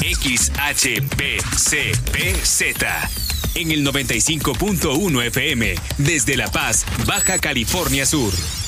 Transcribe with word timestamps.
XHBCPZ. 0.00 0.50
En 3.54 3.70
el 3.70 3.86
95.1 3.86 5.26
FM, 5.26 5.74
desde 5.98 6.36
La 6.36 6.50
Paz, 6.50 6.84
Baja 7.06 7.38
California 7.38 8.06
Sur. 8.06 8.59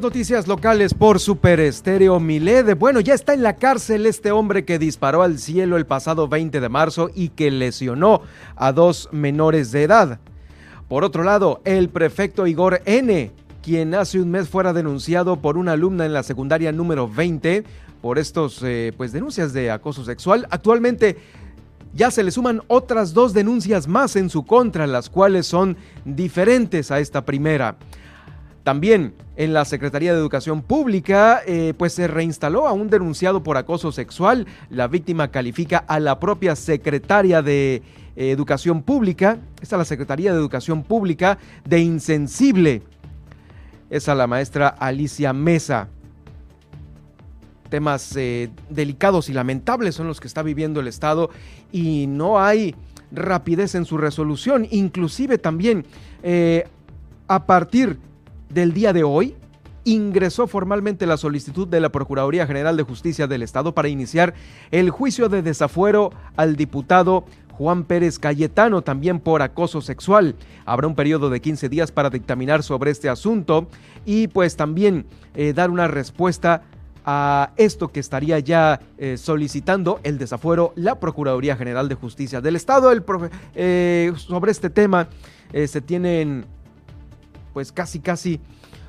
Noticias 0.00 0.46
locales 0.46 0.94
por 0.94 1.20
Super 1.20 1.60
Estéreo 1.60 2.20
Milede. 2.20 2.74
Bueno, 2.74 3.00
ya 3.00 3.14
está 3.14 3.34
en 3.34 3.42
la 3.42 3.56
cárcel 3.56 4.06
este 4.06 4.30
hombre 4.30 4.64
que 4.64 4.78
disparó 4.78 5.22
al 5.22 5.38
cielo 5.38 5.76
el 5.76 5.86
pasado 5.86 6.28
20 6.28 6.60
de 6.60 6.68
marzo 6.68 7.10
y 7.14 7.30
que 7.30 7.50
lesionó 7.50 8.22
a 8.56 8.72
dos 8.72 9.08
menores 9.12 9.72
de 9.72 9.84
edad. 9.84 10.18
Por 10.88 11.04
otro 11.04 11.24
lado, 11.24 11.60
el 11.64 11.88
prefecto 11.88 12.46
Igor 12.46 12.82
N., 12.84 13.30
quien 13.62 13.94
hace 13.94 14.20
un 14.20 14.30
mes 14.30 14.48
fuera 14.48 14.72
denunciado 14.72 15.40
por 15.40 15.56
una 15.56 15.72
alumna 15.72 16.04
en 16.04 16.12
la 16.12 16.22
secundaria 16.22 16.72
número 16.72 17.08
20 17.08 17.64
por 18.02 18.18
estos 18.18 18.62
eh, 18.62 18.92
pues 18.96 19.12
denuncias 19.12 19.52
de 19.52 19.70
acoso 19.70 20.04
sexual, 20.04 20.46
actualmente 20.50 21.16
ya 21.94 22.10
se 22.10 22.22
le 22.22 22.30
suman 22.30 22.62
otras 22.68 23.14
dos 23.14 23.32
denuncias 23.32 23.88
más 23.88 24.16
en 24.16 24.30
su 24.30 24.44
contra, 24.44 24.86
las 24.86 25.08
cuales 25.08 25.46
son 25.46 25.76
diferentes 26.04 26.90
a 26.90 27.00
esta 27.00 27.24
primera. 27.24 27.76
También 28.66 29.14
en 29.36 29.52
la 29.52 29.64
Secretaría 29.64 30.12
de 30.12 30.18
Educación 30.18 30.60
Pública, 30.60 31.40
eh, 31.46 31.72
pues 31.78 31.92
se 31.92 32.08
reinstaló 32.08 32.66
a 32.66 32.72
un 32.72 32.90
denunciado 32.90 33.44
por 33.44 33.56
acoso 33.56 33.92
sexual. 33.92 34.48
La 34.70 34.88
víctima 34.88 35.30
califica 35.30 35.84
a 35.86 36.00
la 36.00 36.18
propia 36.18 36.56
secretaria 36.56 37.42
de 37.42 37.76
eh, 38.16 38.30
Educación 38.32 38.82
Pública, 38.82 39.38
esta 39.62 39.76
es 39.76 39.78
la 39.78 39.84
Secretaría 39.84 40.32
de 40.32 40.38
Educación 40.38 40.82
Pública, 40.82 41.38
de 41.64 41.78
insensible. 41.78 42.82
Es 43.88 44.08
a 44.08 44.16
la 44.16 44.26
maestra 44.26 44.66
Alicia 44.66 45.32
Mesa. 45.32 45.86
Temas 47.70 48.16
eh, 48.16 48.50
delicados 48.68 49.28
y 49.28 49.32
lamentables 49.32 49.94
son 49.94 50.08
los 50.08 50.18
que 50.18 50.26
está 50.26 50.42
viviendo 50.42 50.80
el 50.80 50.88
Estado 50.88 51.30
y 51.70 52.08
no 52.08 52.40
hay 52.40 52.74
rapidez 53.12 53.76
en 53.76 53.84
su 53.84 53.96
resolución. 53.96 54.66
Inclusive 54.72 55.38
también 55.38 55.86
a 57.28 57.46
partir 57.46 58.00
del 58.48 58.72
día 58.72 58.92
de 58.92 59.04
hoy, 59.04 59.34
ingresó 59.86 60.48
formalmente 60.48 61.06
la 61.06 61.16
solicitud 61.16 61.68
de 61.68 61.80
la 61.80 61.90
Procuraduría 61.90 62.46
General 62.46 62.76
de 62.76 62.82
Justicia 62.82 63.28
del 63.28 63.42
Estado 63.42 63.72
para 63.72 63.88
iniciar 63.88 64.34
el 64.72 64.90
juicio 64.90 65.28
de 65.28 65.42
desafuero 65.42 66.10
al 66.36 66.56
diputado 66.56 67.24
Juan 67.52 67.84
Pérez 67.84 68.18
Cayetano, 68.18 68.82
también 68.82 69.20
por 69.20 69.42
acoso 69.42 69.80
sexual. 69.80 70.34
Habrá 70.66 70.88
un 70.88 70.96
periodo 70.96 71.30
de 71.30 71.40
15 71.40 71.68
días 71.68 71.92
para 71.92 72.10
dictaminar 72.10 72.64
sobre 72.64 72.90
este 72.90 73.08
asunto 73.08 73.68
y 74.04 74.26
pues 74.28 74.56
también 74.56 75.06
eh, 75.34 75.52
dar 75.52 75.70
una 75.70 75.86
respuesta 75.86 76.62
a 77.04 77.52
esto 77.56 77.92
que 77.92 78.00
estaría 78.00 78.40
ya 78.40 78.80
eh, 78.98 79.16
solicitando 79.16 80.00
el 80.02 80.18
desafuero 80.18 80.72
la 80.74 80.98
Procuraduría 80.98 81.56
General 81.56 81.88
de 81.88 81.94
Justicia 81.94 82.40
del 82.40 82.56
Estado. 82.56 82.90
El 82.90 83.04
eh, 83.54 84.12
sobre 84.16 84.50
este 84.50 84.68
tema 84.68 85.08
se 85.52 85.80
tienen 85.80 86.44
pues 87.56 87.72
casi 87.72 88.00
casi 88.00 88.38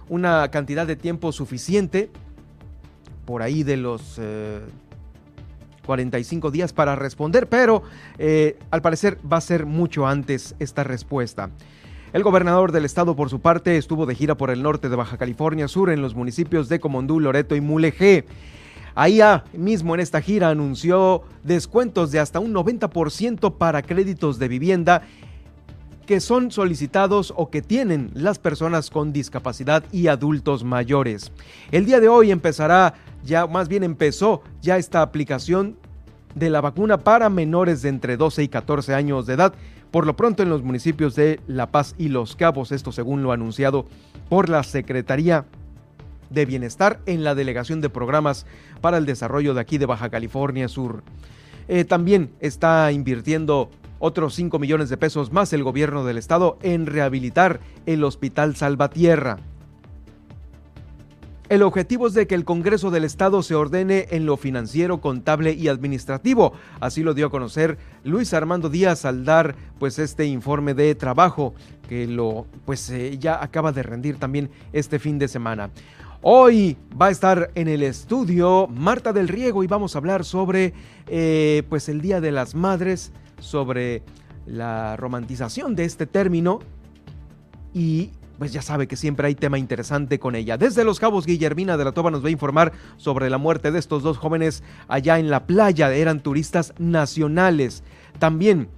una 0.10 0.52
cantidad 0.52 0.86
de 0.86 0.98
tiempo 0.98 1.32
suficiente, 1.32 2.10
por 3.24 3.42
ahí 3.42 3.64
de 3.64 3.78
los 3.78 4.20
45 5.86 6.48
eh, 6.48 6.52
días 6.52 6.74
para 6.74 6.94
responder, 6.98 7.48
pero 7.48 7.84
eh, 8.18 8.60
al 8.70 8.82
parecer 8.82 9.20
va 9.24 9.38
a 9.38 9.42
ser 9.42 9.66
mucho 9.66 10.06
antes 10.06 10.54
esta 10.60 10.84
respuesta. 10.84 11.50
El 12.12 12.24
gobernador 12.24 12.74
del 12.74 12.84
estado, 12.84 13.16
por 13.16 13.30
su 13.30 13.40
parte, 13.40 13.78
estuvo 13.78 14.06
de 14.06 14.16
gira 14.16 14.36
por 14.36 14.50
el 14.50 14.62
norte 14.62 14.90
de 14.90 14.98
Baja 14.98 15.18
California 15.18 15.70
Sur 15.70 15.90
en 15.90 16.02
los 16.02 16.14
municipios 16.14 16.68
de 16.68 16.82
Comondú, 16.82 17.22
Loreto 17.22 17.56
y 17.56 17.62
Mulegé. 17.62 18.26
Ahí 18.96 19.22
mismo 19.54 19.94
en 19.94 20.02
esta 20.02 20.20
gira 20.20 20.50
anunció 20.50 21.22
descuentos 21.42 22.12
de 22.12 22.20
hasta 22.20 22.42
un 22.42 22.54
90% 22.54 23.56
para 23.58 23.82
créditos 23.82 24.40
de 24.40 24.50
vivienda 24.50 25.04
que 26.08 26.22
son 26.22 26.52
solicitados 26.52 27.34
o 27.36 27.52
que 27.52 27.62
tienen 27.62 28.10
las 28.14 28.40
personas 28.40 28.90
con 28.90 29.12
discapacidad 29.14 29.84
y 29.92 30.08
adultos 30.08 30.64
mayores. 30.64 31.34
El 31.70 31.86
día 31.86 32.00
de 32.00 32.08
hoy 32.08 32.32
empezará, 32.32 32.96
ya 33.24 33.46
más 33.46 33.68
bien 33.68 33.84
empezó 33.84 34.42
ya 34.62 34.78
esta 34.78 35.02
aplicación 35.02 35.78
de 36.34 36.50
la 36.50 36.62
vacuna 36.62 36.98
para 36.98 37.30
menores 37.30 37.82
de 37.82 37.90
entre 37.90 38.16
12 38.16 38.42
y 38.44 38.48
14 38.48 38.96
años 38.96 39.26
de 39.26 39.34
edad, 39.34 39.54
por 39.92 40.06
lo 40.06 40.16
pronto 40.16 40.44
en 40.44 40.50
los 40.50 40.64
municipios 40.64 41.14
de 41.14 41.42
La 41.46 41.72
Paz 41.72 41.94
y 41.98 42.08
Los 42.08 42.38
Cabos, 42.38 42.72
esto 42.72 42.94
según 42.94 43.22
lo 43.22 43.34
anunciado 43.34 43.86
por 44.30 44.48
la 44.48 44.64
Secretaría 44.64 45.46
de 46.30 46.46
Bienestar 46.46 47.02
en 47.06 47.26
la 47.26 47.36
Delegación 47.36 47.82
de 47.82 47.90
Programas 47.90 48.46
para 48.80 48.98
el 48.98 49.06
Desarrollo 49.06 49.54
de 49.54 49.62
aquí 49.62 49.78
de 49.78 49.86
Baja 49.86 50.10
California 50.10 50.70
Sur. 50.70 51.04
Eh, 51.68 51.84
también 51.84 52.32
está 52.40 52.94
invirtiendo 52.94 53.70
otros 54.00 54.36
5 54.36 54.60
millones 54.60 54.90
de 54.90 54.98
pesos 54.98 55.32
más 55.32 55.54
el 55.54 55.64
gobierno 55.64 56.06
del 56.06 56.18
estado 56.18 56.58
en 56.62 56.86
rehabilitar 56.86 57.60
el 57.86 58.04
Hospital 58.04 58.56
Salvatierra. 58.56 59.38
El 61.50 61.64
objetivo 61.64 62.08
es 62.08 62.14
de 62.14 62.28
que 62.28 62.36
el 62.36 62.44
Congreso 62.44 62.92
del 62.92 63.06
Estado 63.06 63.42
se 63.42 63.56
ordene 63.56 64.08
en 64.12 64.26
lo 64.26 64.36
financiero, 64.36 65.00
contable 65.00 65.54
y 65.54 65.70
administrativo. 65.70 66.52
Así 66.82 67.04
lo 67.04 67.14
dio 67.14 67.28
a 67.28 67.32
conocer 67.32 67.78
Luis 68.04 68.34
Armando 68.34 68.70
Díaz 68.70 69.06
al 69.06 69.24
dar 69.24 69.56
pues 69.80 69.98
este 69.98 70.26
informe 70.26 70.74
de 70.74 70.94
trabajo 70.96 71.54
que 71.88 72.06
lo 72.06 72.48
pues 72.66 72.90
eh, 72.90 73.18
ya 73.18 73.42
acaba 73.42 73.72
de 73.72 73.82
rendir 73.82 74.18
también 74.18 74.50
este 74.74 75.00
fin 75.00 75.20
de 75.20 75.30
semana. 75.30 75.70
Hoy 76.22 76.76
va 77.00 77.06
a 77.06 77.12
estar 77.12 77.52
en 77.56 77.70
el 77.70 77.82
estudio 77.82 78.68
Marta 78.68 79.14
del 79.14 79.30
Riego 79.30 79.64
y 79.64 79.68
vamos 79.68 79.96
a 79.96 80.00
hablar 80.00 80.26
sobre 80.26 80.74
eh, 81.08 81.64
pues 81.70 81.88
el 81.88 82.02
Día 82.02 82.20
de 82.20 82.34
las 82.34 82.56
Madres, 82.56 83.14
sobre 83.40 84.04
la 84.46 84.96
romantización 84.96 85.76
de 85.76 85.86
este 85.86 86.06
término 86.06 86.60
y 87.74 88.12
pues 88.38 88.54
ya 88.54 88.62
sabe 88.62 88.88
que 88.88 88.96
siempre 88.96 89.28
hay 89.28 89.36
tema 89.36 89.58
interesante 89.58 90.20
con 90.20 90.36
ella. 90.36 90.58
Desde 90.58 90.84
Los 90.84 91.00
Cabos, 91.00 91.26
Guillermina 91.26 91.76
de 91.76 91.86
la 91.86 91.92
Toba 91.92 92.12
nos 92.12 92.24
va 92.24 92.28
a 92.28 92.32
informar 92.32 92.72
sobre 92.98 93.30
la 93.30 93.38
muerte 93.38 93.72
de 93.72 93.80
estos 93.80 94.04
dos 94.04 94.18
jóvenes 94.18 94.64
allá 94.88 95.18
en 95.20 95.30
la 95.30 95.48
playa. 95.48 95.92
Eran 95.92 96.22
turistas 96.22 96.74
nacionales. 96.78 97.84
También 98.20 98.70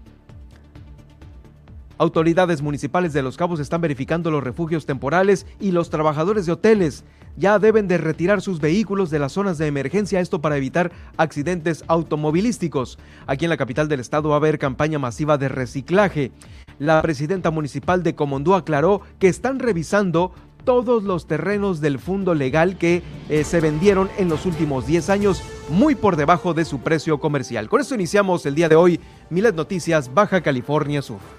autoridades 1.99 2.63
municipales 2.63 3.13
de 3.13 3.21
Los 3.21 3.37
Cabos 3.37 3.59
están 3.59 3.81
verificando 3.81 4.31
los 4.31 4.43
refugios 4.43 4.87
temporales 4.87 5.45
y 5.59 5.71
los 5.71 5.91
trabajadores 5.91 6.47
de 6.47 6.53
hoteles 6.53 7.03
ya 7.37 7.59
deben 7.59 7.87
de 7.87 7.97
retirar 7.97 8.41
sus 8.41 8.59
vehículos 8.59 9.09
de 9.09 9.19
las 9.19 9.33
zonas 9.33 9.57
de 9.57 9.67
emergencia, 9.67 10.19
esto 10.19 10.41
para 10.41 10.57
evitar 10.57 10.91
accidentes 11.17 11.83
automovilísticos. 11.87 12.97
Aquí 13.27 13.45
en 13.45 13.49
la 13.49 13.57
capital 13.57 13.87
del 13.87 13.99
estado 13.99 14.29
va 14.29 14.35
a 14.35 14.37
haber 14.37 14.59
campaña 14.59 14.97
masiva 14.97 15.37
de 15.37 15.49
reciclaje. 15.49 16.31
La 16.79 17.01
presidenta 17.01 17.51
municipal 17.51 18.01
de 18.01 18.15
Comondú 18.15 18.55
aclaró 18.55 19.01
que 19.19 19.27
están 19.27 19.59
revisando 19.59 20.33
todos 20.63 21.03
los 21.03 21.27
terrenos 21.27 21.81
del 21.81 21.99
fondo 21.99 22.33
legal 22.33 22.77
que 22.77 23.01
eh, 23.29 23.43
se 23.43 23.61
vendieron 23.61 24.09
en 24.17 24.29
los 24.29 24.45
últimos 24.45 24.85
10 24.85 25.09
años 25.09 25.41
muy 25.69 25.95
por 25.95 26.15
debajo 26.15 26.53
de 26.53 26.65
su 26.65 26.79
precio 26.79 27.19
comercial. 27.19 27.69
Con 27.69 27.81
esto 27.81 27.95
iniciamos 27.95 28.45
el 28.45 28.55
día 28.55 28.69
de 28.69 28.75
hoy 28.75 28.99
Milet 29.29 29.55
Noticias 29.55 30.13
Baja 30.13 30.41
California 30.41 31.01
Sur. 31.01 31.38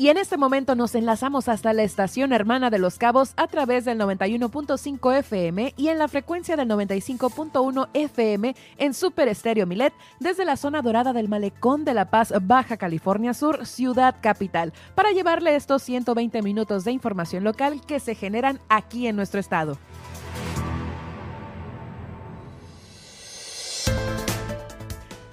Y 0.00 0.08
en 0.08 0.16
este 0.16 0.38
momento 0.38 0.74
nos 0.74 0.94
enlazamos 0.94 1.46
hasta 1.50 1.74
la 1.74 1.82
estación 1.82 2.32
hermana 2.32 2.70
de 2.70 2.78
Los 2.78 2.96
Cabos 2.96 3.34
a 3.36 3.46
través 3.48 3.84
del 3.84 3.98
91.5 3.98 5.18
FM 5.18 5.74
y 5.76 5.88
en 5.88 5.98
la 5.98 6.08
frecuencia 6.08 6.56
del 6.56 6.70
95.1 6.70 7.86
FM 7.92 8.56
en 8.78 8.94
Super 8.94 9.28
Estéreo 9.28 9.66
Milet 9.66 9.92
desde 10.18 10.46
la 10.46 10.56
zona 10.56 10.80
dorada 10.80 11.12
del 11.12 11.28
Malecón 11.28 11.84
de 11.84 11.92
La 11.92 12.08
Paz, 12.08 12.32
Baja 12.40 12.78
California 12.78 13.34
Sur, 13.34 13.66
ciudad 13.66 14.16
capital, 14.22 14.72
para 14.94 15.12
llevarle 15.12 15.54
estos 15.54 15.82
120 15.82 16.40
minutos 16.40 16.84
de 16.84 16.92
información 16.92 17.44
local 17.44 17.82
que 17.86 18.00
se 18.00 18.14
generan 18.14 18.58
aquí 18.70 19.06
en 19.06 19.16
nuestro 19.16 19.38
estado. 19.38 19.76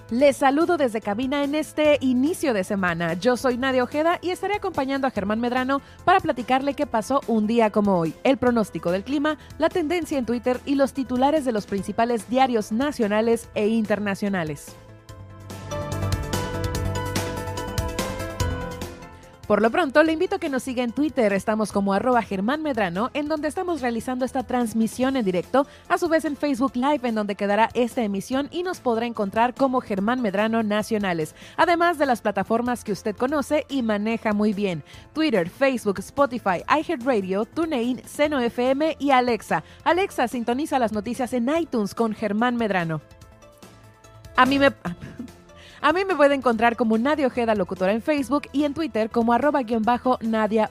Les 0.10 0.38
saludo 0.38 0.78
desde 0.78 1.02
cabina 1.02 1.44
en 1.44 1.54
este 1.54 1.98
inicio 2.00 2.54
de 2.54 2.64
semana. 2.64 3.16
Yo 3.16 3.36
soy 3.36 3.58
Nadia 3.58 3.84
Ojeda 3.84 4.20
y 4.22 4.30
estaré 4.30 4.56
acompañando 4.56 5.06
a 5.06 5.12
Germán 5.12 5.42
Medrano 5.42 5.82
para 6.06 6.22
platicarle 6.22 6.76
qué 6.76 6.88
pasó 6.88 7.20
un 7.28 7.46
día 7.46 7.72
como 7.72 8.00
hoy, 8.00 8.14
el 8.24 8.38
pronóstico 8.38 8.92
del 8.92 9.04
clima, 9.04 9.38
la 9.58 9.68
tendencia 9.68 10.18
en 10.18 10.26
Twitter 10.26 10.62
y 10.66 10.76
los 10.76 10.94
titulares 10.94 11.44
de 11.44 11.52
los 11.52 11.66
principales 11.66 12.30
diarios 12.30 12.72
nacionales 12.72 13.50
e 13.54 13.68
internacionales. 13.68 14.78
Por 19.48 19.62
lo 19.62 19.72
pronto, 19.72 20.04
le 20.04 20.12
invito 20.12 20.36
a 20.36 20.40
que 20.40 20.50
nos 20.50 20.64
siga 20.64 20.84
en 20.84 20.92
Twitter. 20.92 21.32
Estamos 21.32 21.72
como 21.72 21.94
arroba 21.94 22.22
Germán 22.22 22.62
Medrano, 22.62 23.12
en 23.14 23.30
donde 23.30 23.48
estamos 23.48 23.80
realizando 23.80 24.26
esta 24.26 24.44
transmisión 24.44 25.16
en 25.16 25.24
directo. 25.24 25.66
A 25.88 25.98
su 25.98 26.10
vez 26.10 26.26
en 26.26 26.36
Facebook 26.36 26.76
Live, 26.76 27.08
en 27.08 27.16
donde 27.16 27.36
quedará 27.36 27.70
esta 27.74 28.04
emisión 28.04 28.50
y 28.52 28.64
nos 28.64 28.82
podrá 28.82 29.06
encontrar 29.06 29.54
como 29.54 29.80
Germán 29.80 30.22
Medrano 30.22 30.64
Nacionales. 30.64 31.34
Además 31.56 31.98
de 31.98 32.08
las 32.08 32.22
plataformas 32.22 32.84
que 32.84 32.92
usted 32.92 33.16
conoce 33.16 33.66
y 33.70 33.84
maneja 33.84 34.34
muy 34.34 34.52
bien. 34.52 34.84
Twitter, 35.14 35.50
Facebook, 35.50 36.00
Spotify, 36.00 36.66
iHeartRadio, 36.68 37.46
TuneIn, 37.46 38.02
Seno 38.06 38.42
FM 38.42 38.98
y 39.00 39.12
Alexa. 39.12 39.64
Alexa 39.86 40.28
sintoniza 40.28 40.78
las 40.78 40.92
noticias 40.92 41.32
en 41.32 41.48
iTunes 41.58 41.96
con 41.96 42.14
Germán 42.14 42.58
Medrano. 42.58 43.00
A 44.36 44.46
mí 44.46 44.60
me... 44.60 44.74
A 45.88 45.94
mí 45.94 46.04
me 46.04 46.18
puede 46.18 46.36
encontrar 46.36 46.76
como 46.76 46.98
Nadia 46.98 47.28
Ojeda 47.28 47.56
Locutora 47.56 47.94
en 47.94 48.02
Facebook 48.02 48.50
y 48.52 48.66
en 48.66 48.74
Twitter 48.74 49.10
como 49.10 49.32
arroba-nadia 49.32 50.68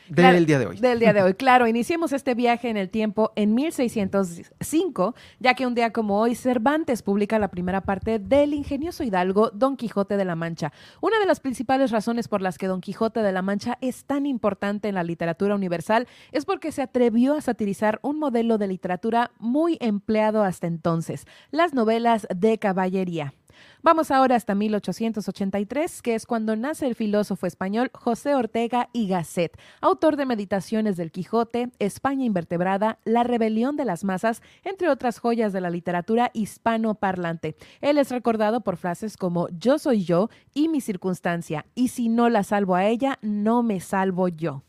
del 0.08 0.46
día 0.46 0.58
de 0.58 0.66
hoy. 0.66 0.78
Del 0.78 0.98
día 0.98 1.12
de 1.12 1.22
hoy, 1.22 1.34
claro. 1.38 1.66
Iniciemos 1.66 2.12
este 2.12 2.34
viaje 2.34 2.68
en 2.68 2.76
el 2.76 2.90
tiempo 2.90 3.32
en 3.36 3.54
1605, 3.54 5.14
ya 5.38 5.54
que 5.54 5.66
un 5.66 5.74
día 5.74 5.92
como 5.92 6.20
hoy 6.20 6.34
Cervantes 6.34 7.02
publica 7.02 7.38
la 7.38 7.48
primera 7.48 7.82
parte 7.82 8.18
del 8.18 8.54
ingenioso 8.54 9.04
hidalgo 9.04 9.50
Don 9.50 9.76
Quijote 9.76 10.16
de 10.16 10.24
la 10.24 10.36
Mancha. 10.36 10.72
Una 11.00 11.18
de 11.18 11.26
las 11.26 11.40
principales 11.40 11.90
razones 11.90 12.28
por 12.28 12.42
las 12.42 12.58
que 12.58 12.66
Don 12.66 12.80
Quijote 12.80 13.20
de 13.20 13.32
la 13.32 13.42
Mancha 13.42 13.78
es 13.80 14.04
tan 14.04 14.26
importante 14.26 14.88
en 14.88 14.94
la 14.94 15.04
literatura 15.04 15.54
universal 15.54 16.06
es 16.32 16.44
porque 16.44 16.72
se 16.72 16.82
atrevió 16.82 17.34
a 17.34 17.40
satirizar 17.40 17.98
un 18.02 18.18
modelo 18.18 18.58
de 18.58 18.68
literatura 18.68 19.30
muy 19.38 19.78
empleado 19.80 20.42
hasta 20.42 20.66
entonces, 20.66 21.26
las 21.50 21.74
novelas 21.74 22.26
de 22.34 22.58
caballería. 22.58 23.34
Vamos 23.82 24.10
ahora 24.10 24.36
hasta 24.36 24.54
1883, 24.54 26.02
que 26.02 26.14
es 26.14 26.26
cuando 26.26 26.56
nace 26.56 26.86
el 26.86 26.94
filósofo 26.94 27.46
español 27.46 27.90
José 27.94 28.34
Ortega 28.34 28.88
y 28.92 29.08
Gasset, 29.08 29.58
autor 29.80 30.16
de 30.16 30.26
Meditaciones 30.26 30.96
del 30.96 31.12
Quijote, 31.12 31.70
España 31.78 32.24
invertebrada, 32.24 32.98
La 33.04 33.24
rebelión 33.24 33.76
de 33.76 33.84
las 33.84 34.04
masas, 34.04 34.42
entre 34.64 34.88
otras 34.88 35.18
joyas 35.18 35.52
de 35.52 35.60
la 35.60 35.70
literatura 35.70 36.30
hispano-parlante. 36.34 37.56
Él 37.80 37.98
es 37.98 38.10
recordado 38.10 38.60
por 38.62 38.76
frases 38.76 39.16
como 39.16 39.48
Yo 39.50 39.78
soy 39.78 40.04
yo 40.04 40.28
y 40.54 40.68
mi 40.68 40.80
circunstancia, 40.80 41.66
y 41.74 41.88
si 41.88 42.08
no 42.08 42.28
la 42.28 42.42
salvo 42.42 42.74
a 42.74 42.86
ella, 42.86 43.18
no 43.22 43.62
me 43.62 43.80
salvo 43.80 44.28
yo. 44.28 44.62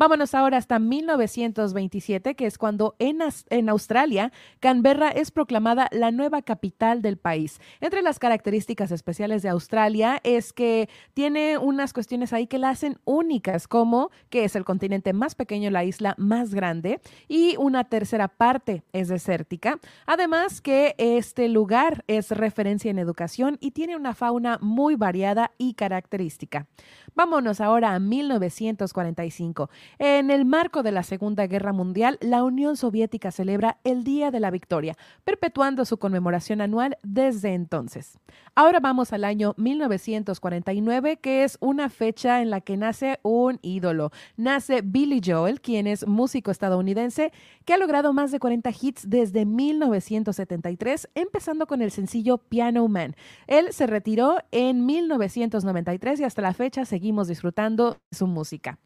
Vámonos 0.00 0.34
ahora 0.34 0.56
hasta 0.56 0.78
1927, 0.78 2.34
que 2.34 2.46
es 2.46 2.56
cuando 2.56 2.96
en, 2.98 3.20
Australia 3.68 4.32
Canberra 4.58 5.10
es 5.10 5.30
proclamada 5.30 5.88
la 5.92 6.10
nueva 6.10 6.40
capital 6.40 7.02
del 7.02 7.18
país. 7.18 7.60
Entre 7.82 8.00
las 8.00 8.18
características 8.18 8.92
especiales 8.92 9.42
de 9.42 9.50
Australia 9.50 10.18
es 10.24 10.54
que 10.54 10.88
tiene 11.12 11.58
unas 11.58 11.92
cuestiones 11.92 12.32
ahí 12.32 12.46
que 12.46 12.56
la 12.56 12.70
hacen 12.70 12.98
únicas, 13.04 13.68
como 13.68 14.10
que 14.30 14.44
es 14.44 14.56
el 14.56 14.64
continente 14.64 15.12
más 15.12 15.34
pequeño, 15.34 15.68
la 15.68 15.84
isla 15.84 16.14
más 16.16 16.54
grande, 16.54 17.02
y 17.28 17.56
una 17.58 17.84
tercera 17.84 18.28
parte 18.28 18.84
es 18.94 19.08
desértica. 19.08 19.80
Además 20.06 20.62
que 20.62 20.94
este 20.96 21.46
lugar 21.50 22.04
es 22.06 22.30
referencia 22.30 22.90
en 22.90 22.98
educación 22.98 23.58
y 23.60 23.72
tiene 23.72 23.96
una 23.96 24.14
fauna 24.14 24.56
muy 24.62 24.96
variada 24.96 25.52
y 25.58 25.74
característica. 25.74 26.66
Vámonos 27.14 27.60
ahora 27.60 27.94
a 27.94 27.98
1945. 27.98 29.68
En 29.98 30.30
el 30.30 30.44
marco 30.44 30.82
de 30.82 30.92
la 30.92 31.02
Segunda 31.02 31.46
Guerra 31.46 31.72
Mundial, 31.72 32.18
la 32.20 32.44
Unión 32.44 32.76
Soviética 32.76 33.30
celebra 33.30 33.78
el 33.84 34.04
Día 34.04 34.30
de 34.30 34.40
la 34.40 34.50
Victoria, 34.50 34.96
perpetuando 35.24 35.84
su 35.84 35.98
conmemoración 35.98 36.60
anual 36.60 36.96
desde 37.02 37.54
entonces. 37.54 38.18
Ahora 38.54 38.80
vamos 38.80 39.12
al 39.12 39.24
año 39.24 39.54
1949, 39.56 41.18
que 41.18 41.44
es 41.44 41.58
una 41.60 41.88
fecha 41.88 42.42
en 42.42 42.50
la 42.50 42.60
que 42.60 42.76
nace 42.76 43.18
un 43.22 43.58
ídolo. 43.62 44.10
Nace 44.36 44.82
Billy 44.82 45.20
Joel, 45.24 45.60
quien 45.60 45.86
es 45.86 46.06
músico 46.06 46.50
estadounidense 46.50 47.32
que 47.64 47.74
ha 47.74 47.78
logrado 47.78 48.12
más 48.12 48.30
de 48.32 48.38
40 48.40 48.70
hits 48.80 49.08
desde 49.08 49.44
1973, 49.44 51.08
empezando 51.14 51.66
con 51.66 51.82
el 51.82 51.90
sencillo 51.90 52.38
Piano 52.38 52.86
Man. 52.88 53.14
Él 53.46 53.72
se 53.72 53.86
retiró 53.86 54.36
en 54.50 54.86
1993 54.86 56.20
y 56.20 56.24
hasta 56.24 56.42
la 56.42 56.54
fecha 56.54 56.84
seguimos 56.84 57.28
disfrutando 57.28 57.98
su 58.10 58.26
música. 58.26 58.78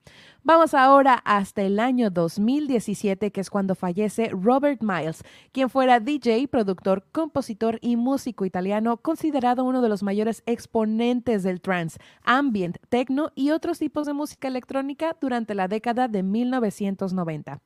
Vamos 0.42 0.74
ahora 0.74 0.93
hasta 1.02 1.62
el 1.62 1.80
año 1.80 2.08
2017, 2.08 3.32
que 3.32 3.40
es 3.40 3.50
cuando 3.50 3.74
fallece 3.74 4.30
Robert 4.30 4.80
Miles, 4.80 5.24
quien 5.50 5.68
fuera 5.68 5.98
DJ, 5.98 6.46
productor, 6.46 7.04
compositor 7.10 7.80
y 7.82 7.96
músico 7.96 8.44
italiano, 8.44 8.96
considerado 8.98 9.64
uno 9.64 9.82
de 9.82 9.88
los 9.88 10.04
mayores 10.04 10.44
exponentes 10.46 11.42
del 11.42 11.60
trance, 11.60 11.98
ambient, 12.22 12.78
techno 12.90 13.32
y 13.34 13.50
otros 13.50 13.80
tipos 13.80 14.06
de 14.06 14.12
música 14.12 14.46
electrónica 14.46 15.16
durante 15.20 15.56
la 15.56 15.66
década 15.66 16.06
de 16.06 16.22
1990. 16.22 17.60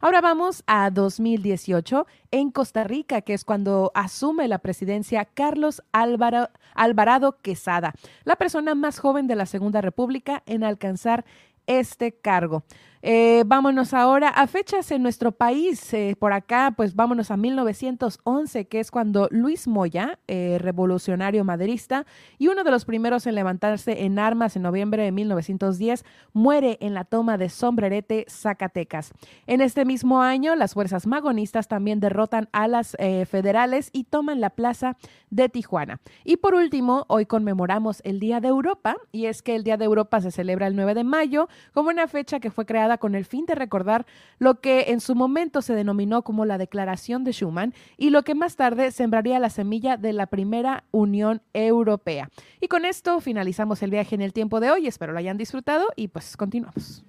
Ahora 0.00 0.20
vamos 0.20 0.62
a 0.66 0.90
2018 0.90 2.06
en 2.32 2.50
Costa 2.50 2.84
Rica, 2.84 3.22
que 3.22 3.32
es 3.32 3.46
cuando 3.46 3.92
asume 3.94 4.46
la 4.46 4.58
presidencia 4.58 5.24
Carlos 5.24 5.82
Alvarado 5.92 7.38
Quesada, 7.40 7.94
la 8.24 8.36
persona 8.36 8.74
más 8.74 8.98
joven 8.98 9.26
de 9.26 9.36
la 9.36 9.46
Segunda 9.46 9.80
República 9.80 10.42
en 10.44 10.64
alcanzar 10.64 11.24
este 11.66 12.12
cargo. 12.12 12.64
Eh, 13.06 13.42
vámonos 13.44 13.92
ahora 13.92 14.30
a 14.30 14.46
fechas 14.46 14.90
en 14.90 15.02
nuestro 15.02 15.30
país. 15.30 15.92
Eh, 15.92 16.16
por 16.18 16.32
acá, 16.32 16.72
pues 16.74 16.94
vámonos 16.94 17.30
a 17.30 17.36
1911, 17.36 18.64
que 18.64 18.80
es 18.80 18.90
cuando 18.90 19.28
Luis 19.30 19.68
Moya, 19.68 20.18
eh, 20.26 20.56
revolucionario 20.58 21.44
maderista 21.44 22.06
y 22.38 22.48
uno 22.48 22.64
de 22.64 22.70
los 22.70 22.86
primeros 22.86 23.26
en 23.26 23.34
levantarse 23.34 24.04
en 24.04 24.18
armas 24.18 24.56
en 24.56 24.62
noviembre 24.62 25.02
de 25.02 25.12
1910, 25.12 26.02
muere 26.32 26.78
en 26.80 26.94
la 26.94 27.04
toma 27.04 27.36
de 27.36 27.50
Sombrerete, 27.50 28.24
Zacatecas. 28.26 29.12
En 29.46 29.60
este 29.60 29.84
mismo 29.84 30.22
año, 30.22 30.56
las 30.56 30.72
fuerzas 30.72 31.06
magonistas 31.06 31.68
también 31.68 32.00
derrotan 32.00 32.48
a 32.52 32.68
las 32.68 32.96
federales 33.28 33.90
y 33.92 34.04
toman 34.04 34.40
la 34.40 34.48
plaza 34.48 34.96
de 35.28 35.50
Tijuana. 35.50 36.00
Y 36.24 36.38
por 36.38 36.54
último, 36.54 37.04
hoy 37.08 37.26
conmemoramos 37.26 38.00
el 38.04 38.18
Día 38.18 38.40
de 38.40 38.48
Europa, 38.48 38.96
y 39.12 39.26
es 39.26 39.42
que 39.42 39.56
el 39.56 39.62
Día 39.62 39.76
de 39.76 39.84
Europa 39.84 40.22
se 40.22 40.30
celebra 40.30 40.68
el 40.68 40.76
9 40.76 40.94
de 40.94 41.04
mayo 41.04 41.48
como 41.74 41.90
una 41.90 42.08
fecha 42.08 42.40
que 42.40 42.50
fue 42.50 42.64
creada 42.64 42.93
con 42.98 43.14
el 43.14 43.24
fin 43.24 43.46
de 43.46 43.54
recordar 43.54 44.06
lo 44.38 44.60
que 44.60 44.86
en 44.88 45.00
su 45.00 45.14
momento 45.14 45.62
se 45.62 45.74
denominó 45.74 46.22
como 46.22 46.44
la 46.44 46.58
Declaración 46.58 47.24
de 47.24 47.32
Schuman 47.32 47.74
y 47.96 48.10
lo 48.10 48.22
que 48.22 48.34
más 48.34 48.56
tarde 48.56 48.90
sembraría 48.90 49.38
la 49.38 49.50
semilla 49.50 49.96
de 49.96 50.12
la 50.12 50.26
primera 50.26 50.84
Unión 50.90 51.42
Europea. 51.52 52.30
Y 52.60 52.68
con 52.68 52.84
esto 52.84 53.20
finalizamos 53.20 53.82
el 53.82 53.90
viaje 53.90 54.14
en 54.14 54.22
el 54.22 54.32
tiempo 54.32 54.60
de 54.60 54.70
hoy. 54.70 54.86
Espero 54.86 55.12
lo 55.12 55.18
hayan 55.18 55.36
disfrutado 55.36 55.86
y 55.96 56.08
pues 56.08 56.36
continuamos. 56.36 57.04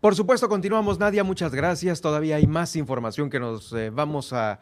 Por 0.00 0.14
supuesto, 0.14 0.48
continuamos, 0.48 0.98
Nadia. 0.98 1.24
Muchas 1.24 1.54
gracias. 1.54 2.00
Todavía 2.00 2.36
hay 2.36 2.46
más 2.46 2.76
información 2.76 3.30
que 3.30 3.40
nos 3.40 3.72
eh, 3.72 3.90
vamos 3.90 4.32
a, 4.32 4.60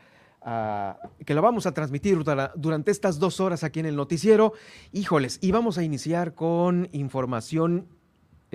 que 1.26 1.34
lo 1.34 1.42
vamos 1.42 1.66
a 1.66 1.72
transmitir 1.72 2.18
durante 2.54 2.90
estas 2.90 3.18
dos 3.18 3.40
horas 3.40 3.64
aquí 3.64 3.80
en 3.80 3.86
el 3.86 3.96
noticiero. 3.96 4.52
Híjoles, 4.92 5.38
y 5.42 5.52
vamos 5.52 5.76
a 5.76 5.82
iniciar 5.82 6.34
con 6.34 6.88
información 6.92 7.88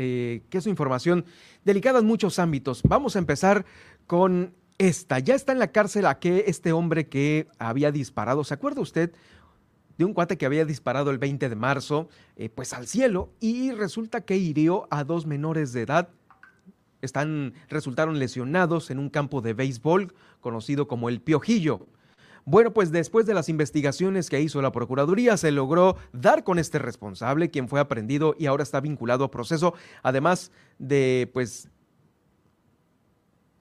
eh, 0.02 0.44
que 0.50 0.60
es 0.60 0.66
información 0.66 1.26
delicada 1.66 2.00
en 2.00 2.06
muchos 2.06 2.40
ámbitos. 2.40 2.82
Vamos 2.84 3.18
a 3.18 3.20
empezar 3.20 3.66
con 4.08 4.54
esta. 4.78 5.20
Ya 5.20 5.36
está 5.36 5.52
en 5.52 5.60
la 5.60 5.74
cárcel 5.74 6.06
a 6.06 6.20
que 6.20 6.46
este 6.48 6.72
hombre 6.72 7.10
que 7.10 7.50
había 7.60 7.92
disparado, 7.92 8.46
¿se 8.46 8.54
acuerda 8.54 8.80
usted? 8.80 9.12
de 9.98 10.06
un 10.06 10.14
cuate 10.14 10.38
que 10.38 10.46
había 10.46 10.64
disparado 10.64 11.12
el 11.12 11.18
20 11.18 11.50
de 11.50 11.56
marzo, 11.58 12.08
eh, 12.38 12.48
pues 12.48 12.72
al 12.72 12.88
cielo, 12.88 13.34
y 13.42 13.74
resulta 13.74 14.22
que 14.22 14.38
hirió 14.38 14.88
a 14.90 15.04
dos 15.04 15.26
menores 15.26 15.74
de 15.74 15.82
edad. 15.82 16.08
Están, 17.02 17.54
resultaron 17.68 18.18
lesionados 18.18 18.92
en 18.92 19.00
un 19.00 19.10
campo 19.10 19.42
de 19.42 19.52
béisbol 19.52 20.14
conocido 20.40 20.88
como 20.88 21.10
el 21.10 21.20
Piojillo. 21.20 21.86
Bueno, 22.50 22.74
pues 22.74 22.92
después 22.92 23.28
de 23.28 23.36
las 23.36 23.48
investigaciones 23.48 24.28
que 24.28 24.42
hizo 24.42 24.60
la 24.60 24.72
Procuraduría, 24.72 25.38
se 25.38 25.52
logró 25.52 25.98
dar 26.14 26.44
con 26.44 26.58
este 26.58 26.80
responsable, 26.80 27.52
quien 27.52 27.70
fue 27.70 27.80
aprendido 27.80 28.36
y 28.40 28.48
ahora 28.48 28.64
está 28.64 28.82
vinculado 28.82 29.24
a 29.24 29.30
proceso, 29.30 29.76
además 30.02 30.52
de, 30.80 31.30
pues, 31.32 31.70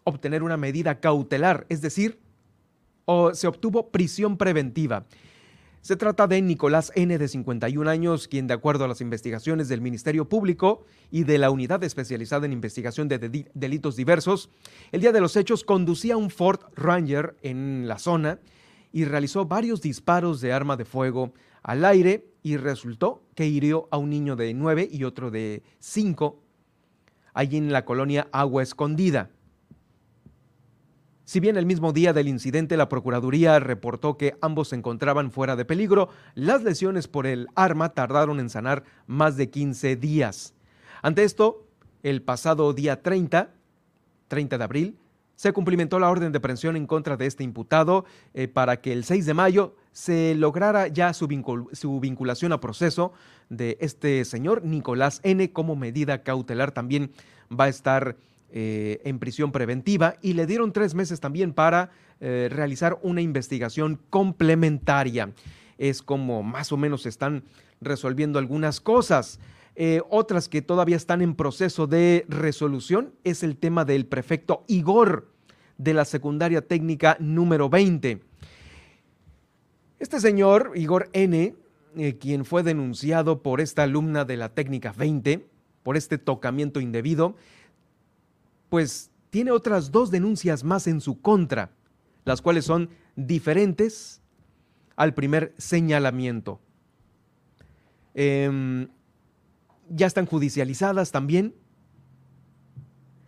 obtener 0.04 0.42
una 0.42 0.56
medida 0.56 1.00
cautelar, 1.00 1.66
es 1.68 1.82
decir, 1.82 2.18
o 3.04 3.34
se 3.34 3.46
obtuvo 3.46 3.90
prisión 3.90 4.38
preventiva. 4.38 5.04
Se 5.82 5.96
trata 5.96 6.26
de 6.26 6.40
Nicolás 6.40 6.90
N., 6.94 7.18
de 7.18 7.28
51 7.28 7.90
años, 7.90 8.26
quien, 8.26 8.46
de 8.46 8.54
acuerdo 8.54 8.86
a 8.86 8.88
las 8.88 9.02
investigaciones 9.02 9.68
del 9.68 9.82
Ministerio 9.82 10.30
Público 10.30 10.86
y 11.10 11.24
de 11.24 11.36
la 11.36 11.50
Unidad 11.50 11.84
Especializada 11.84 12.46
en 12.46 12.54
Investigación 12.54 13.06
de 13.06 13.18
Delitos 13.52 13.96
Diversos, 13.96 14.48
el 14.92 15.02
día 15.02 15.12
de 15.12 15.20
los 15.20 15.36
hechos 15.36 15.62
conducía 15.62 16.16
un 16.16 16.30
Ford 16.30 16.60
Ranger 16.74 17.36
en 17.42 17.86
la 17.86 17.98
zona 17.98 18.38
y 18.92 19.04
realizó 19.04 19.44
varios 19.44 19.80
disparos 19.80 20.40
de 20.40 20.52
arma 20.52 20.76
de 20.76 20.84
fuego 20.84 21.32
al 21.62 21.84
aire 21.84 22.26
y 22.42 22.56
resultó 22.56 23.22
que 23.34 23.46
hirió 23.46 23.88
a 23.90 23.98
un 23.98 24.10
niño 24.10 24.36
de 24.36 24.54
9 24.54 24.88
y 24.90 25.04
otro 25.04 25.30
de 25.30 25.62
5 25.80 26.42
allí 27.34 27.56
en 27.56 27.72
la 27.72 27.84
colonia 27.84 28.28
Agua 28.32 28.62
Escondida. 28.62 29.30
Si 31.24 31.40
bien 31.40 31.58
el 31.58 31.66
mismo 31.66 31.92
día 31.92 32.14
del 32.14 32.26
incidente 32.26 32.78
la 32.78 32.88
Procuraduría 32.88 33.60
reportó 33.60 34.16
que 34.16 34.38
ambos 34.40 34.68
se 34.68 34.76
encontraban 34.76 35.30
fuera 35.30 35.56
de 35.56 35.66
peligro, 35.66 36.08
las 36.34 36.62
lesiones 36.62 37.06
por 37.06 37.26
el 37.26 37.48
arma 37.54 37.90
tardaron 37.90 38.40
en 38.40 38.48
sanar 38.48 38.84
más 39.06 39.36
de 39.36 39.50
15 39.50 39.96
días. 39.96 40.54
Ante 41.02 41.24
esto, 41.24 41.66
el 42.02 42.22
pasado 42.22 42.72
día 42.72 43.02
30, 43.02 43.50
30 44.28 44.56
de 44.56 44.64
abril, 44.64 44.98
se 45.38 45.52
cumplimentó 45.52 46.00
la 46.00 46.10
orden 46.10 46.32
de 46.32 46.38
aprehensión 46.38 46.74
en 46.74 46.88
contra 46.88 47.16
de 47.16 47.26
este 47.26 47.44
imputado 47.44 48.04
eh, 48.34 48.48
para 48.48 48.80
que 48.80 48.92
el 48.92 49.04
6 49.04 49.24
de 49.24 49.34
mayo 49.34 49.76
se 49.92 50.34
lograra 50.34 50.88
ya 50.88 51.12
su, 51.12 51.28
vinculación 51.28 52.52
a 52.52 52.60
proceso 52.60 53.12
de 53.48 53.78
este 53.80 54.24
señor 54.24 54.64
Nicolás 54.64 55.20
N 55.22 55.52
como 55.52 55.76
medida 55.76 56.24
cautelar. 56.24 56.72
También 56.72 57.12
va 57.48 57.66
a 57.66 57.68
estar 57.68 58.16
eh, 58.50 59.00
en 59.04 59.20
prisión 59.20 59.52
preventiva 59.52 60.16
y 60.22 60.32
le 60.32 60.44
dieron 60.44 60.72
tres 60.72 60.96
meses 60.96 61.20
también 61.20 61.52
para 61.52 61.90
eh, 62.18 62.48
realizar 62.50 62.98
una 63.02 63.20
investigación 63.20 64.00
complementaria. 64.10 65.30
Es 65.78 66.02
como 66.02 66.42
más 66.42 66.72
o 66.72 66.76
menos 66.76 67.06
están 67.06 67.44
resolviendo 67.80 68.40
algunas 68.40 68.80
cosas. 68.80 69.38
Eh, 69.80 70.02
otras 70.10 70.48
que 70.48 70.60
todavía 70.60 70.96
están 70.96 71.22
en 71.22 71.36
proceso 71.36 71.86
de 71.86 72.26
resolución 72.28 73.14
es 73.22 73.44
el 73.44 73.56
tema 73.56 73.84
del 73.84 74.06
prefecto 74.06 74.64
Igor 74.66 75.30
de 75.76 75.94
la 75.94 76.04
secundaria 76.04 76.66
técnica 76.66 77.16
número 77.20 77.68
20. 77.68 78.20
Este 80.00 80.18
señor, 80.18 80.72
Igor 80.74 81.08
N., 81.12 81.54
eh, 81.96 82.18
quien 82.18 82.44
fue 82.44 82.64
denunciado 82.64 83.40
por 83.40 83.60
esta 83.60 83.84
alumna 83.84 84.24
de 84.24 84.36
la 84.36 84.48
técnica 84.48 84.92
20, 84.98 85.46
por 85.84 85.96
este 85.96 86.18
tocamiento 86.18 86.80
indebido, 86.80 87.36
pues 88.70 89.12
tiene 89.30 89.52
otras 89.52 89.92
dos 89.92 90.10
denuncias 90.10 90.64
más 90.64 90.88
en 90.88 91.00
su 91.00 91.20
contra, 91.20 91.70
las 92.24 92.42
cuales 92.42 92.64
son 92.64 92.90
diferentes 93.14 94.22
al 94.96 95.14
primer 95.14 95.54
señalamiento. 95.56 96.58
Em, 98.14 98.88
ya 99.90 100.06
están 100.06 100.26
judicializadas 100.26 101.12
también. 101.12 101.54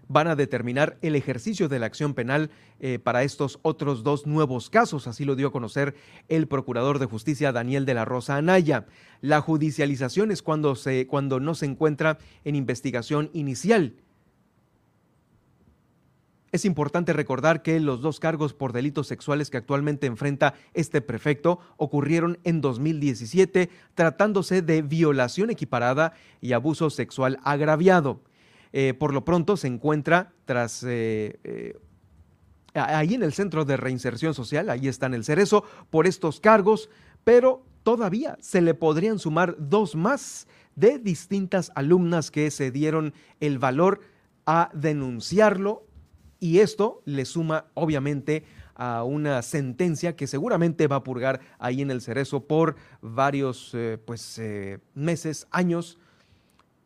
Van 0.08 0.26
a 0.26 0.34
determinar 0.34 0.98
el 1.02 1.14
ejercicio 1.14 1.68
de 1.68 1.78
la 1.78 1.86
acción 1.86 2.14
penal 2.14 2.50
eh, 2.80 2.98
para 2.98 3.22
estos 3.22 3.60
otros 3.62 4.02
dos 4.02 4.26
nuevos 4.26 4.68
casos, 4.68 5.06
así 5.06 5.24
lo 5.24 5.36
dio 5.36 5.48
a 5.48 5.52
conocer 5.52 5.94
el 6.28 6.48
procurador 6.48 6.98
de 6.98 7.06
justicia 7.06 7.52
Daniel 7.52 7.86
de 7.86 7.94
la 7.94 8.04
Rosa 8.04 8.36
Anaya. 8.36 8.86
La 9.20 9.40
judicialización 9.40 10.32
es 10.32 10.42
cuando, 10.42 10.74
se, 10.74 11.06
cuando 11.06 11.38
no 11.38 11.54
se 11.54 11.66
encuentra 11.66 12.18
en 12.44 12.56
investigación 12.56 13.30
inicial 13.34 13.94
es 16.52 16.64
importante 16.64 17.12
recordar 17.12 17.62
que 17.62 17.78
los 17.78 18.00
dos 18.00 18.18
cargos 18.18 18.54
por 18.54 18.72
delitos 18.72 19.06
sexuales 19.06 19.50
que 19.50 19.56
actualmente 19.56 20.06
enfrenta 20.06 20.54
este 20.74 21.00
prefecto 21.00 21.60
ocurrieron 21.76 22.38
en 22.44 22.60
2017, 22.60 23.70
tratándose 23.94 24.62
de 24.62 24.82
violación 24.82 25.50
equiparada 25.50 26.12
y 26.40 26.52
abuso 26.52 26.90
sexual 26.90 27.38
agraviado. 27.44 28.20
Eh, 28.72 28.94
por 28.94 29.12
lo 29.12 29.24
pronto 29.24 29.56
se 29.56 29.68
encuentra 29.68 30.32
tras... 30.44 30.82
Eh, 30.82 31.38
eh, 31.44 31.74
ahí 32.74 33.14
en 33.14 33.22
el 33.24 33.32
Centro 33.32 33.64
de 33.64 33.76
Reinserción 33.76 34.32
Social, 34.32 34.70
ahí 34.70 34.86
está 34.86 35.06
en 35.06 35.14
el 35.14 35.24
Cerezo, 35.24 35.64
por 35.90 36.06
estos 36.06 36.38
cargos, 36.38 36.88
pero 37.24 37.64
todavía 37.82 38.36
se 38.40 38.60
le 38.60 38.74
podrían 38.74 39.18
sumar 39.18 39.56
dos 39.58 39.96
más 39.96 40.46
de 40.76 40.98
distintas 40.98 41.72
alumnas 41.74 42.30
que 42.30 42.50
se 42.52 42.70
dieron 42.70 43.12
el 43.40 43.58
valor 43.58 44.00
a 44.46 44.70
denunciarlo 44.72 45.89
y 46.40 46.58
esto 46.58 47.02
le 47.04 47.24
suma, 47.26 47.66
obviamente, 47.74 48.44
a 48.74 49.04
una 49.04 49.42
sentencia 49.42 50.16
que 50.16 50.26
seguramente 50.26 50.86
va 50.86 50.96
a 50.96 51.04
purgar 51.04 51.40
ahí 51.58 51.82
en 51.82 51.90
el 51.90 52.00
cerezo 52.00 52.40
por 52.40 52.76
varios 53.02 53.72
eh, 53.74 53.98
pues, 54.02 54.38
eh, 54.38 54.78
meses, 54.94 55.46
años, 55.50 55.98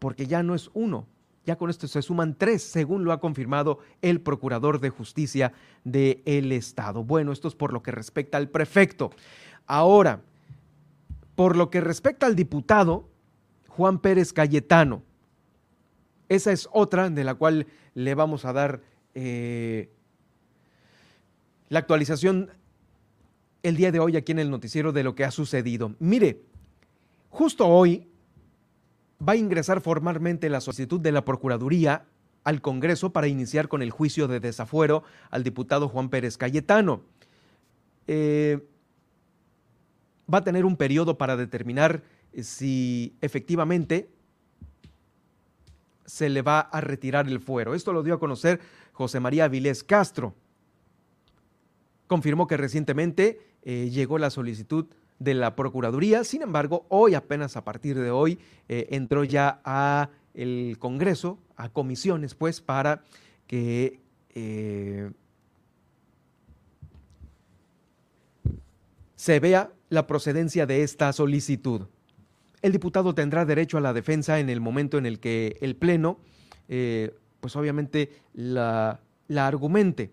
porque 0.00 0.26
ya 0.26 0.42
no 0.42 0.56
es 0.56 0.70
uno, 0.74 1.06
ya 1.46 1.56
con 1.56 1.70
esto 1.70 1.86
se 1.86 2.02
suman 2.02 2.34
tres, 2.36 2.64
según 2.64 3.04
lo 3.04 3.12
ha 3.12 3.20
confirmado 3.20 3.78
el 4.02 4.20
Procurador 4.20 4.80
de 4.80 4.90
Justicia 4.90 5.52
del 5.84 6.50
Estado. 6.52 7.04
Bueno, 7.04 7.32
esto 7.32 7.48
es 7.48 7.54
por 7.54 7.72
lo 7.72 7.82
que 7.82 7.92
respecta 7.92 8.38
al 8.38 8.48
prefecto. 8.48 9.10
Ahora, 9.66 10.20
por 11.36 11.56
lo 11.56 11.70
que 11.70 11.80
respecta 11.80 12.26
al 12.26 12.34
diputado 12.34 13.08
Juan 13.68 13.98
Pérez 13.98 14.32
Cayetano, 14.32 15.02
esa 16.28 16.50
es 16.50 16.68
otra 16.72 17.10
de 17.10 17.22
la 17.22 17.34
cual 17.34 17.66
le 17.94 18.14
vamos 18.14 18.44
a 18.44 18.52
dar 18.52 18.80
eh, 19.14 19.90
la 21.68 21.78
actualización 21.78 22.50
el 23.62 23.76
día 23.76 23.90
de 23.90 23.98
hoy 23.98 24.16
aquí 24.16 24.32
en 24.32 24.38
el 24.38 24.50
noticiero 24.50 24.92
de 24.92 25.02
lo 25.02 25.14
que 25.14 25.24
ha 25.24 25.30
sucedido. 25.30 25.94
Mire, 25.98 26.42
justo 27.30 27.66
hoy 27.66 28.06
va 29.26 29.32
a 29.32 29.36
ingresar 29.36 29.80
formalmente 29.80 30.50
la 30.50 30.60
solicitud 30.60 31.00
de 31.00 31.12
la 31.12 31.24
Procuraduría 31.24 32.04
al 32.44 32.60
Congreso 32.60 33.10
para 33.10 33.26
iniciar 33.26 33.68
con 33.68 33.80
el 33.80 33.90
juicio 33.90 34.28
de 34.28 34.38
desafuero 34.38 35.02
al 35.30 35.42
diputado 35.44 35.88
Juan 35.88 36.10
Pérez 36.10 36.36
Cayetano. 36.36 37.02
Eh, 38.06 38.66
va 40.32 40.38
a 40.38 40.44
tener 40.44 40.64
un 40.64 40.76
periodo 40.76 41.16
para 41.16 41.36
determinar 41.36 42.02
si 42.42 43.14
efectivamente 43.22 44.10
se 46.04 46.28
le 46.28 46.42
va 46.42 46.60
a 46.60 46.80
retirar 46.82 47.28
el 47.28 47.40
fuero. 47.40 47.74
Esto 47.74 47.92
lo 47.92 48.02
dio 48.02 48.14
a 48.14 48.20
conocer 48.20 48.60
José 48.94 49.20
María 49.20 49.48
Vilés 49.48 49.84
Castro. 49.84 50.34
Confirmó 52.06 52.46
que 52.46 52.56
recientemente 52.56 53.40
eh, 53.62 53.90
llegó 53.90 54.18
la 54.18 54.30
solicitud 54.30 54.86
de 55.18 55.34
la 55.34 55.56
Procuraduría, 55.56 56.24
sin 56.24 56.42
embargo, 56.42 56.86
hoy, 56.88 57.14
apenas 57.14 57.56
a 57.56 57.64
partir 57.64 57.98
de 57.98 58.10
hoy, 58.10 58.38
eh, 58.68 58.86
entró 58.90 59.24
ya 59.24 59.60
a 59.64 60.10
el 60.32 60.76
Congreso, 60.78 61.38
a 61.56 61.68
comisiones, 61.68 62.34
pues, 62.34 62.60
para 62.60 63.02
que 63.46 64.00
eh, 64.34 65.10
se 69.16 69.40
vea 69.40 69.70
la 69.88 70.06
procedencia 70.06 70.66
de 70.66 70.82
esta 70.82 71.12
solicitud. 71.12 71.82
El 72.62 72.72
diputado 72.72 73.14
tendrá 73.14 73.44
derecho 73.44 73.78
a 73.78 73.80
la 73.80 73.92
defensa 73.92 74.40
en 74.40 74.50
el 74.50 74.60
momento 74.60 74.98
en 74.98 75.06
el 75.06 75.20
que 75.20 75.56
el 75.60 75.76
Pleno 75.76 76.18
pues 77.44 77.56
obviamente 77.56 78.10
la, 78.32 79.00
argumente. 79.36 80.10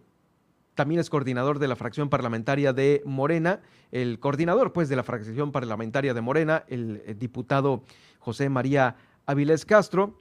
También 0.76 1.00
es 1.00 1.10
coordinador 1.10 1.60
de 1.60 1.70
la 1.70 1.78
fracción 1.78 2.10
parlamentaria 2.10 2.74
de 2.74 3.02
Morena, 3.06 3.62
el 3.94 4.20
coordinador 4.20 4.74
pues 4.74 4.90
de 4.90 4.98
la 4.98 5.04
fracción 5.04 5.54
parlamentaria 5.54 6.14
de 6.14 6.20
Morena, 6.20 6.66
el, 6.68 7.02
diputado 7.18 7.86
José 8.20 8.50
María 8.50 8.98
Avilés 9.26 9.66
Castro, 9.66 10.20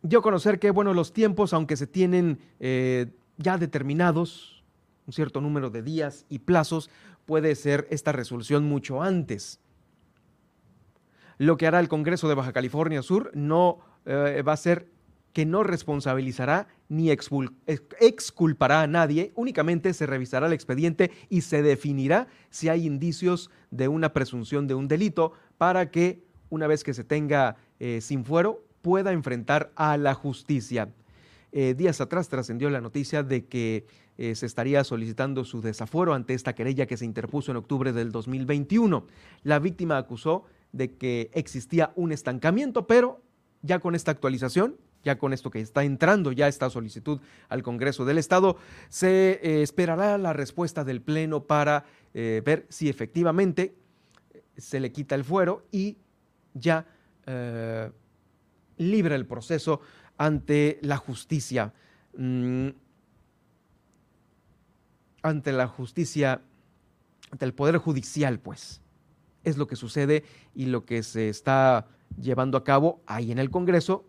dio 0.00 0.20
a 0.20 0.22
conocer 0.22 0.58
que, 0.58 0.70
bueno, 0.70 0.94
los 0.94 1.12
tiempos, 1.12 1.52
aunque 1.52 1.76
se 1.76 1.86
tienen 1.86 2.38
eh, 2.58 3.12
ya 3.36 3.58
determinados, 3.58 4.64
un 5.06 5.12
cierto 5.12 5.42
número 5.42 5.68
de 5.68 5.82
días 5.82 6.24
y 6.30 6.38
plazos, 6.38 6.88
puede 7.26 7.56
ser 7.56 7.86
esta 7.90 8.10
resolución 8.12 8.64
mucho 8.64 9.02
antes. 9.02 9.60
Lo 11.36 11.58
que 11.58 11.66
hará 11.66 11.78
el 11.80 11.88
Congreso 11.88 12.26
de 12.26 12.36
Baja 12.36 12.54
California 12.54 13.02
Sur 13.02 13.32
no 13.34 13.80
eh, 14.06 14.42
va 14.42 14.54
a 14.54 14.56
ser 14.56 14.93
que 15.34 15.44
no 15.44 15.62
responsabilizará 15.64 16.68
ni 16.88 17.10
exculpará 17.10 18.82
a 18.82 18.86
nadie, 18.86 19.32
únicamente 19.34 19.92
se 19.92 20.06
revisará 20.06 20.46
el 20.46 20.52
expediente 20.52 21.10
y 21.28 21.40
se 21.40 21.60
definirá 21.60 22.28
si 22.50 22.68
hay 22.68 22.86
indicios 22.86 23.50
de 23.72 23.88
una 23.88 24.12
presunción 24.12 24.68
de 24.68 24.74
un 24.74 24.86
delito 24.86 25.32
para 25.58 25.90
que, 25.90 26.22
una 26.50 26.68
vez 26.68 26.84
que 26.84 26.94
se 26.94 27.02
tenga 27.02 27.56
eh, 27.80 28.00
sin 28.00 28.24
fuero, 28.24 28.64
pueda 28.80 29.12
enfrentar 29.12 29.72
a 29.74 29.96
la 29.96 30.14
justicia. 30.14 30.94
Eh, 31.50 31.74
días 31.74 32.00
atrás 32.00 32.28
trascendió 32.28 32.70
la 32.70 32.80
noticia 32.80 33.24
de 33.24 33.46
que 33.46 33.86
eh, 34.16 34.36
se 34.36 34.46
estaría 34.46 34.84
solicitando 34.84 35.44
su 35.44 35.60
desafuero 35.60 36.14
ante 36.14 36.34
esta 36.34 36.54
querella 36.54 36.86
que 36.86 36.96
se 36.96 37.06
interpuso 37.06 37.50
en 37.50 37.56
octubre 37.56 37.92
del 37.92 38.12
2021. 38.12 39.06
La 39.42 39.58
víctima 39.58 39.98
acusó 39.98 40.44
de 40.70 40.94
que 40.94 41.30
existía 41.34 41.92
un 41.96 42.12
estancamiento, 42.12 42.86
pero 42.86 43.20
ya 43.62 43.80
con 43.80 43.96
esta 43.96 44.12
actualización 44.12 44.76
ya 45.04 45.18
con 45.18 45.32
esto 45.32 45.50
que 45.50 45.60
está 45.60 45.84
entrando 45.84 46.32
ya 46.32 46.48
esta 46.48 46.70
solicitud 46.70 47.20
al 47.48 47.62
Congreso 47.62 48.04
del 48.04 48.18
Estado, 48.18 48.56
se 48.88 49.40
eh, 49.42 49.62
esperará 49.62 50.18
la 50.18 50.32
respuesta 50.32 50.84
del 50.84 51.02
Pleno 51.02 51.44
para 51.44 51.84
eh, 52.14 52.42
ver 52.44 52.66
si 52.70 52.88
efectivamente 52.88 53.76
eh, 54.32 54.42
se 54.56 54.80
le 54.80 54.90
quita 54.90 55.14
el 55.14 55.24
fuero 55.24 55.66
y 55.70 55.98
ya 56.54 56.86
libra 58.76 59.14
el 59.14 59.24
proceso 59.24 59.80
ante 60.18 60.78
la 60.82 60.98
justicia. 60.98 61.72
Mm, 62.18 62.68
ante 65.22 65.52
la 65.52 65.66
justicia, 65.66 66.42
ante 67.30 67.44
el 67.46 67.54
Poder 67.54 67.78
Judicial, 67.78 68.38
pues. 68.40 68.82
Es 69.42 69.56
lo 69.56 69.66
que 69.66 69.74
sucede 69.74 70.22
y 70.54 70.66
lo 70.66 70.84
que 70.84 71.02
se 71.02 71.30
está 71.30 71.88
llevando 72.20 72.58
a 72.58 72.64
cabo 72.64 73.02
ahí 73.06 73.32
en 73.32 73.38
el 73.38 73.50
Congreso 73.50 74.04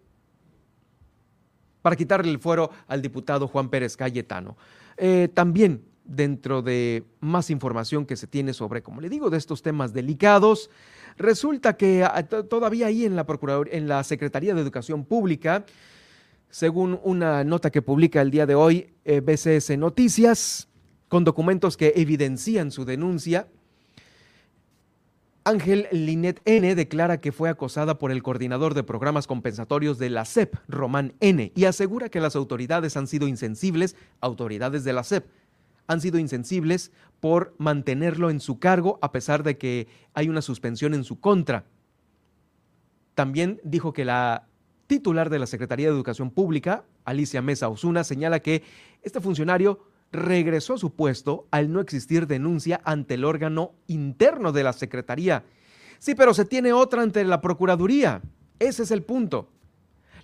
para 1.85 1.95
quitarle 1.95 2.31
el 2.31 2.39
fuero 2.39 2.71
al 2.87 3.03
diputado 3.03 3.47
Juan 3.47 3.69
Pérez 3.69 3.95
Cayetano. 3.95 4.57
Eh, 4.97 5.29
también 5.31 5.83
dentro 6.03 6.63
de 6.63 7.03
más 7.19 7.51
información 7.51 8.07
que 8.07 8.15
se 8.15 8.25
tiene 8.25 8.53
sobre, 8.53 8.81
como 8.81 9.01
le 9.01 9.07
digo, 9.07 9.29
de 9.29 9.37
estos 9.37 9.61
temas 9.61 9.93
delicados, 9.93 10.71
resulta 11.15 11.77
que 11.77 12.03
ah, 12.03 12.23
todavía 12.23 12.87
ahí 12.87 13.05
en 13.05 13.15
la 13.15 13.23
en 13.69 13.87
la 13.87 14.03
Secretaría 14.03 14.55
de 14.55 14.61
Educación 14.61 15.05
Pública, 15.05 15.63
según 16.49 16.99
una 17.03 17.43
nota 17.43 17.69
que 17.69 17.83
publica 17.83 18.19
el 18.19 18.31
día 18.31 18.47
de 18.47 18.55
hoy 18.55 18.95
eh, 19.03 19.21
BCS 19.21 19.77
Noticias, 19.77 20.67
con 21.07 21.23
documentos 21.23 21.77
que 21.77 21.93
evidencian 21.97 22.71
su 22.71 22.83
denuncia, 22.83 23.47
Ángel 25.47 25.87
Linet 25.91 26.41
N 26.45 26.73
declara 26.73 27.21
que 27.21 27.31
fue 27.31 27.49
acosada 27.49 27.99
por 27.99 28.11
el 28.11 28.23
coordinador 28.23 28.73
de 28.73 28.81
programas 28.81 29.27
compensatorios 29.27 29.99
de 29.99 30.09
la 30.09 30.25
CEP, 30.25 30.55
Román 30.67 31.13
N, 31.19 31.51
y 31.55 31.65
asegura 31.65 32.09
que 32.09 32.19
las 32.19 32.35
autoridades 32.35 32.97
han 32.97 33.05
sido 33.05 33.27
insensibles, 33.27 33.95
autoridades 34.21 34.83
de 34.83 34.93
la 34.93 35.03
CEP, 35.03 35.27
han 35.85 36.01
sido 36.01 36.17
insensibles 36.17 36.91
por 37.19 37.53
mantenerlo 37.59 38.31
en 38.31 38.39
su 38.39 38.57
cargo 38.57 38.97
a 39.03 39.11
pesar 39.11 39.43
de 39.43 39.55
que 39.55 39.87
hay 40.15 40.29
una 40.29 40.41
suspensión 40.41 40.95
en 40.95 41.03
su 41.03 41.19
contra. 41.19 41.65
También 43.13 43.61
dijo 43.63 43.93
que 43.93 44.03
la 44.03 44.47
titular 44.87 45.29
de 45.29 45.37
la 45.37 45.45
Secretaría 45.45 45.89
de 45.89 45.93
Educación 45.93 46.31
Pública, 46.31 46.85
Alicia 47.03 47.43
Mesa 47.43 47.69
Osuna, 47.69 48.03
señala 48.03 48.39
que 48.39 48.63
este 49.03 49.21
funcionario 49.21 49.79
regresó 50.15 50.73
a 50.73 50.77
su 50.77 50.93
puesto 50.93 51.47
al 51.51 51.71
no 51.71 51.79
existir 51.79 52.27
denuncia 52.27 52.81
ante 52.83 53.15
el 53.15 53.25
órgano 53.25 53.73
interno 53.87 54.51
de 54.51 54.63
la 54.63 54.73
Secretaría. 54.73 55.43
Sí, 55.99 56.15
pero 56.15 56.33
se 56.33 56.45
tiene 56.45 56.73
otra 56.73 57.01
ante 57.01 57.23
la 57.23 57.41
Procuraduría. 57.41 58.21
Ese 58.59 58.83
es 58.83 58.91
el 58.91 59.03
punto. 59.03 59.49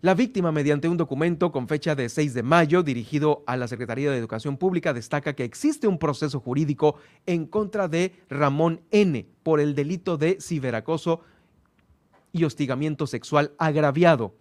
La 0.02 0.16
víctima, 0.16 0.52
mediante 0.52 0.90
un 0.90 0.98
documento 0.98 1.52
con 1.52 1.68
fecha 1.68 1.94
de 1.94 2.10
6 2.10 2.34
de 2.34 2.42
mayo 2.42 2.82
dirigido 2.82 3.44
a 3.46 3.56
la 3.56 3.68
Secretaría 3.68 4.10
de 4.10 4.18
Educación 4.18 4.58
Pública, 4.58 4.94
destaca 4.94 5.34
que 5.34 5.44
existe 5.44 5.88
un 5.88 6.00
proceso 6.00 6.40
jurídico 6.40 6.96
en 7.28 7.46
contra 7.46 7.88
de 7.88 8.16
Ramón 8.28 8.82
N 8.90 9.28
por 9.44 9.60
el 9.60 9.76
delito 9.76 10.18
de 10.18 10.40
ciberacoso 10.42 11.22
y 12.34 12.46
hostigamiento 12.46 13.06
sexual 13.06 13.54
agraviado, 13.60 14.36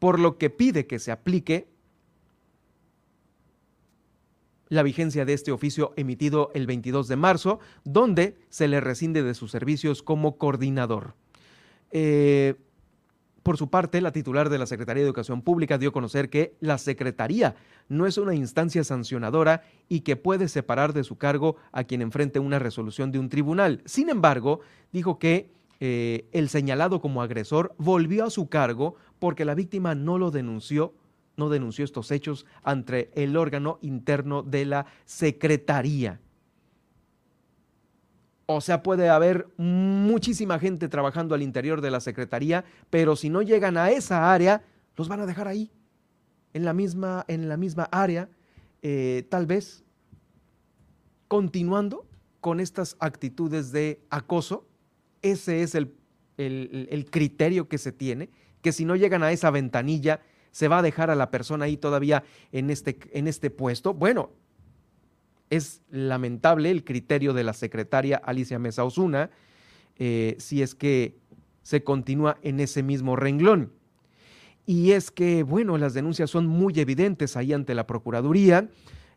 por 0.00 0.18
lo 0.18 0.36
que 0.36 0.50
pide 0.50 0.88
que 0.88 0.98
se 0.98 1.12
aplique 1.12 1.68
la 4.74 4.82
vigencia 4.82 5.24
de 5.24 5.32
este 5.32 5.52
oficio 5.52 5.92
emitido 5.96 6.50
el 6.54 6.66
22 6.66 7.08
de 7.08 7.16
marzo, 7.16 7.60
donde 7.84 8.36
se 8.48 8.68
le 8.68 8.80
rescinde 8.80 9.22
de 9.22 9.34
sus 9.34 9.50
servicios 9.50 10.02
como 10.02 10.36
coordinador. 10.36 11.14
Eh, 11.90 12.54
por 13.44 13.58
su 13.58 13.68
parte, 13.68 14.00
la 14.00 14.10
titular 14.10 14.48
de 14.48 14.58
la 14.58 14.66
Secretaría 14.66 15.02
de 15.02 15.06
Educación 15.06 15.42
Pública 15.42 15.76
dio 15.76 15.90
a 15.90 15.92
conocer 15.92 16.30
que 16.30 16.56
la 16.60 16.78
Secretaría 16.78 17.54
no 17.88 18.06
es 18.06 18.16
una 18.16 18.34
instancia 18.34 18.82
sancionadora 18.84 19.62
y 19.88 20.00
que 20.00 20.16
puede 20.16 20.48
separar 20.48 20.94
de 20.94 21.04
su 21.04 21.18
cargo 21.18 21.56
a 21.70 21.84
quien 21.84 22.00
enfrente 22.00 22.38
una 22.38 22.58
resolución 22.58 23.12
de 23.12 23.18
un 23.18 23.28
tribunal. 23.28 23.82
Sin 23.84 24.08
embargo, 24.08 24.60
dijo 24.92 25.18
que 25.18 25.50
eh, 25.80 26.26
el 26.32 26.48
señalado 26.48 27.00
como 27.02 27.20
agresor 27.20 27.74
volvió 27.76 28.24
a 28.24 28.30
su 28.30 28.48
cargo 28.48 28.96
porque 29.18 29.44
la 29.44 29.54
víctima 29.54 29.94
no 29.94 30.16
lo 30.16 30.30
denunció 30.30 30.94
no 31.36 31.48
denunció 31.48 31.84
estos 31.84 32.10
hechos 32.10 32.46
ante 32.62 33.10
el 33.14 33.36
órgano 33.36 33.78
interno 33.82 34.42
de 34.42 34.64
la 34.64 34.86
Secretaría. 35.04 36.20
O 38.46 38.60
sea, 38.60 38.82
puede 38.82 39.08
haber 39.08 39.48
muchísima 39.56 40.58
gente 40.58 40.88
trabajando 40.88 41.34
al 41.34 41.42
interior 41.42 41.80
de 41.80 41.90
la 41.90 42.00
Secretaría, 42.00 42.64
pero 42.90 43.16
si 43.16 43.30
no 43.30 43.42
llegan 43.42 43.76
a 43.76 43.90
esa 43.90 44.32
área, 44.32 44.62
los 44.96 45.08
van 45.08 45.20
a 45.20 45.26
dejar 45.26 45.48
ahí, 45.48 45.70
en 46.52 46.64
la 46.64 46.74
misma, 46.74 47.24
en 47.26 47.48
la 47.48 47.56
misma 47.56 47.88
área, 47.90 48.28
eh, 48.82 49.26
tal 49.30 49.46
vez 49.46 49.82
continuando 51.26 52.06
con 52.40 52.60
estas 52.60 52.96
actitudes 53.00 53.72
de 53.72 54.00
acoso. 54.10 54.66
Ese 55.22 55.62
es 55.62 55.74
el, 55.74 55.94
el 56.36 57.10
criterio 57.10 57.66
que 57.66 57.78
se 57.78 57.92
tiene, 57.92 58.28
que 58.60 58.72
si 58.72 58.84
no 58.84 58.94
llegan 58.94 59.22
a 59.22 59.32
esa 59.32 59.50
ventanilla, 59.50 60.20
se 60.54 60.68
va 60.68 60.78
a 60.78 60.82
dejar 60.82 61.10
a 61.10 61.16
la 61.16 61.32
persona 61.32 61.64
ahí 61.64 61.76
todavía 61.76 62.22
en 62.52 62.70
este, 62.70 62.96
en 63.10 63.26
este 63.26 63.50
puesto. 63.50 63.92
Bueno, 63.92 64.30
es 65.50 65.82
lamentable 65.90 66.70
el 66.70 66.84
criterio 66.84 67.32
de 67.32 67.42
la 67.42 67.54
secretaria 67.54 68.18
Alicia 68.18 68.60
Mesa 68.60 68.84
Osuna, 68.84 69.30
eh, 69.96 70.36
si 70.38 70.62
es 70.62 70.76
que 70.76 71.18
se 71.62 71.82
continúa 71.82 72.38
en 72.42 72.60
ese 72.60 72.84
mismo 72.84 73.16
renglón. 73.16 73.72
Y 74.64 74.92
es 74.92 75.10
que, 75.10 75.42
bueno, 75.42 75.76
las 75.76 75.92
denuncias 75.92 76.30
son 76.30 76.46
muy 76.46 76.78
evidentes 76.78 77.36
ahí 77.36 77.52
ante 77.52 77.74
la 77.74 77.88
Procuraduría, 77.88 78.68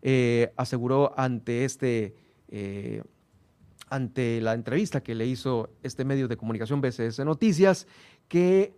eh, 0.02 0.52
aseguró 0.58 1.13
ante 1.19 1.65
este... 1.65 2.15
Eh, 2.47 3.04
ante 3.89 4.41
la 4.41 4.54
entrevista 4.54 5.02
que 5.02 5.15
le 5.15 5.26
hizo 5.26 5.69
este 5.82 6.04
medio 6.04 6.28
de 6.28 6.36
comunicación 6.36 6.82
BCS 6.82 7.19
Noticias, 7.19 7.88
que 8.28 8.76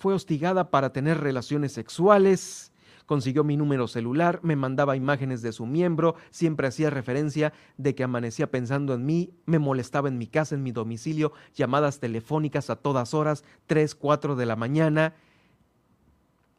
fue 0.00 0.14
hostigada 0.14 0.70
para 0.70 0.92
tener 0.92 1.20
relaciones 1.20 1.72
sexuales, 1.72 2.72
consiguió 3.04 3.44
mi 3.44 3.58
número 3.58 3.86
celular, 3.86 4.40
me 4.42 4.56
mandaba 4.56 4.96
imágenes 4.96 5.42
de 5.42 5.52
su 5.52 5.66
miembro, 5.66 6.14
siempre 6.30 6.68
hacía 6.68 6.88
referencia 6.88 7.52
de 7.76 7.94
que 7.94 8.02
amanecía 8.02 8.50
pensando 8.50 8.94
en 8.94 9.04
mí, 9.04 9.34
me 9.44 9.58
molestaba 9.58 10.08
en 10.08 10.16
mi 10.16 10.26
casa, 10.26 10.54
en 10.54 10.62
mi 10.62 10.72
domicilio, 10.72 11.32
llamadas 11.54 12.00
telefónicas 12.00 12.70
a 12.70 12.76
todas 12.76 13.12
horas, 13.12 13.44
3, 13.66 13.94
4 13.94 14.36
de 14.36 14.46
la 14.46 14.56
mañana, 14.56 15.14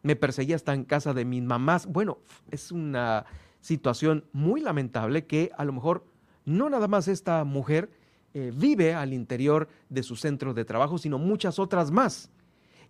me 0.04 0.16
perseguía 0.16 0.56
hasta 0.56 0.76
en 0.76 0.84
casa 0.84 1.14
de 1.14 1.26
mis 1.26 1.42
mamás. 1.42 1.88
Bueno, 1.88 2.20
es 2.52 2.72
una 2.72 3.26
situación 3.60 4.26
muy 4.34 4.62
lamentable 4.62 5.26
que 5.26 5.52
a 5.58 5.66
lo 5.66 5.74
mejor 5.74 6.06
no 6.46 6.70
nada 6.70 6.88
más 6.88 7.08
esta 7.08 7.44
mujer 7.44 7.90
eh, 8.36 8.52
vive 8.56 8.94
al 8.94 9.14
interior 9.14 9.68
de 9.90 10.04
su 10.04 10.16
centro 10.16 10.54
de 10.54 10.64
trabajo, 10.64 11.00
sino 11.00 11.18
muchas 11.18 11.58
otras 11.58 11.90
más. 11.90 12.30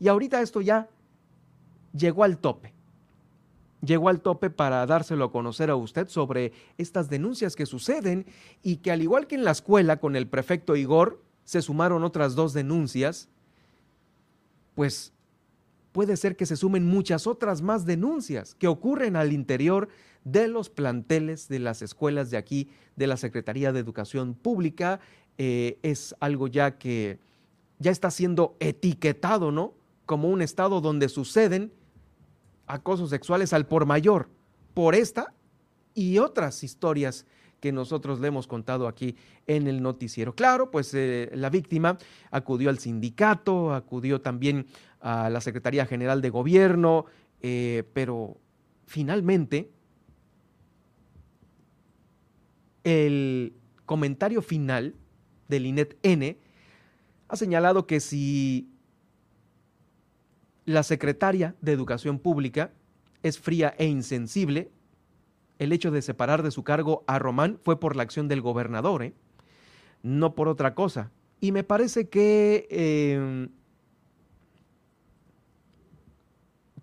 Y 0.01 0.07
ahorita 0.07 0.41
esto 0.41 0.61
ya 0.61 0.89
llegó 1.93 2.23
al 2.23 2.39
tope. 2.39 2.73
Llegó 3.85 4.09
al 4.09 4.21
tope 4.21 4.49
para 4.49 4.83
dárselo 4.87 5.25
a 5.25 5.31
conocer 5.31 5.69
a 5.69 5.75
usted 5.75 6.07
sobre 6.07 6.53
estas 6.79 7.07
denuncias 7.07 7.55
que 7.55 7.67
suceden 7.67 8.25
y 8.63 8.77
que 8.77 8.91
al 8.91 9.03
igual 9.03 9.27
que 9.27 9.35
en 9.35 9.43
la 9.43 9.51
escuela 9.51 9.97
con 9.97 10.15
el 10.15 10.27
prefecto 10.27 10.75
Igor 10.75 11.21
se 11.43 11.61
sumaron 11.61 12.03
otras 12.03 12.33
dos 12.33 12.53
denuncias, 12.53 13.29
pues 14.73 15.13
puede 15.91 16.17
ser 16.17 16.35
que 16.35 16.47
se 16.47 16.57
sumen 16.57 16.87
muchas 16.87 17.27
otras 17.27 17.61
más 17.61 17.85
denuncias 17.85 18.55
que 18.55 18.67
ocurren 18.67 19.15
al 19.15 19.31
interior 19.31 19.87
de 20.23 20.47
los 20.47 20.71
planteles 20.71 21.47
de 21.47 21.59
las 21.59 21.83
escuelas 21.83 22.31
de 22.31 22.37
aquí, 22.37 22.69
de 22.95 23.05
la 23.05 23.17
Secretaría 23.17 23.71
de 23.71 23.79
Educación 23.79 24.33
Pública. 24.33 24.99
Eh, 25.37 25.77
es 25.83 26.15
algo 26.19 26.47
ya 26.47 26.79
que 26.79 27.19
ya 27.77 27.91
está 27.91 28.09
siendo 28.09 28.55
etiquetado, 28.59 29.51
¿no? 29.51 29.79
Como 30.11 30.27
un 30.27 30.41
estado 30.41 30.81
donde 30.81 31.07
suceden 31.07 31.71
acosos 32.67 33.11
sexuales 33.11 33.53
al 33.53 33.65
por 33.65 33.85
mayor, 33.85 34.27
por 34.73 34.93
esta 34.93 35.33
y 35.93 36.17
otras 36.17 36.65
historias 36.65 37.25
que 37.61 37.71
nosotros 37.71 38.19
le 38.19 38.27
hemos 38.27 38.45
contado 38.45 38.89
aquí 38.89 39.15
en 39.47 39.67
el 39.67 39.81
noticiero. 39.81 40.35
Claro, 40.35 40.69
pues 40.69 40.93
eh, 40.95 41.31
la 41.33 41.49
víctima 41.49 41.97
acudió 42.29 42.69
al 42.69 42.77
sindicato, 42.77 43.73
acudió 43.73 44.19
también 44.19 44.65
a 44.99 45.29
la 45.29 45.39
Secretaría 45.39 45.85
General 45.85 46.21
de 46.21 46.29
Gobierno, 46.29 47.05
eh, 47.39 47.85
pero 47.93 48.37
finalmente 48.87 49.71
el 52.83 53.53
comentario 53.85 54.41
final 54.41 54.93
del 55.47 55.67
INET 55.67 55.97
N 56.03 56.37
ha 57.29 57.35
señalado 57.37 57.87
que 57.87 58.01
si 58.01 58.70
la 60.71 60.83
secretaria 60.83 61.55
de 61.61 61.71
Educación 61.71 62.19
Pública 62.19 62.71
es 63.23 63.39
fría 63.39 63.73
e 63.77 63.85
insensible. 63.85 64.71
El 65.59 65.71
hecho 65.73 65.91
de 65.91 66.01
separar 66.01 66.43
de 66.43 66.51
su 66.51 66.63
cargo 66.63 67.03
a 67.07 67.19
Román 67.19 67.59
fue 67.63 67.79
por 67.79 67.95
la 67.95 68.03
acción 68.03 68.27
del 68.27 68.41
gobernador, 68.41 69.03
¿eh? 69.03 69.13
no 70.03 70.33
por 70.33 70.47
otra 70.47 70.73
cosa. 70.73 71.11
Y 71.39 71.51
me 71.51 71.63
parece 71.63 72.09
que 72.09 72.67
em, 72.69 73.49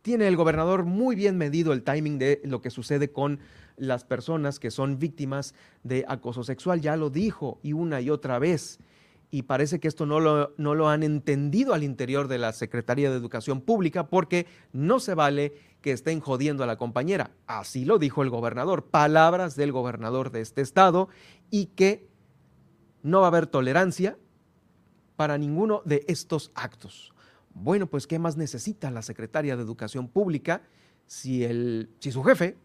tiene 0.03 0.29
el 0.29 0.37
gobernador 0.37 0.85
muy 0.85 1.17
bien 1.17 1.37
medido 1.37 1.73
el 1.73 1.83
timing 1.83 2.19
de 2.19 2.41
lo 2.45 2.61
que 2.61 2.71
sucede 2.71 3.11
con 3.11 3.41
las 3.77 4.05
personas 4.05 4.59
que 4.59 4.71
son 4.71 4.99
víctimas 4.99 5.55
de 5.83 6.05
acoso 6.09 6.43
sexual. 6.43 6.81
Ya 6.81 6.97
lo 6.97 7.11
dijo 7.11 7.59
y 7.63 7.73
una 7.73 8.01
y 8.01 8.11
otra 8.11 8.39
vez 8.39 8.79
y 9.31 9.43
parece 9.43 9.79
que 9.79 9.89
esto 9.89 10.07
no 10.07 10.21
lo, 10.21 10.55
no 10.57 10.75
lo 10.75 10.89
han 10.89 11.03
entendido 11.03 11.75
al 11.75 11.85
interior 11.85 12.29
de 12.29 12.39
la 12.39 12.53
Secretaría 12.53 13.11
de 13.11 13.17
Educación 13.17 13.61
Pública 13.61 14.07
porque 14.07 14.47
no 14.73 15.01
se 15.01 15.15
vale 15.15 15.55
que 15.83 15.93
estén 15.93 16.21
jodiendo 16.21 16.65
a 16.65 16.67
la 16.67 16.77
compañera. 16.77 17.31
Así 17.47 17.85
lo 17.85 17.99
dijo 17.99 18.23
el 18.23 18.31
gobernador, 18.31 18.87
palabras 18.87 19.55
del 19.55 19.73
gobernador 19.73 20.31
de 20.31 20.41
este 20.41 20.63
estado 20.63 21.09
y 21.51 21.67
que 21.67 22.09
no 23.03 23.21
va 23.21 23.27
a 23.27 23.29
haber 23.29 23.47
tolerancia 23.47 24.17
para 25.17 25.37
ninguno 25.37 25.83
de 25.85 26.05
estos 26.09 26.51
actos. 26.55 27.13
Bueno, 27.53 27.87
pues 27.87 28.07
¿qué 28.07 28.19
más 28.19 28.37
necesita 28.37 28.91
la 28.91 29.03
Secretaría 29.03 29.57
de 29.57 29.63
Educación 29.63 30.09
Pública 30.09 30.63
si, 31.07 31.45
el, 31.45 31.91
si 31.99 32.13
su 32.13 32.23
jefe, 32.23 32.57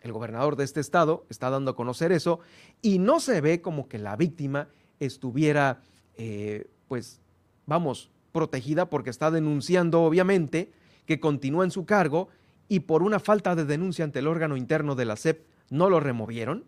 el 0.00 0.12
gobernador 0.12 0.56
de 0.56 0.64
este 0.64 0.80
estado, 0.80 1.26
está 1.28 1.50
dando 1.50 1.72
a 1.72 1.76
conocer 1.76 2.12
eso 2.12 2.40
y 2.82 2.98
no 2.98 3.20
se 3.20 3.40
ve 3.40 3.62
como 3.62 3.88
que 3.88 3.98
la 3.98 4.16
víctima 4.16 4.68
estuviera 5.00 5.80
eh, 6.16 6.66
pues, 6.88 7.20
vamos, 7.66 8.10
protegida 8.32 8.90
porque 8.90 9.10
está 9.10 9.30
denunciando, 9.30 10.02
obviamente, 10.02 10.72
que 11.06 11.20
continúa 11.20 11.64
en 11.64 11.70
su 11.70 11.84
cargo 11.84 12.28
y 12.68 12.80
por 12.80 13.02
una 13.02 13.20
falta 13.20 13.54
de 13.54 13.64
denuncia 13.64 14.04
ante 14.04 14.20
el 14.20 14.26
órgano 14.26 14.56
interno 14.56 14.94
de 14.94 15.04
la 15.04 15.16
SEP 15.16 15.46
no 15.70 15.90
lo 15.90 16.00
removieron. 16.00 16.64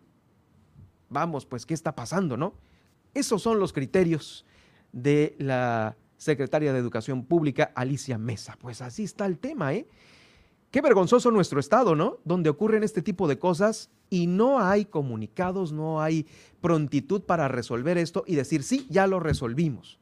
Vamos, 1.09 1.45
pues, 1.45 1.65
¿qué 1.65 1.73
está 1.73 1.95
pasando, 1.95 2.37
no? 2.37 2.53
Esos 3.13 3.41
son 3.41 3.59
los 3.59 3.73
criterios 3.73 4.45
de 4.91 5.35
la 5.39 5.95
secretaria 6.17 6.73
de 6.73 6.79
Educación 6.79 7.23
Pública, 7.23 7.71
Alicia 7.75 8.17
Mesa. 8.17 8.57
Pues 8.59 8.81
así 8.81 9.03
está 9.03 9.25
el 9.25 9.37
tema, 9.37 9.73
¿eh? 9.73 9.87
Qué 10.71 10.81
vergonzoso 10.81 11.31
nuestro 11.31 11.59
estado, 11.59 11.95
¿no? 11.95 12.17
Donde 12.25 12.49
ocurren 12.49 12.83
este 12.83 13.01
tipo 13.01 13.27
de 13.27 13.39
cosas 13.39 13.89
y 14.09 14.27
no 14.27 14.59
hay 14.59 14.85
comunicados, 14.85 15.71
no 15.71 16.01
hay 16.01 16.25
prontitud 16.61 17.21
para 17.21 17.47
resolver 17.47 17.97
esto 17.97 18.23
y 18.25 18.35
decir, 18.35 18.63
sí, 18.63 18.87
ya 18.89 19.07
lo 19.07 19.19
resolvimos. 19.19 19.99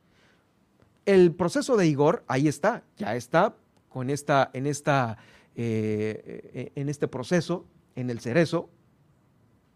el 1.05 1.33
proceso 1.33 1.77
de 1.77 1.87
Igor, 1.87 2.23
ahí 2.27 2.47
está, 2.47 2.83
ya 2.97 3.15
está 3.15 3.55
con 3.89 4.09
esta, 4.09 4.49
en, 4.53 4.65
esta, 4.65 5.17
eh, 5.55 6.71
en 6.75 6.89
este 6.89 7.07
proceso, 7.07 7.65
en 7.95 8.09
el 8.09 8.19
cerezo, 8.19 8.69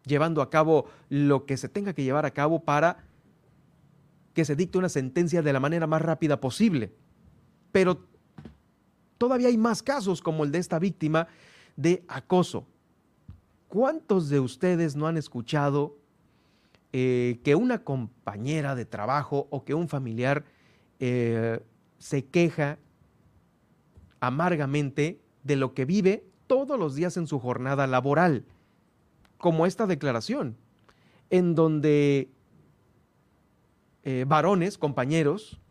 llevando 0.05 0.41
a 0.41 0.49
cabo 0.49 0.85
lo 1.09 1.45
que 1.45 1.55
se 1.57 1.69
tenga 1.69 1.93
que 1.93 2.03
llevar 2.03 2.25
a 2.25 2.31
cabo 2.31 2.63
para 2.63 3.05
que 4.33 4.45
se 4.45 4.55
dicte 4.55 4.77
una 4.77 4.89
sentencia 4.89 5.41
de 5.41 5.53
la 5.53 5.59
manera 5.59 5.87
más 5.87 6.01
rápida 6.01 6.39
posible. 6.39 6.91
Pero 7.71 8.05
todavía 9.17 9.47
hay 9.47 9.57
más 9.57 9.83
casos 9.83 10.21
como 10.21 10.43
el 10.43 10.51
de 10.51 10.59
esta 10.59 10.79
víctima 10.79 11.27
de 11.75 12.03
acoso. 12.07 12.65
¿Cuántos 13.69 14.29
de 14.29 14.39
ustedes 14.39 14.95
no 14.95 15.05
han 15.05 15.15
escuchado 15.15 15.95
eh, 16.91 17.39
que 17.43 17.53
una 17.53 17.83
compañera 17.83 18.73
de 18.73 18.85
trabajo 18.85 19.47
o 19.51 19.63
que 19.63 19.75
un 19.75 19.87
familiar 19.87 20.43
eh, 20.99 21.61
se 21.99 22.25
queja 22.25 22.79
amargamente 24.19 25.21
de 25.43 25.55
lo 25.55 25.75
que 25.75 25.85
vive 25.85 26.25
todos 26.47 26.79
los 26.79 26.95
días 26.95 27.15
en 27.15 27.27
su 27.27 27.39
jornada 27.39 27.85
laboral? 27.85 28.43
Como 29.37 29.67
esta 29.67 29.85
declaración, 29.85 30.57
en 31.29 31.53
donde 31.53 32.31
eh, 34.03 34.25
varones, 34.27 34.79
compañeros 34.79 35.61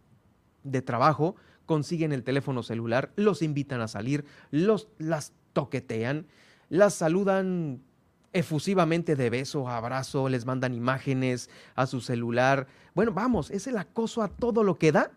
de 0.63 0.83
trabajo, 0.83 1.35
consiguen 1.67 2.13
el 2.13 2.23
teléfono 2.23 2.63
celular, 2.63 3.11
los 3.17 3.43
invitan 3.43 3.81
a 3.81 3.89
salir, 3.89 4.25
los, 4.53 4.87
las 4.99 5.33
toquetean, 5.53 6.29
las 6.69 6.95
saludan 6.95 7.83
efusivamente 8.33 9.17
de 9.17 9.31
beso, 9.31 9.69
abrazo, 9.69 10.29
les 10.29 10.45
mandan 10.45 10.75
imágenes 10.75 11.49
a 11.75 11.87
su 11.87 12.01
celular. 12.01 12.67
Bueno, 12.95 13.13
vamos, 13.13 13.51
es 13.51 13.67
el 13.67 13.77
acoso 13.77 14.23
a 14.23 14.29
todo 14.29 14.65
lo 14.65 14.79
que 14.79 14.93
da 14.93 15.11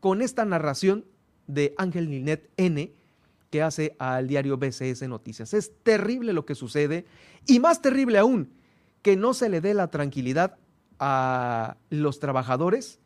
con 0.00 0.22
esta 0.22 0.44
narración 0.44 1.04
de 1.46 1.74
Ángel 1.76 2.10
Ninet 2.10 2.50
N 2.56 2.92
que 3.50 3.62
hace 3.62 3.94
al 3.98 4.26
diario 4.26 4.56
BCS 4.56 5.02
Noticias. 5.08 5.52
Es 5.52 5.72
terrible 5.82 6.32
lo 6.32 6.46
que 6.46 6.54
sucede 6.54 7.04
y 7.46 7.60
más 7.60 7.82
terrible 7.82 8.18
aún 8.18 8.50
que 9.02 9.16
no 9.16 9.34
se 9.34 9.48
le 9.48 9.60
dé 9.60 9.74
la 9.74 9.90
tranquilidad 9.90 10.56
a 10.98 11.76
los 11.90 12.18
trabajadores 12.18 13.00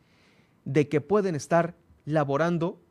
de 0.63 0.87
que 0.87 1.01
pueden 1.01 1.35
estar 1.35 1.75
laborando 2.05 2.81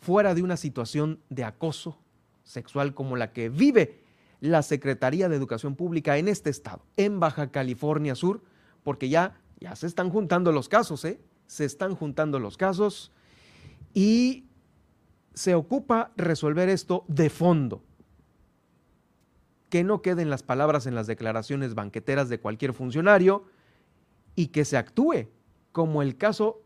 fuera 0.00 0.34
de 0.34 0.42
una 0.42 0.56
situación 0.56 1.20
de 1.28 1.44
acoso 1.44 1.98
sexual 2.44 2.94
como 2.94 3.16
la 3.16 3.32
que 3.32 3.48
vive 3.48 4.00
la 4.40 4.62
Secretaría 4.62 5.28
de 5.28 5.36
Educación 5.36 5.76
Pública 5.76 6.18
en 6.18 6.28
este 6.28 6.50
estado, 6.50 6.84
en 6.96 7.20
Baja 7.20 7.50
California 7.50 8.14
Sur, 8.14 8.42
porque 8.82 9.08
ya, 9.08 9.40
ya 9.60 9.76
se 9.76 9.86
están 9.86 10.10
juntando 10.10 10.52
los 10.52 10.68
casos, 10.68 11.04
¿eh? 11.04 11.20
Se 11.46 11.64
están 11.64 11.94
juntando 11.94 12.38
los 12.38 12.56
casos 12.56 13.12
y 13.92 14.46
se 15.34 15.54
ocupa 15.54 16.12
resolver 16.16 16.68
esto 16.68 17.04
de 17.08 17.28
fondo. 17.28 17.82
Que 19.68 19.84
no 19.84 20.02
queden 20.02 20.30
las 20.30 20.42
palabras 20.42 20.86
en 20.86 20.94
las 20.94 21.06
declaraciones 21.06 21.74
banqueteras 21.74 22.28
de 22.28 22.40
cualquier 22.40 22.72
funcionario 22.72 23.44
y 24.34 24.48
que 24.48 24.64
se 24.64 24.76
actúe 24.76 25.28
como 25.72 26.02
el 26.02 26.16
caso 26.16 26.62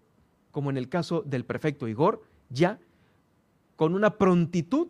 como 0.54 0.70
en 0.70 0.76
el 0.76 0.88
caso 0.88 1.22
del 1.26 1.44
prefecto 1.44 1.88
Igor, 1.88 2.22
ya 2.48 2.78
con 3.74 3.92
una 3.92 4.18
prontitud 4.18 4.86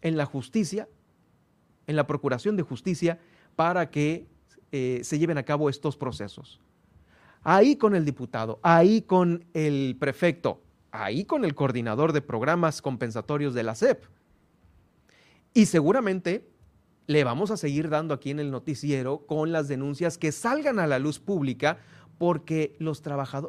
en 0.00 0.16
la 0.16 0.24
justicia 0.24 0.88
en 1.88 1.96
la 1.96 2.06
Procuración 2.06 2.56
de 2.56 2.62
Justicia 2.62 3.18
para 3.56 3.90
que 3.90 4.28
eh, 4.70 5.00
se 5.02 5.18
lleven 5.18 5.38
a 5.38 5.42
cabo 5.42 5.68
estos 5.68 5.96
procesos. 5.96 6.60
Ahí 7.42 7.76
con 7.76 7.96
el 7.96 8.04
diputado, 8.04 8.60
ahí 8.62 9.02
con 9.02 9.44
el 9.54 9.96
prefecto, 9.98 10.62
ahí 10.92 11.24
con 11.24 11.44
el 11.44 11.54
coordinador 11.54 12.12
de 12.12 12.20
programas 12.20 12.80
compensatorios 12.82 13.54
de 13.54 13.62
la 13.62 13.74
SEP. 13.74 14.04
Y 15.54 15.66
seguramente 15.66 16.48
le 17.06 17.24
vamos 17.24 17.50
a 17.50 17.56
seguir 17.56 17.88
dando 17.88 18.12
aquí 18.12 18.30
en 18.30 18.38
el 18.38 18.50
noticiero 18.50 19.26
con 19.26 19.50
las 19.50 19.66
denuncias 19.66 20.18
que 20.18 20.30
salgan 20.30 20.78
a 20.78 20.86
la 20.86 20.98
luz 20.98 21.18
pública 21.18 21.78
porque 22.18 22.76
los 22.78 23.02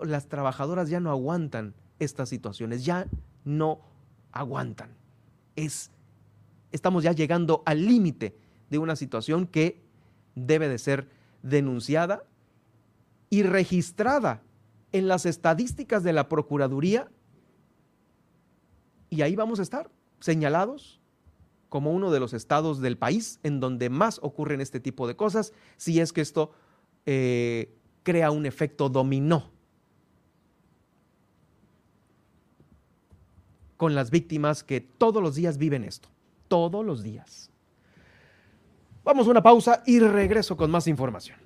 las 0.03 0.27
trabajadoras 0.27 0.89
ya 0.89 1.01
no 1.01 1.11
aguantan 1.11 1.73
estas 1.99 2.29
situaciones, 2.29 2.85
ya 2.85 3.07
no 3.43 3.81
aguantan. 4.31 4.91
Es 5.57 5.91
estamos 6.71 7.03
ya 7.03 7.11
llegando 7.11 7.63
al 7.65 7.85
límite 7.85 8.35
de 8.69 8.77
una 8.77 8.95
situación 8.95 9.47
que 9.47 9.81
debe 10.35 10.67
de 10.67 10.77
ser 10.77 11.09
denunciada 11.43 12.23
y 13.29 13.43
registrada 13.43 14.41
en 14.91 15.07
las 15.07 15.25
estadísticas 15.25 16.03
de 16.03 16.13
la 16.13 16.29
Procuraduría. 16.29 17.09
Y 19.09 19.21
ahí 19.21 19.35
vamos 19.35 19.59
a 19.59 19.63
estar 19.63 19.89
señalados 20.19 20.99
como 21.69 21.91
uno 21.91 22.11
de 22.11 22.19
los 22.19 22.33
estados 22.33 22.81
del 22.81 22.97
país 22.97 23.39
en 23.43 23.59
donde 23.59 23.89
más 23.89 24.19
ocurren 24.23 24.59
este 24.59 24.79
tipo 24.79 25.07
de 25.07 25.15
cosas, 25.15 25.53
si 25.77 25.99
es 25.99 26.11
que 26.11 26.21
esto 26.21 26.51
eh, 27.05 27.75
crea 28.03 28.31
un 28.31 28.45
efecto 28.47 28.89
dominó 28.89 29.51
con 33.77 33.95
las 33.95 34.09
víctimas 34.09 34.63
que 34.63 34.81
todos 34.81 35.21
los 35.21 35.35
días 35.35 35.57
viven 35.57 35.83
esto 35.83 36.09
todos 36.49 36.85
los 36.85 37.01
días. 37.01 37.49
Vamos 39.05 39.27
a 39.27 39.31
una 39.31 39.41
pausa 39.41 39.81
y 39.85 39.99
regreso 39.99 40.57
con 40.57 40.69
más 40.69 40.87
información. 40.87 41.37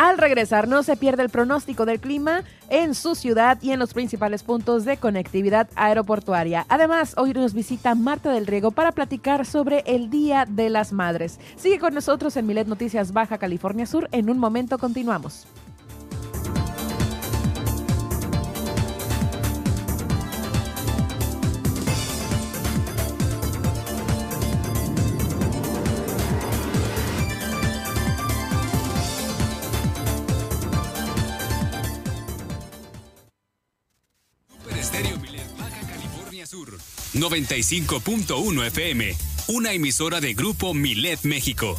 Al 0.00 0.16
regresar, 0.16 0.66
no 0.66 0.82
se 0.82 0.96
pierde 0.96 1.22
el 1.22 1.28
pronóstico 1.28 1.84
del 1.84 2.00
clima 2.00 2.42
en 2.70 2.94
su 2.94 3.14
ciudad 3.14 3.58
y 3.60 3.72
en 3.72 3.78
los 3.78 3.92
principales 3.92 4.42
puntos 4.42 4.86
de 4.86 4.96
conectividad 4.96 5.68
aeroportuaria. 5.74 6.64
Además, 6.70 7.12
hoy 7.18 7.34
nos 7.34 7.52
visita 7.52 7.94
Marta 7.94 8.32
del 8.32 8.46
Riego 8.46 8.70
para 8.70 8.92
platicar 8.92 9.44
sobre 9.44 9.84
el 9.84 10.08
Día 10.08 10.46
de 10.48 10.70
las 10.70 10.94
Madres. 10.94 11.38
Sigue 11.56 11.78
con 11.78 11.92
nosotros 11.92 12.34
en 12.38 12.46
Milet 12.46 12.66
Noticias 12.66 13.12
Baja 13.12 13.36
California 13.36 13.84
Sur. 13.84 14.08
En 14.10 14.30
un 14.30 14.38
momento 14.38 14.78
continuamos. 14.78 15.46
95.1 37.20 38.66
FM, 38.68 39.14
una 39.48 39.72
emisora 39.72 40.20
de 40.20 40.32
Grupo 40.32 40.72
Milet 40.72 41.22
México. 41.24 41.78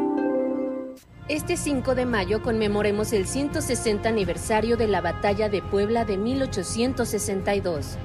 Este 1.27 1.55
5 1.55 1.95
de 1.95 2.05
mayo 2.05 2.41
conmemoremos 2.41 3.13
el 3.13 3.27
160 3.27 4.09
aniversario 4.09 4.75
de 4.75 4.87
la 4.87 5.01
Batalla 5.01 5.49
de 5.49 5.61
Puebla 5.61 6.03
de 6.03 6.17
1862. 6.17 7.97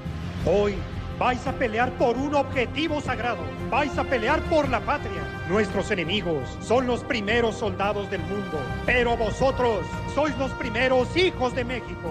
Hoy 0.44 0.74
Vais 1.18 1.46
a 1.46 1.52
pelear 1.52 1.90
por 1.96 2.18
un 2.18 2.34
objetivo 2.34 3.00
sagrado. 3.00 3.42
Vais 3.70 3.96
a 3.96 4.04
pelear 4.04 4.42
por 4.50 4.68
la 4.68 4.80
patria. 4.80 5.22
Nuestros 5.48 5.90
enemigos 5.90 6.58
son 6.60 6.86
los 6.86 7.02
primeros 7.04 7.56
soldados 7.56 8.10
del 8.10 8.20
mundo, 8.20 8.60
pero 8.84 9.16
vosotros 9.16 9.86
sois 10.14 10.36
los 10.36 10.50
primeros 10.52 11.16
hijos 11.16 11.54
de 11.54 11.64
México. 11.64 12.10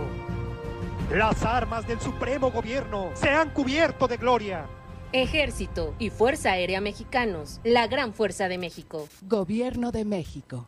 Las 1.11 1.43
armas 1.43 1.87
del 1.87 2.01
Supremo 2.01 2.49
Gobierno 2.49 3.11
se 3.13 3.29
han 3.29 3.51
cubierto 3.51 4.07
de 4.07 4.17
gloria. 4.17 4.65
Ejército 5.11 5.93
y 5.99 6.09
Fuerza 6.09 6.53
Aérea 6.53 6.81
Mexicanos, 6.81 7.61
la 7.63 7.85
gran 7.85 8.11
fuerza 8.11 8.47
de 8.47 8.57
México. 8.57 9.07
Gobierno 9.21 9.91
de 9.91 10.03
México. 10.03 10.67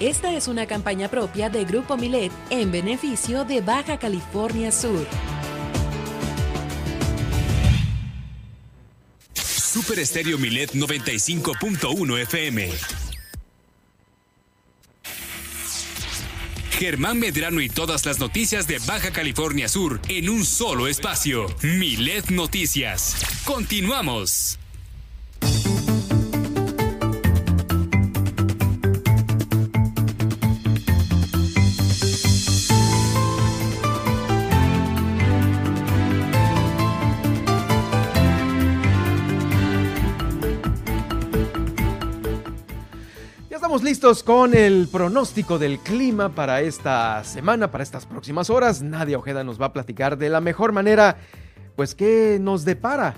Esta 0.00 0.32
es 0.34 0.48
una 0.48 0.64
campaña 0.66 1.10
propia 1.10 1.50
de 1.50 1.66
Grupo 1.66 1.98
Milet 1.98 2.32
en 2.48 2.72
beneficio 2.72 3.44
de 3.44 3.60
Baja 3.60 3.98
California 3.98 4.72
Sur. 4.72 5.06
Super 9.34 9.98
Estéreo 9.98 10.38
Milet 10.38 10.72
95.1 10.72 12.18
FM. 12.22 12.70
Germán 16.78 17.18
Medrano 17.18 17.60
y 17.60 17.68
todas 17.68 18.06
las 18.06 18.18
noticias 18.18 18.66
de 18.66 18.78
Baja 18.78 19.10
California 19.10 19.68
Sur 19.68 20.00
en 20.08 20.30
un 20.30 20.46
solo 20.46 20.86
espacio. 20.86 21.44
Milet 21.62 22.30
Noticias. 22.30 23.16
Continuamos. 23.44 24.58
Estamos 43.70 43.84
listos 43.84 44.24
con 44.24 44.52
el 44.52 44.88
pronóstico 44.88 45.56
del 45.56 45.78
clima 45.78 46.34
para 46.34 46.60
esta 46.60 47.22
semana, 47.22 47.70
para 47.70 47.84
estas 47.84 48.04
próximas 48.04 48.50
horas. 48.50 48.82
Nadia 48.82 49.16
Ojeda 49.16 49.44
nos 49.44 49.60
va 49.60 49.66
a 49.66 49.72
platicar 49.72 50.18
de 50.18 50.28
la 50.28 50.40
mejor 50.40 50.72
manera, 50.72 51.18
pues, 51.76 51.94
qué 51.94 52.38
nos 52.40 52.64
depara 52.64 53.14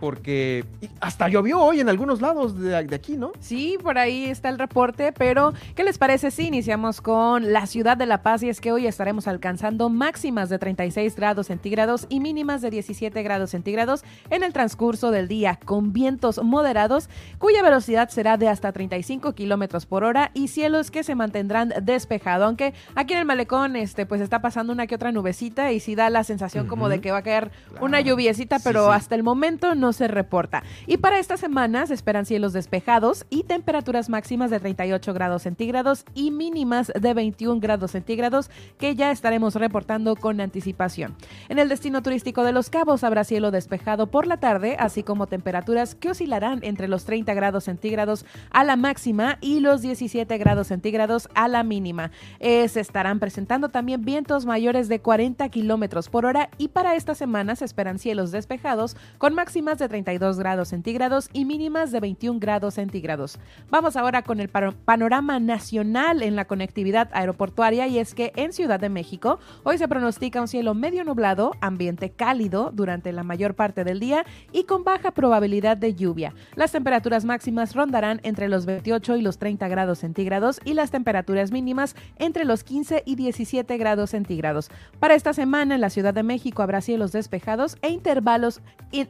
porque 0.00 0.64
hasta 1.00 1.28
llovió 1.28 1.60
hoy 1.60 1.80
en 1.80 1.88
algunos 1.88 2.20
lados 2.20 2.58
de, 2.58 2.74
aquí, 2.76 3.16
¿no? 3.16 3.32
Sí, 3.40 3.76
por 3.80 3.98
ahí 3.98 4.24
está 4.24 4.48
el 4.48 4.58
reporte, 4.58 5.12
pero 5.12 5.52
¿qué 5.74 5.84
les 5.84 5.98
parece 5.98 6.30
si 6.30 6.46
iniciamos 6.46 7.00
con 7.00 7.52
la 7.52 7.66
ciudad 7.66 7.96
de 7.96 8.06
La 8.06 8.22
Paz? 8.22 8.42
Y 8.42 8.48
es 8.48 8.60
que 8.60 8.72
hoy 8.72 8.86
estaremos 8.86 9.28
alcanzando 9.28 9.90
máximas 9.90 10.48
de 10.48 10.58
36 10.58 11.14
grados 11.14 11.48
centígrados 11.48 12.06
y 12.08 12.20
mínimas 12.20 12.62
de 12.62 12.70
17 12.70 13.22
grados 13.22 13.50
centígrados 13.50 14.02
en 14.30 14.42
el 14.42 14.52
transcurso 14.52 15.10
del 15.10 15.28
día, 15.28 15.58
con 15.64 15.92
vientos 15.92 16.42
moderados, 16.42 17.10
cuya 17.38 17.62
velocidad 17.62 18.08
será 18.08 18.38
de 18.38 18.48
hasta 18.48 18.72
35 18.72 19.34
kilómetros 19.34 19.84
por 19.84 20.04
hora 20.04 20.30
y 20.32 20.48
cielos 20.48 20.90
que 20.90 21.04
se 21.04 21.14
mantendrán 21.14 21.74
despejados. 21.82 22.46
Aunque 22.46 22.72
aquí 22.94 23.12
en 23.12 23.20
el 23.20 23.26
malecón, 23.26 23.76
este, 23.76 24.06
pues 24.06 24.22
está 24.22 24.40
pasando 24.40 24.72
una 24.72 24.86
que 24.86 24.94
otra 24.94 25.12
nubecita 25.12 25.72
y 25.72 25.80
sí 25.80 25.94
da 25.94 26.08
la 26.08 26.24
sensación 26.24 26.66
como 26.66 26.88
de 26.88 27.00
que 27.00 27.10
va 27.10 27.18
a 27.18 27.22
caer 27.22 27.50
una 27.80 28.00
lluviecita, 28.00 28.58
pero 28.64 28.92
hasta 28.92 29.14
el 29.14 29.22
momento 29.22 29.74
no 29.74 29.89
se 29.92 30.08
reporta. 30.08 30.62
Y 30.86 30.98
para 30.98 31.18
esta 31.18 31.36
semana 31.36 31.86
se 31.86 31.94
esperan 31.94 32.26
cielos 32.26 32.52
despejados 32.52 33.26
y 33.30 33.44
temperaturas 33.44 34.08
máximas 34.08 34.50
de 34.50 34.60
38 34.60 35.12
grados 35.14 35.42
centígrados 35.42 36.04
y 36.14 36.30
mínimas 36.30 36.92
de 36.98 37.14
21 37.14 37.60
grados 37.60 37.92
centígrados 37.92 38.50
que 38.78 38.94
ya 38.94 39.10
estaremos 39.10 39.54
reportando 39.54 40.16
con 40.16 40.40
anticipación. 40.40 41.16
En 41.48 41.58
el 41.58 41.68
destino 41.68 42.02
turístico 42.02 42.44
de 42.44 42.52
Los 42.52 42.70
Cabos 42.70 43.04
habrá 43.04 43.24
cielo 43.24 43.50
despejado 43.50 44.08
por 44.08 44.26
la 44.26 44.38
tarde, 44.38 44.76
así 44.78 45.02
como 45.02 45.26
temperaturas 45.26 45.94
que 45.94 46.10
oscilarán 46.10 46.60
entre 46.62 46.88
los 46.88 47.04
30 47.04 47.34
grados 47.34 47.64
centígrados 47.64 48.24
a 48.50 48.64
la 48.64 48.76
máxima 48.76 49.38
y 49.40 49.60
los 49.60 49.82
17 49.82 50.38
grados 50.38 50.68
centígrados 50.68 51.28
a 51.34 51.48
la 51.48 51.62
mínima. 51.62 52.10
Eh, 52.38 52.68
se 52.68 52.80
estarán 52.80 53.18
presentando 53.18 53.68
también 53.68 54.04
vientos 54.04 54.46
mayores 54.46 54.88
de 54.88 55.00
40 55.00 55.48
kilómetros 55.48 56.08
por 56.08 56.26
hora 56.26 56.50
y 56.58 56.68
para 56.68 56.94
esta 56.94 57.14
semana 57.14 57.56
se 57.56 57.64
esperan 57.64 57.98
cielos 57.98 58.30
despejados 58.30 58.96
con 59.18 59.34
máximas 59.34 59.78
de 59.80 59.88
32 59.88 60.38
grados 60.38 60.68
centígrados 60.68 61.28
y 61.32 61.44
mínimas 61.44 61.90
de 61.90 61.98
21 61.98 62.38
grados 62.38 62.74
centígrados. 62.74 63.40
Vamos 63.70 63.96
ahora 63.96 64.22
con 64.22 64.38
el 64.38 64.48
panorama 64.48 65.40
nacional 65.40 66.22
en 66.22 66.36
la 66.36 66.44
conectividad 66.44 67.10
aeroportuaria 67.12 67.88
y 67.88 67.98
es 67.98 68.14
que 68.14 68.32
en 68.36 68.52
Ciudad 68.52 68.78
de 68.78 68.88
México 68.88 69.40
hoy 69.64 69.78
se 69.78 69.88
pronostica 69.88 70.40
un 70.40 70.46
cielo 70.48 70.74
medio 70.74 71.02
nublado, 71.02 71.52
ambiente 71.60 72.10
cálido 72.10 72.70
durante 72.72 73.12
la 73.12 73.24
mayor 73.24 73.54
parte 73.54 73.82
del 73.82 73.98
día 73.98 74.24
y 74.52 74.64
con 74.64 74.84
baja 74.84 75.10
probabilidad 75.10 75.76
de 75.76 75.94
lluvia. 75.94 76.34
Las 76.54 76.72
temperaturas 76.72 77.24
máximas 77.24 77.74
rondarán 77.74 78.20
entre 78.22 78.48
los 78.48 78.66
28 78.66 79.16
y 79.16 79.22
los 79.22 79.38
30 79.38 79.66
grados 79.68 79.98
centígrados 79.98 80.60
y 80.64 80.74
las 80.74 80.90
temperaturas 80.90 81.50
mínimas 81.50 81.96
entre 82.18 82.44
los 82.44 82.62
15 82.62 83.02
y 83.06 83.16
17 83.16 83.76
grados 83.78 84.10
centígrados. 84.10 84.70
Para 84.98 85.14
esta 85.14 85.32
semana 85.32 85.74
en 85.74 85.80
la 85.80 85.90
Ciudad 85.90 86.12
de 86.12 86.22
México 86.22 86.62
habrá 86.62 86.82
cielos 86.82 87.12
despejados 87.12 87.78
e 87.80 87.88
intervalos, 87.88 88.60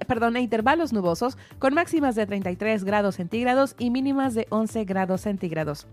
perdón, 0.07 0.37
e 0.37 0.41
intervalos 0.41 0.60
intervalos 0.61 0.93
nubosos 0.93 1.39
con 1.59 1.73
máximas 1.73 2.15
de 2.17 2.27
33 2.27 2.85
grados 2.85 3.15
centígrados 3.15 3.75
y 3.79 3.89
mínimas 3.89 4.35
de 4.35 4.47
11 4.51 4.85
grados 4.85 5.23
centígrados. 5.23 5.87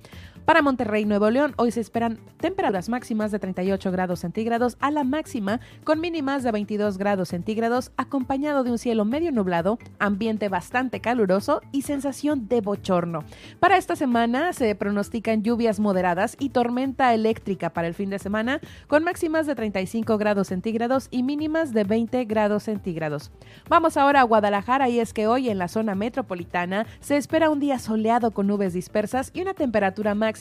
Para 0.48 0.62
Monterrey, 0.62 1.04
Nuevo 1.04 1.30
León, 1.30 1.54
hoy 1.58 1.72
se 1.72 1.82
esperan 1.82 2.20
temperaturas 2.40 2.88
máximas 2.88 3.34
de 3.34 3.40
38 3.40 3.92
grados 3.92 4.22
centígrados 4.22 4.78
a 4.80 4.92
la 4.92 5.04
máxima 5.04 5.60
con 5.84 6.00
mínimas 6.00 6.42
de 6.42 6.54
22 6.54 6.98
grados 6.98 7.28
centígrados 7.28 7.92
acompañado 7.98 8.64
de 8.64 8.72
un 8.72 8.78
cielo 8.78 9.04
medio 9.04 9.34
nublado, 9.34 9.78
ambiente 10.00 10.48
bastante 10.48 11.02
caluroso 11.02 11.60
y 11.74 11.82
sensación 11.82 12.48
de 12.48 12.62
bochorno. 12.62 13.26
Para 13.60 13.76
esta 13.76 13.98
semana 13.98 14.54
se 14.54 14.74
pronostican 14.74 15.44
lluvias 15.44 15.82
moderadas 15.82 16.38
y 16.40 16.52
tormenta 16.52 17.14
eléctrica 17.14 17.72
para 17.72 17.90
el 17.90 17.94
fin 17.94 18.10
de 18.10 18.18
semana 18.18 18.62
con 18.88 19.04
máximas 19.04 19.48
de 19.48 19.56
35 19.56 20.18
grados 20.18 20.48
centígrados 20.48 21.10
y 21.12 21.24
mínimas 21.24 21.74
de 21.74 21.84
20 21.84 22.24
grados 22.24 22.64
centígrados. 22.64 23.32
Vamos 23.68 23.98
ahora 23.98 24.22
a 24.22 24.24
Guadalajara 24.24 24.88
y 24.88 25.02
es 25.02 25.12
que 25.12 25.28
hoy 25.28 25.50
en 25.50 25.58
la 25.58 25.68
zona 25.68 25.94
metropolitana 25.94 26.86
se 27.02 27.18
espera 27.18 27.50
un 27.50 27.60
día 27.60 27.80
soleado 27.80 28.32
con 28.32 28.48
nubes 28.48 28.72
dispersas 28.72 29.32
y 29.34 29.42
una 29.42 29.54
temperatura 29.54 30.16
máxima 30.16 30.37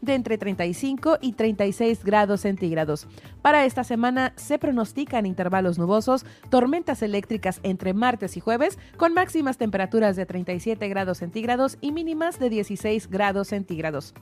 de 0.00 0.14
entre 0.14 0.38
35 0.38 1.18
y 1.20 1.32
36 1.32 2.04
grados 2.04 2.42
centígrados. 2.42 3.06
Para 3.42 3.64
esta 3.64 3.84
semana 3.84 4.32
se 4.36 4.58
pronostican 4.58 5.26
intervalos 5.26 5.78
nubosos, 5.78 6.24
tormentas 6.50 7.02
eléctricas 7.02 7.60
entre 7.62 7.94
martes 7.94 8.36
y 8.36 8.40
jueves 8.40 8.78
con 8.96 9.14
máximas 9.14 9.58
temperaturas 9.58 10.16
de 10.16 10.26
37 10.26 10.88
grados 10.88 11.18
centígrados 11.18 11.78
y 11.80 11.92
mínimas 11.92 12.38
de 12.38 12.50
16 12.50 13.08
grados 13.08 13.48
centígrados. 13.48 14.14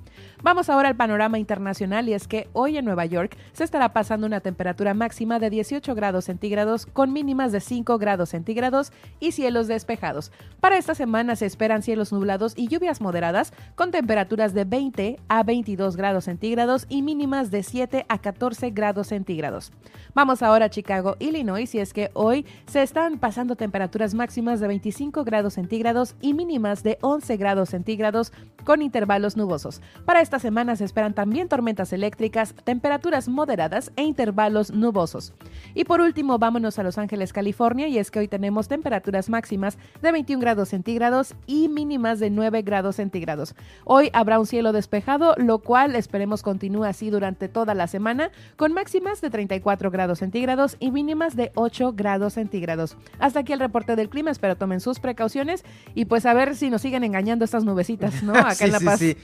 Vamos 0.43 0.71
ahora 0.71 0.88
al 0.88 0.97
panorama 0.97 1.38
internacional 1.38 2.09
y 2.09 2.14
es 2.14 2.29
que 2.29 2.49
hoy 2.53 2.79
en 2.79 2.85
Nueva 2.85 3.07
York 3.07 3.37
se 3.53 3.64
estará 3.64 3.93
pasando 3.93 4.27
una 4.27 4.41
temperatura 4.41 4.95
máxima 4.95 5.38
de 5.38 5.51
18 5.51 5.95
grados 5.95 6.25
centígrados 6.27 6.87
con 6.87 7.12
mínimas 7.12 7.53
de 7.53 7.61
5 7.61 7.99
grados 7.99 8.31
centígrados 8.31 8.93
y 9.21 9.33
cielos 9.33 9.69
despejados. 9.69 10.33
Para 10.61 10.79
esta 10.79 10.95
semana 10.95 11.37
se 11.37 11.47
esperan 11.47 11.83
cielos 11.83 12.12
nublados 12.12 12.55
y 12.57 12.68
lluvias 12.68 13.01
moderadas 13.01 13.53
con 13.74 13.91
temperaturas 13.91 14.55
de 14.55 14.64
20 14.64 15.18
a 15.29 15.43
22 15.43 15.97
grados 15.97 16.25
centígrados 16.25 16.87
y 16.89 17.03
mínimas 17.03 17.51
de 17.51 17.62
7 17.62 18.07
a 18.09 18.19
14 18.19 18.71
grados 18.71 19.09
centígrados. 19.09 19.73
Vamos 20.14 20.43
ahora 20.43 20.66
a 20.66 20.71
Chicago, 20.71 21.16
Illinois, 21.19 21.75
y 21.75 21.79
es 21.79 21.93
que 21.93 22.11
hoy 22.14 22.47
se 22.66 22.83
están 22.83 23.19
pasando 23.19 23.57
temperaturas 23.57 24.14
máximas 24.14 24.61
de 24.61 24.69
25 24.69 25.25
grados 25.25 25.55
centígrados 25.55 26.14
y 26.21 26.35
mínimas 26.35 26.83
de 26.83 26.99
11 27.01 27.37
grados 27.37 27.71
centígrados 27.71 28.33
con 28.64 28.83
intervalos 28.83 29.37
nubosos. 29.37 29.81
Para 30.05 30.21
esta 30.21 30.39
semana 30.39 30.77
se 30.77 30.85
esperan 30.85 31.14
también 31.14 31.49
tormentas 31.49 31.93
eléctricas, 31.93 32.55
temperaturas 32.64 33.29
moderadas 33.29 33.93
e 33.97 34.03
intervalos 34.03 34.71
nubosos. 34.71 35.33
Y 35.75 35.85
por 35.85 36.01
último, 36.01 36.39
vámonos 36.39 36.79
a 36.79 36.83
Los 36.83 36.99
Ángeles, 36.99 37.33
California, 37.33 37.89
y 37.89 37.99
es 37.99 38.11
que 38.11 38.19
hoy 38.19 38.29
tenemos 38.29 38.69
temperaturas 38.69 39.29
máximas 39.29 39.79
de 40.03 40.12
21 40.12 40.41
grados 40.41 40.69
centígrados 40.71 41.35
y 41.47 41.69
mínimas 41.69 42.19
de 42.19 42.31
9 42.31 42.62
grados 42.62 42.97
centígrados. 42.97 43.55
Hoy 43.85 44.11
habrá 44.12 44.39
un 44.39 44.47
cielo 44.47 44.73
despejado, 44.73 44.97
lo 45.36 45.59
cual 45.59 45.96
esperemos 45.96 46.42
continúe 46.42 46.84
así 46.84 47.11
durante 47.11 47.49
toda 47.49 47.74
la 47.74 47.86
semana, 47.86 48.30
con 48.57 48.72
máximas 48.72 49.20
de 49.20 49.30
34 49.30 49.90
grados 49.90 50.18
centígrados 50.18 50.76
y 50.80 50.90
mínimas 50.90 51.36
de 51.36 51.53
8 51.55 51.92
grados 51.94 52.34
centígrados. 52.34 52.96
Hasta 53.18 53.40
aquí 53.40 53.53
el 53.53 53.61
reporte 53.61 53.96
del 53.96 54.09
clima, 54.09 54.30
espero 54.30 54.57
tomen 54.57 54.80
sus 54.80 55.01
precauciones 55.01 55.64
y 55.94 56.07
pues 56.07 56.26
a 56.26 56.34
ver 56.34 56.57
si 56.57 56.70
nos 56.70 56.82
siguen 56.82 57.05
engañando 57.05 57.44
estas 57.44 57.64
nubecitas, 57.64 58.22
¿no? 58.22 58.32
Acá 58.36 58.64
en 58.64 58.72
La 58.72 58.80
Paz. 58.80 58.99
Sí, 58.99 59.16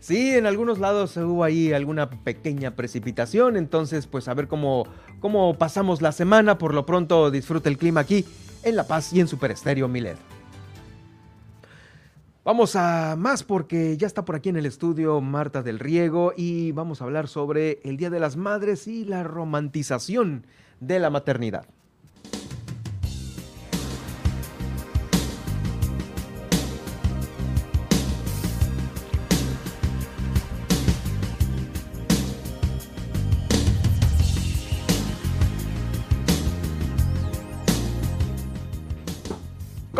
sí, 0.00 0.34
en 0.34 0.46
algunos 0.46 0.78
lados 0.78 1.16
hubo 1.16 1.44
ahí 1.44 1.72
alguna 1.72 2.10
pequeña 2.10 2.72
precipitación, 2.72 3.56
entonces 3.56 4.06
pues 4.06 4.28
a 4.28 4.34
ver 4.34 4.48
cómo, 4.48 4.86
cómo 5.20 5.56
pasamos 5.58 6.02
la 6.02 6.12
semana. 6.12 6.58
Por 6.58 6.74
lo 6.74 6.86
pronto 6.86 7.30
disfruta 7.30 7.68
el 7.68 7.78
clima 7.78 8.00
aquí 8.00 8.24
en 8.62 8.76
La 8.76 8.86
Paz 8.86 9.12
y 9.12 9.20
en 9.20 9.28
Super 9.28 9.50
Estéreo 9.50 9.88
Milet. 9.88 10.31
Vamos 12.44 12.74
a 12.74 13.14
más 13.16 13.44
porque 13.44 13.96
ya 13.96 14.08
está 14.08 14.24
por 14.24 14.34
aquí 14.34 14.48
en 14.48 14.56
el 14.56 14.66
estudio 14.66 15.20
Marta 15.20 15.62
del 15.62 15.78
Riego 15.78 16.32
y 16.36 16.72
vamos 16.72 17.00
a 17.00 17.04
hablar 17.04 17.28
sobre 17.28 17.78
el 17.84 17.96
Día 17.96 18.10
de 18.10 18.18
las 18.18 18.36
Madres 18.36 18.88
y 18.88 19.04
la 19.04 19.22
romantización 19.22 20.44
de 20.80 20.98
la 20.98 21.08
maternidad. 21.08 21.66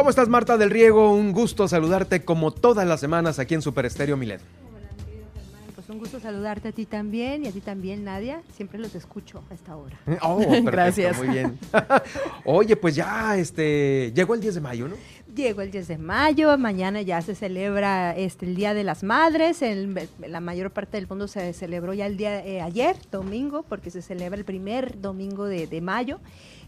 ¿Cómo 0.02 0.10
estás, 0.10 0.28
Marta 0.28 0.58
del 0.58 0.70
Riego? 0.70 1.14
Un 1.14 1.30
gusto 1.30 1.68
saludarte 1.68 2.24
como 2.24 2.50
todas 2.50 2.84
las 2.88 2.98
semanas 2.98 3.38
aquí 3.38 3.54
en 3.54 3.62
Super 3.62 3.86
Estéreo 3.86 4.16
Milet. 4.16 4.40
Pues 5.76 5.88
un 5.88 6.00
gusto 6.00 6.18
saludarte 6.18 6.70
a 6.70 6.72
ti 6.72 6.86
también 6.86 7.44
y 7.44 7.46
a 7.46 7.52
ti 7.52 7.60
también, 7.60 8.02
Nadia. 8.02 8.42
Siempre 8.56 8.80
los 8.80 8.96
escucho 8.96 9.44
a 9.48 9.54
esta 9.54 9.76
hora. 9.76 9.96
Oh, 10.20 10.38
perfecto, 10.38 10.70
Gracias. 10.72 11.18
Muy 11.18 11.28
bien. 11.28 11.56
Oye, 12.44 12.74
pues 12.74 12.96
ya 12.96 13.36
este 13.36 14.10
llegó 14.12 14.34
el 14.34 14.40
10 14.40 14.56
de 14.56 14.60
mayo, 14.60 14.88
¿no? 14.88 14.96
Llegó 15.36 15.60
el 15.60 15.70
10 15.70 15.86
de 15.86 15.98
mayo, 15.98 16.58
mañana 16.58 17.00
ya 17.00 17.22
se 17.22 17.36
celebra 17.36 18.16
este, 18.16 18.44
el 18.44 18.56
Día 18.56 18.74
de 18.74 18.82
las 18.82 19.04
Madres, 19.04 19.62
en 19.62 19.96
la 20.26 20.40
mayor 20.40 20.72
parte 20.72 20.96
del 20.96 21.06
mundo 21.06 21.28
se 21.28 21.52
celebró 21.52 21.94
ya 21.94 22.06
el 22.06 22.16
día 22.16 22.44
eh, 22.44 22.60
ayer, 22.60 22.96
domingo, 23.12 23.64
porque 23.66 23.90
se 23.92 24.02
celebra 24.02 24.36
el 24.36 24.44
primer 24.44 25.00
domingo 25.00 25.46
de, 25.46 25.68
de 25.68 25.80
mayo 25.80 26.18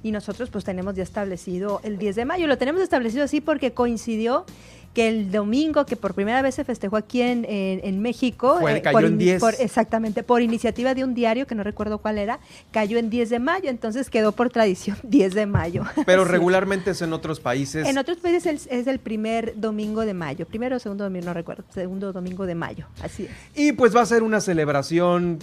y 0.05 0.13
nosotros 0.13 0.51
pues 0.51 0.65
tenemos 0.65 0.95
ya 0.95 1.03
establecido 1.03 1.81
el 1.83 1.99
10 1.99 2.15
de 2.15 2.25
mayo. 2.27 2.47
Lo 2.47 2.59
tenemos 2.59 2.83
establecido 2.83 3.25
así 3.25 3.41
porque 3.41 3.73
coincidió 3.73 4.45
que 4.93 5.09
el 5.09 5.33
domingo, 5.33 5.87
que 5.87 5.97
por 5.97 6.15
primera 6.15 6.41
vez 6.43 6.55
se 6.55 6.63
festejó 6.63 6.97
aquí 6.97 7.23
en, 7.23 7.45
en, 7.49 8.01
México, 8.01 8.59
Fue, 8.61 8.77
eh, 8.77 8.83
cayó 8.83 8.93
por, 8.93 9.05
en 9.07 9.19
10. 9.19 9.41
Por, 9.41 9.55
exactamente, 9.59 10.23
por 10.23 10.41
iniciativa 10.41 10.95
de 10.95 11.03
un 11.03 11.15
diario, 11.15 11.47
que 11.47 11.55
no 11.55 11.65
recuerdo 11.65 11.99
cuál 11.99 12.19
era, 12.19 12.39
cayó 12.71 12.99
en 12.99 13.11
10 13.11 13.31
de 13.31 13.39
mayo, 13.41 13.71
entonces 13.71 14.09
quedó 14.09 14.33
por 14.33 14.51
tradición 14.51 14.97
10 15.03 15.35
de 15.35 15.47
mayo. 15.47 15.85
Pero 16.07 16.25
sí. 16.27 16.31
regularmente 16.31 16.93
es 16.93 17.03
en 17.03 17.13
otros 17.13 17.41
países. 17.41 17.89
En 17.89 17.99
otros 17.99 18.19
países 18.19 18.47
es, 18.47 18.69
es, 18.71 18.87
el 18.87 19.01
primer 19.01 19.59
domingo 19.59 20.05
de 20.05 20.15
mayo, 20.15 20.47
primero 20.47 20.77
o 20.77 20.79
segundo 20.79 21.05
domingo, 21.05 21.27
no 21.27 21.35
recuerdo, 21.35 21.65
segundo 21.73 22.13
domingo 22.13 22.47
de 22.47 22.55
mayo, 22.55 22.87
así 23.03 23.25
es. 23.25 23.31
Y 23.57 23.73
pues 23.73 23.97
va 23.97 24.03
a 24.03 24.07
ser 24.07 24.23
una 24.23 24.41
celebración 24.41 25.41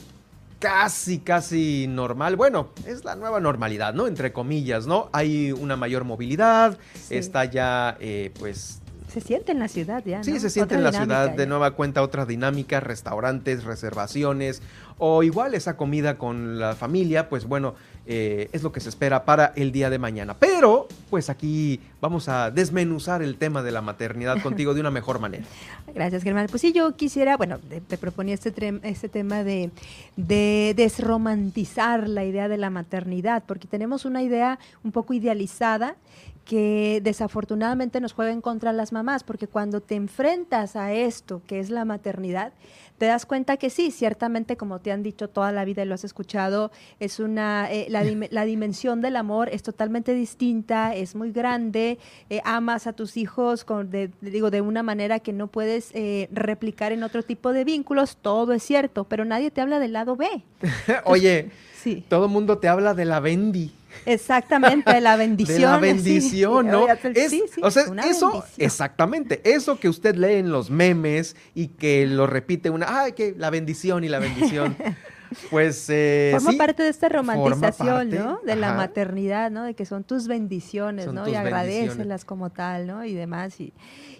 casi, 0.61 1.19
casi 1.19 1.87
normal. 1.89 2.37
Bueno, 2.37 2.69
es 2.85 3.03
la 3.03 3.15
nueva 3.15 3.41
normalidad, 3.41 3.93
¿no? 3.93 4.07
Entre 4.07 4.31
comillas, 4.31 4.87
¿no? 4.87 5.09
Hay 5.11 5.51
una 5.51 5.75
mayor 5.75 6.05
movilidad, 6.05 6.77
sí. 6.93 7.15
está 7.17 7.43
ya, 7.45 7.97
eh, 7.99 8.31
pues... 8.39 8.77
Se 9.11 9.19
siente 9.19 9.51
en 9.51 9.59
la 9.59 9.67
ciudad 9.67 10.03
ya. 10.05 10.23
Sí, 10.23 10.39
se 10.39 10.49
siente 10.49 10.75
Otra 10.75 10.77
en 10.77 10.83
la 10.83 10.91
ciudad 10.93 11.29
de 11.31 11.45
nueva 11.45 11.71
cuenta 11.71 12.01
otra 12.01 12.25
dinámica, 12.25 12.79
restaurantes, 12.79 13.65
reservaciones 13.65 14.61
o 14.99 15.23
igual 15.23 15.53
esa 15.53 15.75
comida 15.75 16.17
con 16.17 16.59
la 16.59 16.75
familia, 16.75 17.27
pues 17.27 17.45
bueno, 17.45 17.75
eh, 18.07 18.49
es 18.51 18.63
lo 18.63 18.71
que 18.71 18.79
se 18.79 18.89
espera 18.89 19.25
para 19.25 19.53
el 19.55 19.71
día 19.71 19.89
de 19.89 19.99
mañana. 19.99 20.33
Pero, 20.33 20.87
pues 21.09 21.29
aquí 21.29 21.79
vamos 22.01 22.29
a 22.29 22.49
desmenuzar 22.49 23.21
el 23.21 23.37
tema 23.37 23.61
de 23.61 23.71
la 23.71 23.81
maternidad 23.81 24.41
contigo 24.43 24.73
de 24.73 24.81
una 24.81 24.91
mejor 24.91 25.19
manera. 25.19 25.43
Gracias, 25.93 26.23
Germán. 26.23 26.47
Pues 26.49 26.61
sí, 26.61 26.73
yo 26.73 26.95
quisiera, 26.95 27.37
bueno, 27.37 27.59
te, 27.59 27.81
te 27.81 27.97
proponía 27.97 28.33
este, 28.33 28.79
este 28.83 29.09
tema 29.09 29.43
de, 29.43 29.69
de, 30.15 30.73
desromantizar 30.75 32.09
la 32.09 32.25
idea 32.25 32.47
de 32.47 32.57
la 32.57 32.69
maternidad, 32.69 33.43
porque 33.45 33.67
tenemos 33.67 34.05
una 34.05 34.23
idea 34.23 34.57
un 34.83 34.91
poco 34.91 35.13
idealizada 35.13 35.95
que 36.45 37.01
desafortunadamente 37.03 38.01
nos 38.01 38.13
juega 38.13 38.31
en 38.31 38.41
contra 38.41 38.73
las 38.73 38.91
mamás, 38.91 39.23
porque 39.23 39.47
cuando 39.47 39.79
te 39.79 39.95
enfrentas 39.95 40.75
a 40.75 40.91
esto, 40.91 41.41
que 41.47 41.59
es 41.59 41.69
la 41.69 41.85
maternidad, 41.85 42.51
te 43.01 43.07
das 43.07 43.25
cuenta 43.25 43.57
que 43.57 43.71
sí, 43.71 43.89
ciertamente, 43.89 44.57
como 44.57 44.77
te 44.77 44.91
han 44.91 45.01
dicho 45.01 45.27
toda 45.27 45.51
la 45.51 45.65
vida 45.65 45.81
y 45.81 45.87
lo 45.87 45.95
has 45.95 46.03
escuchado, 46.03 46.69
es 46.99 47.19
una, 47.19 47.67
eh, 47.71 47.87
la, 47.89 48.03
la, 48.29 48.45
dimensión 48.45 49.01
del 49.01 49.15
amor 49.15 49.49
es 49.49 49.63
totalmente 49.63 50.13
distinta, 50.13 50.93
es 50.93 51.15
muy 51.15 51.31
grande, 51.31 51.97
eh, 52.29 52.41
amas 52.45 52.85
a 52.85 52.93
tus 52.93 53.17
hijos 53.17 53.65
con, 53.65 53.89
de, 53.89 54.11
digo, 54.21 54.51
de 54.51 54.61
una 54.61 54.83
manera 54.83 55.17
que 55.17 55.33
no 55.33 55.47
puedes 55.47 55.89
eh, 55.95 56.29
replicar 56.31 56.91
en 56.91 57.01
otro 57.01 57.23
tipo 57.23 57.53
de 57.53 57.63
vínculos, 57.63 58.17
todo 58.21 58.53
es 58.53 58.61
cierto, 58.61 59.05
pero 59.05 59.25
nadie 59.25 59.49
te 59.49 59.61
habla 59.61 59.79
del 59.79 59.93
lado 59.93 60.15
B. 60.15 60.27
Oye, 61.05 61.49
sí. 61.73 62.05
todo 62.07 62.25
el 62.25 62.31
mundo 62.31 62.59
te 62.59 62.67
habla 62.67 62.93
de 62.93 63.05
la 63.05 63.19
bendi. 63.19 63.71
Exactamente, 64.05 64.99
la 65.01 65.15
bendición. 65.15 65.57
De 65.57 65.63
la 65.63 65.77
bendición, 65.77 66.65
sí, 66.65 66.71
¿no? 66.71 66.87
Es, 66.87 67.29
sí, 67.29 67.43
sí, 67.53 67.61
o 67.63 67.71
sea, 67.71 67.83
eso, 67.83 68.31
bendición. 68.31 68.43
exactamente, 68.57 69.41
eso 69.43 69.79
que 69.79 69.89
usted 69.89 70.15
lee 70.15 70.35
en 70.35 70.51
los 70.51 70.69
memes 70.69 71.35
y 71.53 71.67
que 71.67 72.05
lo 72.07 72.27
repite 72.27 72.69
una, 72.69 73.01
ay, 73.01 73.13
que 73.13 73.35
la 73.37 73.49
bendición 73.49 74.03
y 74.03 74.09
la 74.09 74.19
bendición. 74.19 74.75
Pues 75.49 75.85
eh, 75.89 76.31
forma 76.33 76.51
sí, 76.51 76.57
parte 76.57 76.83
de 76.83 76.89
esta 76.89 77.07
romantización, 77.07 78.09
¿no? 78.09 78.41
De 78.43 78.57
la 78.57 78.73
maternidad, 78.73 79.49
¿no? 79.49 79.63
De 79.63 79.73
que 79.75 79.85
son 79.85 80.03
tus 80.03 80.27
bendiciones, 80.27 81.05
son 81.05 81.15
¿no? 81.15 81.23
Tus 81.23 81.31
y 81.31 81.35
agradecelas 81.37 82.25
como 82.25 82.49
tal, 82.49 82.85
¿no? 82.85 83.05
Y 83.05 83.13
demás. 83.13 83.59
Y, 83.61 83.71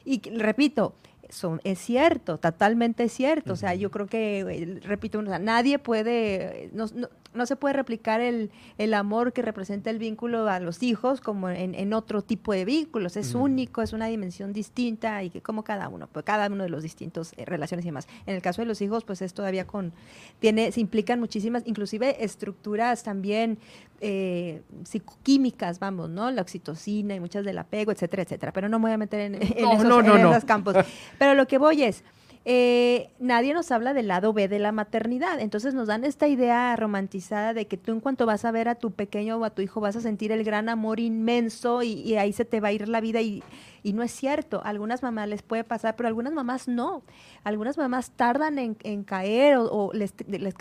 y 0.06 0.22
repito, 0.38 0.96
son, 1.32 1.62
es 1.64 1.80
cierto, 1.80 2.38
totalmente 2.38 3.10
cierto. 3.10 3.52
Uh 3.52 3.52
-huh. 3.52 3.54
O 3.54 3.56
sea, 3.56 3.76
yo 3.76 3.90
creo 3.90 4.08
que, 4.08 4.80
repito, 4.84 5.20
o 5.20 5.26
sea, 5.26 5.40
nadie 5.40 5.80
puede, 5.80 6.70
no, 6.74 6.86
no, 6.94 7.10
no, 7.34 7.46
se 7.46 7.56
puede 7.56 7.74
replicar 7.74 8.20
el, 8.20 8.52
el, 8.78 8.94
amor 8.94 9.32
que 9.32 9.42
representa 9.42 9.90
el 9.90 9.98
vínculo 9.98 10.48
a 10.50 10.60
los 10.60 10.84
hijos 10.84 11.22
como 11.22 11.50
en, 11.50 11.74
en 11.74 11.94
otro 11.94 12.22
tipo 12.22 12.54
de 12.54 12.66
vínculos. 12.66 13.16
Es 13.18 13.34
uh 13.34 13.40
-huh. 13.40 13.44
único, 13.44 13.82
es 13.82 13.94
una 13.94 14.08
dimensión 14.08 14.54
distinta 14.54 15.24
y 15.24 15.30
que 15.30 15.42
como 15.42 15.64
cada 15.64 15.88
uno, 15.88 16.08
pues 16.12 16.26
cada 16.26 16.48
uno 16.48 16.64
de 16.64 16.70
los 16.70 16.84
distintos 16.84 17.34
eh, 17.38 17.46
relaciones 17.46 17.86
y 17.86 17.88
demás. 17.90 18.08
En 18.26 18.36
el 18.36 18.42
caso 18.42 18.62
de 18.62 18.68
los 18.68 18.82
hijos, 18.82 19.06
pues 19.06 19.22
es 19.22 19.34
todavía 19.34 19.66
con, 19.66 19.94
tiene, 20.40 20.72
se 20.72 20.82
implican 20.82 21.20
muchísimas, 21.20 21.64
inclusive 21.66 22.24
estructuras 22.24 23.04
también 23.04 23.58
eh, 24.04 24.64
psicoquímicas, 24.84 25.78
vamos, 25.78 26.10
¿no? 26.10 26.32
La 26.32 26.42
oxitocina 26.42 27.14
y 27.14 27.20
muchas 27.20 27.46
del 27.46 27.60
apego, 27.60 27.92
etcétera, 27.92 28.24
etcétera. 28.24 28.52
Pero 28.52 28.68
no 28.68 28.80
me 28.80 28.86
voy 28.86 28.92
a 28.94 28.98
meter 28.98 29.22
en, 29.22 29.36
en 29.58 29.64
no, 29.64 29.74
esos, 29.74 29.86
no, 29.86 30.02
no, 30.02 30.16
en 30.16 30.24
no. 30.24 30.32
esos 30.32 30.46
campos. 30.46 30.76
Pero 31.22 31.36
lo 31.36 31.48
que 31.48 31.60
voy 31.60 31.84
es, 31.84 32.04
eh, 32.46 33.12
nadie 33.20 33.54
nos 33.54 33.70
habla 33.70 33.94
del 33.94 34.08
lado 34.08 34.34
B 34.34 34.48
de 34.48 34.58
la 34.58 34.72
maternidad. 34.72 35.40
Entonces 35.40 35.76
nos 35.76 35.88
dan 35.88 36.04
esta 36.04 36.28
idea 36.28 36.76
romantizada 36.76 37.54
de 37.54 37.68
que 37.68 37.78
tú 37.78 37.92
en 37.92 38.00
cuanto 38.00 38.26
vas 38.26 38.44
a 38.44 38.50
ver 38.50 38.68
a 38.68 38.74
tu 38.74 38.90
pequeño 38.90 39.38
o 39.38 39.46
a 39.46 39.52
tu 39.52 39.62
hijo 39.62 39.80
vas 39.80 39.96
a 39.96 40.02
sentir 40.02 40.32
el 40.32 40.44
gran 40.44 40.68
amor 40.68 41.00
inmenso 41.00 41.84
y, 41.84 41.92
y 41.92 42.16
ahí 42.16 42.34
se 42.34 42.44
te 42.44 42.60
va 42.60 42.70
a 42.70 42.72
ir 42.72 42.90
la 42.90 43.02
vida 43.02 43.22
y, 43.22 43.44
y, 43.84 43.94
no 43.94 44.04
es 44.04 44.12
cierto. 44.12 44.62
algunas 44.64 45.04
mamás 45.04 45.28
les 45.28 45.42
puede 45.42 45.64
pasar, 45.64 45.96
pero 45.96 46.08
algunas 46.08 46.34
mamás 46.34 46.68
no. 46.68 47.04
Algunas 47.44 47.78
mamás 47.78 48.12
tardan 48.12 48.60
en, 48.60 48.78
en 48.84 49.04
caer 49.04 49.58
o, 49.58 49.66
o 49.66 49.94
les, 49.94 50.14
les, 50.28 50.56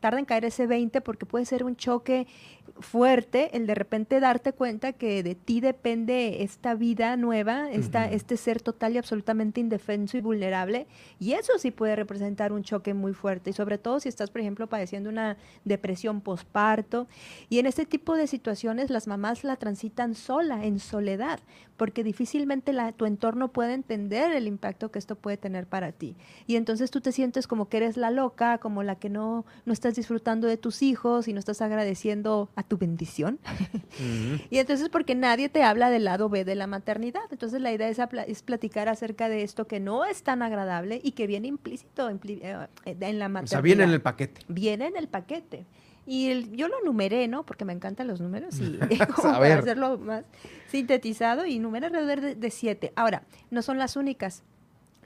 tardan 0.00 0.20
en 0.20 0.24
caer 0.24 0.44
ese 0.44 0.66
20 0.66 1.00
porque 1.00 1.26
puede 1.26 1.44
ser 1.44 1.64
un 1.64 1.76
choque 1.76 2.26
fuerte 2.80 3.56
el 3.56 3.66
de 3.66 3.74
repente 3.74 4.20
darte 4.20 4.52
cuenta 4.52 4.92
que 4.92 5.22
de 5.22 5.34
ti 5.34 5.60
depende 5.60 6.42
esta 6.42 6.74
vida 6.74 7.16
nueva, 7.16 7.70
esta, 7.70 8.06
uh 8.06 8.08
-huh. 8.08 8.14
este 8.14 8.36
ser 8.36 8.60
total 8.60 8.94
y 8.94 8.98
absolutamente 8.98 9.60
indefenso 9.60 10.16
y 10.16 10.20
vulnerable. 10.20 10.86
Y 11.20 11.32
eso 11.32 11.52
sí 11.58 11.70
puede 11.70 11.96
representar 11.96 12.52
un 12.52 12.62
choque 12.62 12.94
muy 12.94 13.12
fuerte. 13.12 13.50
Y 13.50 13.52
sobre 13.52 13.78
todo 13.78 14.00
si 14.00 14.08
estás, 14.08 14.30
por 14.30 14.40
ejemplo, 14.40 14.66
padeciendo 14.66 15.10
una 15.10 15.36
depresión 15.64 16.20
posparto. 16.20 17.06
Y 17.48 17.58
en 17.58 17.66
este 17.66 17.86
tipo 17.86 18.16
de 18.16 18.26
situaciones 18.26 18.90
las 18.90 19.06
mamás 19.06 19.44
la 19.44 19.56
transitan 19.56 20.14
sola, 20.14 20.64
en 20.64 20.78
soledad, 20.78 21.40
porque 21.76 22.04
difícilmente 22.04 22.63
la, 22.72 22.92
tu 22.92 23.06
entorno 23.06 23.48
puede 23.48 23.74
entender 23.74 24.32
el 24.32 24.46
impacto 24.46 24.90
que 24.90 24.98
esto 24.98 25.16
puede 25.16 25.36
tener 25.36 25.66
para 25.66 25.92
ti. 25.92 26.16
Y 26.46 26.56
entonces 26.56 26.90
tú 26.90 27.00
te 27.00 27.12
sientes 27.12 27.46
como 27.46 27.68
que 27.68 27.78
eres 27.78 27.96
la 27.96 28.10
loca, 28.10 28.58
como 28.58 28.82
la 28.82 28.96
que 28.96 29.10
no, 29.10 29.44
no 29.64 29.72
estás 29.72 29.94
disfrutando 29.94 30.46
de 30.46 30.56
tus 30.56 30.82
hijos 30.82 31.28
y 31.28 31.32
no 31.32 31.38
estás 31.38 31.60
agradeciendo 31.62 32.48
a 32.56 32.62
tu 32.62 32.78
bendición. 32.78 33.38
Uh 33.44 34.02
-huh. 34.02 34.46
y 34.50 34.58
entonces 34.58 34.88
porque 34.88 35.14
nadie 35.14 35.48
te 35.48 35.62
habla 35.62 35.90
del 35.90 36.04
lado 36.04 36.28
B 36.28 36.44
de 36.44 36.54
la 36.54 36.66
maternidad. 36.66 37.22
Entonces 37.30 37.60
la 37.60 37.72
idea 37.72 37.88
es, 37.88 37.98
es 38.26 38.42
platicar 38.42 38.88
acerca 38.88 39.28
de 39.28 39.42
esto 39.42 39.66
que 39.66 39.80
no 39.80 40.04
es 40.04 40.22
tan 40.22 40.42
agradable 40.42 41.00
y 41.02 41.12
que 41.12 41.26
viene 41.26 41.48
implícito 41.48 42.10
impli 42.10 42.40
eh, 42.42 42.66
en 42.84 43.18
la 43.18 43.28
maternidad. 43.28 43.44
O 43.44 43.46
sea, 43.46 43.60
viene 43.60 43.84
en 43.84 43.90
el 43.90 44.00
paquete. 44.00 44.40
Viene 44.48 44.86
en 44.86 44.96
el 44.96 45.08
paquete. 45.08 45.66
Y 46.06 46.28
el- 46.30 46.54
yo 46.56 46.68
lo 46.68 46.80
numeré, 46.84 47.28
¿no? 47.28 47.44
Porque 47.44 47.64
me 47.64 47.72
encantan 47.72 48.06
los 48.06 48.20
números 48.20 48.58
y 48.60 48.78
como 49.16 49.28
A 49.30 49.38
para 49.38 49.58
hacerlo 49.58 49.98
más 49.98 50.24
sintetizado 50.68 51.46
y 51.46 51.58
numeré 51.58 51.86
alrededor 51.86 52.20
de, 52.20 52.34
de 52.34 52.50
siete. 52.50 52.92
Ahora, 52.96 53.22
no 53.50 53.62
son 53.62 53.78
las 53.78 53.96
únicas. 53.96 54.42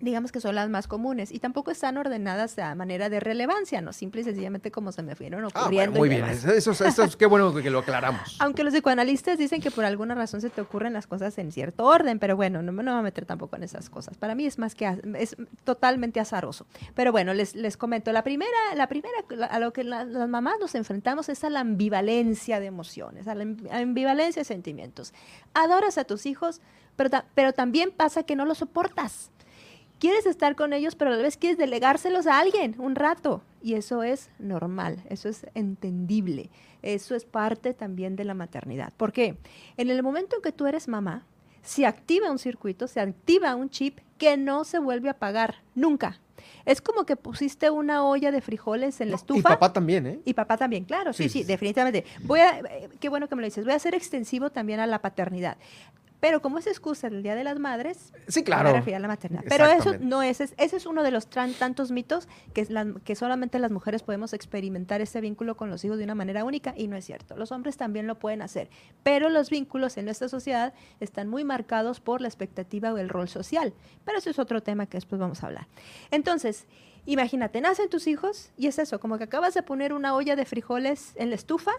Digamos 0.01 0.33
que 0.33 0.41
son 0.41 0.55
las 0.55 0.69
más 0.69 0.87
comunes 0.87 1.33
y 1.33 1.39
tampoco 1.41 1.71
están 1.71 1.97
ordenadas 1.97 2.59
a 2.59 2.75
manera 2.75 3.09
de 3.09 3.21
relevancia, 3.21 3.81
no 3.81 3.93
simple 3.93 4.21
y 4.21 4.25
sencillamente 4.25 4.71
como 4.71 4.93
se 4.93 5.03
me 5.03 5.15
fueron 5.17 5.45
Ah, 5.45 5.49
ocurriendo. 5.49 5.99
bueno, 5.99 5.99
muy 5.99 6.07
y 6.09 6.11
bien. 6.11 6.23
demás. 6.23 6.45
Eso, 6.57 6.73
eso, 6.73 6.85
eso 6.85 7.03
es 7.05 7.17
qué 7.17 7.27
bueno 7.27 7.55
que 7.55 7.71
lo 7.71 7.81
aclaramos. 7.81 8.37
Aunque 8.41 8.65
los 8.65 8.73
psicoanalistas 8.75 9.39
dicen 9.39 9.61
que 9.61 9.71
por 9.71 9.85
alguna 9.85 10.15
razón 10.15 10.41
se 10.41 10.51
te 10.51 10.61
ocurren 10.61 10.93
las 10.93 11.07
cosas 11.07 11.37
en 11.39 11.53
cierto 11.53 11.85
orden, 11.85 12.19
pero 12.19 12.37
bueno, 12.37 12.63
no 12.63 12.73
me 12.73 12.83
no 12.83 12.93
voy 12.93 13.01
a 13.01 13.03
meter 13.03 13.27
tampoco 13.27 13.57
en 13.57 13.65
esas 13.65 13.91
cosas. 13.91 14.17
Para 14.17 14.35
mí 14.35 14.47
es 14.47 14.59
más 14.59 14.75
que 14.75 15.01
es 15.19 15.37
totalmente 15.65 16.21
azaroso. 16.21 16.67
Pero 16.95 17.13
bueno, 17.13 17.35
les, 17.35 17.55
les 17.55 17.77
comento, 17.77 18.13
la 18.13 18.23
primera, 18.25 18.51
la 18.77 18.87
primera 18.89 19.15
la- 19.31 19.47
a 19.47 19.59
lo 19.59 19.73
que 19.73 19.85
la- 19.85 20.05
las 20.05 20.29
mamás 20.29 20.55
nos 20.61 20.75
enfrentamos 20.75 21.29
es 21.29 21.43
a 21.45 21.51
la 21.51 21.61
ambivalencia 21.61 22.61
de 22.61 22.67
emociones, 22.67 23.27
a 23.29 23.35
la 23.35 23.45
amb- 23.45 23.69
ambivalencia 23.73 24.41
de 24.41 24.45
sentimientos. 24.45 25.13
Adoras 25.55 25.99
a 25.99 26.05
tus 26.05 26.27
hijos, 26.27 26.61
pero, 26.97 27.11
ta- 27.11 27.25
pero 27.35 27.53
también 27.53 27.91
pasa 27.91 28.23
que 28.23 28.37
no 28.37 28.45
los 28.45 28.59
soportas. 28.59 29.31
Quieres 29.99 30.27
estar 30.27 30.55
con 30.55 30.73
ellos, 30.73 30.95
pero 30.95 31.13
a 31.13 31.17
la 31.17 31.23
vez 31.23 31.37
quieres 31.37 31.59
delegárselos 31.59 32.27
a 32.27 32.39
alguien 32.39 32.77
un 32.79 32.95
rato. 32.95 33.43
Y 33.63 33.75
eso 33.75 34.03
es 34.03 34.31
normal, 34.39 35.03
eso 35.09 35.29
es 35.29 35.47
entendible. 35.55 36.51
Eso 36.83 37.17
es 37.17 37.25
parte 37.25 37.75
también 37.75 38.15
de 38.15 38.25
la 38.25 38.35
maternidad. 38.35 38.93
¿Por 38.97 39.13
qué? 39.13 39.37
En 39.77 39.91
el 39.91 40.03
momento 40.03 40.37
en 40.37 40.43
que 40.43 40.53
tú 40.53 40.67
eres 40.67 40.87
mamá, 40.87 41.27
se 41.63 41.85
activa 41.87 42.31
un 42.31 42.39
circuito, 42.39 42.87
se 42.87 43.01
activa 43.01 43.57
un 43.57 43.69
chip 43.69 43.99
que 44.17 44.37
no 44.37 44.65
se 44.65 44.79
vuelve 44.79 45.09
a 45.09 45.13
apagar 45.13 45.57
nunca. 45.75 46.21
Es 46.65 46.81
como 46.81 47.05
que 47.05 47.17
pusiste 47.17 47.71
una 47.71 48.05
olla 48.05 48.31
de 48.31 48.41
frijoles 48.41 49.01
en 49.01 49.11
la 49.11 49.17
estufa. 49.17 49.41
Y 49.41 49.43
papá 49.43 49.73
también, 49.73 50.07
¿eh? 50.07 50.21
Y 50.25 50.35
papá 50.35 50.57
también, 50.57 50.85
claro, 50.85 51.13
sí, 51.13 51.25
Sí, 51.25 51.41
sí, 51.41 51.45
definitivamente. 51.45 52.05
Voy 52.23 52.41
a, 52.41 52.61
eh, 52.61 52.89
qué 53.01 53.09
bueno 53.09 53.29
que 53.29 53.35
me 53.35 53.43
lo 53.43 53.47
dices, 53.47 53.65
voy 53.65 53.73
a 53.73 53.77
hacer 53.77 53.95
extensivo 53.95 54.51
también 54.51 54.79
a 54.81 54.87
la 54.87 55.01
paternidad. 55.01 55.57
Pero 56.21 56.43
como 56.43 56.59
es 56.59 56.67
excusa 56.67 57.09
del 57.09 57.23
Día 57.23 57.37
de 57.37 57.45
las 57.45 57.59
Madres, 57.61 58.13
Sí, 58.27 58.41
me 58.41 58.45
claro. 58.45 58.73
refiero 58.73 58.97
a 58.97 59.01
la 59.01 59.07
maternidad. 59.09 59.45
Pero 59.49 59.67
eso 59.67 59.97
no 60.01 60.23
es, 60.23 60.41
es- 60.41 60.53
ese 60.57 60.77
es 60.77 60.85
uno 60.87 61.05
de 61.05 61.13
los 61.13 61.29
tantos 61.29 61.93
mitos 61.93 62.27
que, 62.55 62.61
es 62.61 62.71
la- 62.71 62.93
que 63.05 63.15
solamente 63.15 63.59
las 63.61 63.71
mujeres 63.71 64.03
podemos 64.03 64.33
experimentar 64.33 65.01
ese 65.01 65.21
vínculo 65.21 65.57
con 65.57 65.71
los 65.71 65.85
hijos 65.85 65.97
de 65.99 66.05
una 66.05 66.17
manera 66.17 66.45
única 66.45 66.75
y 66.77 66.89
no 66.89 66.97
es 66.97 67.05
cierto. 67.05 67.37
Los 67.37 67.53
hombres 67.53 67.77
también 67.77 68.07
lo 68.09 68.19
pueden 68.19 68.43
hacer, 68.43 68.69
pero 69.05 69.29
los 69.29 69.49
vínculos 69.49 69.97
en 69.97 70.07
nuestra 70.07 70.29
sociedad 70.29 70.75
están 70.99 71.29
muy 71.29 71.45
marcados 71.45 72.01
por 72.01 72.21
la 72.21 72.27
expectativa 72.29 72.93
o 72.93 72.99
el 72.99 73.09
rol 73.09 73.29
social. 73.29 73.73
Pero 74.05 74.19
eso 74.19 74.29
es 74.31 74.39
otro 74.41 74.61
tema 74.63 74.87
que 74.87 74.97
después 74.97 75.21
vamos 75.21 75.45
a 75.45 75.47
hablar. 75.47 75.69
Entonces, 76.11 76.67
imagínate, 77.07 77.61
nacen 77.61 77.89
tus 77.89 78.07
hijos 78.09 78.51
y 78.57 78.67
es 78.67 78.79
eso, 78.79 78.99
como 78.99 79.19
que 79.19 79.25
acabas 79.25 79.55
de 79.55 79.63
poner 79.63 79.93
una 79.93 80.15
olla 80.15 80.35
de 80.37 80.45
frijoles 80.45 81.13
en 81.17 81.31
la 81.31 81.37
estufa 81.37 81.71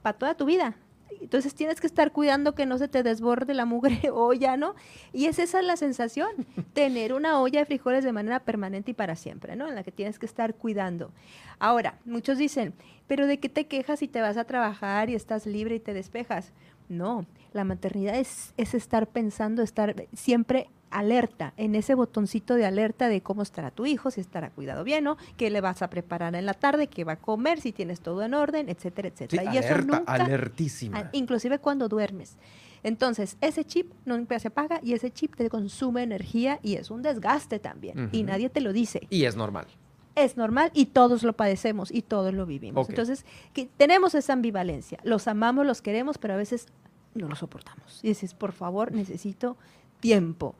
para 0.00 0.16
toda 0.18 0.34
tu 0.34 0.44
vida. 0.46 0.76
Entonces 1.20 1.54
tienes 1.54 1.80
que 1.80 1.86
estar 1.86 2.12
cuidando 2.12 2.54
que 2.54 2.66
no 2.66 2.78
se 2.78 2.88
te 2.88 3.02
desborde 3.02 3.54
la 3.54 3.64
mugre 3.64 4.10
olla, 4.12 4.56
¿no? 4.56 4.74
Y 5.12 5.26
es 5.26 5.38
esa 5.38 5.62
la 5.62 5.76
sensación, 5.76 6.30
tener 6.72 7.12
una 7.12 7.40
olla 7.40 7.60
de 7.60 7.66
frijoles 7.66 8.04
de 8.04 8.12
manera 8.12 8.40
permanente 8.40 8.92
y 8.92 8.94
para 8.94 9.16
siempre, 9.16 9.56
¿no? 9.56 9.68
En 9.68 9.74
la 9.74 9.82
que 9.82 9.92
tienes 9.92 10.18
que 10.18 10.26
estar 10.26 10.54
cuidando. 10.54 11.12
Ahora, 11.58 11.98
muchos 12.04 12.38
dicen, 12.38 12.74
pero 13.06 13.26
¿de 13.26 13.38
qué 13.38 13.48
te 13.48 13.66
quejas 13.66 14.00
si 14.00 14.08
te 14.08 14.20
vas 14.20 14.36
a 14.36 14.44
trabajar 14.44 15.10
y 15.10 15.14
estás 15.14 15.46
libre 15.46 15.76
y 15.76 15.80
te 15.80 15.94
despejas? 15.94 16.52
No, 16.88 17.26
la 17.52 17.64
maternidad 17.64 18.16
es, 18.16 18.52
es 18.56 18.74
estar 18.74 19.06
pensando, 19.06 19.62
estar 19.62 19.94
siempre 20.12 20.68
alerta, 20.92 21.52
en 21.56 21.74
ese 21.74 21.94
botoncito 21.94 22.54
de 22.54 22.64
alerta 22.66 23.08
de 23.08 23.20
cómo 23.22 23.42
estará 23.42 23.70
tu 23.70 23.86
hijo, 23.86 24.10
si 24.10 24.20
estará 24.20 24.50
cuidado 24.50 24.84
bien, 24.84 25.04
¿no? 25.04 25.16
¿Qué 25.36 25.50
le 25.50 25.60
vas 25.60 25.82
a 25.82 25.90
preparar 25.90 26.34
en 26.34 26.46
la 26.46 26.54
tarde? 26.54 26.86
¿Qué 26.86 27.04
va 27.04 27.12
a 27.14 27.16
comer? 27.16 27.60
Si 27.60 27.72
tienes 27.72 28.00
todo 28.00 28.22
en 28.22 28.34
orden, 28.34 28.68
etcétera, 28.68 29.08
Sí, 29.08 29.24
etcétera. 29.24 29.54
y 29.54 29.58
eso 29.58 29.74
alerta, 29.74 29.98
nunca, 29.98 30.12
alertísima. 30.12 30.98
a- 30.98 31.10
inclusive 31.12 31.58
cuando 31.58 31.88
duermes. 31.88 32.36
Entonces, 32.84 33.36
ese 33.40 33.64
chip 33.64 33.92
nunca 34.04 34.38
se 34.38 34.48
apaga 34.48 34.80
y 34.82 34.92
ese 34.94 35.10
chip 35.10 35.36
te 35.36 35.48
consume 35.48 36.02
energía 36.02 36.58
y 36.62 36.74
es 36.74 36.90
un 36.90 37.02
desgaste 37.02 37.58
también. 37.60 38.08
Y 38.12 38.24
nadie 38.24 38.50
te 38.50 38.60
lo 38.60 38.72
dice. 38.72 39.06
Y 39.08 39.24
es 39.24 39.36
normal. 39.36 39.66
Es 40.14 40.36
normal 40.36 40.70
y 40.74 40.86
todos 40.86 41.22
lo 41.22 41.32
padecemos 41.32 41.90
y 41.92 42.02
todos 42.02 42.34
lo 42.34 42.44
vivimos. 42.44 42.88
Entonces, 42.90 43.24
que 43.54 43.66
tenemos 43.76 44.14
esa 44.14 44.32
ambivalencia. 44.32 44.98
Los 45.04 45.26
amamos, 45.28 45.64
los 45.64 45.80
queremos, 45.80 46.18
pero 46.18 46.34
a 46.34 46.36
veces 46.36 46.66
no 47.14 47.28
los 47.28 47.38
soportamos. 47.38 48.00
Y 48.02 48.08
dices, 48.08 48.34
por 48.34 48.52
favor, 48.52 48.92
necesito 48.92 49.56
tiempo. 50.02 50.54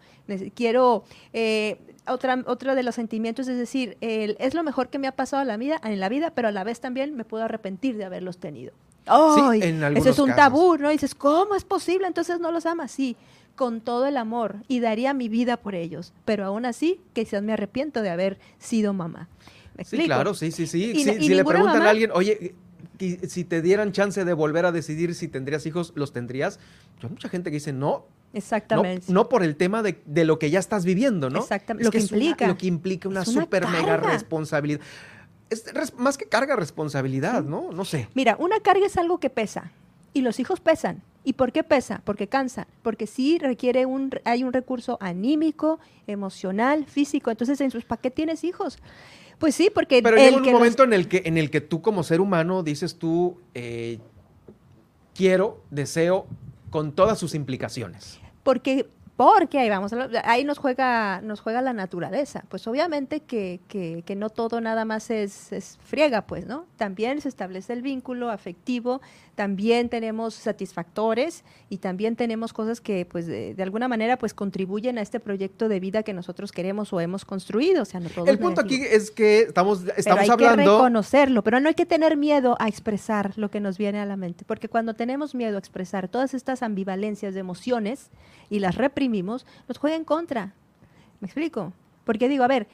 Quiero, 0.54 1.04
eh, 1.34 1.76
otra, 2.06 2.42
otra 2.46 2.74
de 2.74 2.82
los 2.82 2.94
sentimientos 2.94 3.48
es 3.48 3.58
decir, 3.58 3.98
es 4.00 4.54
lo 4.54 4.62
mejor 4.62 4.88
que 4.88 4.98
me 4.98 5.08
ha 5.08 5.12
pasado 5.12 5.42
en 5.42 5.48
la, 5.48 5.56
vida, 5.58 5.78
en 5.84 6.00
la 6.00 6.08
vida, 6.08 6.32
pero 6.34 6.48
a 6.48 6.52
la 6.52 6.64
vez 6.64 6.80
también 6.80 7.14
me 7.16 7.24
puedo 7.24 7.44
arrepentir 7.44 7.98
de 7.98 8.04
haberlos 8.04 8.38
tenido. 8.38 8.72
Eso 9.98 10.10
es 10.10 10.18
un 10.20 10.28
casos. 10.28 10.36
tabú, 10.36 10.76
¿no? 10.78 10.88
Y 10.90 10.94
dices, 10.94 11.14
¿cómo 11.14 11.54
es 11.56 11.64
posible? 11.64 12.06
Entonces 12.06 12.38
no 12.40 12.52
los 12.52 12.64
amas. 12.66 12.92
Sí, 12.92 13.16
con 13.56 13.80
todo 13.80 14.06
el 14.06 14.16
amor 14.16 14.56
y 14.68 14.80
daría 14.80 15.12
mi 15.12 15.28
vida 15.28 15.56
por 15.58 15.74
ellos. 15.74 16.12
Pero 16.24 16.46
aún 16.46 16.64
así, 16.64 17.00
quizás 17.12 17.42
me 17.42 17.52
arrepiento 17.52 18.00
de 18.00 18.10
haber 18.10 18.38
sido 18.58 18.94
mamá. 18.94 19.28
¿Me 19.76 19.84
Sí, 19.84 19.98
claro, 20.04 20.34
sí, 20.34 20.52
sí, 20.52 20.66
sí. 20.66 20.92
Y 20.94 21.00
Sí, 21.00 21.04
no- 21.06 21.12
y 21.14 21.26
si 21.26 21.34
le 21.34 21.44
preguntan 21.44 21.74
mamá- 21.78 21.86
a 21.86 21.90
alguien, 21.90 22.10
oye, 22.14 22.54
si 23.28 23.44
te 23.44 23.60
dieran 23.60 23.92
chance 23.92 24.24
de 24.24 24.32
volver 24.32 24.64
a 24.66 24.72
decidir 24.72 25.14
si 25.14 25.28
tendrías 25.28 25.66
hijos, 25.66 25.92
¿los 25.96 26.12
tendrías? 26.12 26.58
Yo 27.00 27.08
hay 27.08 27.10
mucha 27.12 27.28
gente 27.28 27.50
que 27.50 27.56
dice 27.56 27.72
no. 27.72 28.04
Exactamente. 28.32 29.06
No, 29.08 29.14
no 29.22 29.28
por 29.28 29.42
el 29.42 29.56
tema 29.56 29.82
de, 29.82 30.00
de 30.06 30.24
lo 30.24 30.38
que 30.38 30.50
ya 30.50 30.58
estás 30.58 30.84
viviendo, 30.84 31.28
¿no? 31.30 31.40
Exactamente, 31.40 31.82
Es 31.82 31.86
lo 31.86 31.90
que 31.92 31.98
una- 31.98 32.04
implica. 32.24 32.46
lo 32.48 32.56
que 32.58 32.66
implica 32.66 33.08
una 33.08 33.20
una 33.20 33.24
super 33.42 33.66
mega 33.68 33.96
responsabilidad. 33.98 34.80
Es 35.50 35.72
res- 35.74 35.94
más 35.98 36.16
que 36.16 36.24
carga, 36.26 36.56
responsabilidad, 36.56 37.44
¿no? 37.44 37.72
No 37.72 37.84
sé. 37.84 38.08
Mira, 38.14 38.36
una 38.38 38.60
carga 38.60 38.86
es 38.86 38.96
algo 38.96 39.18
que 39.20 39.28
pesa 39.30 39.70
y 40.14 40.22
los 40.22 40.40
hijos 40.40 40.60
pesan. 40.60 41.02
¿Y 41.24 41.34
por 41.34 41.52
qué 41.52 41.62
pesa? 41.62 42.00
Porque 42.04 42.26
cansan, 42.26 42.66
porque 42.82 43.06
sí 43.06 43.38
requiere 43.38 43.86
un, 43.86 44.10
hay 44.24 44.42
un 44.42 44.52
recurso 44.52 44.98
anímico, 45.00 45.78
emocional, 46.08 46.84
físico. 46.86 47.30
Entonces, 47.30 47.60
en 47.60 47.70
sus, 47.70 47.84
¿para 47.84 48.00
qué 48.02 48.10
tienes 48.10 48.42
hijos? 48.42 48.78
Pues 49.38 49.54
sí, 49.54 49.70
porque 49.72 50.02
Pero 50.02 50.16
el 50.16 50.22
llega 50.24 50.36
un 50.38 50.42
que 50.42 50.50
los- 50.50 50.58
momento 50.60 50.82
en 50.84 50.92
el 50.94 51.06
que 51.06 51.22
en 51.26 51.36
el 51.38 51.50
que 51.50 51.60
tú 51.60 51.80
como 51.82 52.02
ser 52.02 52.20
humano 52.20 52.62
dices 52.64 52.96
tú 52.96 53.38
eh, 53.54 53.98
quiero, 55.14 55.62
deseo 55.70 56.26
con 56.70 56.92
todas 56.92 57.18
sus 57.18 57.34
implicaciones. 57.34 58.18
Porque, 58.42 58.86
porque 59.16 59.58
ahí 59.58 59.68
vamos, 59.68 59.92
ahí 60.24 60.42
nos 60.42 60.58
juega, 60.58 61.20
nos 61.22 61.40
juega 61.40 61.60
la 61.62 61.72
naturaleza. 61.72 62.44
Pues 62.48 62.66
obviamente 62.66 63.20
que, 63.20 63.60
que- 63.68 64.02
que 64.06 64.16
no 64.16 64.30
todo 64.30 64.60
nada 64.60 64.84
más 64.84 65.10
es, 65.10 65.52
es 65.52 65.78
friega, 65.84 66.22
pues, 66.22 66.46
¿no? 66.46 66.64
También 66.76 67.20
se 67.20 67.28
establece 67.28 67.72
el 67.74 67.82
vínculo 67.82 68.30
afectivo, 68.30 69.00
también 69.34 69.88
tenemos 69.88 70.34
satisfactores 70.34 71.44
y 71.68 71.78
también 71.78 72.16
tenemos 72.16 72.52
cosas 72.52 72.80
que, 72.80 73.04
pues, 73.06 73.26
de, 73.26 73.54
de 73.54 73.62
alguna 73.62 73.86
manera, 73.88 74.18
pues, 74.18 74.34
contribuyen 74.34 74.98
a 74.98 75.02
este 75.02 75.20
proyecto 75.20 75.68
de 75.68 75.78
vida 75.80 76.02
que 76.02 76.12
nosotros 76.14 76.50
queremos 76.52 76.92
o 76.92 77.00
hemos 77.00 77.24
construido. 77.24 77.82
O 77.82 77.84
sea, 77.84 78.00
no 78.00 78.08
todo 78.08 78.26
El 78.26 78.38
punto 78.38 78.60
aquí 78.62 78.82
es 78.82 79.10
que 79.10 79.40
estamos, 79.42 79.80
Pero 79.82 79.94
estamos 79.98 80.20
hay 80.30 80.36
que 80.36 80.46
hablando. 80.46 80.78
reconocerlo, 80.78 81.42
pero 81.42 81.60
no 81.60 81.68
hay 81.68 81.74
que 81.74 81.86
tener 81.86 82.16
miedo 82.16 82.56
a 82.58 82.68
expresar 82.68 83.32
lo 83.36 83.50
que 83.50 83.60
nos 83.60 83.78
viene 83.78 84.00
a 84.00 84.06
la 84.06 84.16
mente, 84.16 84.44
porque 84.46 84.68
cuando 84.68 84.94
tenemos 84.94 85.34
miedo 85.34 85.56
a 85.56 85.58
expresar 85.58 86.08
todas 86.08 86.34
estas 86.34 86.62
ambivalencias 86.62 87.34
de 87.34 87.40
emociones 87.40 88.10
y 88.50 88.58
las 88.58 88.74
reprimimos, 89.02 89.44
nos 89.68 89.78
juega 89.78 89.96
en 89.96 90.04
contra. 90.04 90.54
¿Me 91.20 91.26
explico? 91.26 91.72
Porque 92.04 92.28
digo, 92.28 92.44
a 92.44 92.48
ver, 92.48 92.68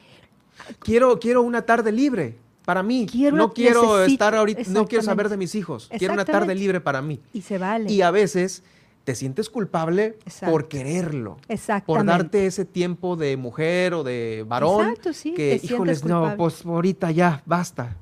Quiero, 0.80 1.18
quiero 1.20 1.42
una 1.42 1.62
tarde 1.62 1.92
libre 1.92 2.36
para 2.64 2.82
mí. 2.82 3.06
Quiero 3.10 3.36
no 3.36 3.52
quiero 3.52 4.04
estar 4.04 4.34
ahorita, 4.34 4.62
no 4.68 4.86
quiero 4.86 5.04
saber 5.04 5.28
de 5.28 5.36
mis 5.36 5.54
hijos. 5.54 5.88
Quiero 5.96 6.14
una 6.14 6.24
tarde 6.24 6.54
libre 6.54 6.80
para 6.80 7.00
mí. 7.00 7.20
y 7.32 7.42
se 7.42 7.58
vale. 7.58 7.90
Y 7.90 8.02
a 8.02 8.10
veces 8.10 8.62
te 9.04 9.14
sientes 9.14 9.48
culpable 9.48 10.18
Exacto. 10.26 10.52
por 10.52 10.68
quererlo. 10.68 11.38
Por 11.86 12.04
darte 12.04 12.46
ese 12.46 12.64
tiempo 12.64 13.16
de 13.16 13.36
mujer 13.36 13.94
o 13.94 14.02
de 14.02 14.44
varón. 14.46 14.88
Exacto, 14.88 15.12
sí, 15.12 15.32
que, 15.32 15.58
te 15.60 15.66
híjoles, 15.66 16.04
no, 16.04 16.34
pues 16.36 16.66
ahorita 16.66 17.10
ya, 17.12 17.42
basta. 17.46 17.96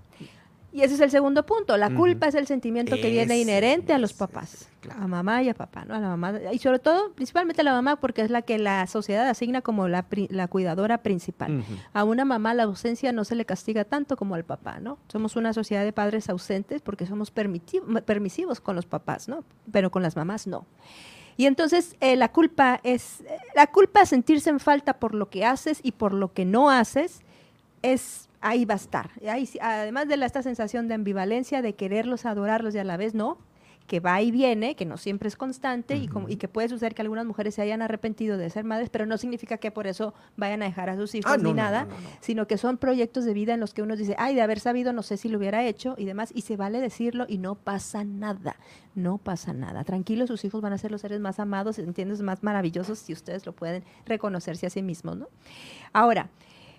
Y 0.73 0.83
ese 0.83 0.95
es 0.95 1.01
el 1.01 1.11
segundo 1.11 1.47
punto. 1.47 1.77
La 1.77 1.95
culpa 1.95 2.27
es 2.27 2.35
el 2.35 2.47
sentimiento 2.47 2.97
que 2.97 3.11
viene 3.11 3.39
inherente 3.39 3.93
a 3.93 3.99
los 3.99 4.13
papás, 4.13 4.69
a 4.93 5.07
mamá 5.07 5.43
y 5.43 5.49
a 5.49 5.55
papá, 5.55 5.85
¿no? 5.85 5.95
A 5.95 6.01
la 6.01 6.09
mamá 6.09 6.33
y 6.53 6.59
sobre 6.59 6.79
todo, 6.79 7.13
principalmente 7.13 7.61
a 7.63 7.65
la 7.65 7.73
mamá, 7.73 7.97
porque 7.97 8.23
es 8.23 8.31
la 8.31 8.43
que 8.43 8.59
la 8.59 8.87
sociedad 8.87 9.29
asigna 9.29 9.63
como 9.63 9.89
la, 9.89 10.07
la 10.31 10.49
cuidadora 10.49 10.99
principal. 10.99 11.65
A 11.93 12.05
una 12.05 12.25
mamá 12.25 12.55
la 12.55 12.65
ausencia 12.65 13.13
no 13.13 13.25
se 13.25 13.35
le 13.35 13.45
castiga 13.45 13.85
tanto 13.85 14.17
como 14.17 14.35
al 14.35 14.45
papá, 14.45 14.79
¿no? 14.81 14.99
Somos 15.09 15.37
una 15.37 15.53
sociedad 15.53 15.85
de 15.85 15.93
padres 15.93 16.29
ausentes 16.29 16.83
porque 16.83 17.07
somos 17.07 17.31
permisivos 17.31 18.61
con 18.61 18.77
los 18.77 18.87
papás, 18.87 19.29
¿no? 19.29 19.45
Pero 19.73 19.91
con 19.91 20.03
las 20.03 20.17
mamás 20.17 20.47
no. 20.47 20.67
Y 21.37 21.47
entonces 21.47 21.97
eh, 22.01 22.17
la 22.17 22.33
culpa 22.33 22.81
es, 22.83 23.21
eh, 23.21 23.27
la 23.55 23.67
culpa 23.67 24.03
es 24.03 24.09
sentirse 24.09 24.49
en 24.51 24.59
falta 24.61 24.95
por 24.99 25.15
lo 25.15 25.29
que 25.29 25.45
haces 25.45 25.81
y 25.83 25.93
por 25.93 26.15
lo 26.15 26.33
que 26.33 26.45
no 26.47 26.71
haces, 26.71 27.21
es 27.83 28.29
ahí 28.41 28.65
va 28.65 28.75
a 28.75 28.79
estar. 28.79 29.11
Ahí 29.29 29.49
además 29.61 30.09
de 30.09 30.17
la- 30.17 30.27
esta 30.27 30.43
sensación 30.43 30.89
de 30.89 30.95
ambivalencia, 30.95 31.61
de 31.63 31.75
quererlos, 31.75 32.25
adorarlos 32.25 32.75
y 32.75 32.79
a 32.79 32.85
la 32.85 32.97
vez 32.97 33.15
no, 33.15 33.39
que 33.87 34.01
va 34.01 34.21
y 34.21 34.31
viene, 34.31 34.75
que 34.77 34.85
no 34.85 34.97
siempre 34.97 35.29
es 35.29 35.37
constante 35.37 35.97
y, 35.97 36.09
como- 36.09 36.29
y 36.29 36.37
que 36.37 36.49
puede 36.49 36.69
suceder 36.69 36.95
que 36.95 37.03
algunas 37.03 37.25
mujeres 37.25 37.55
se 37.55 37.63
hayan 37.63 37.83
arrepentido 37.83 38.37
de 38.37 38.51
ser 38.51 38.65
madres, 38.65 38.91
pero 38.91 39.07
no 39.07 39.17
significa 39.19 39.59
que 39.59 39.71
por 39.71 39.87
eso 39.87 40.13
vayan 40.37 40.63
a 40.63 40.67
dejar 40.67 40.91
a 40.91 40.97
sus 40.97 41.15
hijos 41.15 41.31
Ah, 41.33 41.37
ni 41.37 41.45
no, 41.51 41.55
nada, 41.55 41.85
no, 41.85 41.91
no, 41.91 42.01
no. 42.01 42.09
sino 42.21 42.47
que 42.47 42.59
son 42.59 42.79
proyectos 42.79 43.25
de 43.25 43.33
vida 43.35 43.55
en 43.55 43.61
los 43.61 43.73
que 43.75 43.83
uno 43.83 43.97
dice, 43.97 44.15
ay, 44.19 44.35
de 44.35 44.43
haber 44.43 44.61
sabido, 44.61 44.93
no 44.93 45.03
sé 45.03 45.17
si 45.17 45.29
lo 45.29 45.39
hubiera 45.39 45.65
hecho 45.65 45.95
y 45.99 46.05
demás, 46.05 46.33
y 46.35 46.43
se 46.43 46.57
vale 46.57 46.81
decirlo 46.81 47.27
y 47.29 47.39
no 47.39 47.55
pasa 47.55 48.05
nada, 48.05 48.57
no 48.95 49.19
pasa 49.19 49.53
nada. 49.53 49.85
Tranquilos, 49.85 50.29
sus 50.29 50.45
hijos 50.45 50.61
van 50.61 50.73
a 50.73 50.79
ser 50.79 50.91
los 50.91 51.01
seres 51.01 51.21
más 51.21 51.39
amados, 51.39 51.79
entiendes, 51.79 52.21
más 52.23 52.43
maravillosos 52.43 52.99
si 52.99 53.13
ustedes 53.13 53.47
lo 53.47 53.53
pueden 53.53 53.85
reconocerse 54.05 54.67
a 54.67 54.71
sí 54.71 54.83
mismos, 54.83 55.17
¿no? 55.17 55.29
Ahora, 55.93 56.29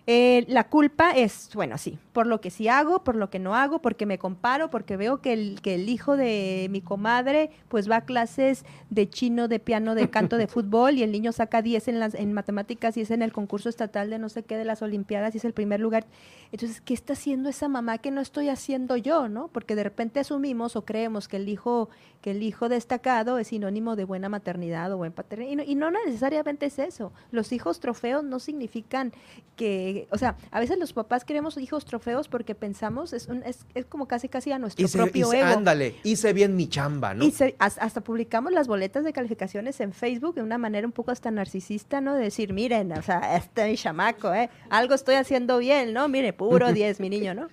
eh, 0.09 0.45
la 0.47 0.69
culpa 0.69 1.11
es, 1.11 1.49
bueno, 1.53 1.77
sí, 1.77 1.99
por 2.13 2.27
lo 2.27 2.39
que 2.39 2.49
sí 2.49 2.69
hago, 2.69 3.03
por 3.03 3.17
lo 3.17 3.29
que 3.29 3.39
no 3.39 3.55
hago, 3.55 3.79
porque 3.79 4.05
me 4.05 4.17
comparo, 4.17 4.69
porque 4.69 4.95
veo 4.95 5.21
que 5.21 5.33
el, 5.33 5.59
que 5.61 5.75
el 5.75 5.89
hijo 5.89 6.15
de 6.15 6.67
mi 6.71 6.79
comadre 6.79 7.51
pues 7.67 7.91
va 7.91 7.97
a 7.97 8.05
clases 8.05 8.63
de 8.89 9.09
chino, 9.09 9.49
de 9.49 9.59
piano, 9.59 9.95
de 9.95 10.09
canto, 10.09 10.37
de 10.37 10.47
fútbol 10.47 10.97
y 10.97 11.03
el 11.03 11.11
niño 11.11 11.33
saca 11.33 11.61
10 11.61 11.89
en, 11.89 11.99
las, 11.99 12.15
en 12.15 12.31
matemáticas 12.31 12.95
y 12.95 13.01
es 13.01 13.11
en 13.11 13.21
el 13.21 13.33
concurso 13.33 13.67
estatal 13.67 14.09
de 14.09 14.17
no 14.17 14.29
sé 14.29 14.43
qué 14.43 14.55
de 14.55 14.63
las 14.63 14.81
Olimpiadas 14.81 15.35
y 15.35 15.39
es 15.39 15.45
el 15.45 15.51
primer 15.51 15.81
lugar. 15.81 16.05
Entonces, 16.53 16.79
¿qué 16.79 16.93
está 16.93 17.11
haciendo 17.11 17.49
esa 17.49 17.67
mamá 17.67 17.97
que 17.97 18.09
no 18.09 18.21
estoy 18.21 18.47
haciendo 18.47 18.95
yo, 18.95 19.27
no? 19.27 19.49
Porque 19.49 19.75
de 19.75 19.83
repente 19.83 20.21
asumimos 20.21 20.77
o 20.77 20.85
creemos 20.85 21.27
que 21.27 21.35
el 21.35 21.49
hijo, 21.49 21.89
que 22.21 22.31
el 22.31 22.43
hijo 22.43 22.69
destacado 22.69 23.37
es 23.39 23.49
sinónimo 23.49 23.97
de 23.97 24.05
buena 24.05 24.29
maternidad 24.29 24.93
o 24.93 24.97
buen 24.97 25.11
paternidad. 25.11 25.51
Y 25.51 25.55
no, 25.57 25.63
y 25.63 25.75
no 25.75 25.91
necesariamente 25.91 26.67
es 26.67 26.79
eso. 26.79 27.11
Los 27.31 27.51
hijos 27.51 27.81
trofeos 27.81 28.23
no 28.23 28.39
significan 28.39 29.11
que, 29.57 29.96
o 30.11 30.17
sea, 30.17 30.35
a 30.51 30.59
veces 30.59 30.77
los 30.77 30.93
papás 30.93 31.25
queremos 31.25 31.57
hijos 31.57 31.85
trofeos 31.85 32.27
porque 32.27 32.53
pensamos, 32.55 33.13
es, 33.13 33.27
un- 33.27 33.43
es, 33.43 33.65
es 33.73 33.85
como 33.85 34.07
casi 34.07 34.29
casi 34.29 34.51
a 34.51 34.59
nuestro 34.59 34.85
Hice, 34.85 34.97
propio 34.97 35.27
hice- 35.27 35.39
ego. 35.39 35.47
ándale, 35.49 35.95
hice 36.03 36.33
bien 36.33 36.55
mi 36.55 36.67
chamba, 36.67 37.13
¿no? 37.13 37.25
Has- 37.59 37.77
hasta 37.79 38.01
publicamos 38.01 38.51
las 38.51 38.67
boletas 38.67 39.03
de 39.03 39.13
calificaciones 39.13 39.79
en 39.79 39.93
Facebook 39.93 40.35
de 40.35 40.43
una 40.43 40.57
manera 40.57 40.85
un 40.85 40.93
poco 40.93 41.11
hasta 41.11 41.31
narcisista, 41.31 42.01
¿no? 42.01 42.13
De 42.15 42.23
decir, 42.23 42.53
miren, 42.53 42.91
o 42.91 43.01
sea, 43.01 43.19
este 43.37 43.63
es 43.63 43.69
mi 43.71 43.77
chamaco, 43.77 44.33
¿eh? 44.33 44.49
Algo 44.69 44.93
estoy 44.93 45.15
haciendo 45.15 45.57
bien, 45.57 45.93
¿no? 45.93 46.07
Mire, 46.07 46.33
puro 46.33 46.71
10, 46.73 46.99
mi 46.99 47.09
niño, 47.09 47.33
¿no? 47.33 47.47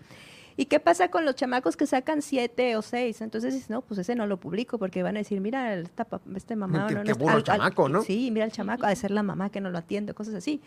¿Y 0.57 0.67
qué 0.67 0.79
pasa 0.79 1.09
con 1.11 1.25
los 1.25 1.35
chamacos 1.35 1.77
que 1.77 1.85
sacan 1.87 2.23
7 2.23 2.77
o 2.77 2.83
6? 2.83 3.21
Entonces 3.23 3.55
dices, 3.55 3.71
no, 3.71 3.83
pues 3.83 3.99
ese 3.99 4.15
no 4.15 4.27
lo 4.27 4.39
publico 4.39 4.79
porque 4.79 5.03
van 5.03 5.17
a 5.17 5.19
decir, 5.19 5.41
mira, 5.41 5.75
esta, 5.75 6.05
pa- 6.05 6.21
este 6.37 6.55
mamá... 6.55 6.87
Qué- 6.87 6.95
no, 6.95 7.01
no 7.01 7.05
qué 7.05 7.11
está- 7.13 7.25
burro 7.25 7.37
el 7.39 7.43
chamaco, 7.45 7.89
¿no? 7.89 8.03
Sí, 8.03 8.31
mira 8.31 8.45
el 8.47 8.53
chamaco, 8.53 8.87
ha 8.87 8.91
de 8.91 8.97
ser 8.97 9.11
la 9.11 9.25
mamá 9.25 9.51
que 9.51 9.61
no 9.61 9.71
lo 9.71 9.79
atiende, 9.79 10.15
cosas 10.15 10.35
así. 10.35 10.61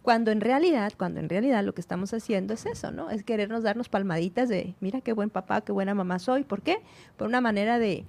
Cuando 0.00 0.30
en 0.30 0.40
realidad, 0.40 0.92
cuando 0.96 1.20
en 1.20 1.28
realidad 1.28 1.62
lo 1.62 1.74
que 1.74 1.82
estamos 1.82 2.14
haciendo 2.14 2.54
es 2.54 2.64
eso, 2.64 2.90
¿no? 2.90 3.10
Es 3.10 3.22
querernos 3.22 3.62
darnos 3.62 3.88
palmaditas 3.90 4.48
de, 4.48 4.74
mira 4.80 5.02
qué 5.02 5.12
buen 5.12 5.28
papá, 5.30 5.60
qué 5.60 5.72
buena 5.72 5.94
mamá 5.94 6.18
soy. 6.18 6.44
¿Por 6.44 6.62
qué? 6.62 6.78
Por 7.18 7.28
una 7.28 7.40
manera 7.42 7.78
de, 7.78 8.06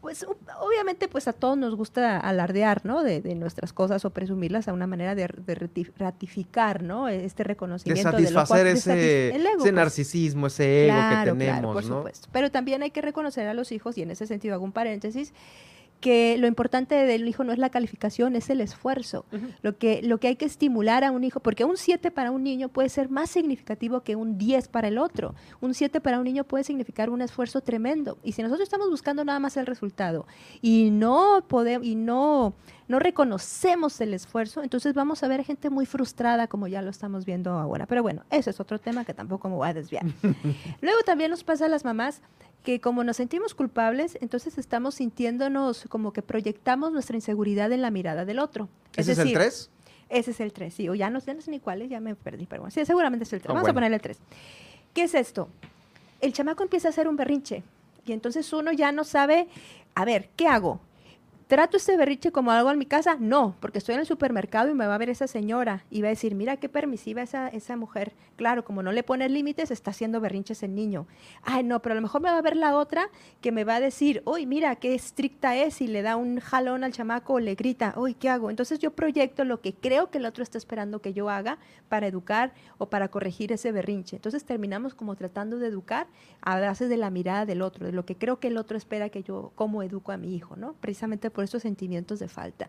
pues 0.00 0.24
obviamente 0.60 1.08
pues 1.08 1.28
a 1.28 1.32
todos 1.32 1.56
nos 1.58 1.74
gusta 1.74 2.18
alardear, 2.18 2.84
¿no? 2.84 3.02
De, 3.02 3.20
de 3.20 3.34
nuestras 3.34 3.72
cosas 3.72 4.04
o 4.04 4.10
presumirlas 4.10 4.68
a 4.68 4.72
una 4.72 4.86
manera 4.86 5.14
de, 5.14 5.22
de 5.28 5.56
rati- 5.56 5.92
ratificar, 5.96 6.82
¿no? 6.82 7.08
Este 7.08 7.42
De 7.42 7.48
reconocimiento 7.48 8.12
de 8.12 8.30
lo 8.30 8.44
cual- 8.44 8.46
satisfacer 8.46 8.64
de 8.66 8.72
ese, 8.72 8.90
satis- 8.90 9.34
ego, 9.40 9.48
ese 9.48 9.58
pues. 9.58 9.72
narcisismo, 9.72 10.46
ese 10.46 10.86
ego 10.86 10.94
Claro, 10.94 11.32
que 11.32 11.38
claro, 11.38 11.52
tenemos, 11.56 11.74
por 11.74 11.84
¿no? 11.84 11.96
supuesto. 11.98 12.28
Pero 12.32 12.50
también 12.50 12.82
hay 12.82 12.90
que 12.90 13.02
reconocer 13.02 13.46
a 13.48 13.54
los 13.54 13.72
hijos, 13.72 13.96
y 13.98 14.02
en 14.02 14.10
ese 14.10 14.26
sentido 14.26 14.54
hago 14.54 14.64
un 14.64 14.72
paréntesis, 14.72 15.32
que 16.00 16.36
lo 16.38 16.46
importante 16.46 16.94
del 16.94 17.26
hijo 17.26 17.44
no 17.44 17.52
es 17.52 17.58
la 17.58 17.70
calificación, 17.70 18.36
es 18.36 18.50
el 18.50 18.60
esfuerzo. 18.60 19.24
lo, 19.62 19.78
que, 19.78 20.00
lo 20.02 20.18
que 20.18 20.28
hay 20.28 20.36
que 20.36 20.44
estimular 20.44 21.04
a 21.04 21.10
un 21.10 21.24
hijo, 21.24 21.40
porque 21.40 21.64
un 21.64 21.76
7 21.76 22.10
para 22.10 22.30
un 22.30 22.44
niño 22.44 22.68
puede 22.68 22.88
ser 22.88 23.10
más 23.10 23.30
significativo 23.30 24.02
que 24.02 24.16
un 24.16 24.38
10 24.38 24.68
para 24.68 24.88
el 24.88 24.98
otro. 24.98 25.34
Un 25.60 25.74
7 25.74 26.00
para 26.00 26.18
un 26.18 26.24
niño 26.24 26.44
puede 26.44 26.64
significar 26.64 27.10
un 27.10 27.22
esfuerzo 27.22 27.60
tremendo. 27.60 28.18
Y 28.22 28.32
si 28.32 28.42
nosotros 28.42 28.64
estamos 28.64 28.90
buscando 28.90 29.24
nada 29.24 29.38
más 29.38 29.56
el 29.56 29.66
resultado 29.66 30.26
y 30.62 30.90
no 30.90 31.44
podemos, 31.48 31.86
y 31.86 31.94
no, 31.94 32.54
no 32.86 32.98
reconocemos 32.98 34.00
el 34.00 34.14
esfuerzo, 34.14 34.62
entonces 34.62 34.94
vamos 34.94 35.22
a 35.22 35.28
ver 35.28 35.44
gente 35.44 35.70
muy 35.70 35.86
frustrada 35.86 36.46
como 36.46 36.68
ya 36.68 36.82
lo 36.82 36.90
estamos 36.90 37.24
viendo 37.24 37.52
ahora. 37.52 37.86
Pero 37.86 38.02
bueno, 38.02 38.24
ese 38.30 38.50
es 38.50 38.60
otro 38.60 38.78
tema 38.78 39.04
que 39.04 39.14
tampoco 39.14 39.48
me 39.48 39.56
voy 39.56 39.68
a 39.68 39.74
desviar. 39.74 40.04
Luego 40.80 41.00
también 41.04 41.30
nos 41.30 41.44
pasa 41.44 41.66
a 41.66 41.68
las 41.68 41.84
mamás 41.84 42.22
que 42.68 42.82
como 42.82 43.02
nos 43.02 43.16
sentimos 43.16 43.54
culpables, 43.54 44.18
entonces 44.20 44.58
estamos 44.58 44.96
sintiéndonos 44.96 45.86
como 45.88 46.12
que 46.12 46.20
proyectamos 46.20 46.92
nuestra 46.92 47.16
inseguridad 47.16 47.72
en 47.72 47.80
la 47.80 47.90
mirada 47.90 48.26
del 48.26 48.38
otro. 48.38 48.68
¿Ese 48.94 49.12
es 49.12 49.18
el 49.20 49.24
decir, 49.24 49.38
3? 49.38 49.70
Ese 50.10 50.30
es 50.32 50.40
el 50.40 50.52
3, 50.52 50.74
sí, 50.74 50.86
o 50.90 50.94
ya 50.94 51.08
no 51.08 51.22
sé, 51.22 51.34
ni 51.46 51.60
cuál 51.60 51.80
es, 51.80 51.88
ya 51.88 51.98
me 51.98 52.14
perdí, 52.14 52.44
pero 52.44 52.60
bueno, 52.60 52.70
sí, 52.70 52.84
seguramente 52.84 53.22
es 53.24 53.32
el 53.32 53.40
3. 53.40 53.48
Ah, 53.48 53.54
Vamos 53.54 53.62
bueno. 53.62 53.70
a 53.70 53.74
ponerle 53.74 53.96
el 53.96 54.02
3. 54.02 54.18
¿Qué 54.92 55.04
es 55.04 55.14
esto? 55.14 55.48
El 56.20 56.34
chamaco 56.34 56.62
empieza 56.62 56.88
a 56.88 56.90
hacer 56.90 57.08
un 57.08 57.16
berrinche 57.16 57.62
y 58.04 58.12
entonces 58.12 58.52
uno 58.52 58.70
ya 58.72 58.92
no 58.92 59.02
sabe, 59.04 59.48
a 59.94 60.04
ver, 60.04 60.28
¿qué 60.36 60.46
hago? 60.46 60.78
¿Trato 61.48 61.78
este 61.78 61.96
berrinche 61.96 62.30
como 62.30 62.50
algo 62.50 62.70
en 62.70 62.76
mi 62.76 62.84
casa? 62.84 63.16
No, 63.18 63.56
porque 63.58 63.78
estoy 63.78 63.94
en 63.94 64.02
el 64.02 64.06
supermercado 64.06 64.68
y 64.68 64.74
me 64.74 64.86
va 64.86 64.94
a 64.94 64.98
ver 64.98 65.08
esa 65.08 65.26
señora 65.26 65.82
y 65.88 66.02
va 66.02 66.08
a 66.08 66.10
decir, 66.10 66.34
mira 66.34 66.58
qué 66.58 66.68
permisiva 66.68 67.22
esa, 67.22 67.48
esa 67.48 67.74
mujer. 67.74 68.12
Claro, 68.36 68.66
como 68.66 68.82
no 68.82 68.92
le 68.92 69.02
pone 69.02 69.26
límites, 69.30 69.70
está 69.70 69.92
haciendo 69.92 70.20
berrinches 70.20 70.62
el 70.62 70.74
niño. 70.74 71.06
Ay, 71.42 71.64
no, 71.64 71.80
pero 71.80 71.94
a 71.94 71.96
lo 71.96 72.02
mejor 72.02 72.20
me 72.20 72.30
va 72.30 72.36
a 72.36 72.42
ver 72.42 72.54
la 72.54 72.76
otra 72.76 73.08
que 73.40 73.50
me 73.50 73.64
va 73.64 73.76
a 73.76 73.80
decir, 73.80 74.22
uy, 74.26 74.44
mira 74.44 74.76
qué 74.76 74.94
estricta 74.94 75.56
es 75.56 75.80
y 75.80 75.86
le 75.86 76.02
da 76.02 76.16
un 76.16 76.38
jalón 76.38 76.84
al 76.84 76.92
chamaco 76.92 77.32
o 77.32 77.40
le 77.40 77.54
grita, 77.54 77.94
uy, 77.96 78.12
¿qué 78.12 78.28
hago? 78.28 78.50
Entonces 78.50 78.78
yo 78.78 78.90
proyecto 78.90 79.44
lo 79.44 79.62
que 79.62 79.72
creo 79.72 80.10
que 80.10 80.18
el 80.18 80.26
otro 80.26 80.42
está 80.42 80.58
esperando 80.58 81.00
que 81.00 81.14
yo 81.14 81.30
haga 81.30 81.56
para 81.88 82.06
educar 82.08 82.52
o 82.76 82.90
para 82.90 83.08
corregir 83.08 83.52
ese 83.52 83.72
berrinche. 83.72 84.16
Entonces 84.16 84.44
terminamos 84.44 84.94
como 84.94 85.16
tratando 85.16 85.58
de 85.58 85.68
educar 85.68 86.08
a 86.42 86.60
base 86.60 86.88
de 86.88 86.98
la 86.98 87.08
mirada 87.08 87.46
del 87.46 87.62
otro, 87.62 87.86
de 87.86 87.92
lo 87.92 88.04
que 88.04 88.16
creo 88.16 88.38
que 88.38 88.48
el 88.48 88.58
otro 88.58 88.76
espera 88.76 89.08
que 89.08 89.22
yo, 89.22 89.50
cómo 89.54 89.82
educo 89.82 90.12
a 90.12 90.18
mi 90.18 90.36
hijo, 90.36 90.54
¿no? 90.54 90.74
Precisamente 90.74 91.30
por 91.38 91.44
estos 91.44 91.62
sentimientos 91.62 92.18
de 92.18 92.26
falta. 92.26 92.68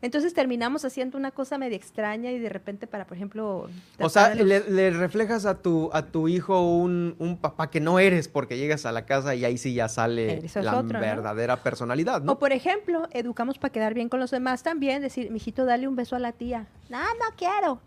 Entonces 0.00 0.34
terminamos 0.34 0.84
haciendo 0.84 1.18
una 1.18 1.32
cosa 1.32 1.58
medio 1.58 1.74
extraña 1.76 2.30
y 2.30 2.38
de 2.38 2.48
repente 2.48 2.86
para, 2.86 3.08
por 3.08 3.16
ejemplo... 3.16 3.68
O 3.98 4.08
sea, 4.08 4.36
los- 4.36 4.46
le, 4.46 4.70
le 4.70 4.90
reflejas 4.90 5.46
a 5.46 5.60
tu, 5.60 5.90
a 5.92 6.06
tu 6.06 6.28
hijo 6.28 6.62
un, 6.76 7.16
un 7.18 7.38
papá 7.38 7.70
que 7.70 7.80
no 7.80 7.98
eres 7.98 8.28
porque 8.28 8.56
llegas 8.56 8.86
a 8.86 8.92
la 8.92 9.04
casa 9.04 9.34
y 9.34 9.44
ahí 9.44 9.58
sí 9.58 9.74
ya 9.74 9.88
sale 9.88 10.44
es 10.46 10.54
la 10.54 10.78
otro, 10.78 10.92
¿no? 10.92 11.00
verdadera 11.00 11.56
personalidad, 11.56 12.22
¿no? 12.22 12.32
O 12.32 12.38
por 12.38 12.52
ejemplo, 12.52 13.08
educamos 13.10 13.58
para 13.58 13.72
quedar 13.72 13.94
bien 13.94 14.08
con 14.08 14.20
los 14.20 14.30
demás 14.30 14.62
también, 14.62 15.02
decir, 15.02 15.32
mijito, 15.32 15.64
dale 15.64 15.88
un 15.88 15.96
beso 15.96 16.14
a 16.14 16.20
la 16.20 16.30
tía. 16.30 16.68
No, 16.88 17.00
no 17.00 17.36
quiero. 17.36 17.80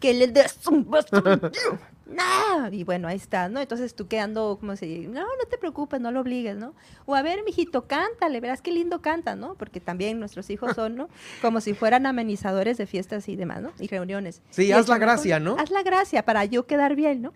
Que 0.00 0.14
le 0.14 0.28
des 0.28 0.66
un 0.66 0.90
beso 0.90 1.14
a 1.16 1.20
mi 1.20 1.36
tío. 1.50 1.78
No. 2.06 2.68
Y 2.70 2.84
bueno, 2.84 3.08
ahí 3.08 3.16
está, 3.16 3.48
¿no? 3.48 3.60
Entonces 3.60 3.94
tú 3.94 4.08
quedando 4.08 4.58
como 4.60 4.76
si, 4.76 5.06
no, 5.06 5.22
no 5.22 5.44
te 5.48 5.58
preocupes, 5.58 6.00
no 6.00 6.10
lo 6.10 6.20
obligues, 6.20 6.56
¿no? 6.56 6.74
O 7.06 7.14
a 7.14 7.22
ver, 7.22 7.42
mijito, 7.44 7.86
cántale, 7.86 8.40
verás 8.40 8.60
qué 8.60 8.72
lindo 8.72 9.00
canta, 9.00 9.36
¿no? 9.36 9.54
Porque 9.54 9.80
también 9.80 10.18
nuestros 10.18 10.50
hijos 10.50 10.74
son, 10.74 10.96
¿no? 10.96 11.08
Como 11.42 11.60
si 11.60 11.74
fueran 11.74 12.06
amenizadores 12.06 12.76
de 12.76 12.86
fiestas 12.86 13.28
y 13.28 13.36
demás, 13.36 13.62
¿no? 13.62 13.72
Y 13.78 13.88
reuniones. 13.88 14.42
Sí, 14.50 14.66
Y 14.66 14.72
haz 14.72 14.88
la 14.88 14.98
gracia, 14.98 15.40
¿no? 15.40 15.56
Haz 15.58 15.70
la 15.70 15.82
gracia 15.82 16.24
para 16.24 16.44
yo 16.44 16.66
quedar 16.66 16.94
bien, 16.94 17.22
¿no? 17.22 17.32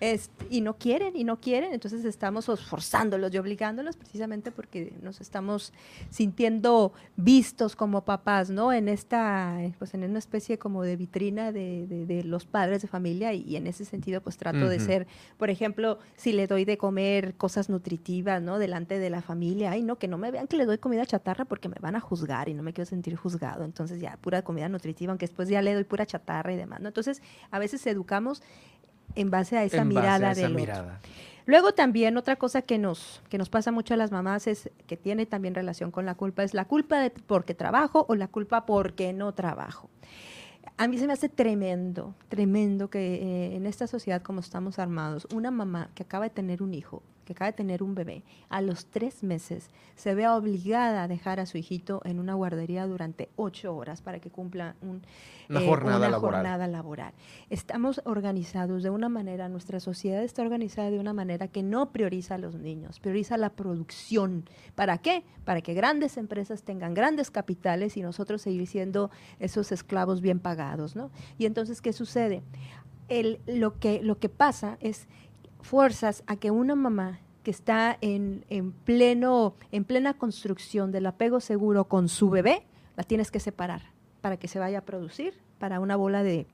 Este, 0.00 0.46
y 0.50 0.60
no 0.60 0.76
quieren, 0.78 1.16
y 1.16 1.24
no 1.24 1.40
quieren, 1.40 1.72
entonces 1.72 2.04
estamos 2.04 2.46
forzándolos 2.46 3.32
y 3.32 3.38
obligándolos 3.38 3.96
precisamente 3.96 4.50
porque 4.50 4.92
nos 5.02 5.20
estamos 5.20 5.72
sintiendo 6.10 6.92
vistos 7.16 7.74
como 7.76 8.04
papás, 8.04 8.50
¿no? 8.50 8.72
En 8.72 8.88
esta, 8.88 9.58
pues 9.78 9.94
en 9.94 10.04
una 10.04 10.18
especie 10.18 10.58
como 10.58 10.82
de 10.82 10.96
vitrina 10.96 11.50
de, 11.52 11.86
de- 11.86 12.06
de 12.06 12.22
los 12.24 12.44
padres 12.46 12.82
de 12.82 12.88
familia 12.88 13.32
y, 13.32 13.42
y 13.42 13.56
en 13.56 13.66
ese 13.66 13.84
sentido 13.84 14.20
pues 14.20 14.36
trato 14.36 14.68
de 14.68 14.78
ser, 14.80 15.06
por 15.38 15.50
ejemplo, 15.50 15.98
si 16.16 16.32
le 16.32 16.46
doy 16.46 16.64
de 16.64 16.78
comer 16.78 17.34
cosas 17.34 17.68
nutritivas, 17.68 18.40
¿no? 18.42 18.58
Delante 18.58 18.98
de 18.98 19.10
la 19.10 19.22
familia, 19.22 19.70
ay, 19.72 19.82
no, 19.82 19.96
que 19.96 20.08
no 20.08 20.18
me 20.18 20.30
vean 20.30 20.46
que 20.46 20.56
le 20.56 20.66
doy 20.66 20.78
comida 20.78 21.04
chatarra 21.06 21.44
porque 21.44 21.68
me 21.68 21.76
van 21.80 21.96
a 21.96 22.00
juzgar 22.00 22.48
y 22.48 22.54
no 22.54 22.62
me 22.62 22.72
quiero 22.72 22.88
sentir 22.88 23.16
juzgado, 23.16 23.64
entonces 23.64 24.00
ya 24.00 24.16
pura 24.18 24.42
comida 24.42 24.68
nutritiva, 24.68 25.10
aunque 25.12 25.26
después 25.26 25.48
ya 25.48 25.62
le 25.62 25.74
doy 25.74 25.84
pura 25.84 26.06
chatarra 26.06 26.52
y 26.52 26.56
demás, 26.56 26.80
¿no? 26.80 26.88
Entonces 26.88 27.22
a 27.50 27.58
veces 27.58 27.86
educamos 27.86 28.42
en 29.14 29.30
base 29.30 29.56
a 29.58 29.64
esa 29.64 29.76
En 29.78 29.82
a 29.82 29.84
mirada 29.86 30.32
esa 30.32 30.42
del 30.42 30.52
otro. 30.52 30.60
mirada. 30.60 31.00
Luego 31.46 31.72
también 31.72 32.16
otra 32.16 32.36
cosa 32.36 32.62
que 32.62 32.78
nos, 32.78 33.22
que 33.28 33.36
nos 33.36 33.50
pasa 33.50 33.70
mucho 33.70 33.92
a 33.92 33.96
las 33.98 34.10
mamás 34.10 34.46
es 34.46 34.70
que 34.86 34.96
tiene 34.96 35.26
también 35.26 35.54
relación 35.54 35.90
con 35.90 36.06
la 36.06 36.14
culpa, 36.14 36.42
es 36.42 36.54
la 36.54 36.64
culpa 36.64 36.98
de 37.00 37.10
porque 37.10 37.54
trabajo 37.54 38.06
o 38.08 38.14
la 38.14 38.28
culpa 38.28 38.64
porque 38.64 39.12
no 39.12 39.32
trabajo. 39.32 39.90
A 40.78 40.88
mí 40.88 40.96
se 40.98 41.06
me 41.06 41.12
hace 41.12 41.28
tremendo, 41.28 42.14
tremendo 42.28 42.88
que 42.88 43.16
eh, 43.16 43.56
en 43.56 43.66
esta 43.66 43.86
sociedad 43.86 44.22
como 44.22 44.40
estamos 44.40 44.78
armados, 44.78 45.28
una 45.34 45.50
mamá 45.50 45.90
que 45.94 46.02
acaba 46.02 46.24
de 46.24 46.30
tener 46.30 46.62
un 46.62 46.72
hijo, 46.72 47.02
que 47.24 47.32
acaba 47.32 47.50
de 47.50 47.56
tener 47.56 47.82
un 47.82 47.94
bebé, 47.94 48.22
a 48.48 48.60
los 48.60 48.86
tres 48.86 49.22
meses 49.22 49.70
se 49.96 50.14
vea 50.14 50.36
obligada 50.36 51.02
a 51.04 51.08
dejar 51.08 51.40
a 51.40 51.46
su 51.46 51.58
hijito 51.58 52.00
en 52.04 52.18
una 52.18 52.34
guardería 52.34 52.86
durante 52.86 53.28
ocho 53.36 53.74
horas 53.74 54.02
para 54.02 54.18
que 54.20 54.30
cumpla 54.30 54.76
un, 54.82 55.02
Una 55.48 55.60
jornada 55.60 55.96
una 55.98 56.08
laboral. 56.10 56.40
jornada 56.40 56.66
laboral. 56.68 57.12
Estamos 57.50 58.00
organizados 58.04 58.82
de 58.82 58.90
una 58.90 59.08
manera, 59.08 59.48
nuestra 59.48 59.80
sociedad 59.80 60.22
está 60.22 60.42
organizada 60.42 60.90
de 60.90 60.98
una 60.98 61.12
manera 61.12 61.48
que 61.48 61.62
no 61.62 61.90
prioriza 61.92 62.34
a 62.34 62.38
los 62.38 62.56
niños, 62.56 63.00
prioriza 63.00 63.36
la 63.36 63.50
producción. 63.50 64.44
¿Para 64.74 64.98
qué? 64.98 65.24
Para 65.44 65.60
que 65.60 65.74
grandes 65.74 66.16
empresas 66.16 66.62
tengan 66.62 66.94
grandes 66.94 67.30
capitales 67.30 67.96
y 67.96 68.02
nosotros 68.02 68.42
seguir 68.42 68.66
siendo 68.66 69.10
esos 69.38 69.72
esclavos 69.72 70.20
bien 70.20 70.40
pagados, 70.40 70.96
¿no? 70.96 71.10
Y 71.38 71.46
entonces, 71.46 71.80
¿qué 71.80 71.92
sucede? 71.92 72.42
El, 73.08 73.38
lo, 73.46 73.78
que, 73.78 74.02
lo 74.02 74.18
que 74.18 74.28
pasa 74.28 74.78
es 74.80 75.06
fuerzas 75.64 76.22
a 76.26 76.36
que 76.36 76.50
una 76.50 76.74
mamá 76.74 77.20
que 77.42 77.50
está 77.50 77.98
en, 78.00 78.44
en, 78.48 78.72
pleno, 78.72 79.56
en 79.72 79.84
plena 79.84 80.14
construcción 80.14 80.92
del 80.92 81.06
apego 81.06 81.40
seguro 81.40 81.86
con 81.86 82.08
su 82.08 82.30
bebé, 82.30 82.66
la 82.96 83.02
tienes 83.02 83.30
que 83.30 83.40
separar 83.40 83.82
para 84.20 84.36
que 84.36 84.48
se 84.48 84.58
vaya 84.58 84.78
a 84.78 84.82
producir 84.82 85.34
para 85.58 85.80
una 85.80 85.96
bola 85.96 86.22
de 86.22 86.46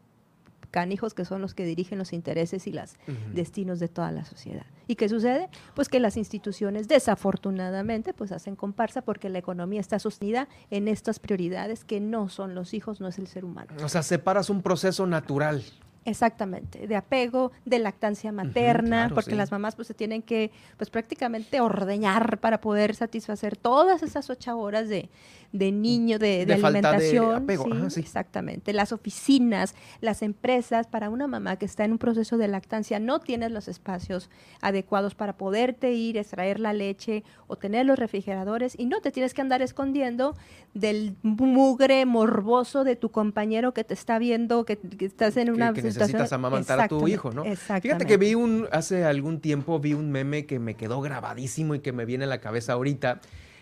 canijos 0.70 1.14
que 1.14 1.24
son 1.24 1.40
los 1.40 1.54
que 1.54 1.64
dirigen 1.64 1.98
los 1.98 2.12
intereses 2.12 2.66
y 2.66 2.72
los 2.72 2.94
destinos 3.34 3.80
de 3.80 3.88
toda 3.88 4.12
la 4.12 4.24
sociedad. 4.24 4.64
¿Y 4.86 4.96
qué 4.96 5.08
sucede? 5.08 5.48
Pues 5.74 5.88
que 5.88 6.00
las 6.00 6.16
instituciones 6.16 6.88
desafortunadamente 6.88 8.14
pues 8.14 8.32
hacen 8.32 8.56
comparsa 8.56 9.02
porque 9.02 9.28
la 9.28 9.38
economía 9.38 9.80
está 9.80 9.98
sostenida 9.98 10.48
en 10.70 10.88
estas 10.88 11.18
prioridades 11.18 11.84
que 11.84 12.00
no 12.00 12.28
son 12.28 12.54
los 12.54 12.72
hijos, 12.74 13.00
no 13.00 13.08
es 13.08 13.18
el 13.18 13.26
ser 13.26 13.44
humano. 13.44 13.72
O 13.84 13.88
sea, 13.88 14.02
separas 14.02 14.50
un 14.50 14.62
proceso 14.62 15.06
natural. 15.06 15.64
Exactamente, 16.07 16.86
de 16.86 16.96
apego, 16.96 17.53
de 17.66 17.78
lactancia 17.78 18.32
materna, 18.32 19.11
porque 19.14 19.34
las 19.34 19.53
mamás 19.53 19.76
pues 19.76 19.86
se 19.86 19.94
tienen 19.94 20.22
que 20.22 20.51
pues 20.78 20.88
prácticamente 20.88 21.61
ordeñar 21.61 22.38
para 22.38 22.62
poder 22.62 22.94
satisfacer 22.94 23.57
todas 23.57 24.03
esas 24.03 24.30
ocho 24.30 24.59
horas 24.59 24.88
de, 24.88 25.11
de 25.53 25.72
niño, 25.72 26.18
de, 26.18 26.46
alimentación. 26.51 27.46
sí, 27.90 28.01
Exactamente. 28.01 28.72
Las 28.72 28.92
oficinas, 28.92 29.74
las 30.01 30.22
empresas, 30.22 30.86
para 30.86 31.11
una 31.11 31.26
mamá 31.26 31.57
que 31.57 31.66
está 31.66 31.84
en 31.84 31.92
un 31.92 31.98
proceso 31.98 32.38
de 32.38 32.48
lactancia, 32.48 32.98
no 33.01 33.20
tienes 33.20 33.51
los 33.51 33.68
espacios 33.68 34.30
adecuados 34.61 35.14
para 35.14 35.36
poderte 35.36 35.92
ir, 35.92 36.16
extraer 36.16 36.61
la 36.61 36.72
leche 36.72 37.24
o 37.46 37.57
tener 37.57 37.84
los 37.86 37.98
refrigeradores 37.98 38.78
y 38.78 38.86
no 38.86 39.01
te 39.01 39.11
tienes 39.11 39.34
que 39.34 39.42
andar 39.42 39.61
escondiendo 39.61 40.36
del 40.72 41.16
mugre 41.22 42.07
morboso 42.07 42.84
de 42.84 42.96
tu 42.96 43.11
compañero 43.11 43.74
que 43.74 43.82
te 43.84 43.94
está 43.94 44.18
viendo, 44.18 44.64
que, 44.64 44.78
estás 45.01 45.36
en 45.36 45.51
una 45.51 45.72
que, 45.72 45.82
que 45.82 45.89
necesitas 45.99 46.32
amamantar 46.32 46.80
a 46.80 46.88
tu 46.88 47.07
hijo, 47.09 47.32
¿no? 47.32 47.45
Fíjate 47.45 48.07
que 48.07 48.16
vi 48.16 48.34
un, 48.34 48.68
hace 48.72 49.05
algún 49.05 49.41
tiempo 49.41 49.78
vi 49.78 49.95
un 49.95 50.11
meme 50.11 50.47
que 50.47 50.59
me 50.59 50.74
quedó 50.74 51.01
grabadísimo 51.01 51.74
y 51.74 51.80
que 51.80 51.93
me 51.93 52.05
viene 52.05 52.24
a 52.24 52.28
la 52.28 52.41
cabeza 52.41 52.74
ahorita 52.74 53.20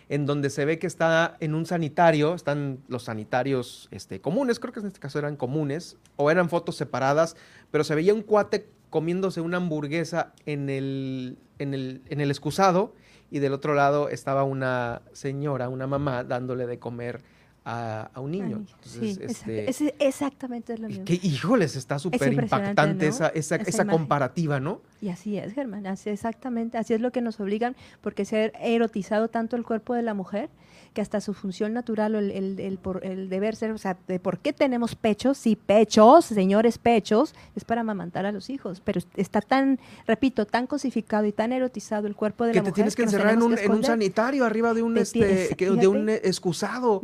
en 0.09 0.25
donde 0.25 0.49
se 0.49 0.65
ve 0.65 0.79
que 0.79 0.87
está 0.87 1.37
en 1.39 1.53
un 1.53 1.67
sanitario, 1.67 2.33
están 2.33 2.79
los 2.87 3.03
sanitarios 3.03 3.87
este, 3.91 4.19
comunes, 4.19 4.59
creo 4.59 4.73
que 4.73 4.79
en 4.79 4.87
este 4.87 4.99
caso 4.99 5.19
eran 5.19 5.35
comunes, 5.35 5.97
o 6.15 6.31
eran 6.31 6.49
fotos 6.49 6.75
separadas, 6.75 7.35
pero 7.69 7.83
se 7.83 7.93
veía 7.93 8.13
un 8.15 8.23
cuate 8.23 8.67
comiéndose 8.89 9.39
una 9.39 9.57
hamburguesa 9.57 10.33
en 10.47 10.69
el, 10.69 11.37
en 11.59 11.75
el, 11.75 12.01
en 12.09 12.21
el 12.21 12.31
excusado 12.31 12.95
y 13.29 13.37
del 13.37 13.53
otro 13.53 13.75
lado 13.75 14.09
estaba 14.09 14.43
una 14.43 15.03
señora, 15.13 15.69
una 15.69 15.85
mamá, 15.85 16.23
dándole 16.23 16.65
de 16.65 16.79
comer 16.79 17.21
a, 17.69 18.19
un 18.19 18.31
niño. 18.31 18.65
sí, 18.81 19.17
este, 19.21 19.69
es, 19.69 19.81
exactamente 19.99 20.73
es 20.73 20.79
lo 20.79 20.87
mismo. 20.87 21.05
Que, 21.05 21.19
híjoles, 21.21 21.75
está 21.75 21.99
súper 21.99 22.33
impactante 22.33 23.07
esa, 23.07 23.27
esa, 23.29 23.55
esa, 23.57 23.85
comparativa, 23.85 24.59
¿no? 24.59 24.81
Y 25.01 25.09
así 25.09 25.37
es, 25.37 25.53
Germán, 25.53 25.85
así 25.87 26.09
exactamente, 26.09 26.77
así 26.77 26.93
es 26.93 27.01
lo 27.01 27.11
que 27.11 27.21
nos 27.21 27.39
obligan, 27.39 27.75
porque 28.01 28.25
se 28.25 28.51
ha 28.55 28.67
erotizado 28.67 29.27
tanto 29.29 29.55
el 29.55 29.63
cuerpo 29.63 29.93
de 29.93 30.01
la 30.01 30.13
mujer 30.13 30.49
que 30.93 31.01
hasta 31.01 31.21
su 31.21 31.33
función 31.33 31.73
natural 31.73 32.15
o 32.15 32.19
el, 32.19 32.59
el, 32.59 32.77
por, 32.77 33.05
el 33.05 33.29
deber 33.29 33.55
ser, 33.55 33.71
o 33.71 33.77
sea, 33.77 33.97
de 34.07 34.19
por 34.19 34.39
qué 34.39 34.53
tenemos 34.53 34.95
pechos, 34.95 35.37
sí, 35.37 35.55
pechos, 35.55 36.25
señores 36.25 36.77
pechos, 36.77 37.35
es 37.55 37.63
para 37.63 37.81
amamantar 37.81 38.25
a 38.25 38.31
los 38.31 38.49
hijos, 38.49 38.81
pero 38.81 38.99
está 39.15 39.41
tan, 39.41 39.79
repito, 40.07 40.45
tan 40.45 40.67
cosificado 40.67 41.25
y 41.25 41.31
tan 41.31 41.51
erotizado 41.51 42.07
el 42.07 42.15
cuerpo 42.15 42.45
de 42.45 42.53
la 42.53 42.61
mujer. 42.61 42.63
que 42.65 42.71
te 42.71 42.75
tienes 42.75 42.95
que 42.95 43.03
encerrar 43.03 43.33
en 43.33 43.41
un, 43.41 43.57
en 43.57 43.71
un, 43.71 43.83
sanitario 43.83 44.45
arriba 44.45 44.73
de 44.73 44.81
un, 44.81 44.97
este, 44.97 45.55
de 45.55 45.87
un 45.87 46.09
excusado. 46.09 47.01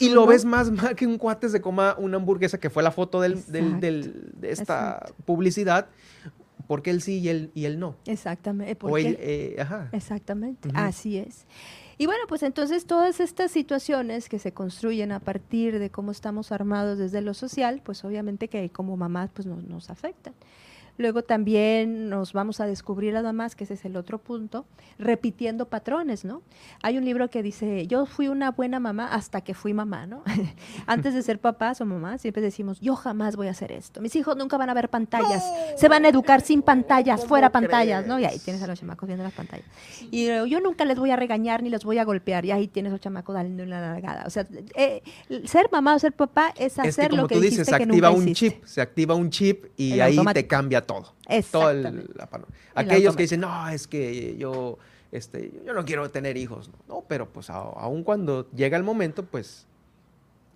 Y 0.00 0.08
lo 0.10 0.26
ves 0.26 0.44
más 0.44 0.70
mal 0.70 0.94
que 0.96 1.06
un 1.06 1.18
cuate 1.18 1.48
se 1.48 1.60
coma 1.60 1.94
una 1.98 2.16
hamburguesa, 2.16 2.58
que 2.58 2.70
fue 2.70 2.82
la 2.82 2.90
foto 2.90 3.20
del, 3.20 3.44
del, 3.46 4.32
de 4.34 4.50
esta 4.50 5.06
publicidad, 5.24 5.88
porque 6.66 6.90
él 6.90 7.02
sí 7.02 7.18
y 7.18 7.28
él, 7.28 7.50
y 7.54 7.64
él 7.64 7.78
no. 7.78 7.96
Exactamente. 8.06 8.76
Eh, 9.18 9.56
ajá. 9.60 9.88
Exactamente, 9.92 10.68
así 10.74 11.18
es. 11.18 11.46
Y 11.98 12.06
bueno, 12.06 12.24
pues 12.28 12.42
entonces 12.42 12.86
todas 12.86 13.20
estas 13.20 13.50
situaciones 13.50 14.28
que 14.28 14.38
se 14.38 14.52
construyen 14.52 15.12
a 15.12 15.20
partir 15.20 15.78
de 15.78 15.90
cómo 15.90 16.10
estamos 16.10 16.52
armados 16.52 16.98
desde 16.98 17.20
lo 17.20 17.34
social, 17.34 17.82
pues 17.84 18.04
obviamente 18.04 18.48
que 18.48 18.70
como 18.70 18.96
mamás 18.96 19.30
pues 19.32 19.46
nos, 19.46 19.62
nos 19.64 19.90
afectan. 19.90 20.34
Luego 20.98 21.22
también 21.22 22.08
nos 22.10 22.32
vamos 22.32 22.60
a 22.60 22.66
descubrir 22.66 23.14
nada 23.14 23.32
más, 23.32 23.56
que 23.56 23.64
ese 23.64 23.74
es 23.74 23.84
el 23.84 23.96
otro 23.96 24.18
punto, 24.18 24.66
repitiendo 24.98 25.66
patrones, 25.68 26.24
¿no? 26.24 26.42
Hay 26.82 26.98
un 26.98 27.04
libro 27.04 27.30
que 27.30 27.42
dice, 27.42 27.86
yo 27.86 28.04
fui 28.06 28.28
una 28.28 28.50
buena 28.50 28.78
mamá 28.78 29.08
hasta 29.08 29.40
que 29.40 29.54
fui 29.54 29.72
mamá, 29.72 30.06
¿no? 30.06 30.22
Antes 30.86 31.14
de 31.14 31.22
ser 31.22 31.38
papás 31.38 31.80
o 31.80 31.86
mamás, 31.86 32.20
siempre 32.20 32.42
decimos, 32.42 32.80
yo 32.80 32.94
jamás 32.94 33.36
voy 33.36 33.48
a 33.48 33.52
hacer 33.52 33.72
esto. 33.72 34.00
Mis 34.00 34.14
hijos 34.16 34.36
nunca 34.36 34.58
van 34.58 34.68
a 34.68 34.74
ver 34.74 34.90
pantallas, 34.90 35.42
se 35.76 35.88
van 35.88 36.04
a 36.04 36.08
educar 36.08 36.42
sin 36.42 36.62
pantallas, 36.62 37.24
fuera 37.24 37.50
pantallas, 37.50 38.06
¿no? 38.06 38.18
Y 38.18 38.26
ahí 38.26 38.38
tienes 38.38 38.62
a 38.62 38.66
los 38.66 38.78
chamacos 38.78 39.06
viendo 39.06 39.24
las 39.24 39.32
pantallas. 39.32 39.66
Y 40.10 40.26
yo 40.26 40.60
nunca 40.60 40.84
les 40.84 40.98
voy 40.98 41.10
a 41.10 41.16
regañar 41.16 41.62
ni 41.62 41.70
los 41.70 41.84
voy 41.84 41.98
a 41.98 42.04
golpear, 42.04 42.44
y 42.44 42.50
ahí 42.50 42.68
tienes 42.68 42.90
a 42.90 42.94
los 42.94 43.00
chamacos 43.00 43.34
dando 43.34 43.62
una 43.62 43.80
largada. 43.80 44.24
O 44.26 44.30
sea, 44.30 44.46
eh, 44.74 45.02
ser 45.44 45.68
mamá 45.72 45.94
o 45.94 45.98
ser 45.98 46.12
papá 46.12 46.52
es 46.58 46.78
hacer 46.78 47.12
lo 47.14 47.26
que 47.26 47.36
tú 47.36 47.40
dices, 47.40 47.66
se 47.66 47.74
activa 47.74 48.10
un 48.10 48.34
chip, 48.34 48.64
se 48.64 48.80
activa 48.80 49.14
un 49.14 49.30
chip 49.30 49.66
y 49.76 50.00
ahí 50.00 50.18
te 50.34 50.46
cambia 50.46 50.81
todo. 50.82 51.14
Todo 51.50 51.70
el, 51.70 52.10
Aquellos 52.74 53.16
que 53.16 53.22
dicen, 53.22 53.40
no, 53.40 53.68
es 53.68 53.86
que 53.86 54.36
yo, 54.36 54.78
este, 55.10 55.52
yo 55.64 55.72
no 55.72 55.84
quiero 55.84 56.10
tener 56.10 56.36
hijos. 56.36 56.70
No, 56.88 57.04
pero 57.08 57.28
pues 57.28 57.50
aún 57.50 58.04
cuando 58.04 58.50
llega 58.50 58.76
el 58.76 58.82
momento, 58.82 59.24
pues 59.24 59.66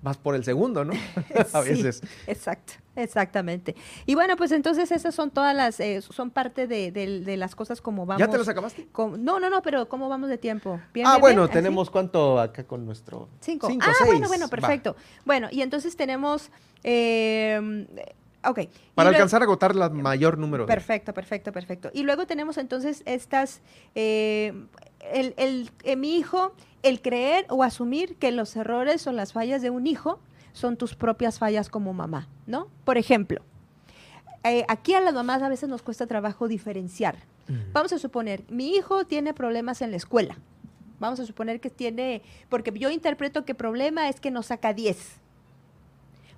vas 0.03 0.17
por 0.17 0.35
el 0.35 0.45
segundo, 0.45 0.85
¿no? 0.85 0.93
a 1.53 1.61
veces. 1.61 2.03
exacto, 2.27 2.75
exactamente. 2.95 3.75
Y 4.07 4.15
bueno, 4.15 4.37
pues 4.37 4.53
entonces 4.53 4.91
esas 4.93 5.15
son 5.15 5.31
todas 5.31 5.55
las, 5.55 5.81
eh, 5.81 6.01
son 6.03 6.31
parte 6.31 6.67
de, 6.67 7.37
las 7.37 7.55
cosas 7.55 7.81
como 7.81 8.07
vamos. 8.07 8.21
¿Ya 8.21 8.29
te 8.29 8.39
las 8.39 8.49
acabaste? 8.49 8.87
no, 8.97 9.41
no, 9.41 9.51
no, 9.51 9.63
pero 9.63 9.89
¿cómo 9.89 10.09
vamos 10.09 10.29
de 10.29 10.39
tiempo? 10.39 10.81
ah, 11.05 11.19
bueno, 11.19 11.49
tenemos 11.49 11.91
cuánto 11.91 12.39
acá 12.39 12.65
con 12.65 12.85
nuestro... 12.85 13.29
Cinco. 13.41 13.69
ah, 13.81 13.93
bueno, 14.07 14.29
bueno, 14.29 14.49
perfecto. 14.49 14.97
Bueno, 15.25 15.49
y 15.51 15.63
entonces 15.63 15.97
tenemos... 15.97 16.51
Eh, 16.85 17.87
para 18.95 19.11
alcanzar 19.11 19.43
a 19.43 19.45
agotar 19.45 19.73
el 19.73 19.91
mayor 19.91 20.39
número. 20.39 20.67
Perfecto, 20.67 21.13
perfecto, 21.13 21.53
perfecto. 21.53 21.91
Y 21.93 22.03
luego 22.03 22.27
tenemos 22.27 22.59
entonces 22.59 23.03
estas, 23.07 23.61
eh, 23.95 24.53
el, 25.13 25.35
el, 25.37 25.71
eh, 25.85 25.97
mi 25.97 26.17
hijo, 26.17 26.55
el 26.83 27.01
creer 27.01 27.47
o 27.49 27.63
asumir 27.63 28.17
que 28.17 28.31
los 28.33 28.55
errores 28.57 29.07
o 29.07 29.13
las 29.13 29.33
fallas 29.33 29.63
de 29.63 29.71
un 29.71 29.87
hijo 29.87 30.21
son 30.53 30.77
tus 30.77 30.95
propias 30.95 31.39
fallas 31.39 31.69
como 31.69 31.93
mamá, 31.93 32.29
¿no? 32.47 32.69
Por 32.85 32.99
ejemplo, 32.99 33.43
eh, 34.45 34.65
aquí 34.69 34.95
a 34.95 35.01
las 35.01 35.15
mamás 35.15 35.43
a 35.43 35.49
veces 35.49 35.69
nos 35.69 35.83
cuesta 35.83 36.07
trabajo 36.07 36.49
diferenciar. 36.49 37.17
Mm. 37.49 37.73
Vamos 37.73 37.93
a 37.93 37.99
suponer, 37.99 38.45
mi 38.49 38.71
hijo 38.71 39.05
tiene 39.05 39.35
problemas 39.35 39.83
en 39.83 39.91
la 39.91 39.97
escuela. 39.97 40.39
Vamos 40.99 41.21
a 41.21 41.27
suponer 41.27 41.61
que 41.61 41.69
tiene, 41.69 42.23
porque 42.49 42.73
yo 42.73 42.89
interpreto 42.91 43.45
que 43.45 43.55
problema 43.55 44.09
es 44.09 44.19
que 44.19 44.31
no 44.31 44.43
saca 44.43 44.73
10 44.73 45.21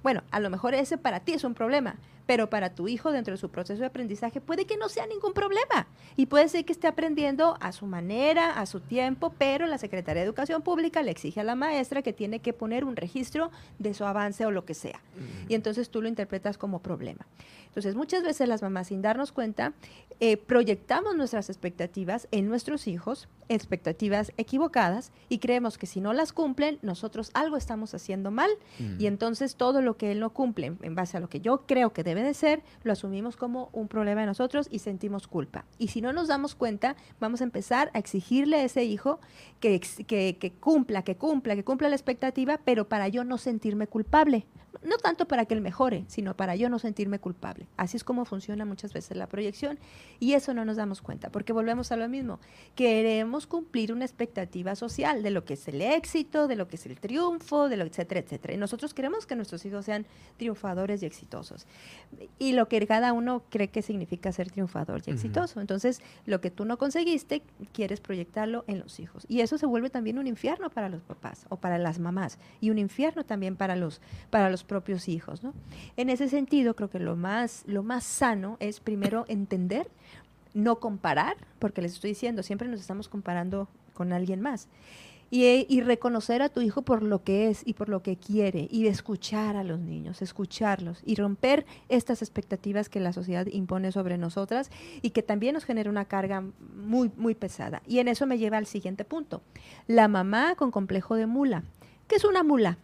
bueno, 0.09 0.22
a 0.30 0.40
lo 0.40 0.48
mejor 0.48 0.72
ese 0.72 0.96
para 0.96 1.20
ti 1.20 1.34
es 1.34 1.44
un 1.44 1.52
problema, 1.52 1.96
pero 2.29 2.51
para 2.51 2.74
tu 2.74 2.89
hijo 2.89 3.11
dentro 3.11 3.33
de 3.33 3.39
su 3.39 3.49
proceso 3.49 3.81
de 3.81 3.87
aprendizaje 3.87 4.43
puede 4.43 4.66
que 4.66 4.76
no 4.76 4.91
sea 4.91 5.07
ningún 5.07 5.33
problema 5.33 5.87
y 6.14 6.26
puede 6.26 6.47
ser 6.51 6.66
que 6.66 6.74
esté 6.74 6.87
aprendiendo 6.87 7.57
a 7.59 7.72
su 7.72 7.87
manera, 7.87 8.61
a 8.61 8.66
su 8.66 8.81
tiempo, 8.81 9.33
pero 9.39 9.66
la 9.66 9.79
Secretaría 9.79 10.20
de 10.20 10.26
Educación 10.26 10.61
Pública 10.61 11.03
le 11.03 11.11
exige 11.11 11.41
a 11.41 11.45
la 11.45 11.55
maestra 11.55 12.03
que 12.03 12.12
tiene 12.12 12.41
que 12.41 12.53
poner 12.53 12.85
un 12.85 12.97
registro 12.97 13.51
de 13.79 13.95
su 13.95 14.05
avance 14.05 14.45
o 14.45 14.51
lo 14.51 14.66
que 14.66 14.74
sea. 14.74 15.01
Y 15.49 15.55
entonces 15.55 15.89
tú 15.89 16.03
lo 16.03 16.09
interpretas 16.09 16.59
como 16.59 16.81
problema. 16.81 17.26
Entonces, 17.68 17.95
muchas 17.95 18.24
veces 18.24 18.49
las 18.49 18.61
mamás, 18.61 18.89
sin 18.89 19.03
darnos 19.03 19.31
cuenta, 19.31 19.72
eh, 20.20 20.37
proyectamos 20.37 21.14
nuestras 21.14 21.49
expectativas 21.49 22.26
en 22.33 22.49
nuestros 22.49 22.89
hijos, 22.89 23.29
expectativas 23.49 24.33
equivocadas, 24.37 25.12
y 25.29 25.39
creemos 25.39 25.79
que 25.79 25.87
si 25.87 26.01
no 26.01 26.12
las 26.12 26.33
cumplen, 26.33 26.79
nosotros 26.83 27.31
algo 27.35 27.57
estamos 27.57 27.95
haciendo 27.95 28.31
mal, 28.33 28.51
y 28.99 29.07
entonces 29.07 29.55
todo 29.55 29.81
lo 29.81 29.97
que 29.97 30.11
él 30.11 30.18
no 30.18 30.31
cumple, 30.31 30.72
en 30.83 30.95
base 30.95 31.16
a 31.16 31.20
lo 31.20 31.29
que 31.29 31.41
yo 31.41 31.66
creo 31.66 31.93
que 31.93 32.03
debe 32.03 32.18
de 32.23 32.35
ser, 32.35 32.62
lo 32.83 32.93
asumimos 32.93 33.37
como 33.37 33.69
un 33.73 33.89
problema 33.89 34.21
de 34.23 34.27
nosotros 34.27 34.69
y 34.71 34.81
sentimos 34.81 35.27
culpa. 35.27 35.64
Y 35.79 35.89
si 35.89 36.01
no 36.01 36.12
nos 36.12 36.29
damos 36.29 36.55
cuenta, 36.55 36.97
vamos 37.21 37.41
a 37.41 37.45
empezar 37.45 37.91
a 37.95 37.99
exigirle 37.99 38.57
a 38.57 38.64
ese 38.64 38.85
hijo 38.85 39.21
que, 39.61 39.81
que, 39.81 40.53
cumpla, 40.61 41.03
que 41.03 41.16
cumpla, 41.16 41.57
que 41.57 41.64
cumpla 41.64 41.89
la 41.89 41.97
expectativa, 41.97 42.61
pero 42.64 42.89
para 42.89 43.09
yo 43.09 43.25
no 43.25 43.39
sentirme 43.39 43.87
culpable. 43.87 44.47
No 44.83 44.99
tanto 44.99 45.27
para 45.27 45.45
que 45.47 45.55
él 45.55 45.61
mejore, 45.61 46.05
sino 46.09 46.37
para 46.37 46.55
yo 46.55 46.69
no 46.69 46.79
sentirme 46.79 47.19
culpable. 47.19 47.66
Así 47.77 47.97
es 47.97 48.05
como 48.05 48.25
funciona 48.25 48.64
muchas 48.64 48.93
veces 48.93 49.16
la 49.16 49.27
proyección 49.27 49.79
y 50.21 50.35
eso 50.35 50.55
no 50.55 50.64
nos 50.64 50.77
damos 50.77 51.03
cuenta, 51.03 51.31
porque 51.31 51.53
volvemos 51.53 51.91
a 51.91 51.97
lo 51.97 52.09
mismo. 52.09 52.39
Queremos 52.77 53.47
cumplir 53.47 53.93
una 53.93 54.05
expectativa 54.05 54.77
social 54.77 55.23
de 55.23 55.31
lo 55.31 55.45
que 55.45 55.55
es 55.55 55.66
el 55.69 55.81
éxito, 55.81 56.47
de 56.47 56.57
lo 56.57 56.69
que 56.69 56.77
es 56.77 56.87
el 56.87 57.01
triunfo, 57.01 57.69
de 57.69 57.77
lo 57.77 57.85
etcétera, 57.85 58.21
etcétera. 58.21 58.55
Y 58.55 58.57
nosotros 58.57 58.95
queremos 58.95 59.27
que 59.27 59.37
nuestros 59.37 59.64
hijos 59.64 59.85
sean 59.85 60.07
triunfadores 60.37 61.03
y 61.03 61.07
exitosos. 61.07 61.66
Y 62.38 62.52
lo 62.52 62.68
que 62.68 62.86
cada 62.86 63.12
uno 63.12 63.42
cree 63.50 63.68
que 63.68 63.82
significa 63.82 64.32
ser 64.32 64.50
triunfador 64.50 65.02
y 65.06 65.11
exitoso. 65.11 65.61
Entonces, 65.61 66.00
lo 66.24 66.40
que 66.40 66.50
tú 66.50 66.64
no 66.64 66.78
conseguiste, 66.78 67.42
quieres 67.72 68.00
proyectarlo 68.00 68.64
en 68.66 68.78
los 68.78 68.98
hijos. 69.00 69.24
Y 69.28 69.40
eso 69.40 69.59
se 69.59 69.66
vuelve 69.66 69.90
también 69.90 70.18
un 70.18 70.26
infierno 70.26 70.70
para 70.70 70.88
los 70.88 71.02
papás 71.02 71.46
o 71.48 71.56
para 71.56 71.78
las 71.78 71.98
mamás 71.98 72.38
y 72.61 72.70
un 72.70 72.78
infierno 72.78 73.24
también 73.24 73.56
para 73.56 73.76
los, 73.76 74.00
para 74.30 74.50
los 74.50 74.64
propios 74.64 75.09
hijos. 75.09 75.42
¿no? 75.42 75.52
En 75.96 76.11
ese 76.11 76.28
sentido, 76.28 76.74
creo 76.74 76.90
que 76.90 76.98
lo 76.98 77.16
más 77.16 77.64
lo 77.66 77.82
más 77.82 78.04
sano 78.04 78.56
es 78.61 78.80
primero 78.80 79.24
entender 79.28 79.88
no 80.54 80.80
comparar, 80.80 81.36
porque 81.59 81.82
les 81.82 81.92
estoy 81.92 82.11
diciendo, 82.11 82.42
siempre 82.42 82.68
nos 82.68 82.80
estamos 82.80 83.09
comparando 83.09 83.68
con 83.94 84.12
alguien 84.12 84.40
más. 84.40 84.68
Y, 85.31 85.66
y, 85.68 85.83
reconocer 85.83 86.41
a 86.41 86.49
tu 86.49 86.62
hijo 86.62 86.83
por 86.83 87.03
lo 87.03 87.22
que 87.22 87.51
es 87.51 87.62
y 87.66 87.74
por 87.74 87.91
lo 87.91 88.03
que 88.03 88.16
quiere 88.16 88.66
y 88.70 88.87
escuchar 88.87 89.57
a 89.57 89.64
los 89.64 89.79
niños, 89.79 90.22
escucharlos 90.22 91.03
y 91.05 91.16
romper 91.16 91.66
estas 91.91 92.22
expectativas 92.22 92.89
que 92.89 92.99
la 92.99 93.12
sociedad 93.12 93.47
impone 93.47 93.93
sobre 93.93 94.16
nosotras 94.16 94.70
y 95.03 95.11
que 95.11 95.22
también 95.22 95.53
nos 95.53 95.64
genera 95.64 95.91
una 95.91 96.07
carga 96.07 96.45
muy, 96.76 97.11
muy 97.16 97.35
pesada. 97.35 97.83
Y 97.87 97.99
en 97.99 98.09
eso 98.09 98.26
me 98.26 98.39
lleva 98.39 98.57
al 98.57 98.66
siguiente 98.66 99.05
punto. 99.05 99.43
La 99.87 100.09
mamá 100.09 100.55
con 100.57 100.70
complejo 100.70 101.14
de 101.14 101.26
mula. 101.26 101.62
¿Qué 102.07 102.16
es 102.16 102.24
una 102.24 102.43
mula? 102.43 102.79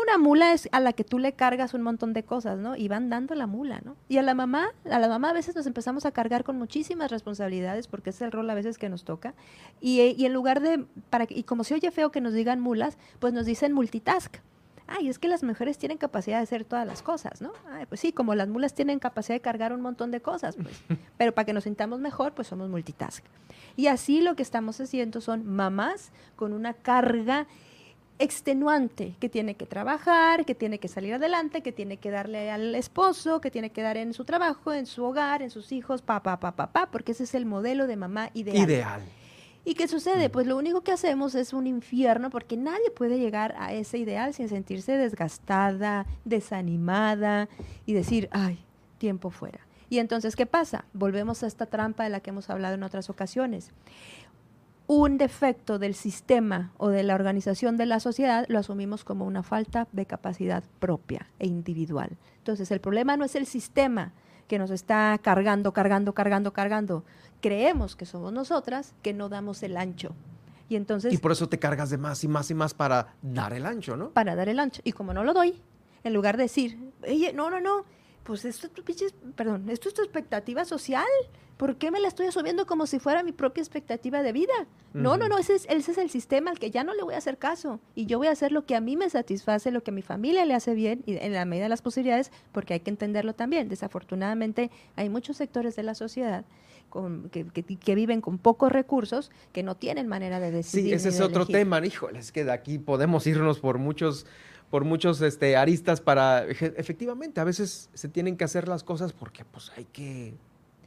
Una 0.00 0.16
mula 0.16 0.52
es 0.52 0.68
a 0.70 0.78
la 0.78 0.92
que 0.92 1.02
tú 1.02 1.18
le 1.18 1.32
cargas 1.32 1.74
un 1.74 1.82
montón 1.82 2.12
de 2.12 2.22
cosas, 2.22 2.56
¿no? 2.56 2.76
Y 2.76 2.86
van 2.86 3.10
dando 3.10 3.34
la 3.34 3.48
mula, 3.48 3.80
¿no? 3.84 3.96
Y 4.08 4.18
a 4.18 4.22
la 4.22 4.32
mamá, 4.32 4.68
a 4.88 4.98
la 5.00 5.08
mamá 5.08 5.30
a 5.30 5.32
veces 5.32 5.56
nos 5.56 5.66
empezamos 5.66 6.06
a 6.06 6.12
cargar 6.12 6.44
con 6.44 6.56
muchísimas 6.56 7.10
responsabilidades 7.10 7.88
porque 7.88 8.10
es 8.10 8.22
el 8.22 8.30
rol 8.30 8.48
a 8.48 8.54
veces 8.54 8.78
que 8.78 8.88
nos 8.88 9.02
toca. 9.02 9.34
Y, 9.80 10.00
y 10.00 10.24
en 10.24 10.32
lugar 10.32 10.60
de, 10.60 10.84
para, 11.10 11.26
y 11.28 11.42
como 11.42 11.64
se 11.64 11.74
oye 11.74 11.90
feo 11.90 12.12
que 12.12 12.20
nos 12.20 12.32
digan 12.32 12.60
mulas, 12.60 12.96
pues 13.18 13.32
nos 13.32 13.44
dicen 13.44 13.72
multitask. 13.72 14.36
Ay, 14.86 15.08
es 15.08 15.18
que 15.18 15.26
las 15.26 15.42
mujeres 15.42 15.78
tienen 15.78 15.98
capacidad 15.98 16.38
de 16.38 16.44
hacer 16.44 16.64
todas 16.64 16.86
las 16.86 17.02
cosas, 17.02 17.42
¿no? 17.42 17.52
Ay, 17.68 17.84
pues 17.86 18.00
sí, 18.00 18.12
como 18.12 18.36
las 18.36 18.48
mulas 18.48 18.74
tienen 18.74 19.00
capacidad 19.00 19.34
de 19.34 19.40
cargar 19.40 19.72
un 19.72 19.80
montón 19.80 20.12
de 20.12 20.20
cosas, 20.20 20.56
pues. 20.56 20.80
Pero 21.18 21.32
para 21.32 21.44
que 21.44 21.52
nos 21.52 21.64
sintamos 21.64 21.98
mejor, 21.98 22.34
pues 22.34 22.46
somos 22.46 22.70
multitask. 22.70 23.24
Y 23.76 23.88
así 23.88 24.20
lo 24.20 24.36
que 24.36 24.42
estamos 24.42 24.80
haciendo 24.80 25.20
son 25.20 25.44
mamás 25.44 26.12
con 26.36 26.52
una 26.52 26.72
carga 26.72 27.48
extenuante, 28.18 29.14
que 29.20 29.28
tiene 29.28 29.54
que 29.54 29.66
trabajar, 29.66 30.44
que 30.44 30.54
tiene 30.54 30.78
que 30.78 30.88
salir 30.88 31.14
adelante, 31.14 31.62
que 31.62 31.72
tiene 31.72 31.98
que 31.98 32.10
darle 32.10 32.50
al 32.50 32.74
esposo, 32.74 33.40
que 33.40 33.50
tiene 33.50 33.70
que 33.70 33.82
dar 33.82 33.96
en 33.96 34.12
su 34.12 34.24
trabajo, 34.24 34.72
en 34.72 34.86
su 34.86 35.04
hogar, 35.04 35.42
en 35.42 35.50
sus 35.50 35.72
hijos, 35.72 36.02
papá, 36.02 36.38
papá, 36.38 36.56
papá, 36.56 36.88
porque 36.90 37.12
ese 37.12 37.24
es 37.24 37.34
el 37.34 37.46
modelo 37.46 37.86
de 37.86 37.96
mamá 37.96 38.30
ideal. 38.34 38.56
Ideal. 38.56 39.02
¿Y 39.64 39.74
qué 39.74 39.86
sucede? 39.86 40.30
Pues 40.30 40.46
lo 40.46 40.56
único 40.56 40.80
que 40.80 40.92
hacemos 40.92 41.34
es 41.34 41.52
un 41.52 41.66
infierno 41.66 42.30
porque 42.30 42.56
nadie 42.56 42.90
puede 42.90 43.18
llegar 43.18 43.54
a 43.58 43.72
ese 43.72 43.98
ideal 43.98 44.32
sin 44.32 44.48
sentirse 44.48 44.96
desgastada, 44.96 46.06
desanimada 46.24 47.48
y 47.84 47.92
decir, 47.92 48.28
ay, 48.32 48.64
tiempo 48.98 49.30
fuera. 49.30 49.60
Y 49.90 49.98
entonces, 49.98 50.36
¿qué 50.36 50.46
pasa? 50.46 50.84
Volvemos 50.92 51.42
a 51.42 51.46
esta 51.46 51.66
trampa 51.66 52.04
de 52.04 52.10
la 52.10 52.20
que 52.20 52.30
hemos 52.30 52.50
hablado 52.50 52.74
en 52.74 52.82
otras 52.82 53.08
ocasiones 53.10 53.70
un 54.88 55.18
defecto 55.18 55.78
del 55.78 55.94
sistema 55.94 56.72
o 56.78 56.88
de 56.88 57.02
la 57.02 57.14
organización 57.14 57.76
de 57.76 57.84
la 57.84 58.00
sociedad, 58.00 58.46
lo 58.48 58.58
asumimos 58.58 59.04
como 59.04 59.26
una 59.26 59.42
falta 59.42 59.86
de 59.92 60.06
capacidad 60.06 60.64
propia 60.80 61.28
e 61.38 61.46
individual. 61.46 62.16
Entonces, 62.38 62.70
el 62.70 62.80
problema 62.80 63.18
no 63.18 63.26
es 63.26 63.34
el 63.34 63.44
sistema 63.44 64.12
que 64.48 64.58
nos 64.58 64.70
está 64.70 65.18
cargando, 65.22 65.72
cargando, 65.74 66.14
cargando, 66.14 66.54
cargando. 66.54 67.04
Creemos 67.42 67.96
que 67.96 68.06
somos 68.06 68.32
nosotras 68.32 68.94
que 69.02 69.12
no 69.12 69.28
damos 69.28 69.62
el 69.62 69.76
ancho. 69.76 70.14
Y 70.70 70.76
entonces... 70.76 71.12
Y 71.12 71.18
por 71.18 71.32
eso 71.32 71.50
te 71.50 71.58
cargas 71.58 71.90
de 71.90 71.98
más 71.98 72.24
y 72.24 72.28
más 72.28 72.50
y 72.50 72.54
más 72.54 72.72
para 72.72 73.08
dar 73.20 73.52
el 73.52 73.66
ancho, 73.66 73.94
¿no? 73.94 74.08
Para 74.08 74.34
dar 74.36 74.48
el 74.48 74.58
ancho. 74.58 74.80
Y 74.84 74.92
como 74.92 75.12
no 75.12 75.22
lo 75.22 75.34
doy, 75.34 75.60
en 76.02 76.14
lugar 76.14 76.38
de 76.38 76.44
decir, 76.44 76.78
oye, 77.06 77.34
no, 77.34 77.50
no, 77.50 77.60
no, 77.60 77.84
pues 78.28 78.44
esto, 78.44 78.68
perdón, 79.34 79.70
esto 79.70 79.88
es 79.88 79.94
tu 79.94 80.02
expectativa 80.02 80.66
social. 80.66 81.06
¿Por 81.56 81.76
qué 81.76 81.90
me 81.90 81.98
la 81.98 82.08
estoy 82.08 82.26
asumiendo 82.26 82.66
como 82.66 82.86
si 82.86 82.98
fuera 82.98 83.22
mi 83.22 83.32
propia 83.32 83.62
expectativa 83.62 84.22
de 84.22 84.32
vida? 84.32 84.52
No, 84.92 85.16
no, 85.16 85.28
no, 85.28 85.38
ese 85.38 85.54
es, 85.54 85.66
ese 85.70 85.92
es 85.92 85.98
el 85.98 86.10
sistema 86.10 86.50
al 86.50 86.58
que 86.58 86.70
ya 86.70 86.84
no 86.84 86.92
le 86.92 87.02
voy 87.02 87.14
a 87.14 87.18
hacer 87.18 87.38
caso. 87.38 87.80
Y 87.94 88.04
yo 88.04 88.18
voy 88.18 88.26
a 88.26 88.32
hacer 88.32 88.52
lo 88.52 88.66
que 88.66 88.76
a 88.76 88.82
mí 88.82 88.96
me 88.96 89.08
satisface, 89.08 89.70
lo 89.70 89.82
que 89.82 89.92
a 89.92 89.94
mi 89.94 90.02
familia 90.02 90.44
le 90.44 90.52
hace 90.52 90.74
bien, 90.74 91.02
y 91.06 91.16
en 91.16 91.32
la 91.32 91.46
medida 91.46 91.64
de 91.64 91.68
las 91.70 91.80
posibilidades, 91.80 92.30
porque 92.52 92.74
hay 92.74 92.80
que 92.80 92.90
entenderlo 92.90 93.34
también. 93.34 93.70
Desafortunadamente, 93.70 94.70
hay 94.94 95.08
muchos 95.08 95.38
sectores 95.38 95.74
de 95.74 95.84
la 95.84 95.94
sociedad 95.94 96.44
con, 96.90 97.30
que, 97.30 97.46
que, 97.46 97.94
viven 97.94 98.20
con 98.20 98.36
pocos 98.36 98.70
recursos, 98.70 99.30
que 99.54 99.62
no 99.62 99.74
tienen 99.74 100.06
manera 100.06 100.38
de 100.38 100.50
decidir. 100.50 100.90
Sí, 100.90 100.92
ese 100.92 101.08
es 101.08 101.20
otro 101.22 101.46
tema, 101.46 101.84
híjole, 101.84 102.18
es 102.18 102.30
que 102.30 102.44
de 102.44 102.52
aquí 102.52 102.78
podemos 102.78 103.26
irnos 103.26 103.58
por 103.58 103.78
muchos 103.78 104.26
por 104.70 104.84
muchos 104.84 105.20
este, 105.22 105.56
aristas 105.56 106.00
para, 106.00 106.44
efectivamente, 106.44 107.40
a 107.40 107.44
veces 107.44 107.88
se 107.94 108.08
tienen 108.08 108.36
que 108.36 108.44
hacer 108.44 108.68
las 108.68 108.84
cosas 108.84 109.12
porque 109.12 109.44
pues 109.44 109.72
hay 109.76 109.84
que 109.84 110.34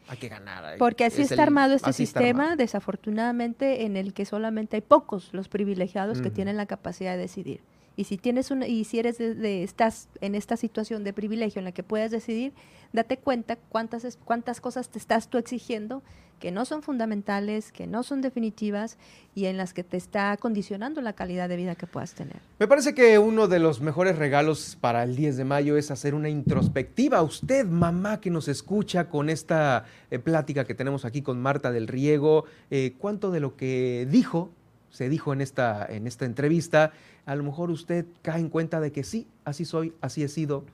hay 0.08 0.18
que 0.18 0.28
ganar. 0.28 0.78
Porque 0.78 1.06
así 1.06 1.22
está 1.22 1.42
armado 1.42 1.74
este 1.74 1.94
sistema, 1.94 2.58
desafortunadamente, 2.58 3.86
en 3.86 3.96
el 3.96 4.14
que 4.14 4.26
solamente 4.26 4.76
hay 4.76 4.82
pocos 4.82 5.30
los 5.32 5.48
privilegiados 5.48 6.22
que 6.22 6.30
tienen 6.30 6.58
la 6.58 6.66
capacidad 6.66 7.14
de 7.14 7.20
decidir. 7.20 7.62
Y 8.02 8.04
si 8.04 8.18
tienes 8.18 8.49
una, 8.49 8.66
y 8.66 8.84
si 8.84 8.97
eres 8.97 9.20
de, 9.20 9.62
estás 9.62 10.10
en 10.22 10.34
esta 10.34 10.58
situación 10.58 11.04
de 11.04 11.14
privilegio 11.14 11.60
en 11.60 11.66
la 11.66 11.72
que 11.72 11.84
puedes 11.84 12.10
decidir, 12.10 12.52
date 12.93 13.18
cuenta 13.18 13.58
cuántas 13.58 14.18
cuántas 14.26 14.60
cosas 14.60 14.89
te 14.89 14.97
estás 14.97 15.28
tú 15.28 15.38
exigiendo 15.38 16.02
que 16.39 16.49
no 16.49 16.66
son 16.66 16.82
fundamentales, 16.82 17.72
que 17.72 17.86
no 17.86 18.02
son 18.02 18.22
definitivas 18.22 18.97
y 19.36 19.45
en 19.45 19.58
las 19.58 19.76
que 19.76 19.84
te 19.84 19.97
está 19.97 20.36
condicionando 20.38 20.99
la 21.02 21.14
calidad 21.14 21.47
de 21.47 21.58
vida 21.58 21.76
que 21.76 21.86
puedas 21.86 22.16
tener. 22.16 22.38
Me 22.58 22.68
parece 22.68 22.95
que 22.95 23.20
uno 23.20 23.47
de 23.47 23.60
los 23.60 23.82
mejores 23.82 24.18
regalos 24.18 24.76
para 24.82 25.04
el 25.04 25.16
10 25.16 25.38
de 25.38 25.45
mayo 25.45 25.78
es 25.78 25.91
hacer 25.91 26.16
una 26.16 26.30
introspectiva. 26.30 27.22
Usted, 27.22 27.68
mamá 27.68 28.20
que 28.20 28.32
nos 28.32 28.47
escucha 28.47 29.10
con 29.10 29.30
esta 29.30 29.86
eh, 30.10 30.18
plática 30.18 30.66
que 30.66 30.74
tenemos 30.74 31.06
aquí 31.06 31.22
con 31.22 31.39
Marta 31.39 31.72
del 31.72 31.88
Riego, 31.88 32.45
eh, 32.72 32.95
¿cuánto 32.97 33.30
de 33.30 33.39
lo 33.39 33.56
que 33.56 34.08
dijo, 34.10 34.49
se 34.92 35.10
dijo 35.10 35.34
en 35.34 35.42
esta, 35.42 35.86
en 35.86 36.06
esta 36.06 36.26
entrevista, 36.26 36.92
a 37.26 37.36
lo 37.36 37.44
mejor 37.44 37.72
usted 37.72 38.06
cae 38.22 38.39
en 38.39 38.50
cuenta 38.50 38.80
de 38.80 38.92
que 38.92 39.04
sí, 39.04 39.28
así 39.46 39.66
soy, 39.66 39.94
así 40.02 40.24
he 40.24 40.28
sido, 40.28 40.66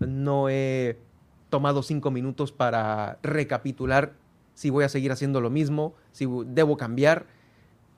no 0.00 0.48
he 0.48 0.98
tomado 1.50 1.82
cinco 1.82 2.10
minutos 2.10 2.52
para 2.52 3.18
recapitular 3.22 4.14
si 4.54 4.70
voy 4.70 4.84
a 4.84 4.88
seguir 4.88 5.12
haciendo 5.12 5.40
lo 5.40 5.50
mismo, 5.50 5.94
si 6.12 6.26
debo 6.46 6.76
cambiar. 6.76 7.26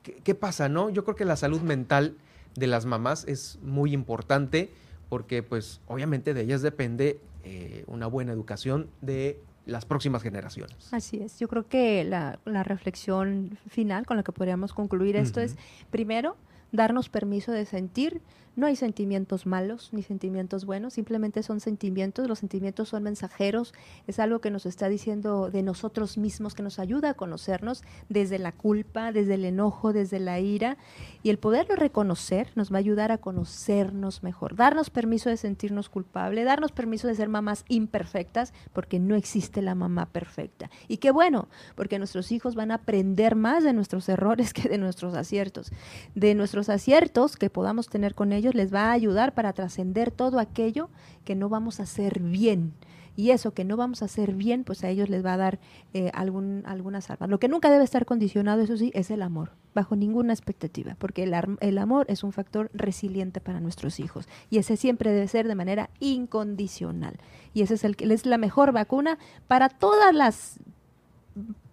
¿Qué, 0.03 0.35
pasa, 0.35 0.69
no? 0.69 0.91
Yo 0.91 1.05
creo 1.05 1.15
que 1.15 1.25
la 1.25 1.37
salud 1.37 1.61
mental 1.61 2.17
de 2.57 2.67
las 2.67 2.85
mamás 2.87 3.25
es 3.29 3.59
muy 3.63 3.93
importante 3.93 4.71
porque, 5.09 5.43
pues, 5.43 5.81
obviamente 5.87 6.35
de 6.35 6.43
ellas 6.43 6.63
depende 6.63 7.21
eh, 7.45 7.85
una 7.87 8.07
buena 8.07 8.33
educación 8.33 8.91
de 9.03 9.41
las 9.69 9.85
próximas 9.85 10.23
generaciones. 10.23 10.93
Así 10.93 11.19
es. 11.19 11.39
Yo 11.39 11.47
creo 11.47 11.69
que 11.69 12.03
la, 12.03 12.39
reflexión 12.65 13.59
final 13.69 14.07
con 14.07 14.17
la 14.17 14.23
que 14.23 14.33
podríamos 14.33 14.73
concluir 14.73 15.15
esto 15.15 15.41
es, 15.41 15.57
primero, 15.91 16.37
darnos 16.73 17.09
permiso 17.11 17.53
de 17.53 17.67
sentir 17.67 18.23
no 18.59 18.67
hay 18.67 18.75
sentimientos 18.75 19.47
malos 19.47 19.91
ni 19.93 20.03
sentimientos 20.03 20.65
buenos, 20.65 20.95
simplemente 20.95 21.45
son 21.45 21.61
sentimientos, 21.61 22.27
los 22.27 22.41
sentimientos 22.41 22.89
son 22.89 23.05
mensajeros, 23.05 23.73
es 24.09 24.19
algo 24.19 24.41
que 24.41 24.51
nos 24.51 24.67
está 24.67 24.89
diciendo 24.89 25.49
de 25.49 25.63
nosotros 25.63 26.19
mismos, 26.19 26.57
que 26.57 26.65
nos 26.65 26.81
ayuda 26.81 27.11
a 27.11 27.15
conocernos 27.15 27.85
desde 28.09 28.41
la 28.41 28.51
culpa, 28.51 29.13
desde 29.13 29.35
el 29.35 29.45
enojo, 29.45 29.93
desde 29.93 30.19
la 30.19 30.41
ira, 30.41 30.77
y 31.23 31.31
el 31.31 31.39
poderlo 31.39 31.77
reconocer 31.77 32.51
nos 32.57 32.73
va 32.73 32.77
a 32.77 32.81
ayudar 32.81 33.13
a 33.13 33.19
conocernos 33.19 34.25
mejor, 34.25 34.57
darnos 34.57 34.91
permiso 34.91 35.31
de 35.31 35.37
sentirnos 35.37 35.89
culpables, 35.89 36.45
darnos 36.45 36.73
permiso 36.73 37.07
de 37.07 37.15
ser 37.15 37.29
mamás 37.29 37.65
imperfectas, 37.69 38.53
porque 38.73 38.99
no 38.99 39.15
existe 39.15 39.63
la 39.63 39.77
mamá 39.77 40.07
perfecta. 40.07 40.69
Y 40.89 40.97
qué 40.97 41.13
bueno, 41.13 41.49
porque 41.77 41.99
nuestros 41.99 42.33
hijos 42.33 42.57
van 42.57 42.73
a 42.73 42.77
aprender 42.77 43.37
más 43.37 43.63
de 43.63 43.73
nuestros 43.73 44.09
errores 44.09 44.53
que 44.53 44.69
de 44.69 44.79
nuestros 44.79 45.15
aciertos, 45.15 45.71
de 46.17 46.35
nuestros 46.35 46.69
aciertos 46.69 47.37
que 47.37 47.51
podamos 47.51 47.87
tener 47.87 48.17
con 48.17 48.33
ellos 48.33 48.48
les 48.55 48.73
va 48.73 48.91
a 48.91 48.93
ayudar 48.93 49.35
para 49.35 49.53
trascender 49.53 50.11
todo 50.11 50.39
aquello 50.39 50.91
que 51.25 51.35
no 51.35 51.49
vamos 51.49 51.81
a 51.81 51.85
hacer 51.85 52.21
bien. 52.21 52.73
Y 53.19 53.33
eso 53.33 53.53
que 53.53 53.65
no 53.65 53.77
vamos 53.77 54.03
a 54.03 54.05
hacer 54.05 54.35
bien, 54.35 54.63
pues 54.63 54.85
a 54.85 54.89
ellos 54.91 55.09
les 55.09 55.27
va 55.27 55.33
a 55.33 55.37
dar 55.37 55.59
eh, 55.93 56.13
algún, 56.15 56.63
algunas 56.67 57.11
armas. 57.11 57.29
Lo 57.29 57.41
que 57.41 57.49
nunca 57.49 57.69
debe 57.69 57.83
estar 57.83 58.07
condicionado, 58.07 58.63
eso 58.63 58.77
sí, 58.77 58.93
es 58.95 59.11
el 59.11 59.23
amor, 59.23 59.51
bajo 59.75 59.97
ninguna 59.97 60.33
expectativa, 60.33 60.95
porque 61.01 61.25
el, 61.25 61.35
el 61.59 61.79
amor 61.79 62.07
es 62.09 62.23
un 62.23 62.31
factor 62.31 62.71
resiliente 62.75 63.41
para 63.41 63.59
nuestros 63.59 63.99
hijos. 63.99 64.29
Y 64.51 64.59
ese 64.59 64.77
siempre 64.77 65.11
debe 65.11 65.27
ser 65.27 65.49
de 65.49 65.57
manera 65.57 65.91
incondicional. 65.99 67.17
Y 67.55 67.63
ese 67.63 67.75
es, 67.75 67.83
el, 67.83 67.97
es 67.99 68.25
la 68.25 68.39
mejor 68.39 68.71
vacuna 68.71 69.19
para 69.49 69.69
todas 69.69 70.15
las 70.15 70.61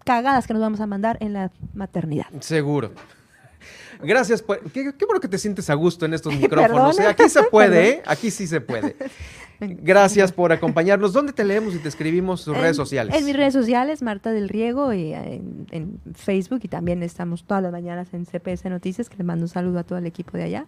cagadas 0.03 0.47
que 0.47 0.53
nos 0.53 0.61
vamos 0.63 0.79
a 0.79 0.87
mandar 0.87 1.17
en 1.19 1.33
la 1.33 1.51
maternidad. 1.75 2.25
Seguro. 2.39 2.91
Gracias. 4.01 4.43
qué, 4.73 4.93
bueno 5.05 5.19
que 5.19 5.27
te 5.27 5.37
sientes 5.37 5.69
a 5.69 5.73
gusto 5.73 6.05
en 6.05 6.13
estos 6.13 6.35
micrófonos. 6.39 6.99
¿eh? 6.99 7.07
Aquí 7.07 7.29
se 7.29 7.43
puede, 7.43 7.89
¿eh? 7.89 8.03
Aquí 8.05 8.31
sí 8.31 8.47
se 8.47 8.61
puede. 8.61 8.95
Gracias 9.59 10.31
por 10.31 10.51
acompañarnos. 10.51 11.13
¿Dónde 11.13 11.31
te 11.31 11.43
leemos 11.43 11.73
y 11.75 11.79
te 11.79 11.87
escribimos 11.87 12.43
tus 12.43 12.57
redes 12.57 12.75
sociales? 12.75 13.15
En 13.15 13.25
mis 13.25 13.35
redes 13.35 13.53
sociales, 13.53 14.01
Marta 14.01 14.31
del 14.31 14.49
Riego, 14.49 14.93
y 14.93 15.13
eh, 15.13 15.41
en, 15.71 15.99
Facebook 16.13 16.59
y 16.63 16.67
también 16.67 17.03
estamos 17.03 17.45
todas 17.45 17.63
las 17.63 17.71
mañanas 17.71 18.09
en 18.13 18.25
CPS 18.25 18.65
Noticias, 18.65 19.09
que 19.09 19.17
le 19.17 19.23
mando 19.23 19.45
un 19.45 19.49
saludo 19.49 19.79
a 19.79 19.83
todo 19.83 19.97
el 19.97 20.05
equipo 20.05 20.37
de 20.37 20.43
allá. 20.43 20.65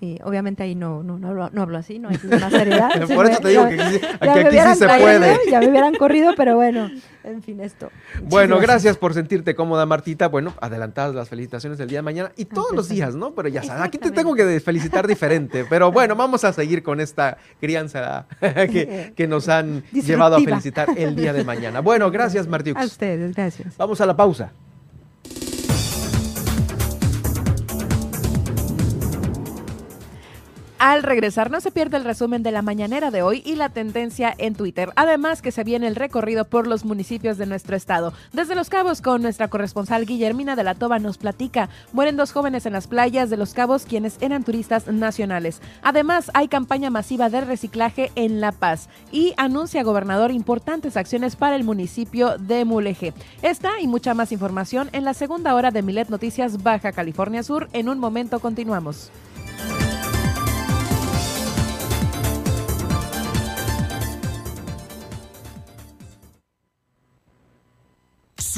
Y 0.00 0.20
obviamente 0.22 0.62
ahí 0.62 0.76
no, 0.76 1.02
no, 1.02 1.18
no, 1.18 1.28
hablo, 1.28 1.50
no 1.52 1.62
hablo 1.62 1.76
así, 1.76 1.98
no 1.98 2.08
hay 2.08 2.18
una 2.22 2.50
seriedad. 2.50 2.88
Por 3.14 3.26
eso 3.26 3.40
te 3.40 3.48
digo 3.48 3.68
que 3.68 3.82
aquí, 3.82 3.96
aquí, 4.20 4.58
sí 4.60 4.74
se 4.76 4.86
puede. 4.86 5.38
Ya 5.50 5.60
me 5.60 5.70
hubieran 5.70 5.94
corrido, 5.96 6.34
pero 6.36 6.54
bueno, 6.54 6.88
en 7.24 7.42
fin, 7.42 7.60
esto. 7.60 7.90
Bueno, 8.22 8.60
gracias. 8.60 8.96
por 8.96 9.12
sentirte 9.12 9.56
cómoda, 9.56 9.86
Martita. 9.86 10.28
Bueno, 10.28 10.54
adelantadas 10.60 11.16
las 11.16 11.28
felicitaciones 11.28 11.78
del 11.78 11.88
día 11.88 11.98
de 11.98 12.02
mañana 12.02 12.32
y 12.36 12.44
todos 12.44 12.72
los 12.72 12.88
días, 12.88 13.16
¿no? 13.16 13.34
Pero 13.34 13.48
ya 13.48 13.64
sabes, 13.64 13.82
aquí 13.82 13.98
te 13.98 14.12
tengo 14.12 14.36
que 14.36 14.60
felicitar 14.60 15.08
diferente. 15.08 15.66
Pero 15.68 15.90
bueno, 15.90 16.14
vamos 16.14 16.44
a 16.44 16.52
seguir 16.52 16.84
con 16.84 17.00
esta 17.00 17.36
crianza 17.60 18.26
que, 18.40 19.12
que 19.16 19.26
nos 19.26 19.48
han 19.48 19.82
llevado 19.90 20.36
a 20.36 20.40
felicitar 20.40 20.90
el 20.96 21.16
día 21.16 21.32
de 21.32 21.42
mañana. 21.42 21.80
Bueno, 21.80 22.08
gracias, 22.10 22.46
Martiux. 22.46 22.80
A 22.80 22.84
ustedes, 22.84 23.34
gracias. 23.34 23.76
Vamos 23.76 24.00
a 24.00 24.06
la 24.06 24.16
pausa. 24.16 24.52
Al 30.78 31.02
regresar 31.02 31.50
no 31.50 31.60
se 31.60 31.72
pierde 31.72 31.96
el 31.96 32.04
resumen 32.04 32.44
de 32.44 32.52
la 32.52 32.62
mañanera 32.62 33.10
de 33.10 33.20
hoy 33.20 33.42
y 33.44 33.56
la 33.56 33.68
tendencia 33.68 34.32
en 34.38 34.54
Twitter. 34.54 34.92
Además 34.94 35.42
que 35.42 35.50
se 35.50 35.64
viene 35.64 35.88
el 35.88 35.96
recorrido 35.96 36.44
por 36.44 36.68
los 36.68 36.84
municipios 36.84 37.36
de 37.36 37.46
nuestro 37.46 37.74
estado. 37.74 38.12
Desde 38.32 38.54
Los 38.54 38.70
Cabos 38.70 39.02
con 39.02 39.20
nuestra 39.20 39.48
corresponsal 39.48 40.06
Guillermina 40.06 40.54
de 40.54 40.62
la 40.62 40.76
Toba 40.76 41.00
nos 41.00 41.18
platica. 41.18 41.68
Mueren 41.92 42.16
dos 42.16 42.30
jóvenes 42.30 42.64
en 42.64 42.74
las 42.74 42.86
playas 42.86 43.28
de 43.28 43.36
Los 43.36 43.54
Cabos 43.54 43.86
quienes 43.86 44.18
eran 44.20 44.44
turistas 44.44 44.86
nacionales. 44.86 45.60
Además 45.82 46.30
hay 46.32 46.46
campaña 46.46 46.90
masiva 46.90 47.28
de 47.28 47.40
reciclaje 47.40 48.12
en 48.14 48.40
La 48.40 48.52
Paz 48.52 48.88
y 49.10 49.34
anuncia 49.36 49.82
gobernador 49.82 50.30
importantes 50.30 50.96
acciones 50.96 51.34
para 51.34 51.56
el 51.56 51.64
municipio 51.64 52.38
de 52.38 52.64
Mulegé. 52.64 53.14
Esta 53.42 53.80
y 53.80 53.88
mucha 53.88 54.14
más 54.14 54.30
información 54.30 54.90
en 54.92 55.04
la 55.04 55.14
segunda 55.14 55.56
hora 55.56 55.72
de 55.72 55.82
Milet 55.82 56.08
Noticias 56.08 56.62
Baja 56.62 56.92
California 56.92 57.42
Sur. 57.42 57.68
En 57.72 57.88
un 57.88 57.98
momento 57.98 58.38
continuamos. 58.38 59.10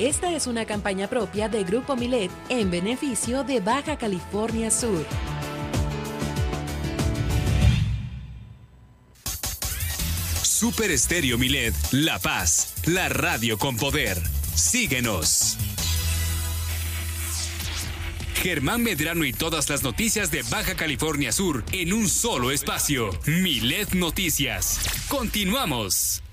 Esta 0.00 0.32
es 0.32 0.48
una 0.48 0.64
campaña 0.64 1.06
propia 1.08 1.48
de 1.48 1.62
Grupo 1.62 1.94
Milet 1.94 2.30
en 2.48 2.68
beneficio 2.68 3.44
de 3.44 3.60
Baja 3.60 3.96
California 3.96 4.68
Sur. 4.68 5.06
Super 10.42 10.90
Estéreo 10.90 11.38
Milet, 11.38 11.74
La 11.92 12.18
Paz, 12.18 12.74
la 12.86 13.08
radio 13.08 13.56
con 13.56 13.76
poder. 13.76 14.20
Síguenos. 14.56 15.58
Germán 18.42 18.82
Medrano 18.82 19.24
y 19.24 19.32
todas 19.32 19.70
las 19.70 19.84
noticias 19.84 20.32
de 20.32 20.42
Baja 20.50 20.74
California 20.74 21.30
Sur 21.30 21.64
en 21.70 21.92
un 21.92 22.08
solo 22.08 22.50
espacio. 22.50 23.10
Milet 23.26 23.92
Noticias. 23.92 24.80
Continuamos. 25.08 26.23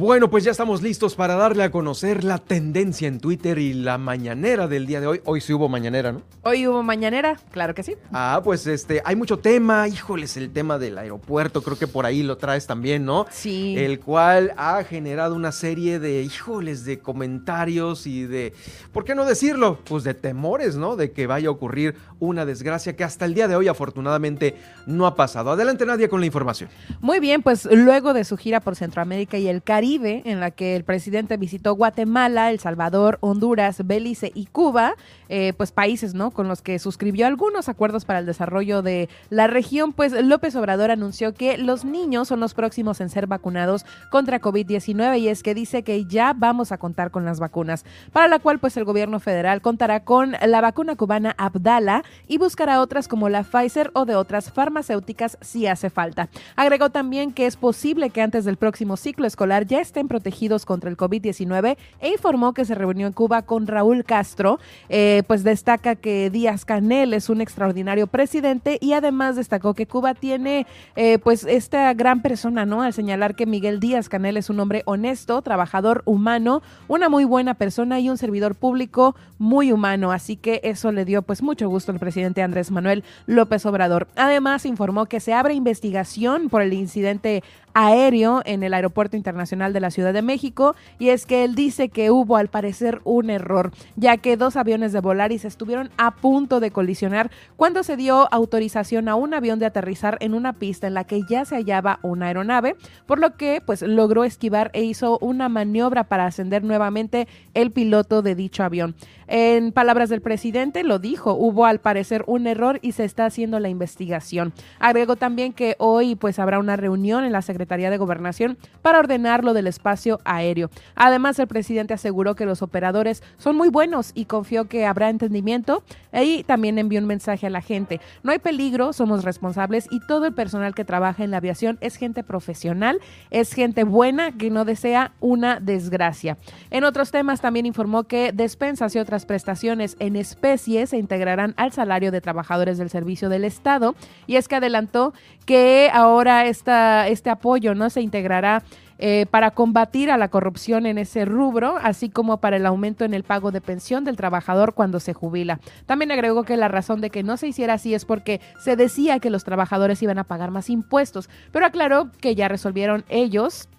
Bueno, 0.00 0.30
pues 0.30 0.44
ya 0.44 0.50
estamos 0.50 0.80
listos 0.80 1.14
para 1.14 1.34
darle 1.34 1.62
a 1.62 1.70
conocer 1.70 2.24
la 2.24 2.38
tendencia 2.38 3.06
en 3.06 3.20
Twitter 3.20 3.58
y 3.58 3.74
la 3.74 3.98
mañanera 3.98 4.66
del 4.66 4.86
día 4.86 4.98
de 4.98 5.06
hoy. 5.06 5.20
Hoy 5.26 5.42
sí 5.42 5.52
hubo 5.52 5.68
mañanera, 5.68 6.10
¿no? 6.10 6.22
Hoy 6.42 6.66
hubo 6.66 6.82
mañanera, 6.82 7.36
claro 7.50 7.74
que 7.74 7.82
sí. 7.82 7.96
Ah, 8.10 8.40
pues 8.42 8.66
este, 8.66 9.02
hay 9.04 9.14
mucho 9.14 9.40
tema, 9.40 9.86
híjoles, 9.88 10.38
el 10.38 10.54
tema 10.54 10.78
del 10.78 10.96
aeropuerto, 10.96 11.62
creo 11.62 11.78
que 11.78 11.86
por 11.86 12.06
ahí 12.06 12.22
lo 12.22 12.38
traes 12.38 12.66
también, 12.66 13.04
¿no? 13.04 13.26
Sí. 13.30 13.74
El 13.76 14.00
cual 14.00 14.54
ha 14.56 14.82
generado 14.84 15.34
una 15.34 15.52
serie 15.52 15.98
de, 15.98 16.22
híjoles, 16.22 16.86
de 16.86 17.00
comentarios 17.00 18.06
y 18.06 18.24
de, 18.24 18.54
¿por 18.92 19.04
qué 19.04 19.14
no 19.14 19.26
decirlo? 19.26 19.80
Pues 19.84 20.02
de 20.02 20.14
temores, 20.14 20.76
¿no? 20.76 20.96
De 20.96 21.12
que 21.12 21.26
vaya 21.26 21.48
a 21.48 21.50
ocurrir 21.50 21.94
una 22.20 22.46
desgracia 22.46 22.96
que 22.96 23.04
hasta 23.04 23.26
el 23.26 23.34
día 23.34 23.48
de 23.48 23.56
hoy 23.56 23.68
afortunadamente 23.68 24.56
no 24.86 25.06
ha 25.06 25.14
pasado. 25.14 25.50
Adelante 25.50 25.84
Nadia 25.84 26.08
con 26.08 26.20
la 26.20 26.26
información. 26.26 26.70
Muy 27.02 27.20
bien, 27.20 27.42
pues 27.42 27.68
luego 27.70 28.14
de 28.14 28.24
su 28.24 28.38
gira 28.38 28.60
por 28.60 28.76
Centroamérica 28.76 29.36
y 29.36 29.46
el 29.46 29.62
Caribe, 29.62 29.89
en 29.90 30.38
la 30.38 30.52
que 30.52 30.76
el 30.76 30.84
presidente 30.84 31.36
visitó 31.36 31.74
Guatemala, 31.74 32.52
El 32.52 32.60
Salvador, 32.60 33.18
Honduras, 33.22 33.84
Belice 33.84 34.30
y 34.36 34.46
Cuba, 34.46 34.94
eh, 35.28 35.52
pues 35.56 35.72
países, 35.72 36.14
¿no? 36.14 36.30
Con 36.30 36.46
los 36.46 36.62
que 36.62 36.78
suscribió 36.78 37.26
algunos 37.26 37.68
acuerdos 37.68 38.04
para 38.04 38.20
el 38.20 38.26
desarrollo 38.26 38.82
de 38.82 39.08
la 39.30 39.48
región, 39.48 39.92
pues 39.92 40.12
López 40.12 40.54
Obrador 40.54 40.92
anunció 40.92 41.34
que 41.34 41.58
los 41.58 41.84
niños 41.84 42.28
son 42.28 42.38
los 42.38 42.54
próximos 42.54 43.00
en 43.00 43.08
ser 43.08 43.26
vacunados 43.26 43.84
contra 44.12 44.40
COVID-19 44.40 45.18
y 45.18 45.28
es 45.28 45.42
que 45.42 45.54
dice 45.54 45.82
que 45.82 46.04
ya 46.04 46.34
vamos 46.36 46.70
a 46.70 46.78
contar 46.78 47.10
con 47.10 47.24
las 47.24 47.40
vacunas, 47.40 47.84
para 48.12 48.28
la 48.28 48.38
cual 48.38 48.60
pues 48.60 48.76
el 48.76 48.84
gobierno 48.84 49.18
federal 49.18 49.60
contará 49.60 50.04
con 50.04 50.36
la 50.46 50.60
vacuna 50.60 50.94
cubana 50.94 51.34
Abdala 51.36 52.04
y 52.28 52.38
buscará 52.38 52.80
otras 52.80 53.08
como 53.08 53.28
la 53.28 53.42
Pfizer 53.42 53.90
o 53.94 54.04
de 54.04 54.14
otras 54.14 54.52
farmacéuticas 54.52 55.36
si 55.40 55.66
hace 55.66 55.90
falta. 55.90 56.28
Agregó 56.54 56.90
también 56.90 57.32
que 57.32 57.46
es 57.46 57.56
posible 57.56 58.10
que 58.10 58.22
antes 58.22 58.44
del 58.44 58.56
próximo 58.56 58.96
ciclo 58.96 59.26
escolar 59.26 59.66
ya 59.66 59.79
estén 59.80 60.08
protegidos 60.08 60.66
contra 60.66 60.90
el 60.90 60.96
COVID-19 60.96 61.76
e 62.00 62.08
informó 62.10 62.54
que 62.54 62.64
se 62.64 62.74
reunió 62.74 63.06
en 63.06 63.12
Cuba 63.12 63.42
con 63.42 63.66
Raúl 63.66 64.04
Castro, 64.04 64.58
eh, 64.88 65.22
pues 65.26 65.44
destaca 65.44 65.96
que 65.96 66.30
Díaz 66.30 66.64
Canel 66.64 67.14
es 67.14 67.28
un 67.28 67.40
extraordinario 67.40 68.06
presidente 68.06 68.78
y 68.80 68.92
además 68.92 69.36
destacó 69.36 69.74
que 69.74 69.86
Cuba 69.86 70.14
tiene 70.14 70.66
eh, 70.96 71.18
pues 71.18 71.44
esta 71.44 71.92
gran 71.94 72.22
persona, 72.22 72.66
¿no? 72.66 72.82
Al 72.82 72.92
señalar 72.92 73.34
que 73.34 73.46
Miguel 73.46 73.80
Díaz 73.80 74.08
Canel 74.08 74.36
es 74.36 74.50
un 74.50 74.60
hombre 74.60 74.82
honesto, 74.86 75.42
trabajador 75.42 76.02
humano, 76.04 76.62
una 76.88 77.08
muy 77.08 77.24
buena 77.24 77.54
persona 77.54 78.00
y 78.00 78.10
un 78.10 78.18
servidor 78.18 78.54
público 78.54 79.14
muy 79.38 79.72
humano, 79.72 80.12
así 80.12 80.36
que 80.36 80.60
eso 80.64 80.92
le 80.92 81.04
dio 81.04 81.22
pues 81.22 81.42
mucho 81.42 81.68
gusto 81.68 81.92
al 81.92 81.98
presidente 81.98 82.42
Andrés 82.42 82.70
Manuel 82.70 83.04
López 83.26 83.64
Obrador. 83.66 84.08
Además 84.16 84.66
informó 84.66 85.06
que 85.06 85.20
se 85.20 85.32
abre 85.32 85.54
investigación 85.54 86.48
por 86.48 86.62
el 86.62 86.72
incidente 86.72 87.42
aéreo 87.74 88.42
en 88.44 88.62
el 88.62 88.74
Aeropuerto 88.74 89.16
Internacional 89.16 89.72
de 89.72 89.80
la 89.80 89.90
Ciudad 89.90 90.12
de 90.12 90.22
México 90.22 90.74
y 90.98 91.10
es 91.10 91.26
que 91.26 91.44
él 91.44 91.54
dice 91.54 91.88
que 91.88 92.10
hubo 92.10 92.36
al 92.36 92.48
parecer 92.48 93.00
un 93.04 93.30
error, 93.30 93.72
ya 93.96 94.16
que 94.16 94.36
dos 94.36 94.56
aviones 94.56 94.92
de 94.92 95.00
Volaris 95.00 95.44
estuvieron 95.44 95.90
a 95.96 96.14
punto 96.14 96.60
de 96.60 96.70
colisionar 96.70 97.30
cuando 97.56 97.82
se 97.82 97.96
dio 97.96 98.32
autorización 98.32 99.08
a 99.08 99.14
un 99.14 99.34
avión 99.34 99.58
de 99.58 99.66
aterrizar 99.66 100.16
en 100.20 100.34
una 100.34 100.54
pista 100.54 100.86
en 100.86 100.94
la 100.94 101.04
que 101.04 101.22
ya 101.28 101.44
se 101.44 101.56
hallaba 101.56 101.98
una 102.02 102.26
aeronave, 102.26 102.76
por 103.06 103.18
lo 103.18 103.36
que 103.36 103.62
pues 103.64 103.82
logró 103.82 104.24
esquivar 104.24 104.70
e 104.74 104.82
hizo 104.82 105.18
una 105.20 105.48
maniobra 105.48 106.04
para 106.04 106.26
ascender 106.26 106.64
nuevamente 106.64 107.28
el 107.54 107.70
piloto 107.70 108.22
de 108.22 108.34
dicho 108.34 108.62
avión. 108.62 108.94
En 109.32 109.70
palabras 109.70 110.08
del 110.08 110.22
presidente, 110.22 110.82
lo 110.82 110.98
dijo, 110.98 111.34
hubo 111.34 111.64
al 111.64 111.78
parecer 111.78 112.24
un 112.26 112.48
error 112.48 112.80
y 112.82 112.90
se 112.92 113.04
está 113.04 113.26
haciendo 113.26 113.60
la 113.60 113.68
investigación. 113.68 114.52
Agregó 114.80 115.14
también 115.14 115.52
que 115.52 115.76
hoy 115.78 116.16
pues 116.16 116.40
habrá 116.40 116.58
una 116.58 116.74
reunión 116.74 117.22
en 117.22 117.30
la 117.30 117.40
Secretaría 117.40 117.90
de 117.90 117.96
Gobernación 117.96 118.58
para 118.82 118.98
ordenar 118.98 119.44
lo 119.44 119.54
del 119.54 119.68
espacio 119.68 120.18
aéreo. 120.24 120.68
Además, 120.96 121.38
el 121.38 121.46
presidente 121.46 121.94
aseguró 121.94 122.34
que 122.34 122.44
los 122.44 122.60
operadores 122.60 123.22
son 123.38 123.56
muy 123.56 123.68
buenos 123.68 124.10
y 124.16 124.24
confió 124.24 124.64
que 124.64 124.84
habrá 124.84 125.10
entendimiento 125.10 125.84
y 126.12 126.42
también 126.42 126.78
envió 126.78 126.98
un 126.98 127.06
mensaje 127.06 127.46
a 127.46 127.50
la 127.50 127.60
gente. 127.60 128.00
No 128.24 128.32
hay 128.32 128.40
peligro, 128.40 128.92
somos 128.92 129.22
responsables 129.22 129.86
y 129.92 130.00
todo 130.08 130.26
el 130.26 130.34
personal 130.34 130.74
que 130.74 130.84
trabaja 130.84 131.22
en 131.22 131.30
la 131.30 131.36
aviación 131.36 131.78
es 131.80 131.94
gente 131.94 132.24
profesional, 132.24 132.98
es 133.30 133.52
gente 133.52 133.84
buena 133.84 134.32
que 134.32 134.50
no 134.50 134.64
desea 134.64 135.12
una 135.20 135.60
desgracia. 135.60 136.36
En 136.72 136.82
otros 136.82 137.12
temas 137.12 137.40
también 137.40 137.64
informó 137.64 138.02
que 138.02 138.32
despensas 138.32 138.96
y 138.96 138.98
otras 138.98 139.19
prestaciones 139.26 139.96
en 139.98 140.16
especie 140.16 140.86
se 140.86 140.98
integrarán 140.98 141.54
al 141.56 141.72
salario 141.72 142.10
de 142.10 142.20
trabajadores 142.20 142.78
del 142.78 142.90
servicio 142.90 143.28
del 143.28 143.44
Estado 143.44 143.94
y 144.26 144.36
es 144.36 144.48
que 144.48 144.56
adelantó 144.56 145.12
que 145.46 145.90
ahora 145.92 146.46
esta, 146.46 147.08
este 147.08 147.30
apoyo 147.30 147.74
no 147.74 147.90
se 147.90 148.00
integrará 148.00 148.62
eh, 149.02 149.24
para 149.30 149.52
combatir 149.52 150.10
a 150.10 150.18
la 150.18 150.28
corrupción 150.28 150.84
en 150.84 150.98
ese 150.98 151.24
rubro, 151.24 151.78
así 151.82 152.10
como 152.10 152.36
para 152.36 152.58
el 152.58 152.66
aumento 152.66 153.06
en 153.06 153.14
el 153.14 153.24
pago 153.24 153.50
de 153.50 153.62
pensión 153.62 154.04
del 154.04 154.18
trabajador 154.18 154.74
cuando 154.74 155.00
se 155.00 155.14
jubila. 155.14 155.58
También 155.86 156.12
agregó 156.12 156.42
que 156.42 156.58
la 156.58 156.68
razón 156.68 157.00
de 157.00 157.08
que 157.08 157.22
no 157.22 157.38
se 157.38 157.48
hiciera 157.48 157.72
así 157.74 157.94
es 157.94 158.04
porque 158.04 158.42
se 158.62 158.76
decía 158.76 159.18
que 159.18 159.30
los 159.30 159.42
trabajadores 159.42 160.02
iban 160.02 160.18
a 160.18 160.24
pagar 160.24 160.50
más 160.50 160.68
impuestos, 160.68 161.30
pero 161.50 161.64
aclaró 161.64 162.10
que 162.20 162.34
ya 162.34 162.48
resolvieron 162.48 163.04
ellos 163.08 163.70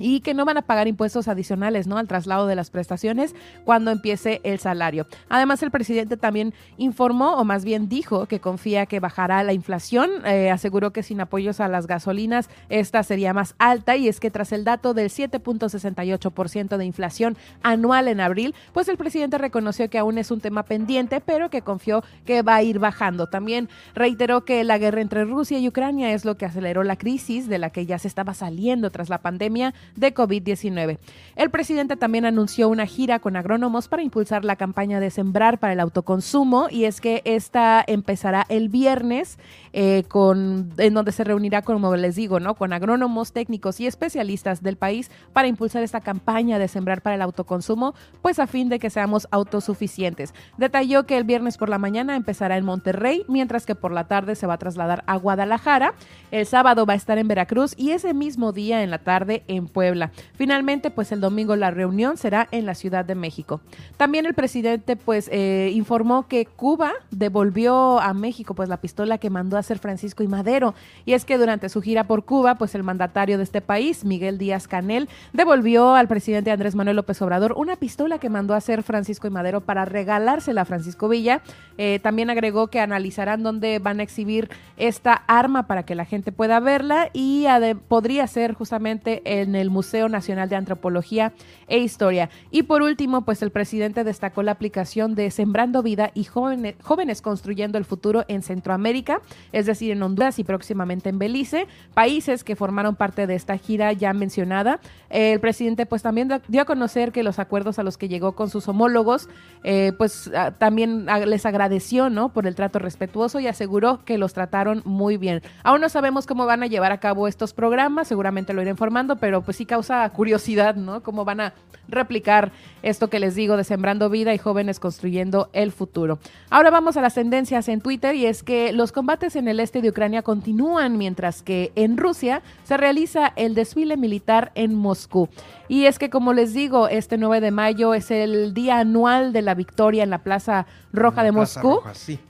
y 0.00 0.20
que 0.20 0.34
no 0.34 0.44
van 0.44 0.56
a 0.56 0.62
pagar 0.62 0.88
impuestos 0.88 1.28
adicionales 1.28 1.86
¿no? 1.86 1.98
al 1.98 2.08
traslado 2.08 2.46
de 2.46 2.56
las 2.56 2.70
prestaciones 2.70 3.34
cuando 3.64 3.90
empiece 3.90 4.40
el 4.42 4.58
salario. 4.58 5.06
Además, 5.28 5.62
el 5.62 5.70
presidente 5.70 6.16
también 6.16 6.52
informó, 6.78 7.36
o 7.36 7.44
más 7.44 7.64
bien 7.64 7.88
dijo, 7.88 8.26
que 8.26 8.40
confía 8.40 8.86
que 8.86 9.00
bajará 9.00 9.44
la 9.44 9.52
inflación. 9.52 10.10
Eh, 10.24 10.50
aseguró 10.50 10.92
que 10.92 11.02
sin 11.02 11.20
apoyos 11.20 11.60
a 11.60 11.68
las 11.68 11.86
gasolinas 11.86 12.48
esta 12.68 13.02
sería 13.02 13.32
más 13.32 13.54
alta 13.58 13.96
y 13.96 14.08
es 14.08 14.20
que 14.20 14.30
tras 14.30 14.52
el 14.52 14.64
dato 14.64 14.94
del 14.94 15.10
7.68% 15.10 16.76
de 16.76 16.84
inflación 16.84 17.36
anual 17.62 18.08
en 18.08 18.20
abril, 18.20 18.54
pues 18.72 18.88
el 18.88 18.96
presidente 18.96 19.38
reconoció 19.38 19.88
que 19.90 19.98
aún 19.98 20.18
es 20.18 20.30
un 20.30 20.40
tema 20.40 20.64
pendiente, 20.64 21.20
pero 21.20 21.50
que 21.50 21.62
confió 21.62 22.02
que 22.24 22.42
va 22.42 22.56
a 22.56 22.62
ir 22.62 22.78
bajando. 22.78 23.26
También 23.26 23.68
reiteró 23.94 24.44
que 24.44 24.64
la 24.64 24.78
guerra 24.78 25.00
entre 25.00 25.24
Rusia 25.24 25.58
y 25.58 25.68
Ucrania 25.68 26.12
es 26.12 26.24
lo 26.24 26.36
que 26.36 26.46
aceleró 26.46 26.82
la 26.82 26.96
crisis 26.96 27.48
de 27.48 27.58
la 27.58 27.70
que 27.70 27.86
ya 27.86 27.98
se 27.98 28.08
estaba 28.08 28.34
saliendo 28.34 28.90
tras 28.90 29.08
la 29.08 29.18
pandemia 29.18 29.74
de 29.96 30.14
COVID-19. 30.14 30.98
El 31.36 31.50
presidente 31.50 31.96
también 31.96 32.24
anunció 32.24 32.68
una 32.68 32.86
gira 32.86 33.18
con 33.18 33.36
agrónomos 33.36 33.88
para 33.88 34.02
impulsar 34.02 34.44
la 34.44 34.56
campaña 34.56 35.00
de 35.00 35.10
sembrar 35.10 35.58
para 35.58 35.72
el 35.72 35.80
autoconsumo 35.80 36.68
y 36.70 36.84
es 36.84 37.00
que 37.00 37.22
esta 37.24 37.84
empezará 37.86 38.46
el 38.48 38.68
viernes 38.68 39.38
eh, 39.72 40.04
con, 40.08 40.72
en 40.78 40.94
donde 40.94 41.12
se 41.12 41.24
reunirá, 41.24 41.62
como 41.62 41.94
les 41.96 42.16
digo, 42.16 42.40
¿no? 42.40 42.54
con 42.54 42.72
agrónomos, 42.72 43.32
técnicos 43.32 43.80
y 43.80 43.86
especialistas 43.86 44.62
del 44.62 44.76
país 44.76 45.10
para 45.32 45.48
impulsar 45.48 45.82
esta 45.82 46.00
campaña 46.00 46.58
de 46.58 46.68
sembrar 46.68 47.02
para 47.02 47.14
el 47.16 47.22
autoconsumo, 47.22 47.94
pues 48.22 48.38
a 48.38 48.46
fin 48.46 48.68
de 48.68 48.78
que 48.78 48.90
seamos 48.90 49.28
autosuficientes. 49.30 50.34
Detalló 50.58 51.06
que 51.06 51.16
el 51.16 51.24
viernes 51.24 51.56
por 51.56 51.68
la 51.68 51.78
mañana 51.78 52.16
empezará 52.16 52.56
en 52.56 52.64
Monterrey, 52.64 53.24
mientras 53.28 53.66
que 53.66 53.74
por 53.74 53.92
la 53.92 54.08
tarde 54.08 54.34
se 54.34 54.46
va 54.46 54.54
a 54.54 54.58
trasladar 54.58 55.04
a 55.06 55.16
Guadalajara. 55.16 55.94
El 56.30 56.46
sábado 56.46 56.86
va 56.86 56.94
a 56.94 56.96
estar 56.96 57.18
en 57.18 57.28
Veracruz 57.28 57.74
y 57.76 57.90
ese 57.90 58.14
mismo 58.14 58.52
día 58.52 58.82
en 58.82 58.90
la 58.90 58.98
tarde 58.98 59.44
en 59.48 59.66
Puebla. 59.66 60.10
Finalmente, 60.34 60.90
pues 60.90 61.12
el 61.12 61.20
domingo 61.20 61.56
la 61.56 61.70
reunión 61.70 62.16
será 62.16 62.48
en 62.50 62.66
la 62.66 62.74
Ciudad 62.74 63.04
de 63.04 63.14
México. 63.14 63.60
También 63.96 64.26
el 64.26 64.34
presidente 64.34 64.96
pues 64.96 65.28
eh, 65.32 65.70
informó 65.74 66.26
que 66.26 66.46
Cuba 66.46 66.92
devolvió 67.10 68.00
a 68.00 68.14
México 68.14 68.54
pues 68.54 68.68
la 68.68 68.80
pistola 68.80 69.18
que 69.18 69.30
mandó 69.30 69.56
a 69.56 69.59
hacer 69.60 69.78
Francisco 69.78 70.22
y 70.22 70.28
Madero. 70.28 70.74
Y 71.04 71.12
es 71.12 71.24
que 71.24 71.38
durante 71.38 71.68
su 71.68 71.80
gira 71.82 72.04
por 72.04 72.24
Cuba, 72.24 72.56
pues 72.56 72.74
el 72.74 72.82
mandatario 72.82 73.38
de 73.38 73.44
este 73.44 73.60
país, 73.60 74.04
Miguel 74.04 74.38
Díaz 74.38 74.68
Canel, 74.68 75.08
devolvió 75.32 75.94
al 75.94 76.08
presidente 76.08 76.50
Andrés 76.50 76.74
Manuel 76.74 76.96
López 76.96 77.20
Obrador 77.22 77.54
una 77.56 77.76
pistola 77.76 78.18
que 78.18 78.28
mandó 78.30 78.54
a 78.54 78.58
hacer 78.58 78.82
Francisco 78.82 79.26
y 79.26 79.30
Madero 79.30 79.60
para 79.60 79.84
regalársela 79.84 80.62
a 80.62 80.64
Francisco 80.64 81.08
Villa. 81.08 81.42
Eh, 81.78 82.00
también 82.02 82.30
agregó 82.30 82.68
que 82.68 82.80
analizarán 82.80 83.42
dónde 83.42 83.78
van 83.78 84.00
a 84.00 84.02
exhibir 84.02 84.50
esta 84.76 85.12
arma 85.26 85.66
para 85.66 85.84
que 85.84 85.94
la 85.94 86.04
gente 86.04 86.32
pueda 86.32 86.60
verla 86.60 87.10
y 87.12 87.46
podría 87.88 88.26
ser 88.26 88.54
justamente 88.54 89.22
en 89.24 89.54
el 89.54 89.70
Museo 89.70 90.08
Nacional 90.08 90.48
de 90.48 90.56
Antropología 90.56 91.32
e 91.68 91.78
Historia. 91.78 92.30
Y 92.50 92.64
por 92.64 92.82
último, 92.82 93.22
pues 93.22 93.42
el 93.42 93.50
presidente 93.50 94.04
destacó 94.04 94.42
la 94.42 94.52
aplicación 94.52 95.14
de 95.14 95.30
Sembrando 95.30 95.82
Vida 95.82 96.10
y 96.14 96.24
Jóvenes, 96.24 96.74
jóvenes 96.82 97.22
Construyendo 97.22 97.78
el 97.78 97.84
Futuro 97.84 98.24
en 98.28 98.42
Centroamérica, 98.42 99.20
es 99.52 99.66
decir, 99.66 99.92
en 99.92 100.02
Honduras 100.02 100.38
y 100.38 100.44
próximamente 100.44 101.08
en 101.08 101.18
Belice, 101.18 101.66
países 101.94 102.44
que 102.44 102.56
formaron 102.56 102.96
parte 102.96 103.26
de 103.26 103.34
esta 103.34 103.56
gira 103.58 103.92
ya 103.92 104.12
mencionada. 104.12 104.80
El 105.08 105.40
presidente 105.40 105.86
pues 105.86 106.02
también 106.02 106.30
dio 106.48 106.62
a 106.62 106.64
conocer 106.64 107.12
que 107.12 107.22
los 107.22 107.38
acuerdos 107.38 107.78
a 107.78 107.82
los 107.82 107.98
que 107.98 108.08
llegó 108.08 108.32
con 108.32 108.50
sus 108.50 108.68
homólogos, 108.68 109.28
eh, 109.64 109.92
pues 109.98 110.30
también 110.58 111.06
les 111.26 111.46
agradeció, 111.46 112.10
¿no? 112.10 112.30
Por 112.30 112.46
el 112.46 112.54
trato 112.54 112.78
respetuoso 112.78 113.40
y 113.40 113.46
aseguró 113.46 114.04
que 114.04 114.18
los 114.18 114.32
trataron 114.32 114.82
muy 114.84 115.16
bien. 115.16 115.42
Aún 115.62 115.80
no 115.80 115.88
sabemos 115.88 116.26
cómo 116.26 116.46
van 116.46 116.62
a 116.62 116.66
llevar 116.66 116.92
a 116.92 116.98
cabo 116.98 117.28
estos 117.28 117.52
programas, 117.52 118.08
seguramente 118.08 118.52
lo 118.52 118.62
iré 118.62 118.70
informando, 118.70 119.16
pero 119.16 119.42
pues 119.42 119.56
sí 119.56 119.66
causa 119.66 120.08
curiosidad, 120.10 120.74
¿no? 120.76 121.02
Cómo 121.02 121.24
van 121.24 121.40
a 121.40 121.54
replicar 121.88 122.52
esto 122.82 123.10
que 123.10 123.18
les 123.18 123.34
digo 123.34 123.56
de 123.56 123.64
Sembrando 123.64 124.08
Vida 124.10 124.32
y 124.32 124.38
Jóvenes 124.38 124.80
Construyendo 124.80 125.50
el 125.52 125.72
Futuro. 125.72 126.18
Ahora 126.48 126.70
vamos 126.70 126.96
a 126.96 127.02
las 127.02 127.14
tendencias 127.14 127.68
en 127.68 127.80
Twitter 127.80 128.14
y 128.14 128.26
es 128.26 128.42
que 128.42 128.72
los 128.72 128.92
combates 128.92 129.36
en 129.36 129.39
el 129.48 129.60
este 129.60 129.82
de 129.82 129.90
Ucrania 129.90 130.22
continúan 130.22 130.98
mientras 130.98 131.42
que 131.42 131.72
en 131.74 131.96
Rusia 131.96 132.42
se 132.64 132.76
realiza 132.76 133.32
el 133.36 133.54
desfile 133.54 133.96
militar 133.96 134.52
en 134.54 134.74
Moscú. 134.74 135.28
Y 135.70 135.86
es 135.86 136.00
que, 136.00 136.10
como 136.10 136.32
les 136.32 136.52
digo, 136.52 136.88
este 136.88 137.16
9 137.16 137.40
de 137.40 137.52
mayo 137.52 137.94
es 137.94 138.10
el 138.10 138.54
día 138.54 138.80
anual 138.80 139.32
de 139.32 139.40
la 139.40 139.54
victoria 139.54 140.02
en 140.02 140.10
la 140.10 140.18
Plaza 140.18 140.66
Roja 140.92 141.22
de 141.22 141.30
Moscú, 141.30 141.80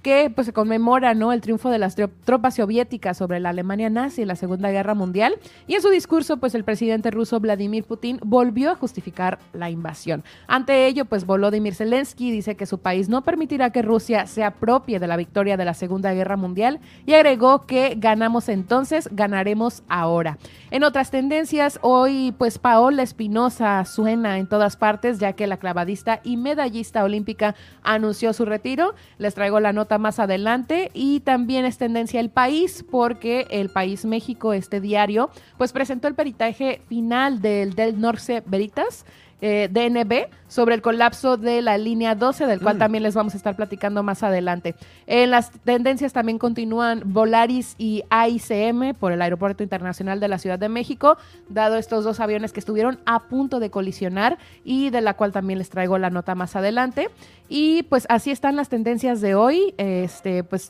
que 0.03 0.31
pues 0.35 0.47
se 0.47 0.53
conmemora 0.53 1.15
¿no? 1.15 1.33
el 1.33 1.41
triunfo 1.41 1.71
de 1.71 1.79
las 1.79 1.97
tropas 2.25 2.57
soviéticas 2.57 3.17
sobre 3.17 3.41
la 3.41 3.49
Alemania 3.49 3.89
nazi 3.89 4.21
en 4.21 4.29
la 4.29 4.37
Segunda 4.37 4.71
Guerra 4.71 4.95
Mundial. 4.95 5.39
Y 5.67 5.75
en 5.75 5.81
su 5.81 5.89
discurso, 5.89 6.37
pues 6.37 6.55
el 6.55 6.65
presidente 6.65 7.11
ruso 7.11 7.41
Vladimir 7.41 7.85
Putin 7.85 8.21
volvió 8.23 8.71
a 8.73 8.75
justificar 8.75 9.39
la 9.55 9.71
invasión. 9.71 10.23
Ante 10.47 10.87
ello, 10.87 11.07
pues 11.07 11.25
Volodymyr 11.25 11.75
Zelensky 11.75 12.31
dice 12.31 12.57
que 12.57 12.67
su 12.67 12.79
país 12.81 13.09
no 13.09 13.23
permitirá 13.23 13.71
que 13.71 13.81
Rusia 13.81 14.27
se 14.27 14.45
apropie 14.45 14.99
de 14.99 15.07
la 15.07 15.17
victoria 15.17 15.57
de 15.57 15.65
la 15.65 15.73
Segunda 15.73 16.13
Guerra 16.13 16.37
Mundial 16.37 16.81
y 17.07 17.15
agregó 17.15 17.67
que 17.67 17.95
ganamos 17.97 18.49
entonces, 18.49 19.09
ganaremos 19.13 19.83
ahora. 19.89 20.39
En 20.71 20.85
otras 20.85 21.11
tendencias, 21.11 21.79
hoy 21.83 22.33
pues 22.39 22.59
Paola 22.59 23.03
Espinosa 23.03 23.85
suena 23.85 24.39
en 24.39 24.47
todas 24.47 24.77
partes, 24.77 25.19
ya 25.19 25.33
que 25.33 25.47
la 25.47 25.57
clavadista 25.57 26.21
y 26.25 26.37
medallista 26.37 27.03
olímpica 27.05 27.55
anunció 27.83 28.33
su 28.33 28.45
retiro. 28.45 28.95
Les 29.19 29.35
traigo 29.35 29.61
la 29.61 29.73
nota 29.73 29.99
más 29.99 30.19
adelante 30.19 30.91
y 30.95 31.21
también 31.21 31.65
es 31.65 31.79
tendencia 31.79 32.21
el 32.21 32.31
país, 32.31 32.85
porque 32.91 33.47
el 33.51 33.71
país 33.71 34.05
México, 34.05 34.53
este 34.53 34.81
diario, 34.81 35.31
pues 35.59 35.73
presentó 35.73 36.09
el 36.09 36.15
peritaje 36.15 36.81
final 36.89 37.41
del 37.41 37.75
Del 37.75 38.01
Norce 38.01 38.43
Veritas 38.47 39.05
eh, 39.41 39.69
DNB 39.71 40.29
sobre 40.49 40.75
el 40.75 40.83
colapso 40.83 41.37
de 41.37 41.63
la 41.63 41.79
línea 41.79 42.15
12, 42.15 42.47
del 42.47 42.61
cual 42.61 42.77
mm. 42.77 42.79
también 42.79 43.03
les 43.03 43.15
vamos 43.15 43.35
a 43.35 43.37
estar 43.37 43.57
platicando 43.57 44.03
más 44.03 44.23
adelante. 44.23 44.75
En 45.07 45.31
las 45.31 45.51
tendencias 45.51 46.13
también 46.13 46.39
continúan 46.39 47.03
Volaris 47.07 47.75
y 47.79 48.03
AICM 48.11 48.95
por 48.95 49.13
el 49.13 49.23
Aeropuerto 49.23 49.63
Internacional 49.63 50.21
de 50.21 50.29
la 50.29 50.39
Ciudad 50.39 50.59
de 50.59 50.69
México, 50.69 51.17
dado 51.49 51.77
estos 51.77 52.05
dos 52.05 52.21
aviones 52.21 52.53
que 52.53 52.61
estuvieron 52.61 52.99
a 53.07 53.29
punto 53.29 53.61
de 53.61 53.71
colisionar 53.71 54.39
y 54.65 54.91
de 54.91 55.01
la 55.01 55.15
cual 55.15 55.33
también 55.33 55.59
les 55.59 55.71
traigo 55.71 55.99
la 55.99 56.11
nota 56.11 56.35
más 56.35 56.57
adelante. 56.57 57.09
Y 57.49 57.85
pues 57.85 58.07
así 58.09 58.31
están 58.31 58.57
las 58.57 58.69
tendencias 58.69 59.21
de 59.21 59.35
hoy. 59.35 59.75
Este, 59.77 60.45
pues 60.45 60.69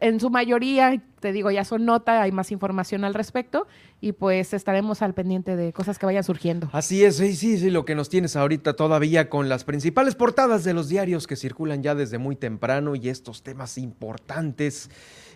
en 0.00 0.20
su 0.20 0.30
mayoría, 0.30 1.00
te 1.22 1.32
digo, 1.32 1.50
ya 1.50 1.64
son 1.64 1.86
nota, 1.86 2.20
hay 2.20 2.32
más 2.32 2.52
información 2.52 3.04
al 3.04 3.14
respecto 3.14 3.66
y 4.02 4.12
pues 4.12 4.52
estaremos 4.52 5.00
al 5.00 5.14
pendiente 5.14 5.56
de 5.56 5.72
cosas 5.72 5.98
que 5.98 6.04
vayan 6.04 6.24
surgiendo. 6.24 6.68
Así 6.72 7.02
es, 7.02 7.16
sí, 7.16 7.34
sí, 7.34 7.56
sí, 7.56 7.70
lo 7.70 7.86
que 7.86 7.94
nos 7.94 8.10
tienes 8.10 8.36
ahorita 8.36 8.74
todavía 8.74 9.30
con 9.30 9.48
las 9.48 9.64
principales 9.64 10.14
portadas 10.14 10.64
de 10.64 10.74
los 10.74 10.90
diarios 10.90 11.26
que 11.26 11.36
circulan 11.36 11.82
ya 11.82 11.94
desde 11.94 12.18
muy 12.18 12.36
temprano 12.36 12.94
y 12.94 13.08
estos 13.08 13.42
temas 13.42 13.78
importantes. 13.78 14.90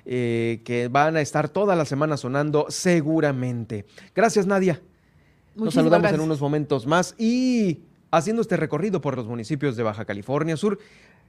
Eh, 0.09 0.63
que 0.65 0.87
van 0.87 1.17
a 1.17 1.21
estar 1.21 1.49
toda 1.49 1.75
la 1.75 1.85
semana 1.85 2.17
sonando 2.17 2.67
seguramente. 2.69 3.87
Gracias, 4.15 4.47
Nadia. 4.47 4.81
Nos 5.57 5.75
saludamos 5.75 6.13
en 6.13 6.21
unos 6.21 6.41
momentos 6.41 6.87
más 6.87 7.17
y 7.19 7.81
haciendo 8.13 8.43
este 8.43 8.57
recorrido 8.57 9.01
por 9.01 9.17
los 9.17 9.27
municipios 9.27 9.75
de 9.77 9.83
Baja 9.83 10.05
California 10.05 10.57
Sur. 10.57 10.79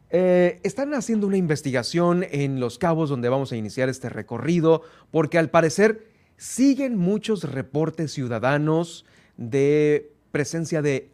Eh, 0.09 0.59
están 0.63 0.93
haciendo 0.93 1.27
una 1.27 1.37
investigación 1.37 2.25
en 2.31 2.59
Los 2.59 2.77
Cabos 2.77 3.09
donde 3.09 3.27
vamos 3.27 3.51
a 3.51 3.57
iniciar 3.57 3.89
este 3.89 4.07
recorrido 4.07 4.81
porque 5.11 5.37
al 5.37 5.49
parecer 5.49 6.07
siguen 6.37 6.97
muchos 6.97 7.43
reportes 7.43 8.13
ciudadanos 8.13 9.05
de 9.35 10.11
presencia 10.31 10.81
de 10.81 11.11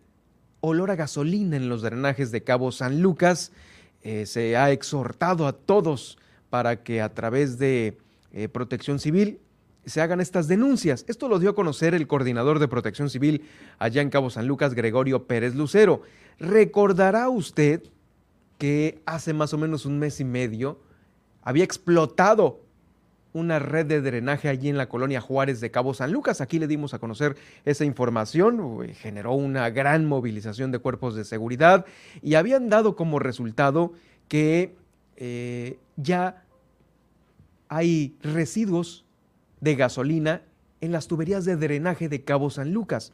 olor 0.61 0.91
a 0.91 0.95
gasolina 0.95 1.57
en 1.57 1.69
los 1.69 1.81
drenajes 1.81 2.31
de 2.31 2.43
Cabo 2.43 2.71
San 2.71 3.01
Lucas. 3.01 3.51
Eh, 4.03 4.25
se 4.25 4.57
ha 4.57 4.71
exhortado 4.71 5.47
a 5.47 5.53
todos 5.53 6.19
para 6.49 6.83
que 6.83 7.01
a 7.01 7.13
través 7.13 7.57
de 7.57 7.97
eh, 8.31 8.47
protección 8.47 8.99
civil 8.99 9.39
se 9.85 10.01
hagan 10.01 10.21
estas 10.21 10.47
denuncias. 10.47 11.03
Esto 11.07 11.27
lo 11.27 11.39
dio 11.39 11.49
a 11.49 11.55
conocer 11.55 11.95
el 11.95 12.07
coordinador 12.07 12.59
de 12.59 12.67
protección 12.67 13.09
civil 13.09 13.43
allá 13.79 14.01
en 14.01 14.09
Cabo 14.09 14.29
San 14.29 14.47
Lucas, 14.47 14.75
Gregorio 14.75 15.25
Pérez 15.25 15.55
Lucero. 15.55 16.03
Recordará 16.39 17.27
usted 17.29 17.83
que 18.63 19.01
hace 19.05 19.33
más 19.33 19.53
o 19.53 19.57
menos 19.57 19.85
un 19.85 19.99
mes 19.99 20.21
y 20.21 20.23
medio 20.23 20.79
había 21.41 21.65
explotado 21.65 22.61
una 23.33 23.59
red 23.59 23.85
de 23.85 23.99
drenaje 23.99 24.47
allí 24.47 24.69
en 24.69 24.77
la 24.77 24.87
colonia 24.87 25.19
Juárez 25.19 25.59
de 25.59 25.69
Cabo 25.69 25.93
San 25.93 26.13
Lucas. 26.13 26.39
Aquí 26.39 26.59
le 26.59 26.67
dimos 26.67 26.93
a 26.93 26.99
conocer 26.99 27.35
esa 27.65 27.83
información, 27.83 28.87
generó 28.93 29.33
una 29.33 29.69
gran 29.69 30.05
movilización 30.05 30.71
de 30.71 30.79
cuerpos 30.79 31.13
de 31.13 31.25
seguridad 31.25 31.85
y 32.21 32.35
habían 32.35 32.69
dado 32.69 32.95
como 32.95 33.19
resultado 33.19 33.91
que 34.29 34.73
eh, 35.17 35.77
ya 35.97 36.45
hay 37.67 38.15
residuos 38.21 39.03
de 39.59 39.75
gasolina 39.75 40.41
en 40.79 40.93
las 40.93 41.09
tuberías 41.09 41.43
de 41.43 41.57
drenaje 41.57 42.07
de 42.07 42.23
Cabo 42.23 42.49
San 42.49 42.71
Lucas. 42.71 43.11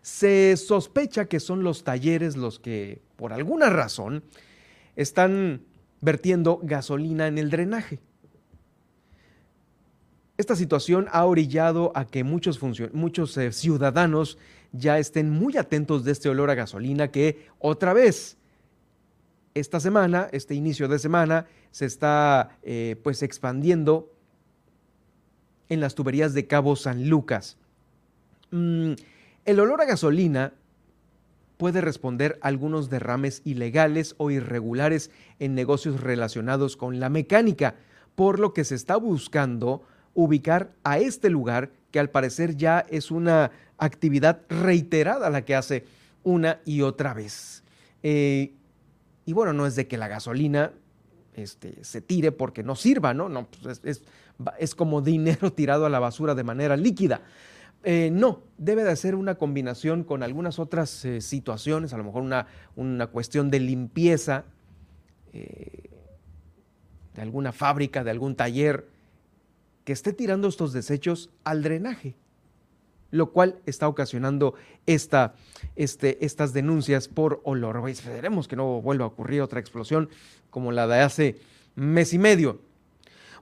Se 0.00 0.56
sospecha 0.56 1.26
que 1.26 1.38
son 1.38 1.62
los 1.62 1.84
talleres 1.84 2.36
los 2.36 2.58
que, 2.58 3.00
por 3.14 3.32
alguna 3.32 3.70
razón, 3.70 4.24
están 4.96 5.62
vertiendo 6.00 6.60
gasolina 6.62 7.26
en 7.26 7.38
el 7.38 7.50
drenaje. 7.50 8.00
Esta 10.36 10.56
situación 10.56 11.06
ha 11.12 11.24
orillado 11.24 11.92
a 11.94 12.06
que 12.06 12.24
muchos, 12.24 12.58
eh, 13.36 13.52
ciudadanos 13.52 14.38
ya 14.72 14.98
estén 14.98 15.30
muy 15.30 15.56
atentos 15.56 16.04
de 16.04 16.12
este 16.12 16.28
olor 16.28 16.50
a 16.50 16.54
gasolina 16.54 17.08
que 17.08 17.46
otra 17.58 17.92
vez 17.92 18.36
esta 19.54 19.80
semana, 19.80 20.28
este 20.32 20.54
inicio 20.54 20.88
de 20.88 20.98
semana, 20.98 21.46
se 21.70 21.84
está 21.84 22.58
eh, 22.62 22.96
pues 23.02 23.22
expandiendo 23.22 24.10
en 25.68 25.80
las 25.80 25.94
tuberías 25.94 26.34
de 26.34 26.46
Cabo 26.46 26.74
San 26.74 27.08
Lucas. 27.08 27.58
Mm, 28.50 28.92
el 29.44 29.60
olor 29.60 29.80
a 29.82 29.84
gasolina 29.84 30.54
puede 31.62 31.80
responder 31.80 32.40
a 32.42 32.48
algunos 32.48 32.90
derrames 32.90 33.40
ilegales 33.44 34.16
o 34.18 34.32
irregulares 34.32 35.12
en 35.38 35.54
negocios 35.54 36.00
relacionados 36.00 36.76
con 36.76 36.98
la 36.98 37.08
mecánica, 37.08 37.76
por 38.16 38.40
lo 38.40 38.52
que 38.52 38.64
se 38.64 38.74
está 38.74 38.96
buscando 38.96 39.84
ubicar 40.12 40.72
a 40.82 40.98
este 40.98 41.30
lugar 41.30 41.70
que 41.92 42.00
al 42.00 42.10
parecer 42.10 42.56
ya 42.56 42.84
es 42.90 43.12
una 43.12 43.52
actividad 43.78 44.40
reiterada 44.48 45.30
la 45.30 45.44
que 45.44 45.54
hace 45.54 45.84
una 46.24 46.58
y 46.64 46.82
otra 46.82 47.14
vez. 47.14 47.62
Eh, 48.02 48.54
y 49.24 49.32
bueno, 49.32 49.52
no 49.52 49.64
es 49.64 49.76
de 49.76 49.86
que 49.86 49.98
la 49.98 50.08
gasolina 50.08 50.72
este, 51.36 51.84
se 51.84 52.00
tire 52.00 52.32
porque 52.32 52.64
no 52.64 52.74
sirva, 52.74 53.14
¿no? 53.14 53.28
no 53.28 53.46
pues 53.62 53.80
es, 54.58 54.74
como 54.74 55.00
dinero 55.00 55.52
tirado 55.54 55.86
a 55.86 55.90
la 55.90 56.00
basura 56.00 56.34
de 56.34 56.42
manera 56.42 56.76
líquida. 56.76 57.20
Eh, 57.84 58.10
no, 58.12 58.42
debe 58.58 58.84
de 58.84 58.94
ser 58.96 59.14
una 59.14 59.34
combinación 59.34 60.04
con 60.04 60.22
algunas 60.22 60.58
otras 60.58 61.04
eh, 61.04 61.20
situaciones, 61.20 61.92
a 61.92 61.98
lo 61.98 62.04
mejor 62.04 62.22
una, 62.22 62.46
una 62.76 63.08
cuestión 63.08 63.50
de 63.50 63.60
limpieza 63.60 64.44
de 67.14 67.22
alguna 67.22 67.52
fábrica, 67.52 68.04
de 68.04 68.10
algún 68.10 68.36
taller, 68.36 68.86
que 69.84 69.92
esté 69.92 70.12
tirando 70.12 70.48
estos 70.48 70.72
desechos 70.72 71.30
al 71.44 71.62
drenaje, 71.62 72.14
lo 73.10 73.30
cual 73.32 73.58
está 73.66 73.88
ocasionando 73.88 74.54
esta, 74.86 75.34
este, 75.76 76.24
estas 76.24 76.52
denuncias 76.52 77.08
por 77.08 77.40
olor. 77.44 77.88
Esperemos 77.88 78.48
que 78.48 78.56
no 78.56 78.80
vuelva 78.80 79.04
a 79.04 79.08
ocurrir 79.08 79.42
otra 79.42 79.60
explosión 79.60 80.08
como 80.50 80.72
la 80.72 80.86
de 80.86 81.00
hace 81.00 81.36
mes 81.74 82.12
y 82.12 82.18
medio. 82.18 82.60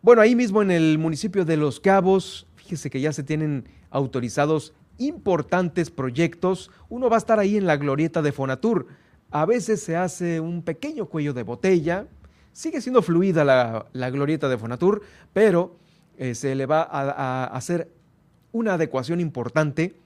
Bueno, 0.02 0.22
ahí 0.22 0.34
mismo 0.34 0.62
en 0.62 0.70
el 0.70 0.98
municipio 0.98 1.44
de 1.44 1.58
Los 1.58 1.78
Cabos, 1.78 2.46
fíjese 2.70 2.88
que 2.88 3.01
ya 3.01 3.12
se 3.12 3.24
tienen 3.24 3.64
autorizados 3.90 4.74
importantes 4.98 5.90
proyectos. 5.90 6.70
Uno 6.88 7.10
va 7.10 7.16
a 7.16 7.18
estar 7.18 7.40
ahí 7.40 7.56
en 7.56 7.66
la 7.66 7.76
glorieta 7.76 8.22
de 8.22 8.30
Fonatur. 8.30 8.86
A 9.32 9.44
veces 9.44 9.82
se 9.82 9.97
hace 9.97 10.38
un 10.38 10.62
pequeño 10.62 11.06
cuello 11.06 11.32
de 11.32 11.42
botella. 11.42 12.06
Sigue 12.52 12.80
siendo 12.80 13.02
fluida 13.02 13.44
la, 13.44 13.86
la 13.92 14.10
glorieta 14.10 14.48
de 14.48 14.56
Fonatur, 14.56 15.02
pero 15.32 15.74
eh, 16.16 16.36
se 16.36 16.55
le 16.55 16.66
va 16.66 16.82
a, 16.82 17.47
hacer 17.47 17.90
una 18.52 18.74
adecuación 18.74 19.18
importante 19.18 19.97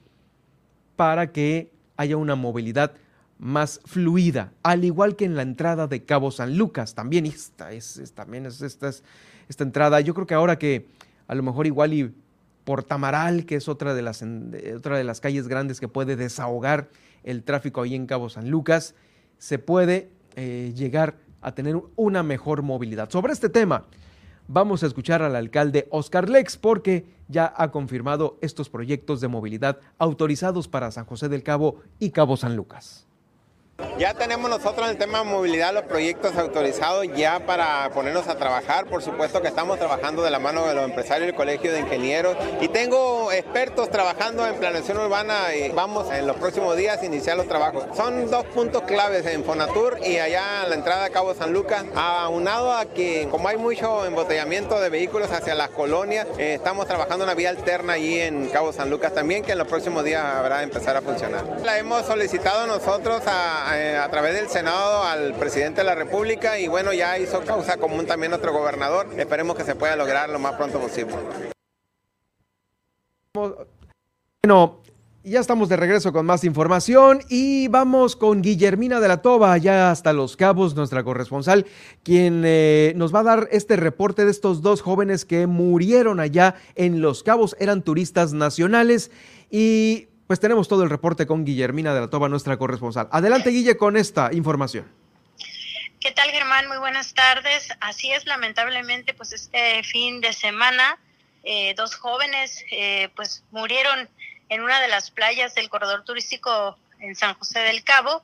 para 0.95 1.31
que 1.31 1.71
haya 1.97 2.17
una 2.17 2.33
movilidad 2.33 2.93
más 3.37 3.79
fluida, 3.85 4.53
al 4.63 4.85
igual 4.85 5.15
que 5.15 5.25
en 5.25 5.35
la 5.35 5.43
entrada 5.43 5.85
de 5.85 6.03
Cabo 6.03 6.31
San 6.31 6.57
Lucas. 6.57 6.95
También 6.95 7.27
esta 7.27 7.73
es, 7.73 8.11
también 8.15 8.47
es 8.47 8.63
esta, 8.63 8.89
esta 9.47 9.63
entrada. 9.63 10.01
Yo 10.01 10.15
creo 10.15 10.25
que 10.25 10.33
ahora 10.33 10.57
que 10.57 10.87
a 11.27 11.35
lo 11.35 11.43
mejor 11.43 11.67
igual 11.67 11.93
y 11.93 12.13
por 12.65 12.83
Tamaral, 12.83 13.45
que 13.45 13.55
es 13.55 13.69
otra 13.69 13.93
de 13.93 14.01
las, 14.01 14.23
otra 14.75 14.97
de 14.97 15.03
las 15.03 15.21
calles 15.21 15.47
grandes 15.47 15.79
que 15.79 15.87
puede 15.87 16.15
desahogar 16.15 16.89
el 17.23 17.43
tráfico 17.43 17.81
ahí 17.81 17.95
en 17.95 18.07
Cabo 18.07 18.29
San 18.29 18.49
Lucas, 18.49 18.95
se 19.37 19.59
puede 19.59 20.09
eh, 20.35 20.73
llegar 20.75 21.15
a 21.41 21.53
tener 21.53 21.79
una 21.95 22.23
mejor 22.23 22.63
movilidad. 22.63 23.09
Sobre 23.09 23.33
este 23.33 23.49
tema, 23.49 23.85
vamos 24.47 24.83
a 24.83 24.87
escuchar 24.87 25.21
al 25.21 25.35
alcalde 25.35 25.87
Oscar 25.91 26.27
Lex 26.27 26.57
porque 26.57 27.05
ya 27.27 27.53
ha 27.55 27.71
confirmado 27.71 28.37
estos 28.41 28.69
proyectos 28.69 29.21
de 29.21 29.27
movilidad 29.27 29.79
autorizados 29.97 30.67
para 30.67 30.91
San 30.91 31.05
José 31.05 31.29
del 31.29 31.43
Cabo 31.43 31.81
y 31.99 32.09
Cabo 32.09 32.35
San 32.35 32.55
Lucas. 32.55 33.04
Ya 33.97 34.13
tenemos 34.13 34.49
nosotros 34.49 34.87
en 34.87 34.91
el 34.91 34.97
tema 34.97 35.19
de 35.19 35.23
movilidad 35.23 35.73
los 35.73 35.83
proyectos 35.83 36.35
autorizados 36.37 37.07
ya 37.15 37.45
para 37.45 37.89
ponernos 37.91 38.27
a 38.27 38.35
trabajar. 38.35 38.87
Por 38.87 39.01
supuesto 39.01 39.41
que 39.41 39.47
estamos 39.47 39.79
trabajando 39.79 40.21
de 40.21 40.31
la 40.31 40.39
mano 40.39 40.67
de 40.67 40.73
los 40.73 40.83
empresarios 40.83 41.27
del 41.27 41.35
Colegio 41.35 41.71
de 41.71 41.79
Ingenieros 41.79 42.35
y 42.59 42.67
tengo 42.67 43.31
expertos 43.31 43.89
trabajando 43.89 44.45
en 44.47 44.55
planeación 44.55 44.97
urbana 44.97 45.55
y 45.55 45.71
vamos 45.71 46.11
en 46.11 46.27
los 46.27 46.35
próximos 46.35 46.75
días 46.75 47.01
a 47.01 47.05
iniciar 47.05 47.37
los 47.37 47.47
trabajos. 47.47 47.85
Son 47.95 48.29
dos 48.29 48.43
puntos 48.47 48.81
claves 48.81 49.25
en 49.27 49.45
Fonatur 49.45 49.97
y 50.05 50.17
allá 50.17 50.63
en 50.63 50.71
la 50.71 50.75
entrada 50.75 51.05
a 51.05 51.09
Cabo 51.09 51.33
San 51.33 51.53
Lucas, 51.53 51.85
aunado 51.95 52.73
a 52.73 52.85
que 52.85 53.29
como 53.31 53.47
hay 53.47 53.55
mucho 53.55 54.05
embotellamiento 54.05 54.79
de 54.81 54.89
vehículos 54.89 55.31
hacia 55.31 55.55
las 55.55 55.69
colonias, 55.69 56.27
eh, 56.37 56.55
estamos 56.55 56.85
trabajando 56.85 57.23
una 57.23 57.33
vía 57.33 57.49
alterna 57.49 57.93
allí 57.93 58.19
en 58.19 58.49
Cabo 58.49 58.73
San 58.73 58.89
Lucas 58.89 59.13
también 59.13 59.43
que 59.43 59.53
en 59.53 59.57
los 59.57 59.67
próximos 59.67 60.03
días 60.03 60.23
habrá 60.23 60.57
de 60.57 60.65
empezar 60.65 60.97
a 60.97 61.01
funcionar. 61.01 61.45
La 61.63 61.77
hemos 61.77 62.05
solicitado 62.05 62.67
nosotros 62.67 63.21
a 63.25 63.64
eh, 63.73 63.97
a, 63.97 64.09
través 64.09 64.35
del 64.35 64.47
Senado 64.47 65.03
al 65.03 65.33
presidente 65.33 65.81
de 65.81 65.85
la 65.85 65.95
República 65.95 66.59
y 66.59 66.67
bueno, 66.67 66.93
ya 66.93 67.17
hizo 67.17 67.41
causa 67.41 67.77
común 67.77 68.05
también 68.05 68.31
nuestro 68.31 68.53
gobernador. 68.53 69.07
Esperemos 69.17 69.55
que 69.55 69.63
se 69.63 69.75
pueda 69.75 69.95
lograr 69.95 70.29
lo 70.29 70.39
más 70.39 70.53
pronto 70.53 70.79
posible. 70.79 71.15
Bueno, 73.33 74.81
ya 75.23 75.39
estamos 75.39 75.69
de 75.69 75.75
regreso 75.75 76.13
con 76.13 76.25
más 76.25 76.43
información 76.43 77.19
y 77.29 77.67
vamos 77.67 78.15
con 78.15 78.43
Guillermina 78.43 78.99
de 78.99 79.07
la 79.07 79.23
Toba, 79.23 79.53
allá 79.53 79.89
hasta 79.89 80.13
Los 80.13 80.37
Cabos, 80.37 80.75
nuestra 80.75 81.03
corresponsal, 81.03 81.65
quien 82.03 82.43
eh, 82.45 82.93
nos 82.95 83.13
va 83.13 83.21
a 83.21 83.23
dar 83.23 83.47
este 83.51 83.75
reporte 83.75 84.23
de 84.23 84.31
estos 84.31 84.61
dos 84.61 84.81
jóvenes 84.81 85.25
que 85.25 85.47
murieron 85.47 86.19
allá 86.19 86.55
en 86.75 87.01
Los 87.01 87.23
Cabos, 87.23 87.55
eran 87.59 87.81
turistas 87.81 88.33
nacionales 88.33 89.09
y 89.49 90.09
pues 90.27 90.39
tenemos 90.39 90.67
todo 90.67 90.83
el 90.83 90.89
reporte 90.89 91.27
con 91.27 91.45
Guillermina 91.45 91.93
de 91.93 92.01
la 92.01 92.09
Toba, 92.09 92.29
nuestra 92.29 92.57
corresponsal. 92.57 93.07
Adelante, 93.11 93.51
Guille, 93.51 93.77
con 93.77 93.95
esta 93.95 94.33
información. 94.33 94.91
¿Qué 95.99 96.11
tal, 96.11 96.29
Germán? 96.29 96.67
Muy 96.67 96.77
buenas 96.77 97.13
tardes. 97.13 97.69
Así 97.79 98.11
es, 98.11 98.25
lamentablemente, 98.25 99.13
pues 99.13 99.33
este 99.33 99.83
fin 99.83 100.21
de 100.21 100.33
semana, 100.33 100.99
eh, 101.43 101.73
dos 101.75 101.95
jóvenes 101.95 102.63
eh, 102.71 103.09
pues 103.15 103.43
murieron 103.51 104.09
en 104.49 104.61
una 104.61 104.81
de 104.81 104.87
las 104.87 105.11
playas 105.11 105.55
del 105.55 105.69
corredor 105.69 106.03
turístico 106.03 106.77
en 106.99 107.15
San 107.15 107.35
José 107.35 107.59
del 107.59 107.83
Cabo. 107.83 108.23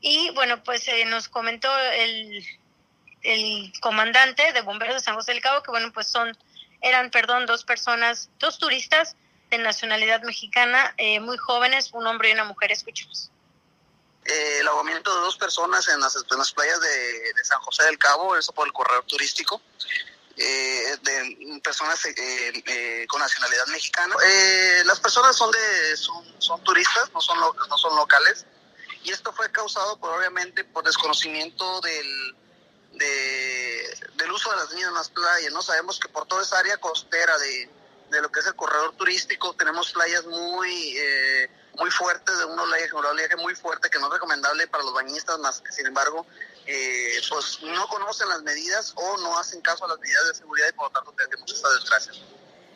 Y 0.00 0.30
bueno, 0.34 0.62
pues 0.64 0.86
eh, 0.88 1.04
nos 1.06 1.28
comentó 1.28 1.68
el, 1.96 2.44
el 3.22 3.72
comandante 3.80 4.52
de 4.52 4.60
bomberos 4.62 4.96
de 4.96 5.00
San 5.00 5.14
José 5.14 5.32
del 5.32 5.42
Cabo 5.42 5.62
que 5.62 5.70
bueno, 5.70 5.92
pues 5.92 6.08
son, 6.08 6.36
eran, 6.80 7.10
perdón, 7.10 7.46
dos 7.46 7.64
personas, 7.64 8.28
dos 8.40 8.58
turistas 8.58 9.16
de 9.52 9.58
nacionalidad 9.58 10.22
mexicana, 10.22 10.94
eh, 10.96 11.20
muy 11.20 11.36
jóvenes, 11.36 11.90
un 11.92 12.06
hombre 12.06 12.30
y 12.30 12.32
una 12.32 12.44
mujer. 12.44 12.72
Escuchemos. 12.72 13.30
Eh, 14.24 14.58
el 14.60 14.68
ahogamiento 14.68 15.14
de 15.14 15.20
dos 15.20 15.36
personas 15.36 15.88
en 15.88 16.00
las, 16.00 16.14
playas 16.52 16.80
de, 16.80 17.44
San 17.44 17.60
José 17.60 17.84
del 17.84 17.98
Cabo, 17.98 18.36
eso 18.36 18.52
por 18.52 18.66
el 18.66 18.72
corredor 18.72 19.04
turístico, 19.04 19.60
eh, 20.36 20.96
de 21.02 21.60
personas 21.62 22.00
con 23.08 23.20
nacionalidad 23.20 23.66
mexicana. 23.66 24.14
las 24.84 25.00
personas 25.00 25.36
son 25.36 25.50
de 25.50 25.96
son, 25.96 26.64
turistas, 26.64 27.10
no 27.12 27.20
son, 27.20 27.38
no 27.40 27.78
son 27.78 27.96
locales, 27.96 28.46
y 29.02 29.10
esto 29.10 29.32
fue 29.32 29.50
causado 29.50 29.98
por 29.98 30.16
obviamente 30.16 30.64
por 30.64 30.84
desconocimiento 30.84 31.80
del, 31.80 32.36
del 32.92 34.32
uso 34.32 34.50
de 34.50 34.56
las 34.56 34.92
las 34.92 35.10
playas. 35.10 35.52
No 35.52 35.62
sabemos 35.62 35.98
que 35.98 36.08
por 36.08 36.26
toda 36.26 36.42
esa 36.42 36.60
área 36.60 36.78
costera 36.78 37.36
de 37.38 37.81
de 38.12 38.22
lo 38.22 38.30
que 38.30 38.40
es 38.40 38.46
el 38.46 38.54
corredor 38.54 38.94
turístico. 38.96 39.54
Tenemos 39.54 39.92
playas 39.92 40.24
muy 40.26 40.96
eh, 40.96 41.50
muy 41.74 41.90
fuertes, 41.90 42.38
de 42.38 42.44
un 42.44 42.58
oleaje, 42.58 43.36
muy 43.36 43.54
fuerte 43.54 43.88
que 43.88 43.98
no 43.98 44.06
es 44.06 44.12
recomendable 44.12 44.66
para 44.68 44.84
los 44.84 44.92
bañistas, 44.92 45.38
más 45.38 45.60
que 45.60 45.72
sin 45.72 45.86
embargo, 45.86 46.26
eh, 46.66 47.20
pues 47.28 47.62
no 47.62 47.88
conocen 47.88 48.28
las 48.28 48.42
medidas 48.42 48.92
o 48.94 49.16
no 49.18 49.38
hacen 49.38 49.60
caso 49.62 49.84
a 49.86 49.88
las 49.88 49.98
medidas 49.98 50.26
de 50.28 50.34
seguridad 50.34 50.68
y 50.68 50.72
por 50.72 50.86
lo 50.86 50.90
tanto 50.90 51.12
tenemos 51.12 51.50
esta 51.50 51.70
desgracia. 51.72 52.12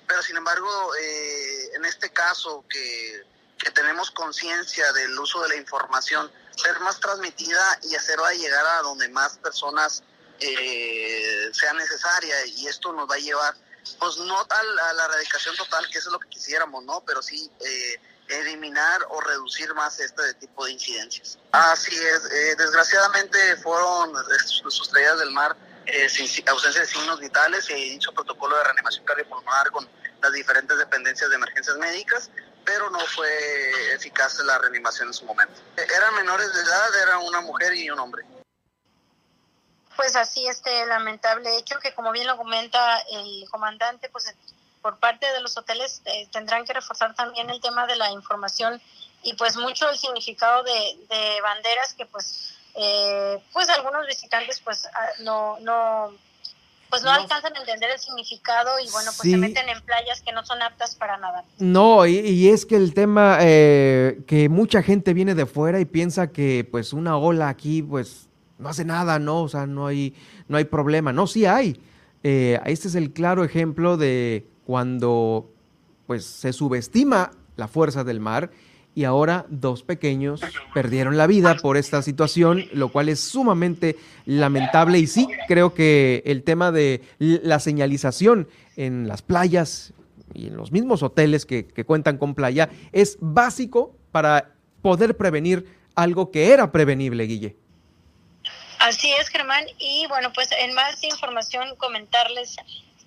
pero 0.07 0.23
sin 0.23 0.37
embargo, 0.37 0.95
eh, 0.97 1.71
en 1.75 1.85
este 1.85 2.11
caso 2.11 2.65
que, 2.69 3.25
que 3.59 3.71
tenemos 3.71 4.11
conciencia 4.11 4.93
del 4.93 5.19
uso 5.19 5.43
de 5.43 5.49
la 5.49 5.57
información, 5.57 6.31
ser 6.57 6.79
más 6.81 6.99
transmitida 7.01 7.79
y 7.83 7.95
hacerla 7.95 8.33
llegar 8.33 8.67
a 8.67 8.83
donde 8.83 9.09
más 9.11 9.37
personas 9.39 10.03
eh, 10.41 11.51
sea 11.53 11.73
necesaria 11.75 12.47
y 12.47 12.67
esto 12.67 12.93
nos 12.93 13.09
va 13.11 13.17
a 13.17 13.19
llevar, 13.19 13.55
pues 13.99 14.17
no 14.19 14.39
a 14.39 14.93
la 14.95 15.05
erradicación 15.05 15.57
total, 15.57 15.87
que 15.91 15.99
eso 15.99 16.09
es 16.09 16.13
lo 16.13 16.19
que 16.19 16.29
quisiéramos, 16.29 16.85
¿no? 16.85 17.03
Pero 17.07 17.23
sí 17.23 17.51
eh, 17.61 18.01
eliminar 18.29 19.01
o 19.11 19.21
reducir 19.21 19.73
más 19.75 19.99
este 20.01 20.35
tipo 20.35 20.65
de 20.65 20.73
incidencias. 20.73 21.39
Así 21.53 21.95
es, 21.95 22.25
eh, 22.31 22.57
desgraciadamente 22.57 23.39
fueron 23.57 24.15
sustraídas 24.69 25.19
del 25.19 25.31
mar 25.31 25.57
eh, 25.87 26.09
sin 26.09 26.49
ausencia 26.49 26.81
de 26.81 26.87
signos 26.87 27.21
vitales 27.21 27.71
y 27.71 27.91
dicho 27.91 28.13
protocolo 28.13 28.57
de 28.57 28.65
reanimación 28.65 29.05
cardiopulmonar 29.05 29.71
con 29.71 29.89
las 30.21 30.33
diferentes 30.33 30.77
dependencias 30.79 31.31
de 31.31 31.37
emergencias 31.37 31.77
médicas, 31.77 32.31
pero 32.65 32.91
no 32.91 32.99
fue 33.07 33.95
eficaz 33.95 34.39
la 34.41 34.59
reanimación 34.59 35.09
en 35.09 35.15
su 35.15 35.25
momento. 35.25 35.55
Eran 35.77 36.15
menores 36.17 36.53
de 36.53 36.61
edad, 36.61 37.03
era 37.03 37.19
una 37.19 37.41
mujer 37.41 37.73
y 37.75 37.89
un 37.91 38.01
hombre. 38.01 38.25
Pues 39.97 40.15
así 40.17 40.47
este 40.47 40.87
lamentable 40.87 41.57
hecho 41.57 41.79
que 41.79 41.95
como 41.95 42.13
bien 42.13 42.27
lo 42.27 42.37
comenta 42.37 42.99
el 43.11 43.49
comandante, 43.51 44.09
pues 44.11 44.35
por 44.83 44.99
parte 44.99 45.27
de 45.33 45.41
los 45.41 45.57
hoteles 45.57 46.01
eh, 46.05 46.29
tendrán 46.31 46.65
que 46.65 46.73
reforzar 46.73 47.15
también 47.15 47.51
el 47.51 47.61
tema 47.61 47.87
de 47.87 47.97
la 47.97 48.13
información 48.13 48.81
y 49.25 49.35
pues 49.35 49.57
mucho 49.57 49.89
el 49.91 49.99
significado 49.99 50.63
de, 50.63 51.41
banderas 51.43 51.95
que 51.95 52.07
pues 52.07 52.55
eh, 52.75 53.43
pues 53.53 53.69
algunos 53.69 54.07
visitantes 54.07 54.61
pues 54.61 54.87
ah, 54.87 55.09
no 55.25 55.59
no 55.61 56.13
pues 56.89 57.03
no, 57.03 57.11
alcanzan 57.11 57.57
a 57.57 57.59
entender 57.59 57.91
el 57.91 57.99
significado 57.99 58.79
y 58.79 58.89
bueno 58.91 59.11
pues 59.17 59.29
se 59.29 59.37
meten 59.37 59.69
en 59.69 59.81
playas 59.83 60.23
que 60.23 60.31
no 60.31 60.47
son 60.47 60.63
aptas 60.63 60.95
para 60.95 61.17
nada. 61.17 61.45
No, 61.59 62.07
y, 62.07 62.49
es 62.49 62.65
que 62.65 62.77
el 62.77 62.95
tema 62.95 63.39
eh, 63.41 64.21
que 64.29 64.49
mucha 64.49 64.85
gente 64.85 65.13
viene 65.13 65.35
de 65.35 65.47
fuera 65.47 65.81
y 65.81 65.85
piensa 65.85 66.29
que 66.29 66.67
pues 66.71 66.93
una 66.93 67.17
ola 67.17 67.49
aquí 67.49 67.83
pues 67.83 68.29
no 68.59 68.69
hace 68.69 68.85
nada, 68.85 69.19
¿no? 69.19 69.43
O 69.43 69.49
sea, 69.49 69.67
no 69.67 69.87
hay, 69.87 70.15
no 70.49 70.57
hay 70.57 70.65
problema. 70.65 71.13
No, 71.13 71.27
sí 71.27 71.47
hay. 71.47 71.81
este 72.23 72.89
es 72.89 72.95
el 72.95 73.13
claro 73.13 73.45
ejemplo 73.45 73.97
de 73.97 74.47
cuando 74.67 75.51
pues 76.07 76.25
se 76.25 76.53
subestima 76.53 77.33
la 77.57 77.69
fuerza 77.69 78.05
del 78.05 78.21
mar 78.21 78.51
y 78.97 79.05
ahora 79.05 79.45
dos 79.51 79.83
pequeños 79.83 80.41
perdieron 80.73 81.19
la 81.19 81.27
vida 81.27 81.57
por 81.59 81.77
esta 81.77 82.01
situación, 82.01 82.65
lo 82.73 82.91
cual 82.91 83.11
es 83.11 83.21
sumamente 83.21 83.97
lamentable 84.25 84.99
y 84.99 85.07
sí 85.07 85.29
creo 85.49 85.75
que 85.75 86.23
el 86.25 86.43
tema 86.43 86.73
de 86.73 87.03
la 87.19 87.61
señalización 87.61 88.49
en 88.77 89.07
las 89.07 89.21
playas 89.21 89.93
y 90.33 90.47
en 90.47 90.57
los 90.57 90.73
mismos 90.73 91.03
hoteles 91.03 91.45
que, 91.45 91.67
que 91.67 91.85
cuentan 91.85 92.17
con 92.17 92.35
playa 92.35 92.71
es 92.93 93.19
básico 93.21 93.95
para 94.13 94.55
poder 94.81 95.17
prevenir 95.17 95.67
algo 95.95 96.31
que 96.31 96.53
era 96.53 96.73
prevenible, 96.73 97.25
Guille. 97.25 97.57
Así 98.87 99.11
es, 99.11 99.31
Germán. 99.31 99.67
Y 99.81 100.07
bueno, 100.07 100.33
pues 100.33 100.53
en 100.53 100.73
más 100.73 101.03
información 101.03 101.75
comentarles 101.75 102.55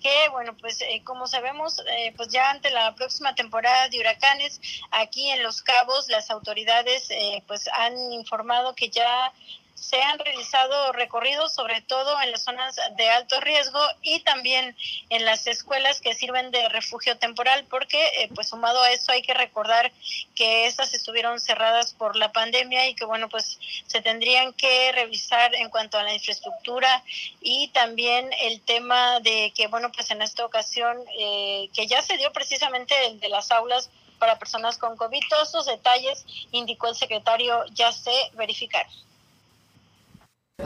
que 0.02 0.28
bueno 0.30 0.56
pues 0.56 0.80
eh, 0.80 1.02
como 1.04 1.26
sabemos 1.26 1.78
eh, 1.90 2.12
pues 2.16 2.28
ya 2.28 2.50
ante 2.50 2.70
la 2.70 2.94
próxima 2.94 3.34
temporada 3.34 3.88
de 3.88 4.00
huracanes 4.00 4.58
aquí 4.90 5.28
en 5.30 5.42
Los 5.42 5.60
Cabos 5.60 6.08
las 6.08 6.30
autoridades 6.30 7.10
eh, 7.10 7.42
pues 7.46 7.68
han 7.68 8.12
informado 8.12 8.74
que 8.74 8.88
ya 8.88 9.30
se 9.74 10.00
han 10.02 10.18
realizado 10.18 10.92
recorridos, 10.92 11.52
sobre 11.52 11.80
todo 11.80 12.20
en 12.22 12.30
las 12.30 12.42
zonas 12.44 12.76
de 12.96 13.10
alto 13.10 13.40
riesgo 13.40 13.80
y 14.02 14.20
también 14.20 14.76
en 15.08 15.24
las 15.24 15.46
escuelas 15.46 16.00
que 16.00 16.14
sirven 16.14 16.50
de 16.50 16.68
refugio 16.68 17.18
temporal, 17.18 17.64
porque 17.68 18.00
eh, 18.18 18.30
pues 18.34 18.48
sumado 18.48 18.82
a 18.82 18.90
eso 18.92 19.10
hay 19.10 19.22
que 19.22 19.34
recordar 19.34 19.90
que 20.34 20.66
estas 20.66 20.94
estuvieron 20.94 21.40
cerradas 21.40 21.92
por 21.92 22.16
la 22.16 22.30
pandemia 22.30 22.88
y 22.88 22.94
que 22.94 23.04
bueno 23.04 23.28
pues 23.28 23.58
se 23.86 24.00
tendrían 24.00 24.52
que 24.52 24.92
revisar 24.92 25.54
en 25.54 25.70
cuanto 25.70 25.98
a 25.98 26.04
la 26.04 26.14
infraestructura 26.14 27.02
y 27.40 27.68
también 27.68 28.30
el 28.42 28.60
tema 28.60 29.20
de 29.20 29.52
que 29.56 29.66
bueno 29.66 29.90
pues 29.92 30.10
en 30.10 30.22
esta 30.22 30.44
ocasión 30.44 30.98
eh, 31.18 31.68
que 31.74 31.86
ya 31.86 32.00
se 32.02 32.16
dio 32.16 32.32
precisamente 32.32 32.94
el 33.06 33.18
de 33.18 33.28
las 33.28 33.50
aulas 33.50 33.90
para 34.20 34.38
personas 34.38 34.78
con 34.78 34.96
COVID, 34.96 35.22
todos 35.28 35.48
esos 35.48 35.66
detalles 35.66 36.24
indicó 36.52 36.88
el 36.88 36.94
secretario 36.94 37.64
ya 37.72 37.90
se 37.90 38.12
verificaron. 38.34 39.09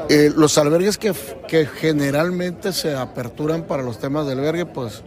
Eh, 0.09 0.31
los 0.37 0.59
albergues 0.59 0.99
que, 0.99 1.15
que, 1.49 1.67
generalmente 1.67 2.73
se 2.73 2.95
aperturan 2.95 3.63
para 3.63 3.83
los 3.83 3.99
temas 3.99 4.27
de 4.27 4.33
albergue, 4.33 4.67
pues, 4.67 5.03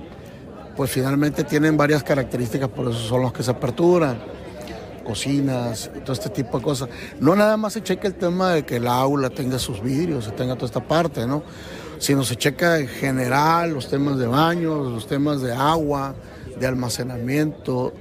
pues 0.76 0.90
finalmente 0.90 1.44
tienen 1.44 1.78
varias 1.78 2.04
características, 2.04 2.70
por 2.70 2.90
eso 2.90 3.00
son 3.00 3.22
los 3.22 3.32
que 3.32 3.44
se 3.44 3.52
aperturan, 3.52 4.20
cocinas, 5.04 5.92
todo 6.04 6.14
este 6.14 6.30
tipo 6.30 6.58
de 6.58 6.64
cosas. 6.64 6.90
No 7.20 7.36
nada 7.36 7.58
más 7.58 7.74
se 7.74 7.84
checa 7.84 8.08
el 8.08 8.16
tema 8.16 8.54
de 8.54 8.66
que 8.66 8.78
el 8.78 8.88
aula 8.88 9.30
tenga 9.30 9.60
sus 9.60 9.82
vidrios, 9.82 10.26
se 10.26 10.32
tenga 10.32 10.56
toda 10.56 10.66
esta 10.66 10.86
parte, 10.86 11.28
¿no? 11.28 11.44
Sino 12.00 12.24
se 12.24 12.36
checa 12.36 12.80
en 12.80 12.88
general 12.88 13.74
los 13.74 13.90
temas 13.90 14.18
de 14.18 14.28
baños, 14.28 14.92
los 14.92 15.08
temas 15.08 15.42
de 15.42 15.54
agua, 15.54 16.16
de 16.60 16.66
almacenamiento, 16.66 17.94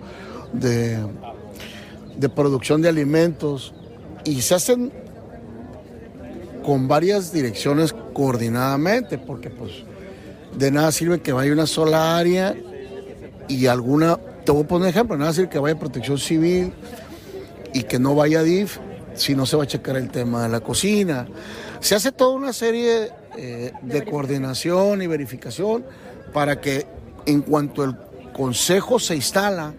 de, 0.53 0.99
de 2.17 2.29
producción 2.29 2.81
de 2.81 2.89
alimentos, 2.89 3.75
y 4.25 4.41
se 4.41 4.55
hacen 4.55 5.06
con 6.67 6.89
varias 6.89 7.33
direcciones 7.33 7.95
coordinadamente, 8.13 9.19
porque 9.19 9.51
pues 9.51 9.71
de 10.59 10.71
nada 10.73 10.91
sirve 10.91 11.21
que 11.21 11.33
vaya 11.33 11.53
una 11.53 11.67
sola 11.67 12.19
área 12.19 12.57
y 13.49 13.67
alguna, 13.67 14.19
te 14.45 14.51
voy 14.51 14.65
a 14.65 14.67
poner 14.67 14.83
un 14.83 14.89
ejemplo, 14.89 15.17
nada 15.17 15.33
sirve 15.33 15.49
que 15.49 15.61
vaya 15.61 15.79
protección 15.79 16.19
civil 16.19 16.73
y 17.73 17.85
que 17.85 18.01
no 18.01 18.17
vaya 18.17 18.43
DIF 18.43 18.79
si 19.15 19.37
no 19.37 19.47
se 19.47 19.57
va 19.57 19.63
a 19.63 19.67
checar 19.67 19.97
el 19.97 20.11
tema 20.11 20.43
de 20.43 20.49
la 20.49 20.61
cocina. 20.61 21.29
Se 21.81 21.95
hace 21.95 22.11
toda 22.11 22.35
una 22.35 22.53
serie 22.53 23.13
eh, 23.37 23.73
de 23.83 24.05
coordinación 24.05 25.03
y 25.03 25.07
verificación 25.07 25.85
para 26.33 26.61
que 26.61 26.87
en 27.27 27.43
cuanto 27.43 27.85
el 27.85 27.97
consejo 28.33 28.99
se 28.99 29.15
instala, 29.15 29.73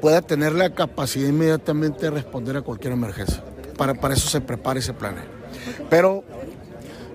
pueda 0.00 0.20
tener 0.20 0.52
la 0.52 0.70
capacidad 0.70 1.28
inmediatamente 1.28 2.06
de 2.06 2.10
responder 2.10 2.56
a 2.56 2.62
cualquier 2.62 2.92
emergencia. 2.92 3.42
Para, 3.78 3.94
para 3.94 4.14
eso 4.14 4.28
se 4.28 4.40
prepara 4.40 4.78
y 4.78 4.82
se 4.82 4.92
planea. 4.92 5.33
Pero 5.90 6.24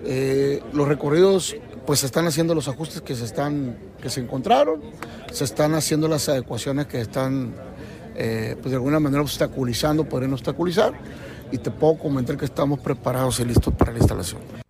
eh, 0.04 0.62
los 0.72 0.88
recorridos 0.88 1.56
pues 1.86 2.00
se 2.00 2.06
están 2.06 2.26
haciendo 2.26 2.54
los 2.54 2.68
ajustes 2.68 3.00
que 3.02 3.14
se 3.14 3.24
están 3.24 3.76
que 4.00 4.10
se 4.10 4.20
encontraron, 4.20 4.80
se 5.32 5.44
están 5.44 5.74
haciendo 5.74 6.08
las 6.08 6.28
adecuaciones 6.28 6.86
que 6.86 7.00
están 7.00 7.54
eh, 8.14 8.56
pues 8.60 8.70
de 8.70 8.76
alguna 8.76 9.00
manera 9.00 9.22
obstaculizando, 9.22 10.04
podrían 10.04 10.32
obstaculizar 10.32 10.92
y 11.52 11.58
te 11.58 11.70
puedo 11.70 11.98
comentar 11.98 12.36
que 12.36 12.44
estamos 12.44 12.80
preparados 12.80 13.40
y 13.40 13.44
listos 13.44 13.74
para 13.74 13.92
la 13.92 13.98
instalación. 13.98 14.69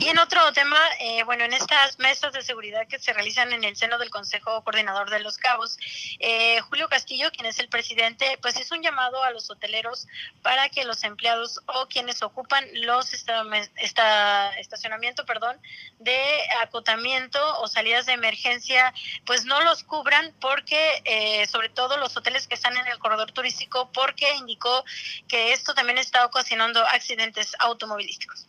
Y 0.00 0.06
en 0.06 0.18
otro 0.20 0.52
tema, 0.52 0.78
eh, 1.00 1.24
bueno, 1.24 1.42
en 1.42 1.52
estas 1.52 1.98
mesas 1.98 2.32
de 2.32 2.42
seguridad 2.42 2.86
que 2.86 3.00
se 3.00 3.12
realizan 3.12 3.52
en 3.52 3.64
el 3.64 3.74
seno 3.74 3.98
del 3.98 4.10
Consejo 4.10 4.62
Coordinador 4.62 5.10
de 5.10 5.18
los 5.18 5.38
Cabos, 5.38 5.76
eh, 6.20 6.60
Julio 6.60 6.88
Castillo, 6.88 7.32
quien 7.32 7.46
es 7.46 7.58
el 7.58 7.68
presidente, 7.68 8.38
pues 8.40 8.60
hizo 8.60 8.76
un 8.76 8.82
llamado 8.82 9.24
a 9.24 9.32
los 9.32 9.50
hoteleros 9.50 10.06
para 10.42 10.68
que 10.68 10.84
los 10.84 11.02
empleados 11.02 11.60
o 11.66 11.88
quienes 11.88 12.22
ocupan 12.22 12.64
los 12.74 13.12
esta, 13.12 14.50
estacionamiento, 14.56 15.26
perdón, 15.26 15.60
de 15.98 16.20
acotamiento 16.62 17.40
o 17.60 17.66
salidas 17.66 18.06
de 18.06 18.12
emergencia, 18.12 18.94
pues 19.26 19.46
no 19.46 19.60
los 19.62 19.82
cubran 19.82 20.32
porque, 20.40 21.02
eh, 21.06 21.46
sobre 21.48 21.70
todo 21.70 21.96
los 21.96 22.16
hoteles 22.16 22.46
que 22.46 22.54
están 22.54 22.76
en 22.76 22.86
el 22.86 23.00
corredor 23.00 23.32
turístico, 23.32 23.90
porque 23.92 24.32
indicó 24.36 24.84
que 25.26 25.52
esto 25.52 25.74
también 25.74 25.98
está 25.98 26.24
ocasionando 26.24 26.86
accidentes 26.86 27.56
automovilísticos 27.58 28.47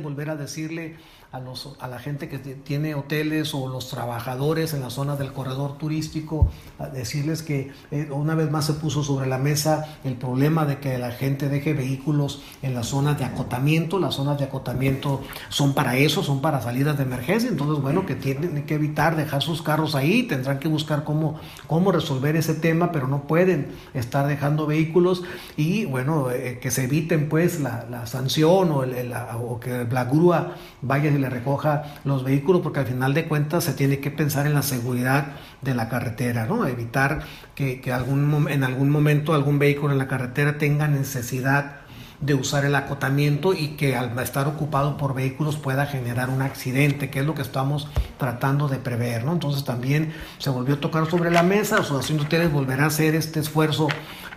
volver 0.00 0.30
a 0.30 0.36
decirle 0.36 0.96
a, 1.32 1.38
los, 1.38 1.76
a 1.78 1.86
la 1.86 1.98
gente 1.98 2.28
que 2.28 2.38
tiene 2.38 2.94
hoteles 2.94 3.54
o 3.54 3.68
los 3.68 3.88
trabajadores 3.88 4.74
en 4.74 4.80
la 4.80 4.90
zona 4.90 5.16
del 5.16 5.32
corredor 5.32 5.78
turístico, 5.78 6.50
decirles 6.92 7.42
que 7.42 7.72
eh, 7.90 8.08
una 8.10 8.34
vez 8.34 8.50
más 8.50 8.66
se 8.66 8.72
puso 8.74 9.04
sobre 9.04 9.28
la 9.28 9.38
mesa 9.38 9.98
el 10.02 10.14
problema 10.14 10.64
de 10.64 10.78
que 10.78 10.98
la 10.98 11.12
gente 11.12 11.48
deje 11.48 11.72
vehículos 11.72 12.42
en 12.62 12.74
las 12.74 12.86
zonas 12.86 13.18
de 13.18 13.24
acotamiento. 13.24 13.98
Las 13.98 14.14
zonas 14.14 14.38
de 14.38 14.44
acotamiento 14.44 15.22
son 15.50 15.74
para 15.74 15.96
eso, 15.96 16.22
son 16.22 16.40
para 16.40 16.60
salidas 16.60 16.96
de 16.96 17.04
emergencia. 17.04 17.48
Entonces, 17.48 17.80
bueno, 17.82 18.06
que 18.06 18.16
tienen 18.16 18.64
que 18.66 18.74
evitar 18.74 19.14
dejar 19.14 19.42
sus 19.42 19.62
carros 19.62 19.94
ahí, 19.94 20.24
tendrán 20.24 20.58
que 20.58 20.68
buscar 20.68 21.04
cómo, 21.04 21.38
cómo 21.66 21.92
resolver 21.92 22.34
ese 22.34 22.54
tema, 22.54 22.90
pero 22.90 23.06
no 23.06 23.24
pueden 23.24 23.68
estar 23.94 24.26
dejando 24.26 24.66
vehículos 24.66 25.22
y, 25.56 25.84
bueno, 25.84 26.30
eh, 26.30 26.58
que 26.60 26.70
se 26.70 26.84
eviten 26.84 27.28
pues 27.28 27.60
la, 27.60 27.86
la 27.88 28.06
sanción 28.06 28.72
o, 28.72 28.82
el, 28.82 29.12
o 29.40 29.60
que 29.60 29.86
la 29.90 30.04
grúa 30.04 30.56
vaya 30.82 31.10
le 31.20 31.30
recoja 31.30 31.84
los 32.04 32.24
vehículos, 32.24 32.62
porque 32.62 32.80
al 32.80 32.86
final 32.86 33.14
de 33.14 33.26
cuentas 33.26 33.64
se 33.64 33.74
tiene 33.74 34.00
que 34.00 34.10
pensar 34.10 34.46
en 34.46 34.54
la 34.54 34.62
seguridad 34.62 35.28
de 35.62 35.74
la 35.74 35.88
carretera, 35.88 36.46
¿no? 36.46 36.66
Evitar 36.66 37.20
que, 37.54 37.80
algún, 37.92 38.48
en 38.50 38.64
algún 38.64 38.90
momento 38.90 39.34
algún 39.34 39.58
vehículo 39.58 39.92
en 39.92 39.98
la 39.98 40.08
carretera 40.08 40.58
tenga 40.58 40.88
necesidad 40.88 41.80
de 42.20 42.34
usar 42.34 42.66
el 42.66 42.74
acotamiento 42.74 43.54
y 43.54 43.68
que 43.76 43.96
al 43.96 44.18
estar 44.18 44.46
ocupado 44.46 44.96
por 44.96 45.14
vehículos 45.14 45.56
pueda 45.56 45.86
generar 45.86 46.28
un 46.28 46.42
accidente, 46.42 47.08
que 47.08 47.20
es 47.20 47.26
lo 47.26 47.34
que 47.34 47.42
estamos 47.42 47.88
tratando 48.18 48.68
de 48.68 48.76
prever, 48.76 49.24
¿no? 49.24 49.32
Entonces 49.32 49.64
también 49.64 50.12
se 50.38 50.50
volvió 50.50 50.74
a 50.74 50.80
tocar 50.80 51.08
sobre 51.08 51.30
la 51.30 51.42
mesa, 51.42 51.78
Asociación 51.78 52.18
de 52.18 52.24
Hoteles 52.24 52.52
volverá 52.52 52.84
a 52.84 52.88
hacer 52.88 53.14
este 53.14 53.40
esfuerzo 53.40 53.88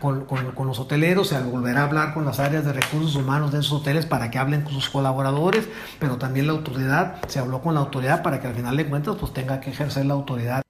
con, 0.03 0.25
con, 0.25 0.67
los 0.67 0.79
hoteleros, 0.79 1.29
se 1.29 1.39
volverá 1.41 1.81
a 1.81 1.83
hablar 1.85 2.13
con 2.13 2.25
las 2.25 2.39
áreas 2.39 2.65
de 2.65 2.73
recursos 2.73 3.15
humanos 3.15 3.53
de 3.53 3.59
esos 3.61 3.71
hoteles 3.71 4.05
para 4.05 4.29
que 4.29 4.37
hablen 4.37 4.63
con 4.63 4.73
sus 4.73 4.89
colaboradores, 4.89 5.65
pero 5.97 6.17
también 6.17 6.45
la 6.47 6.51
autoridad, 6.51 7.25
se 7.29 7.39
habló 7.39 7.61
con 7.61 7.73
la 7.73 7.79
autoridad 7.79 8.21
para 8.21 8.41
que 8.41 8.47
al 8.47 8.53
final 8.53 8.75
de 8.75 8.89
cuentas 8.89 9.15
pues 9.17 9.31
tenga 9.31 9.61
que 9.61 9.69
ejercer 9.69 10.05
la 10.05 10.13
autoridad. 10.13 10.61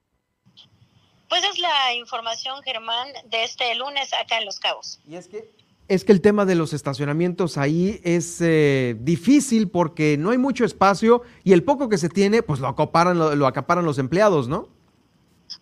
Pues 1.28 1.42
es 1.42 1.58
la 1.58 1.94
información, 1.94 2.62
Germán, 2.62 3.08
de 3.28 3.42
este 3.42 3.74
lunes 3.74 4.12
acá 4.14 4.38
en 4.38 4.44
Los 4.44 4.60
Cabos. 4.60 5.00
Y 5.04 5.16
es 5.16 5.26
que 5.26 5.50
es 5.88 6.04
que 6.04 6.12
el 6.12 6.20
tema 6.20 6.46
de 6.46 6.54
los 6.54 6.72
estacionamientos 6.72 7.58
ahí 7.58 8.00
es 8.04 8.40
eh, 8.40 8.96
difícil 9.00 9.68
porque 9.68 10.16
no 10.16 10.30
hay 10.30 10.38
mucho 10.38 10.64
espacio 10.64 11.22
y 11.42 11.52
el 11.52 11.62
poco 11.62 11.90
que 11.90 11.98
se 11.98 12.08
tiene, 12.08 12.42
pues 12.42 12.60
lo 12.60 12.68
acaparan, 12.68 13.18
lo, 13.18 13.46
acaparan 13.46 13.84
los 13.84 13.98
empleados, 13.98 14.48
¿no? 14.48 14.68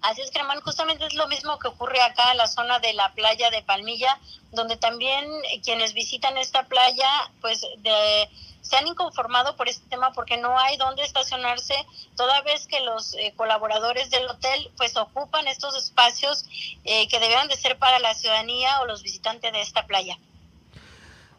Así 0.03 0.21
es, 0.21 0.31
Germán, 0.33 0.61
justamente 0.61 1.07
es 1.07 1.15
lo 1.15 1.29
mismo 1.29 1.59
que 1.59 1.69
ocurre 1.69 2.01
acá 2.03 2.33
en 2.33 2.39
la 2.39 2.49
zona 2.49 2.81
de 2.81 2.93
la 2.93 3.13
playa 3.15 3.51
de 3.51 3.63
Palmilla, 3.63 4.19
donde 4.51 4.77
también 4.77 5.25
quienes 5.65 5.95
visitan 5.95 6.37
esta 6.37 6.65
playa, 6.65 7.09
pues 7.41 7.63
de 7.79 8.29
se 8.63 8.77
han 8.77 8.87
inconformado 8.87 9.57
por 9.57 9.69
este 9.69 9.87
tema 9.91 10.13
porque 10.13 10.37
no 10.39 10.59
hay 10.59 10.77
dónde 10.77 11.03
estacionarse, 11.03 11.75
toda 12.17 12.41
vez 12.43 12.67
que 12.67 12.81
los 12.81 13.15
eh, 13.15 13.35
colaboradores 13.37 14.09
del 14.11 14.27
hotel 14.27 14.71
pues 14.77 14.97
ocupan 14.97 15.47
estos 15.49 15.77
espacios 15.77 16.47
eh, 16.85 17.09
que 17.09 17.19
deberán 17.19 17.49
de 17.49 17.57
ser 17.57 17.77
para 17.79 17.99
la 17.99 18.15
ciudadanía 18.15 18.81
o 18.81 18.87
los 18.87 19.03
visitantes 19.03 19.53
de 19.53 19.61
esta 19.61 19.87
playa. 19.87 20.17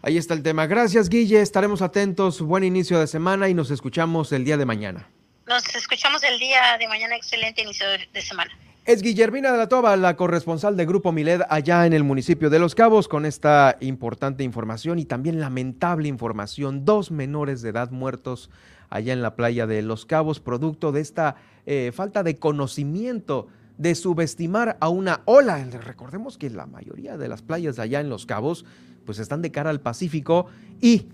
Ahí 0.02 0.18
está 0.18 0.34
el 0.34 0.44
tema. 0.44 0.68
Gracias, 0.68 1.08
Guille. 1.08 1.42
Estaremos 1.42 1.82
atentos. 1.82 2.42
Buen 2.42 2.66
inicio 2.66 3.00
de 3.00 3.08
semana 3.08 3.48
y 3.48 3.54
nos 3.54 3.72
escuchamos 3.72 4.34
el 4.34 4.44
día 4.44 4.58
de 4.58 4.66
mañana. 4.66 5.10
Nos 5.48 5.76
escuchamos 5.76 6.24
el 6.24 6.40
día 6.40 6.78
de 6.80 6.88
mañana. 6.88 7.16
Excelente 7.18 7.62
inicio 7.62 7.86
de 8.14 8.22
semana. 8.22 8.52
Es 8.86 9.02
Guillermina 9.02 9.52
de 9.52 9.58
la 9.58 9.68
Toba, 9.68 9.96
la 9.98 10.16
corresponsal 10.16 10.78
de 10.78 10.86
Grupo 10.86 11.12
Miled 11.12 11.42
allá 11.50 11.86
en 11.86 11.94
el 11.94 12.04
municipio 12.04 12.50
de 12.50 12.60
Los 12.60 12.76
Cabos, 12.76 13.08
con 13.08 13.26
esta 13.26 13.78
importante 13.80 14.44
información 14.44 15.00
y 15.00 15.06
también 15.06 15.40
lamentable 15.40 16.08
información. 16.08 16.86
Dos 16.86 17.12
menores 17.12 17.62
de 17.62 17.70
edad 17.70 17.92
muertos 17.92 18.50
allá 18.90 19.12
en 19.12 19.22
la 19.22 19.36
playa 19.36 19.68
de 19.68 19.82
Los 19.82 20.06
Cabos, 20.06 20.40
producto 20.40 20.92
de 20.92 21.02
esta 21.02 21.36
eh, 21.66 21.92
falta 21.94 22.24
de 22.24 22.40
conocimiento, 22.40 23.48
de 23.78 23.96
subestimar 23.96 24.78
a 24.80 24.90
una 24.90 25.22
ola. 25.26 25.64
Recordemos 25.64 26.38
que 26.38 26.50
la 26.50 26.66
mayoría 26.66 27.18
de 27.18 27.28
las 27.28 27.42
playas 27.42 27.80
allá 27.80 28.00
en 28.00 28.10
Los 28.10 28.26
Cabos, 28.26 28.66
pues 29.06 29.20
están 29.20 29.42
de 29.42 29.52
cara 29.52 29.70
al 29.70 29.82
Pacífico 29.82 30.48
y 30.82 31.08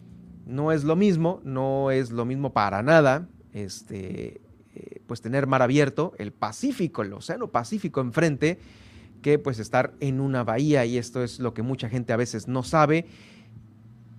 no 0.46 0.72
es 0.72 0.84
lo 0.84 0.96
mismo, 0.96 1.40
no 1.44 1.90
es 1.90 2.12
lo 2.12 2.26
mismo 2.26 2.52
para 2.52 2.84
nada. 2.84 3.28
Este, 3.54 4.42
eh, 4.76 5.02
pues 5.08 5.22
tener 5.22 5.48
mar 5.48 5.62
abierto, 5.62 6.14
el 6.18 6.32
Pacífico, 6.32 7.02
el 7.02 7.14
Océano 7.14 7.48
Pacífico 7.48 8.02
enfrente, 8.02 8.60
que 9.22 9.40
pues 9.40 9.60
estar 9.60 9.94
en 10.00 10.22
una 10.22 10.44
bahía 10.44 10.86
y 10.86 10.98
esto 10.98 11.24
es 11.24 11.40
lo 11.40 11.54
que 11.54 11.62
mucha 11.62 11.90
gente 11.90 12.14
a 12.14 12.18
veces 12.18 12.48
no 12.48 12.64
sabe. 12.64 13.06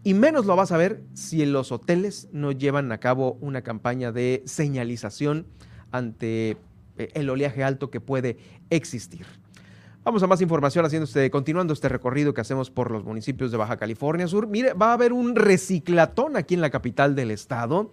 Y 0.03 0.15
menos 0.15 0.47
lo 0.47 0.57
vas 0.57 0.73
a 0.73 0.77
ver 0.77 1.03
si 1.15 1.45
los 1.45 1.73
hoteles 1.73 2.29
no 2.33 2.53
llevan 2.53 2.91
a 2.91 2.99
cabo 2.99 3.37
una 3.41 3.63
campaña 3.63 4.13
de 4.13 4.43
señalización 4.47 5.47
ante 5.93 6.57
eh, 6.97 7.09
el 7.15 7.29
oleaje 7.31 7.63
alto 7.63 7.91
que 7.91 8.01
puede 8.01 8.39
existir. 8.71 9.27
Vamos 10.03 10.23
a 10.23 10.27
más 10.27 10.41
información 10.41 10.87
haciendo 10.87 11.05
este, 11.05 11.31
continuando 11.31 11.75
este 11.75 11.91
recorrido 11.91 12.33
que 12.33 12.41
hacemos 12.41 12.71
por 12.71 12.91
los 12.91 13.05
municipios 13.05 13.51
de 13.51 13.59
Baja 13.59 13.77
California 13.77 14.27
Sur. 14.27 14.47
Mire, 14.47 14.73
va 14.73 14.91
a 14.91 14.93
haber 14.95 15.13
un 15.13 15.37
reciclatón 15.37 16.37
aquí 16.37 16.55
en 16.55 16.63
la 16.63 16.71
capital 16.71 17.15
del 17.15 17.31
estado. 17.31 17.93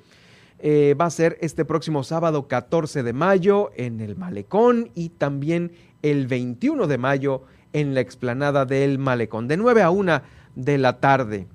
Eh, 0.59 0.95
va 0.99 1.05
a 1.05 1.11
ser 1.11 1.37
este 1.41 1.65
próximo 1.65 2.03
sábado 2.03 2.47
14 2.47 3.03
de 3.03 3.13
mayo 3.13 3.69
en 3.75 4.01
el 4.01 4.15
Malecón 4.15 4.89
y 4.95 5.09
también 5.09 5.71
el 6.01 6.25
21 6.25 6.87
de 6.87 6.97
mayo 6.97 7.43
en 7.73 7.93
la 7.93 8.01
explanada 8.01 8.65
del 8.65 8.97
Malecón, 8.97 9.47
de 9.47 9.57
9 9.57 9.83
a 9.83 9.91
1 9.91 10.21
de 10.55 10.77
la 10.79 10.99
tarde. 10.99 11.47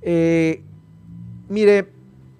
Eh, 0.00 0.62
mire, 1.50 1.88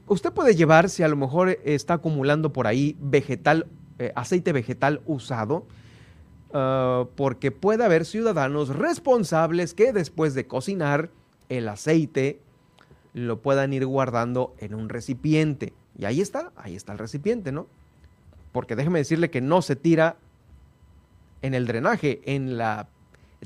usted 0.07 0.33
puede 0.33 0.55
llevar, 0.55 0.89
si 0.89 1.03
a 1.03 1.09
lo 1.09 1.17
mejor 1.17 1.59
está 1.65 1.95
acumulando 1.95 2.51
por 2.53 2.67
ahí 2.67 2.97
vegetal, 2.99 3.67
eh, 3.99 4.13
aceite 4.15 4.53
vegetal 4.53 5.03
usado, 5.05 5.67
ah, 6.55 7.05
porque 7.15 7.51
puede 7.51 7.85
haber 7.85 8.07
ciudadanos 8.07 8.71
responsables 8.71 9.75
que 9.75 9.93
después 9.93 10.35
de 10.35 10.47
cocinar 10.47 11.11
el 11.51 11.69
aceite 11.69 12.41
lo 13.13 13.41
puedan 13.41 13.75
ir 13.75 13.85
guardando 13.85 14.55
en 14.59 14.75
un 14.75 14.89
recipiente. 14.89 15.75
Y 15.99 16.05
ahí 16.05 16.21
está, 16.21 16.53
ahí 16.57 16.77
está 16.77 16.93
el 16.93 16.99
recipiente, 16.99 17.53
¿no? 17.53 17.67
Porque 18.53 18.77
déjeme 18.77 18.99
decirle 18.99 19.31
que 19.31 19.41
no 19.41 19.63
se 19.63 19.77
tira 19.77 20.17
en 21.43 21.55
el 21.55 21.67
drenaje, 21.67 22.21
en 22.25 22.59
la 22.59 22.89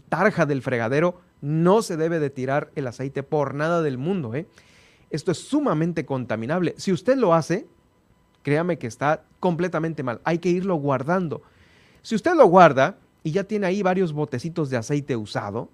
tarja 0.09 0.47
del 0.47 0.62
fregadero, 0.62 1.20
no 1.40 1.82
se 1.82 1.97
debe 1.97 2.18
de 2.18 2.31
tirar 2.31 2.70
el 2.74 2.86
aceite 2.86 3.22
por 3.22 3.55
nada 3.55 3.82
del 3.82 3.98
mundo, 3.98 4.35
¿eh? 4.35 4.47
Esto 5.10 5.32
es 5.32 5.39
sumamente 5.39 6.06
contaminable. 6.06 6.74
Si 6.77 6.93
usted 6.93 7.16
lo 7.16 7.35
hace, 7.35 7.66
créame 8.43 8.78
que 8.78 8.86
está 8.86 9.24
completamente 9.40 10.02
mal. 10.02 10.20
Hay 10.24 10.39
que 10.39 10.51
irlo 10.51 10.77
guardando. 10.77 11.43
Si 12.02 12.14
usted 12.14 12.35
lo 12.35 12.47
guarda 12.47 12.97
y 13.24 13.32
ya 13.32 13.44
tiene 13.44 13.66
ahí 13.66 13.82
varios 13.82 14.12
botecitos 14.12 14.70
de 14.70 14.77
aceite 14.77 15.16
usado, 15.16 15.68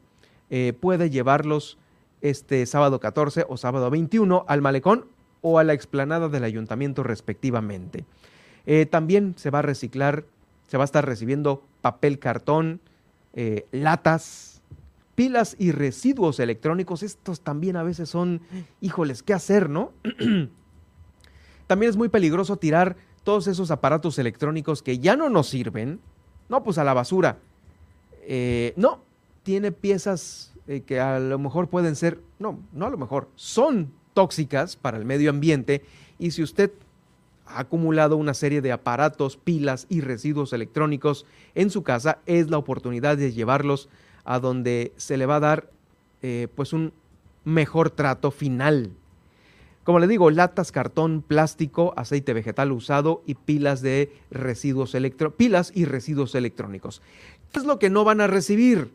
eh, 0.49 0.73
puede 0.81 1.11
llevarlos 1.11 1.79
este 2.23 2.65
sábado 2.65 2.99
14 2.99 3.45
o 3.49 3.57
sábado 3.57 3.91
21 3.91 4.47
al 4.49 4.63
malecón 4.63 5.07
o 5.49 5.61
a 5.61 5.65
la 5.65 5.75
explanada 5.75 6.29
del 6.29 6.43
ayuntamiento 6.43 7.05
respectivamente. 7.05 8.05
Eh, 8.67 8.85
también 8.85 9.35
se 9.37 9.51
va 9.51 9.61
a 9.61 9.63
reciclar, 9.63 10.25
se 10.67 10.77
va 10.77 10.83
a 10.83 10.87
estar 10.87 11.07
recibiendo 11.07 11.63
papel 11.83 12.19
cartón, 12.19 12.81
eh, 13.33 13.65
latas, 13.71 14.61
pilas 15.15 15.55
y 15.57 15.71
residuos 15.71 16.41
electrónicos. 16.41 17.05
Estos 17.05 17.43
también 17.43 17.77
a 17.77 17.85
veces 17.85 18.09
son, 18.09 18.41
híjoles, 18.81 19.23
¿qué 19.23 19.35
hacer, 19.35 19.71
no? 19.71 19.93
también 21.69 21.91
es 21.91 21.97
muy 21.97 22.09
peligroso 22.09 22.57
tirar 22.57 22.97
todos 23.23 23.47
esos 23.47 23.71
aparatos 23.71 24.19
electrónicos 24.19 24.83
que 24.83 24.99
ya 24.99 25.15
no 25.15 25.29
nos 25.29 25.49
sirven, 25.49 26.01
no, 26.49 26.65
pues 26.65 26.79
a 26.79 26.83
la 26.83 26.93
basura. 26.93 27.39
Eh, 28.23 28.73
no, 28.75 28.99
tiene 29.45 29.71
piezas 29.71 30.53
que 30.87 30.99
a 30.99 31.21
lo 31.21 31.39
mejor 31.39 31.69
pueden 31.69 31.95
ser, 31.95 32.21
no, 32.41 32.59
no 32.73 32.87
a 32.87 32.91
lo 32.91 32.99
mejor, 32.99 33.29
son 33.37 33.93
tóxicas 34.17 34.77
para 34.77 34.97
el 34.97 35.05
medio 35.05 35.29
ambiente 35.29 35.83
y 36.19 36.31
si 36.31 36.43
usted 36.43 36.73
ha 37.45 37.61
acumulado 37.61 38.17
una 38.17 38.33
serie 38.33 38.63
de 38.63 38.73
aparatos, 38.73 39.37
pilas 39.37 39.87
y 39.91 40.01
residuos 40.01 40.55
electrónicos 40.55 41.27
en 41.55 41.69
su 41.69 41.83
casa, 41.83 42.19
es 42.25 42.49
la 42.49 42.57
oportunidad 42.57 43.19
de 43.19 43.33
llevarlos 43.33 43.91
a 44.25 44.41
donde 44.41 44.95
se 44.97 45.19
le 45.19 45.27
va 45.27 45.37
a 45.37 45.41
dar 45.41 45.71
eh, 46.23 46.49
pues 46.55 46.73
un 46.73 46.95
mejor 47.45 47.91
trato 47.91 48.31
final. 48.31 48.91
Como 49.85 49.99
le 49.99 50.09
digo, 50.09 50.31
latas, 50.31 50.73
cartón, 50.73 51.21
plástico, 51.21 51.93
aceite 51.97 52.33
vegetal 52.33 52.73
usado 52.73 53.23
y 53.27 53.35
pilas 53.35 53.83
de 53.83 54.11
residuos 54.31 54.95
electro 54.95 55.37
pilas 55.37 55.73
y 55.75 55.85
residuos 55.85 56.35
electrónicos. 56.35 57.03
¿Qué 57.53 57.59
es 57.59 57.67
lo 57.67 57.79
que 57.79 57.91
no 57.91 58.03
van 58.03 58.23
a 58.23 58.27
recibir? 58.27 58.91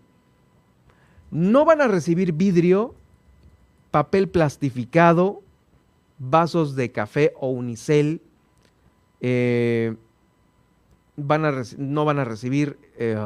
No 1.30 1.64
van 1.64 1.80
a 1.80 1.88
recibir 1.88 2.34
vidrio 2.34 2.96
papel 3.92 4.30
plastificado, 4.30 5.44
vasos 6.18 6.76
de 6.76 6.92
café 6.92 7.34
o 7.40 7.50
unicel, 7.50 8.22
eh, 9.20 9.96
no 11.18 12.06
van 12.06 12.20
a 12.20 12.24
recibir 12.24 12.80
eh, 12.98 13.18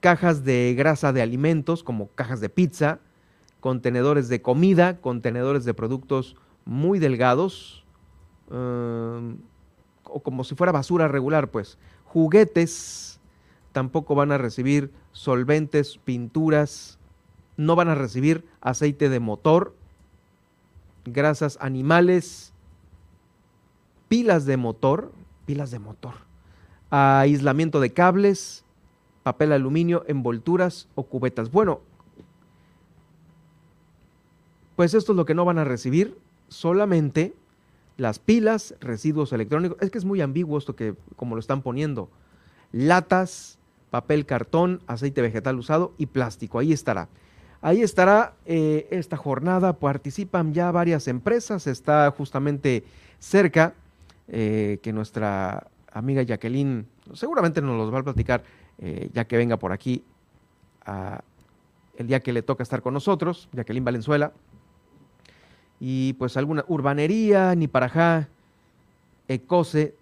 cajas 0.00 0.44
de 0.44 0.74
grasa 0.76 1.12
de 1.12 1.22
alimentos 1.22 1.84
como 1.84 2.08
cajas 2.08 2.40
de 2.40 2.48
pizza, 2.48 3.00
contenedores 3.60 4.28
de 4.28 4.42
comida, 4.42 5.00
contenedores 5.00 5.64
de 5.64 5.74
productos 5.74 6.36
muy 6.64 6.98
delgados, 6.98 7.84
eh, 8.50 9.36
o 10.04 10.20
como 10.20 10.44
si 10.44 10.54
fuera 10.54 10.72
basura 10.72 11.06
regular, 11.08 11.50
pues, 11.50 11.78
juguetes, 12.04 13.07
tampoco 13.72 14.14
van 14.14 14.32
a 14.32 14.38
recibir 14.38 14.92
solventes, 15.12 15.98
pinturas, 15.98 16.98
no 17.56 17.76
van 17.76 17.88
a 17.88 17.94
recibir 17.94 18.46
aceite 18.60 19.08
de 19.08 19.20
motor, 19.20 19.74
grasas 21.04 21.58
animales, 21.60 22.52
pilas 24.08 24.46
de 24.46 24.56
motor, 24.56 25.12
pilas 25.46 25.70
de 25.70 25.78
motor, 25.78 26.14
aislamiento 26.90 27.80
de 27.80 27.92
cables, 27.92 28.64
papel 29.22 29.52
aluminio, 29.52 30.04
envolturas 30.06 30.88
o 30.94 31.04
cubetas. 31.04 31.50
Bueno, 31.50 31.80
pues 34.76 34.94
esto 34.94 35.12
es 35.12 35.16
lo 35.16 35.24
que 35.24 35.34
no 35.34 35.44
van 35.44 35.58
a 35.58 35.64
recibir, 35.64 36.16
solamente 36.48 37.34
las 37.96 38.20
pilas, 38.20 38.74
residuos 38.80 39.32
electrónicos. 39.32 39.76
Es 39.80 39.90
que 39.90 39.98
es 39.98 40.04
muy 40.04 40.20
ambiguo 40.20 40.56
esto 40.56 40.76
que 40.76 40.94
como 41.16 41.34
lo 41.34 41.40
están 41.40 41.62
poniendo. 41.62 42.08
Latas, 42.72 43.57
papel 43.90 44.26
cartón, 44.26 44.82
aceite 44.86 45.22
vegetal 45.22 45.58
usado 45.58 45.94
y 45.98 46.06
plástico. 46.06 46.58
Ahí 46.58 46.72
estará. 46.72 47.08
Ahí 47.60 47.82
estará 47.82 48.34
eh, 48.46 48.86
esta 48.90 49.16
jornada, 49.16 49.72
participan 49.72 50.54
ya 50.54 50.70
varias 50.70 51.08
empresas, 51.08 51.66
está 51.66 52.08
justamente 52.16 52.84
cerca 53.18 53.74
eh, 54.28 54.78
que 54.82 54.92
nuestra 54.92 55.66
amiga 55.92 56.22
Jacqueline 56.22 56.86
seguramente 57.14 57.60
nos 57.60 57.76
los 57.76 57.92
va 57.92 57.98
a 57.98 58.04
platicar 58.04 58.44
eh, 58.78 59.10
ya 59.12 59.24
que 59.24 59.36
venga 59.36 59.56
por 59.56 59.72
aquí 59.72 60.04
el 61.98 62.06
día 62.06 62.20
que 62.20 62.32
le 62.32 62.42
toca 62.42 62.62
estar 62.62 62.80
con 62.80 62.94
nosotros, 62.94 63.48
Jacqueline 63.52 63.84
Valenzuela. 63.84 64.32
Y 65.80 66.14
pues 66.14 66.36
alguna 66.38 66.64
urbanería, 66.66 67.54
Niparajá, 67.54 68.28
Ecose. 69.26 69.97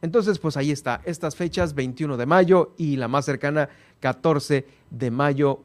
Entonces, 0.00 0.38
pues 0.38 0.56
ahí 0.56 0.70
está, 0.70 1.00
estas 1.04 1.34
fechas, 1.34 1.74
21 1.74 2.16
de 2.16 2.26
mayo 2.26 2.72
y 2.76 2.96
la 2.96 3.08
más 3.08 3.24
cercana, 3.24 3.68
14 4.00 4.64
de 4.90 5.10
mayo, 5.10 5.60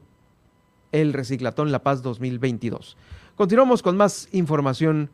el 0.90 1.12
Reciclatón 1.12 1.70
La 1.70 1.80
Paz 1.80 2.02
2022. 2.02 2.96
Continuamos 3.36 3.82
con 3.82 3.96
más 3.96 4.28
información 4.32 5.10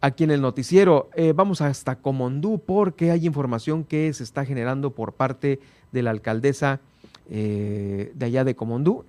aquí 0.00 0.24
en 0.24 0.30
el 0.30 0.40
noticiero. 0.40 1.10
Eh, 1.14 1.32
vamos 1.34 1.60
hasta 1.60 1.96
Comondú 1.96 2.60
porque 2.64 3.10
hay 3.10 3.26
información 3.26 3.84
que 3.84 4.12
se 4.12 4.24
está 4.24 4.44
generando 4.44 4.90
por 4.90 5.12
parte 5.12 5.60
de 5.92 6.02
la 6.02 6.10
alcaldesa 6.10 6.80
eh, 7.30 8.12
de 8.14 8.26
allá 8.26 8.44
de 8.44 8.54
Comondú. 8.54 9.04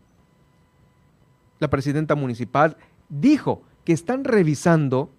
La 1.59 1.69
presidenta 1.69 2.15
municipal 2.15 2.77
dijo 3.09 3.61
que 3.85 3.93
están 3.93 4.23
revisando 4.23 5.09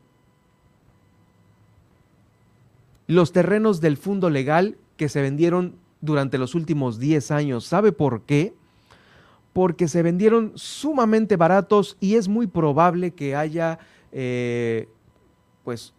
los 3.09 3.33
terrenos 3.33 3.81
del 3.81 3.97
fondo 3.97 4.31
legal 4.31 4.77
que 4.97 5.09
se 5.09 5.21
vendieron 5.21 5.75
durante 6.01 6.39
los 6.39 6.55
últimos 6.55 7.01
10 7.01 7.33
años. 7.33 7.65
¿Sabe 7.65 7.91
por 7.91 8.23
qué? 8.23 8.55
Porque 9.53 9.89
se 9.89 10.03
vendieron 10.03 10.53
sumamente 10.55 11.37
baratos 11.37 11.97
y 12.01 12.15
es 12.15 12.29
muy 12.29 12.47
probable 12.47 13.13
que 13.13 13.35
haya 13.35 13.81
eh, 14.13 14.89
pues 15.65 15.95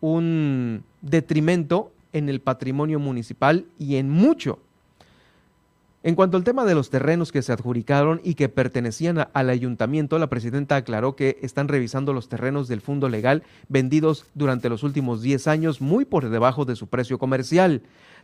un 0.00 0.84
detrimento 1.02 1.92
en 2.12 2.28
el 2.28 2.40
patrimonio 2.40 2.98
municipal 2.98 3.66
y 3.78 3.96
en 3.96 4.08
mucho. 4.08 4.60
En 6.02 6.14
cuanto 6.14 6.38
al 6.38 6.44
tema 6.44 6.64
de 6.64 6.74
los 6.74 6.88
terrenos 6.88 7.30
que 7.30 7.42
se 7.42 7.52
adjudicaron 7.52 8.22
y 8.24 8.34
que 8.34 8.48
pertenecían 8.48 9.28
al 9.34 9.50
ayuntamiento, 9.50 10.18
la 10.18 10.30
presidenta 10.30 10.76
aclaró 10.76 11.14
que 11.14 11.38
están 11.42 11.68
revisando 11.68 12.14
los 12.14 12.30
terrenos 12.30 12.68
del 12.68 12.80
fondo 12.80 13.10
legal 13.10 13.42
vendidos 13.68 14.24
durante 14.32 14.70
los 14.70 14.82
últimos 14.82 15.20
10 15.20 15.46
años 15.46 15.82
muy 15.82 16.06
por 16.06 16.30
debajo 16.30 16.64
de 16.64 16.74
su 16.74 16.86
precio 16.86 17.18
comercial. 17.18 17.82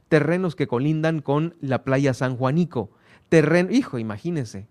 Terrenos 0.08 0.56
que 0.56 0.66
colindan 0.66 1.20
con 1.20 1.54
la 1.60 1.84
playa 1.84 2.14
San 2.14 2.38
Juanico. 2.38 2.88
Terreno, 3.28 3.70
hijo, 3.70 3.98
imagínese 3.98 4.68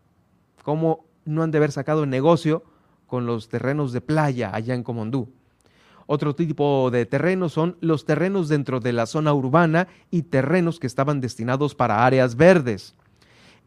cómo 0.64 1.06
no 1.26 1.44
han 1.44 1.52
de 1.52 1.60
haber 1.60 1.72
sacado 1.72 2.08
negocio 2.08 2.64
con 3.06 3.28
los 3.28 3.50
terrenos 3.50 3.94
de 3.94 4.02
playa 4.02 4.50
allá 4.52 4.74
en 4.74 4.82
Comondú. 4.82 5.30
Otro 6.08 6.36
tipo 6.36 6.92
de 6.92 7.06
terrenos 7.06 7.54
son 7.54 7.78
los 7.82 8.06
terrenos 8.06 8.48
dentro 8.48 8.80
de 8.80 8.94
la 8.94 9.06
zona 9.06 9.34
urbana 9.34 9.88
y 10.12 10.24
terrenos 10.24 10.80
que 10.80 10.88
estaban 10.88 11.22
destinados 11.22 11.76
para 11.76 12.06
áreas 12.06 12.36
verdes. 12.36 12.96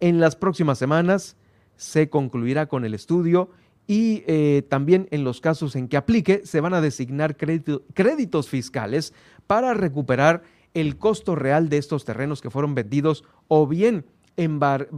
En 0.01 0.20
las 0.20 0.36
próximas 0.36 0.78
semanas 0.78 1.36
se 1.77 2.09
concluirá 2.09 2.66
con 2.66 2.85
el 2.85 2.94
estudio 2.94 3.51
y 3.86 4.23
eh, 4.27 4.62
también 4.69 5.09
en 5.10 5.24
los 5.24 5.40
casos 5.40 5.74
en 5.74 5.89
que 5.89 5.97
aplique 5.97 6.43
se 6.44 6.60
van 6.60 6.74
a 6.74 6.81
designar 6.81 7.36
créditos 7.36 8.48
fiscales 8.48 9.15
para 9.47 9.74
recuperar 9.74 10.43
el 10.74 10.98
costo 10.98 11.35
real 11.35 11.69
de 11.69 11.78
estos 11.78 12.05
terrenos 12.05 12.40
que 12.40 12.51
fueron 12.51 12.74
vendidos 12.74 13.24
o 13.48 13.66
bien 13.66 14.05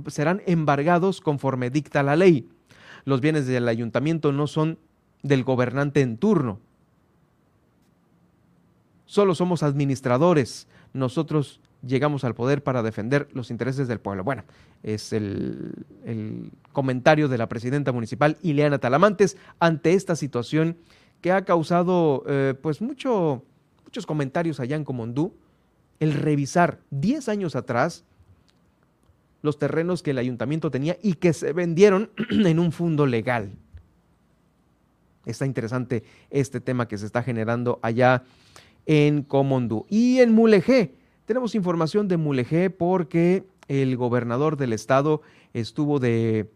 serán 0.08 0.42
embargados 0.44 1.20
conforme 1.20 1.70
dicta 1.70 2.02
la 2.02 2.16
ley 2.16 2.48
los 3.04 3.20
bienes 3.20 3.46
del 3.46 3.68
ayuntamiento 3.68 4.32
no 4.32 4.46
son 4.46 4.78
del 5.22 5.44
gobernante 5.44 6.00
en 6.00 6.16
turno. 6.16 6.60
Solo 9.10 9.34
somos 9.34 9.64
administradores. 9.64 10.68
Nosotros 10.92 11.58
llegamos 11.84 12.22
al 12.22 12.36
poder 12.36 12.62
para 12.62 12.84
defender 12.84 13.26
los 13.32 13.50
intereses 13.50 13.88
del 13.88 13.98
pueblo. 13.98 14.22
Bueno, 14.22 14.44
es 14.84 15.12
el, 15.12 15.72
comentario 16.70 17.26
de 17.26 17.36
la 17.36 17.48
presidenta 17.48 17.90
municipal, 17.90 18.36
Ileana 18.40 18.78
Talamantes, 18.78 19.36
ante 19.58 19.94
esta 19.94 20.14
situación 20.14 20.76
que 21.22 21.32
ha 21.32 21.44
causado 21.44 22.22
eh, 22.28 22.54
pues 22.62 22.80
mucho, 22.80 23.42
muchos 23.82 24.06
comentarios 24.06 24.60
allá 24.60 24.76
en 24.76 24.84
Comondú. 24.84 25.34
El 25.98 26.12
revisar 26.12 26.78
10 26.90 27.30
años 27.30 27.56
atrás 27.56 28.04
los 29.42 29.58
terrenos 29.58 30.04
que 30.04 30.12
el 30.12 30.18
ayuntamiento 30.18 30.70
tenía 30.70 30.96
y 31.02 31.14
que 31.14 31.32
se 31.32 31.52
vendieron 31.52 32.10
en 32.30 32.60
un 32.60 32.70
fondo 32.70 33.06
legal. 33.06 33.50
Está 35.26 35.46
interesante 35.46 36.04
este 36.30 36.60
tema 36.60 36.86
que 36.86 36.96
se 36.96 37.06
está 37.06 37.24
generando 37.24 37.80
allá 37.82 38.22
en 38.90 39.22
Comondú. 39.22 39.86
Y 39.88 40.18
en 40.18 40.32
Mulegé, 40.32 40.96
tenemos 41.24 41.54
información 41.54 42.08
de 42.08 42.16
Mulegé 42.16 42.70
porque 42.70 43.44
el 43.68 43.96
gobernador 43.96 44.56
del 44.56 44.72
estado 44.72 45.22
estuvo 45.54 46.00
de, 46.00 46.50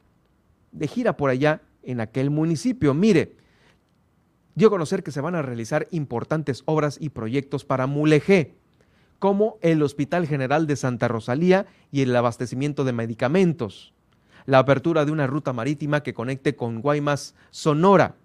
de 0.73 0.89
gira 0.89 1.17
por 1.17 1.31
allá 1.31 1.63
en 1.85 2.01
aquel 2.01 2.31
municipio. 2.31 2.93
Mire, 2.93 3.37
dio 4.57 4.67
a 4.67 4.71
conocer 4.73 5.05
que 5.05 5.13
se 5.13 5.21
van 5.21 5.37
a 5.37 5.43
realizar 5.43 5.87
importantes 5.93 6.65
obras 6.65 6.99
y 7.01 7.11
proyectos 7.11 7.65
para 7.65 7.87
Mulegé 7.87 8.57
como 9.21 9.59
el 9.61 9.81
Hospital 9.81 10.27
General 10.27 10.67
de 10.67 10.75
Santa 10.75 11.07
Rosalía 11.07 11.67
y 11.93 12.03
el 12.03 12.17
abastecimiento 12.17 12.83
de 12.83 12.95
medicamentos, 12.95 13.95
la 14.45 14.59
apertura 14.59 15.05
de 15.05 15.13
una 15.13 15.29
ruta 15.29 15.53
marítima 15.53 16.03
que 16.03 16.15
conecte 16.15 16.57
con 16.57 16.81
Guaymas, 16.81 17.37
Sonora. 17.51 18.17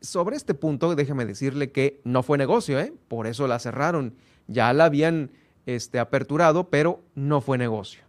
Sobre 0.00 0.36
este 0.36 0.54
punto, 0.54 0.94
déjeme 0.94 1.24
decirle 1.24 1.72
que 1.72 2.00
no 2.04 2.22
fue 2.22 2.38
negocio, 2.38 2.78
¿eh? 2.78 2.92
por 3.08 3.26
eso 3.26 3.46
la 3.46 3.58
cerraron. 3.58 4.14
Ya 4.46 4.72
la 4.72 4.84
habían 4.84 5.30
este, 5.64 5.98
aperturado, 5.98 6.68
pero 6.70 7.02
no 7.14 7.40
fue 7.40 7.58
negocio. 7.58 8.02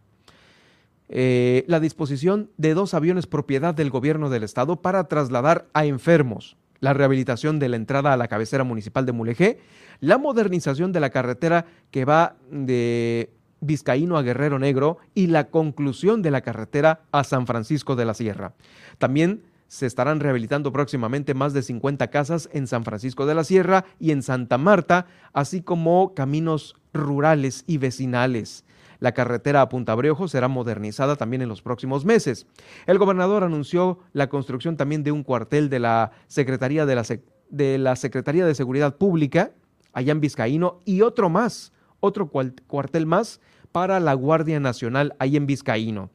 Eh, 1.09 1.64
la 1.68 1.80
disposición 1.80 2.51
de 2.57 2.73
dos 2.73 2.93
aviones 2.93 3.27
propiedad 3.27 3.73
del 3.73 3.89
gobierno 3.89 4.30
del 4.30 4.43
estado 4.43 4.81
para 4.81 5.05
trasladar 5.05 5.68
a 5.73 5.85
enfermos, 5.85 6.57
la 6.80 6.93
rehabilitación 6.93 7.59
de 7.59 7.69
la 7.69 7.77
entrada 7.77 8.11
a 8.14 8.18
la 8.18 8.27
cabecera 8.27 8.64
municipal 8.65 9.05
de 9.05 9.14
Mulegé, 9.14 9.59
la 10.01 10.18
modernización 10.18 10.91
de 10.91 10.99
la 10.99 11.09
carretera 11.09 11.65
que 11.91 12.03
va 12.03 12.35
de 12.51 13.31
Vizcaíno 13.61 14.18
a 14.18 14.22
Guerrero 14.22 14.59
Negro 14.59 14.97
y 15.15 15.27
la 15.27 15.49
conclusión 15.49 16.22
de 16.22 16.31
la 16.31 16.41
carretera 16.41 17.01
a 17.11 17.23
San 17.23 17.47
Francisco 17.47 17.95
de 17.95 18.05
la 18.05 18.14
Sierra. 18.14 18.53
También 18.97 19.43
se 19.68 19.85
estarán 19.85 20.19
rehabilitando 20.19 20.72
próximamente 20.72 21.34
más 21.34 21.53
de 21.53 21.61
50 21.61 22.07
casas 22.10 22.49
en 22.53 22.68
San 22.68 22.84
Francisco 22.84 23.26
de 23.26 23.35
la 23.35 23.44
Sierra 23.44 23.85
y 23.99 24.11
en 24.11 24.23
Santa 24.23 24.57
Marta, 24.57 25.07
así 25.34 25.61
como 25.61 26.14
caminos 26.14 26.76
rurales 26.94 27.64
y 27.68 27.77
vecinales. 27.77 28.64
La 28.99 29.14
carretera 29.14 29.61
a 29.61 29.69
Punta 29.69 29.94
Breojo 29.94 30.27
será 30.27 30.48
modernizada 30.48 31.15
también 31.15 31.41
en 31.41 31.49
los 31.49 31.61
próximos 31.61 32.03
meses. 32.03 32.48
El 32.88 32.98
gobernador 32.98 33.44
anunció 33.44 33.99
la 34.14 34.27
construcción 34.27 34.76
también 34.76 35.03
de 35.03 35.11
un 35.11 35.23
cuartel 35.23 35.69
de 35.69 35.80
la 35.80 36.11
Secretaría 36.27 36.85
de 36.85 36.95
la, 36.95 37.03
de, 37.49 37.77
la 37.77 37.95
Secretaría 37.95 38.45
de 38.45 38.56
Seguridad 38.56 38.95
Pública, 38.95 39.52
allá 39.94 40.11
en 40.11 40.22
Vizcaíno, 40.22 40.80
y 40.85 41.02
otro 41.02 41.30
más, 41.30 41.73
otro 41.99 42.30
cuartel 42.30 43.06
más 43.06 43.39
para 43.72 43.99
la 43.99 44.14
Guardia 44.14 44.60
Nacional 44.60 45.15
ahí 45.19 45.38
en 45.38 45.45
Vizcaíno. 45.45 46.10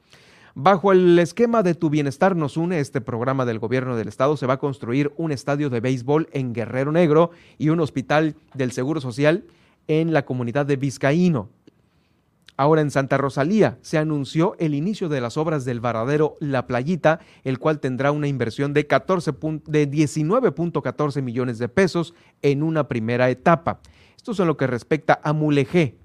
Bajo 0.55 0.91
el 0.91 1.17
esquema 1.17 1.63
de 1.63 1.73
Tu 1.73 1.89
Bienestar 1.89 2.35
nos 2.35 2.57
une 2.57 2.79
este 2.79 3.01
programa 3.01 3.43
del 3.43 3.57
gobierno 3.57 3.95
del 3.95 4.07
estado, 4.07 4.37
se 4.37 4.45
va 4.45 4.53
a 4.53 4.59
construir 4.59 5.11
un 5.17 5.31
estadio 5.31 5.71
de 5.71 5.79
béisbol 5.79 6.29
en 6.31 6.53
Guerrero 6.53 6.91
Negro 6.91 7.31
y 7.57 7.69
un 7.69 7.79
hospital 7.79 8.35
del 8.53 8.71
Seguro 8.71 9.01
Social 9.01 9.45
en 9.87 10.13
la 10.13 10.25
comunidad 10.25 10.67
de 10.67 10.75
Vizcaíno. 10.75 11.49
Ahora 12.55 12.81
en 12.81 12.91
Santa 12.91 13.17
Rosalía 13.17 13.79
se 13.81 13.97
anunció 13.97 14.55
el 14.59 14.75
inicio 14.75 15.09
de 15.09 15.21
las 15.21 15.37
obras 15.37 15.65
del 15.65 15.79
varadero 15.79 16.37
La 16.39 16.67
Playita, 16.67 17.19
el 17.43 17.57
cual 17.57 17.79
tendrá 17.79 18.11
una 18.11 18.27
inversión 18.27 18.73
de, 18.73 18.85
14 18.85 19.31
de 19.65 19.89
19.14 19.89 21.23
millones 21.23 21.57
de 21.57 21.67
pesos 21.67 22.13
en 22.43 22.61
una 22.61 22.87
primera 22.87 23.31
etapa. 23.31 23.79
Esto 24.15 24.33
es 24.33 24.39
en 24.39 24.45
lo 24.45 24.55
que 24.55 24.67
respecta 24.67 25.19
a 25.23 25.33
Mulegé. 25.33 25.95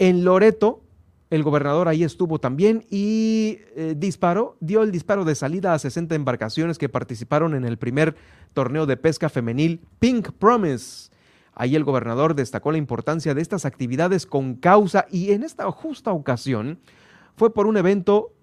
En 0.00 0.24
Loreto, 0.24 0.81
el 1.32 1.44
gobernador 1.44 1.88
ahí 1.88 2.04
estuvo 2.04 2.38
también 2.38 2.84
y 2.90 3.60
eh, 3.74 3.94
disparó, 3.96 4.58
dio 4.60 4.82
el 4.82 4.92
disparo 4.92 5.24
de 5.24 5.34
salida 5.34 5.72
a 5.72 5.78
60 5.78 6.14
embarcaciones 6.14 6.76
que 6.76 6.90
participaron 6.90 7.54
en 7.54 7.64
el 7.64 7.78
primer 7.78 8.16
torneo 8.52 8.84
de 8.84 8.98
pesca 8.98 9.30
femenil 9.30 9.80
Pink 9.98 10.32
Promise. 10.32 11.10
Ahí 11.54 11.74
el 11.74 11.84
gobernador 11.84 12.34
destacó 12.34 12.70
la 12.70 12.76
importancia 12.76 13.32
de 13.32 13.40
estas 13.40 13.64
actividades 13.64 14.26
con 14.26 14.56
causa 14.56 15.06
y 15.10 15.30
en 15.30 15.42
esta 15.42 15.70
justa 15.70 16.12
ocasión 16.12 16.80
fue 17.34 17.54
por 17.54 17.66
un 17.66 17.78
evento 17.78 18.34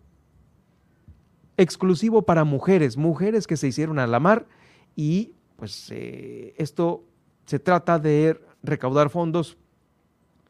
exclusivo 1.57 2.23
para 2.23 2.43
mujeres, 2.43 2.97
mujeres 2.97 3.45
que 3.45 3.57
se 3.57 3.67
hicieron 3.67 3.99
a 3.99 4.07
la 4.07 4.19
mar 4.19 4.47
y 4.95 5.33
pues 5.57 5.91
eh, 5.91 6.55
esto 6.57 7.03
se 7.45 7.59
trata 7.59 7.99
de 7.99 8.41
recaudar 8.63 9.11
fondos 9.11 9.59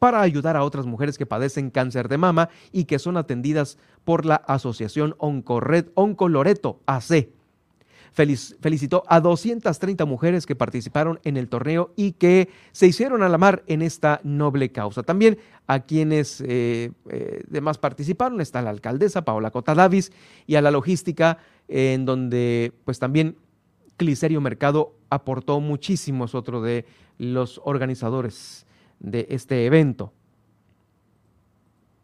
para 0.00 0.22
ayudar 0.22 0.56
a 0.56 0.64
otras 0.64 0.86
mujeres 0.86 1.18
que 1.18 1.26
padecen 1.26 1.70
cáncer 1.70 2.08
de 2.08 2.16
mama 2.16 2.48
y 2.72 2.84
que 2.84 2.98
son 2.98 3.18
atendidas 3.18 3.78
por 4.02 4.24
la 4.24 4.36
Asociación 4.36 5.14
Oncored, 5.18 5.90
Oncoloreto 5.94 6.80
AC. 6.86 7.28
felicitó 8.14 9.04
a 9.06 9.20
230 9.20 10.06
mujeres 10.06 10.46
que 10.46 10.56
participaron 10.56 11.20
en 11.22 11.36
el 11.36 11.50
torneo 11.50 11.92
y 11.96 12.12
que 12.12 12.48
se 12.72 12.86
hicieron 12.86 13.22
a 13.22 13.28
la 13.28 13.36
mar 13.36 13.62
en 13.66 13.82
esta 13.82 14.22
noble 14.24 14.72
causa. 14.72 15.02
También 15.02 15.38
a 15.66 15.80
quienes 15.80 16.40
eh, 16.40 16.92
eh, 17.10 17.42
demás 17.46 17.76
participaron 17.76 18.40
está 18.40 18.62
la 18.62 18.70
alcaldesa 18.70 19.26
Paola 19.26 19.50
Cota 19.50 19.74
Davis 19.74 20.12
y 20.46 20.54
a 20.54 20.62
la 20.62 20.70
logística 20.70 21.36
en 21.68 22.06
donde 22.06 22.72
pues 22.86 22.98
también 22.98 23.36
Cliserio 23.98 24.40
Mercado 24.40 24.94
aportó 25.10 25.60
muchísimos 25.60 26.34
otros 26.34 26.64
de 26.64 26.86
los 27.18 27.60
organizadores 27.64 28.64
de 29.00 29.26
este 29.30 29.66
evento. 29.66 30.12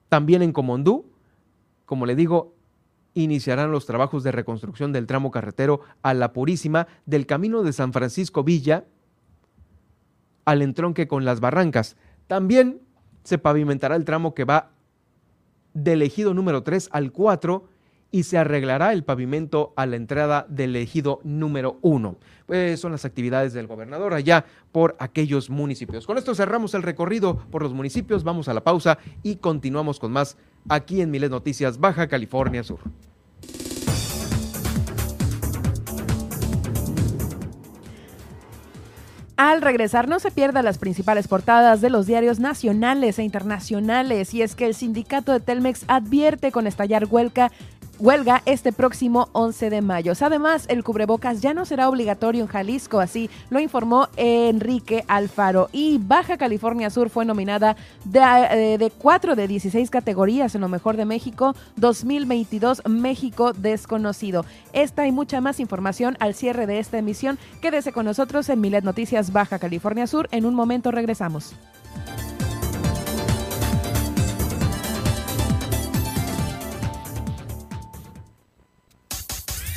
También 0.08 0.42
en 0.42 0.52
Comondú, 0.52 1.06
como 1.84 2.06
le 2.06 2.16
digo, 2.16 2.54
iniciarán 3.14 3.70
los 3.70 3.86
trabajos 3.86 4.22
de 4.24 4.32
reconstrucción 4.32 4.92
del 4.92 5.06
tramo 5.06 5.30
carretero 5.30 5.80
a 6.02 6.12
La 6.14 6.32
Purísima 6.32 6.86
del 7.06 7.26
camino 7.26 7.62
de 7.62 7.72
San 7.72 7.92
Francisco 7.92 8.44
Villa 8.44 8.84
al 10.44 10.62
entronque 10.62 11.08
con 11.08 11.24
las 11.24 11.40
barrancas. 11.40 11.96
También 12.26 12.80
se 13.24 13.38
pavimentará 13.38 13.96
el 13.96 14.04
tramo 14.04 14.34
que 14.34 14.44
va 14.44 14.70
del 15.74 16.02
ejido 16.02 16.34
número 16.34 16.62
3 16.62 16.88
al 16.92 17.12
4 17.12 17.68
y 18.16 18.22
se 18.22 18.38
arreglará 18.38 18.94
el 18.94 19.04
pavimento 19.04 19.74
a 19.76 19.84
la 19.84 19.96
entrada 19.96 20.46
del 20.48 20.74
ejido 20.74 21.20
número 21.22 21.78
uno. 21.82 22.16
Pues 22.46 22.80
son 22.80 22.92
las 22.92 23.04
actividades 23.04 23.52
del 23.52 23.66
gobernador 23.66 24.14
allá 24.14 24.46
por 24.72 24.96
aquellos 24.98 25.50
municipios. 25.50 26.06
Con 26.06 26.16
esto 26.16 26.34
cerramos 26.34 26.72
el 26.72 26.82
recorrido 26.82 27.36
por 27.50 27.62
los 27.62 27.74
municipios, 27.74 28.24
vamos 28.24 28.48
a 28.48 28.54
la 28.54 28.64
pausa 28.64 28.96
y 29.22 29.36
continuamos 29.36 30.00
con 30.00 30.12
más 30.12 30.38
aquí 30.66 31.02
en 31.02 31.10
Miles 31.10 31.28
Noticias, 31.28 31.78
Baja 31.78 32.08
California 32.08 32.64
Sur. 32.64 32.80
Al 39.36 39.60
regresar, 39.60 40.08
no 40.08 40.18
se 40.18 40.30
pierda 40.30 40.62
las 40.62 40.78
principales 40.78 41.28
portadas 41.28 41.82
de 41.82 41.90
los 41.90 42.06
diarios 42.06 42.40
nacionales 42.40 43.18
e 43.18 43.22
internacionales. 43.22 44.32
Y 44.32 44.40
es 44.40 44.54
que 44.54 44.64
el 44.64 44.74
sindicato 44.74 45.30
de 45.32 45.40
Telmex 45.40 45.84
advierte 45.88 46.50
con 46.50 46.66
estallar 46.66 47.06
huelga 47.10 47.52
huelga 47.98 48.42
este 48.46 48.72
próximo 48.72 49.28
11 49.32 49.70
de 49.70 49.82
mayo. 49.82 50.12
Además, 50.20 50.66
el 50.68 50.84
cubrebocas 50.84 51.40
ya 51.40 51.54
no 51.54 51.64
será 51.64 51.88
obligatorio 51.88 52.42
en 52.42 52.48
Jalisco, 52.48 53.00
así 53.00 53.30
lo 53.50 53.60
informó 53.60 54.08
Enrique 54.16 55.04
Alfaro. 55.08 55.68
Y 55.72 55.98
Baja 55.98 56.36
California 56.36 56.90
Sur 56.90 57.10
fue 57.10 57.24
nominada 57.24 57.76
de, 58.04 58.20
eh, 58.50 58.78
de 58.78 58.90
4 58.90 59.36
de 59.36 59.48
16 59.48 59.90
categorías 59.90 60.54
en 60.54 60.60
lo 60.60 60.68
mejor 60.68 60.96
de 60.96 61.04
México 61.04 61.54
2022 61.76 62.82
México 62.88 63.52
desconocido. 63.52 64.44
Esta 64.72 65.06
y 65.06 65.12
mucha 65.12 65.40
más 65.40 65.60
información 65.60 66.16
al 66.20 66.34
cierre 66.34 66.66
de 66.66 66.78
esta 66.78 66.98
emisión. 66.98 67.38
Quédese 67.60 67.92
con 67.92 68.06
nosotros 68.06 68.48
en 68.48 68.60
Milet 68.60 68.84
Noticias 68.84 69.32
Baja 69.32 69.58
California 69.58 70.06
Sur. 70.06 70.28
En 70.32 70.46
un 70.46 70.54
momento 70.54 70.90
regresamos. 70.90 71.54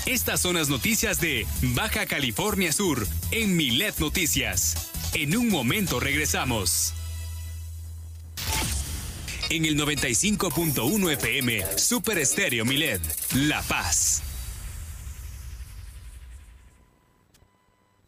Estas 0.09 0.41
son 0.41 0.55
las 0.55 0.69
noticias 0.69 1.21
de 1.21 1.45
Baja 1.61 2.07
California 2.07 2.73
Sur 2.73 3.07
en 3.29 3.55
Milet 3.55 3.99
Noticias. 3.99 4.89
En 5.13 5.37
un 5.37 5.49
momento 5.49 5.99
regresamos. 5.99 6.95
En 9.51 9.65
el 9.65 9.77
95.1 9.77 11.11
FM, 11.13 11.63
Super 11.77 12.17
Estéreo 12.17 12.65
Milet, 12.65 13.01
La 13.35 13.61
Paz. 13.61 14.23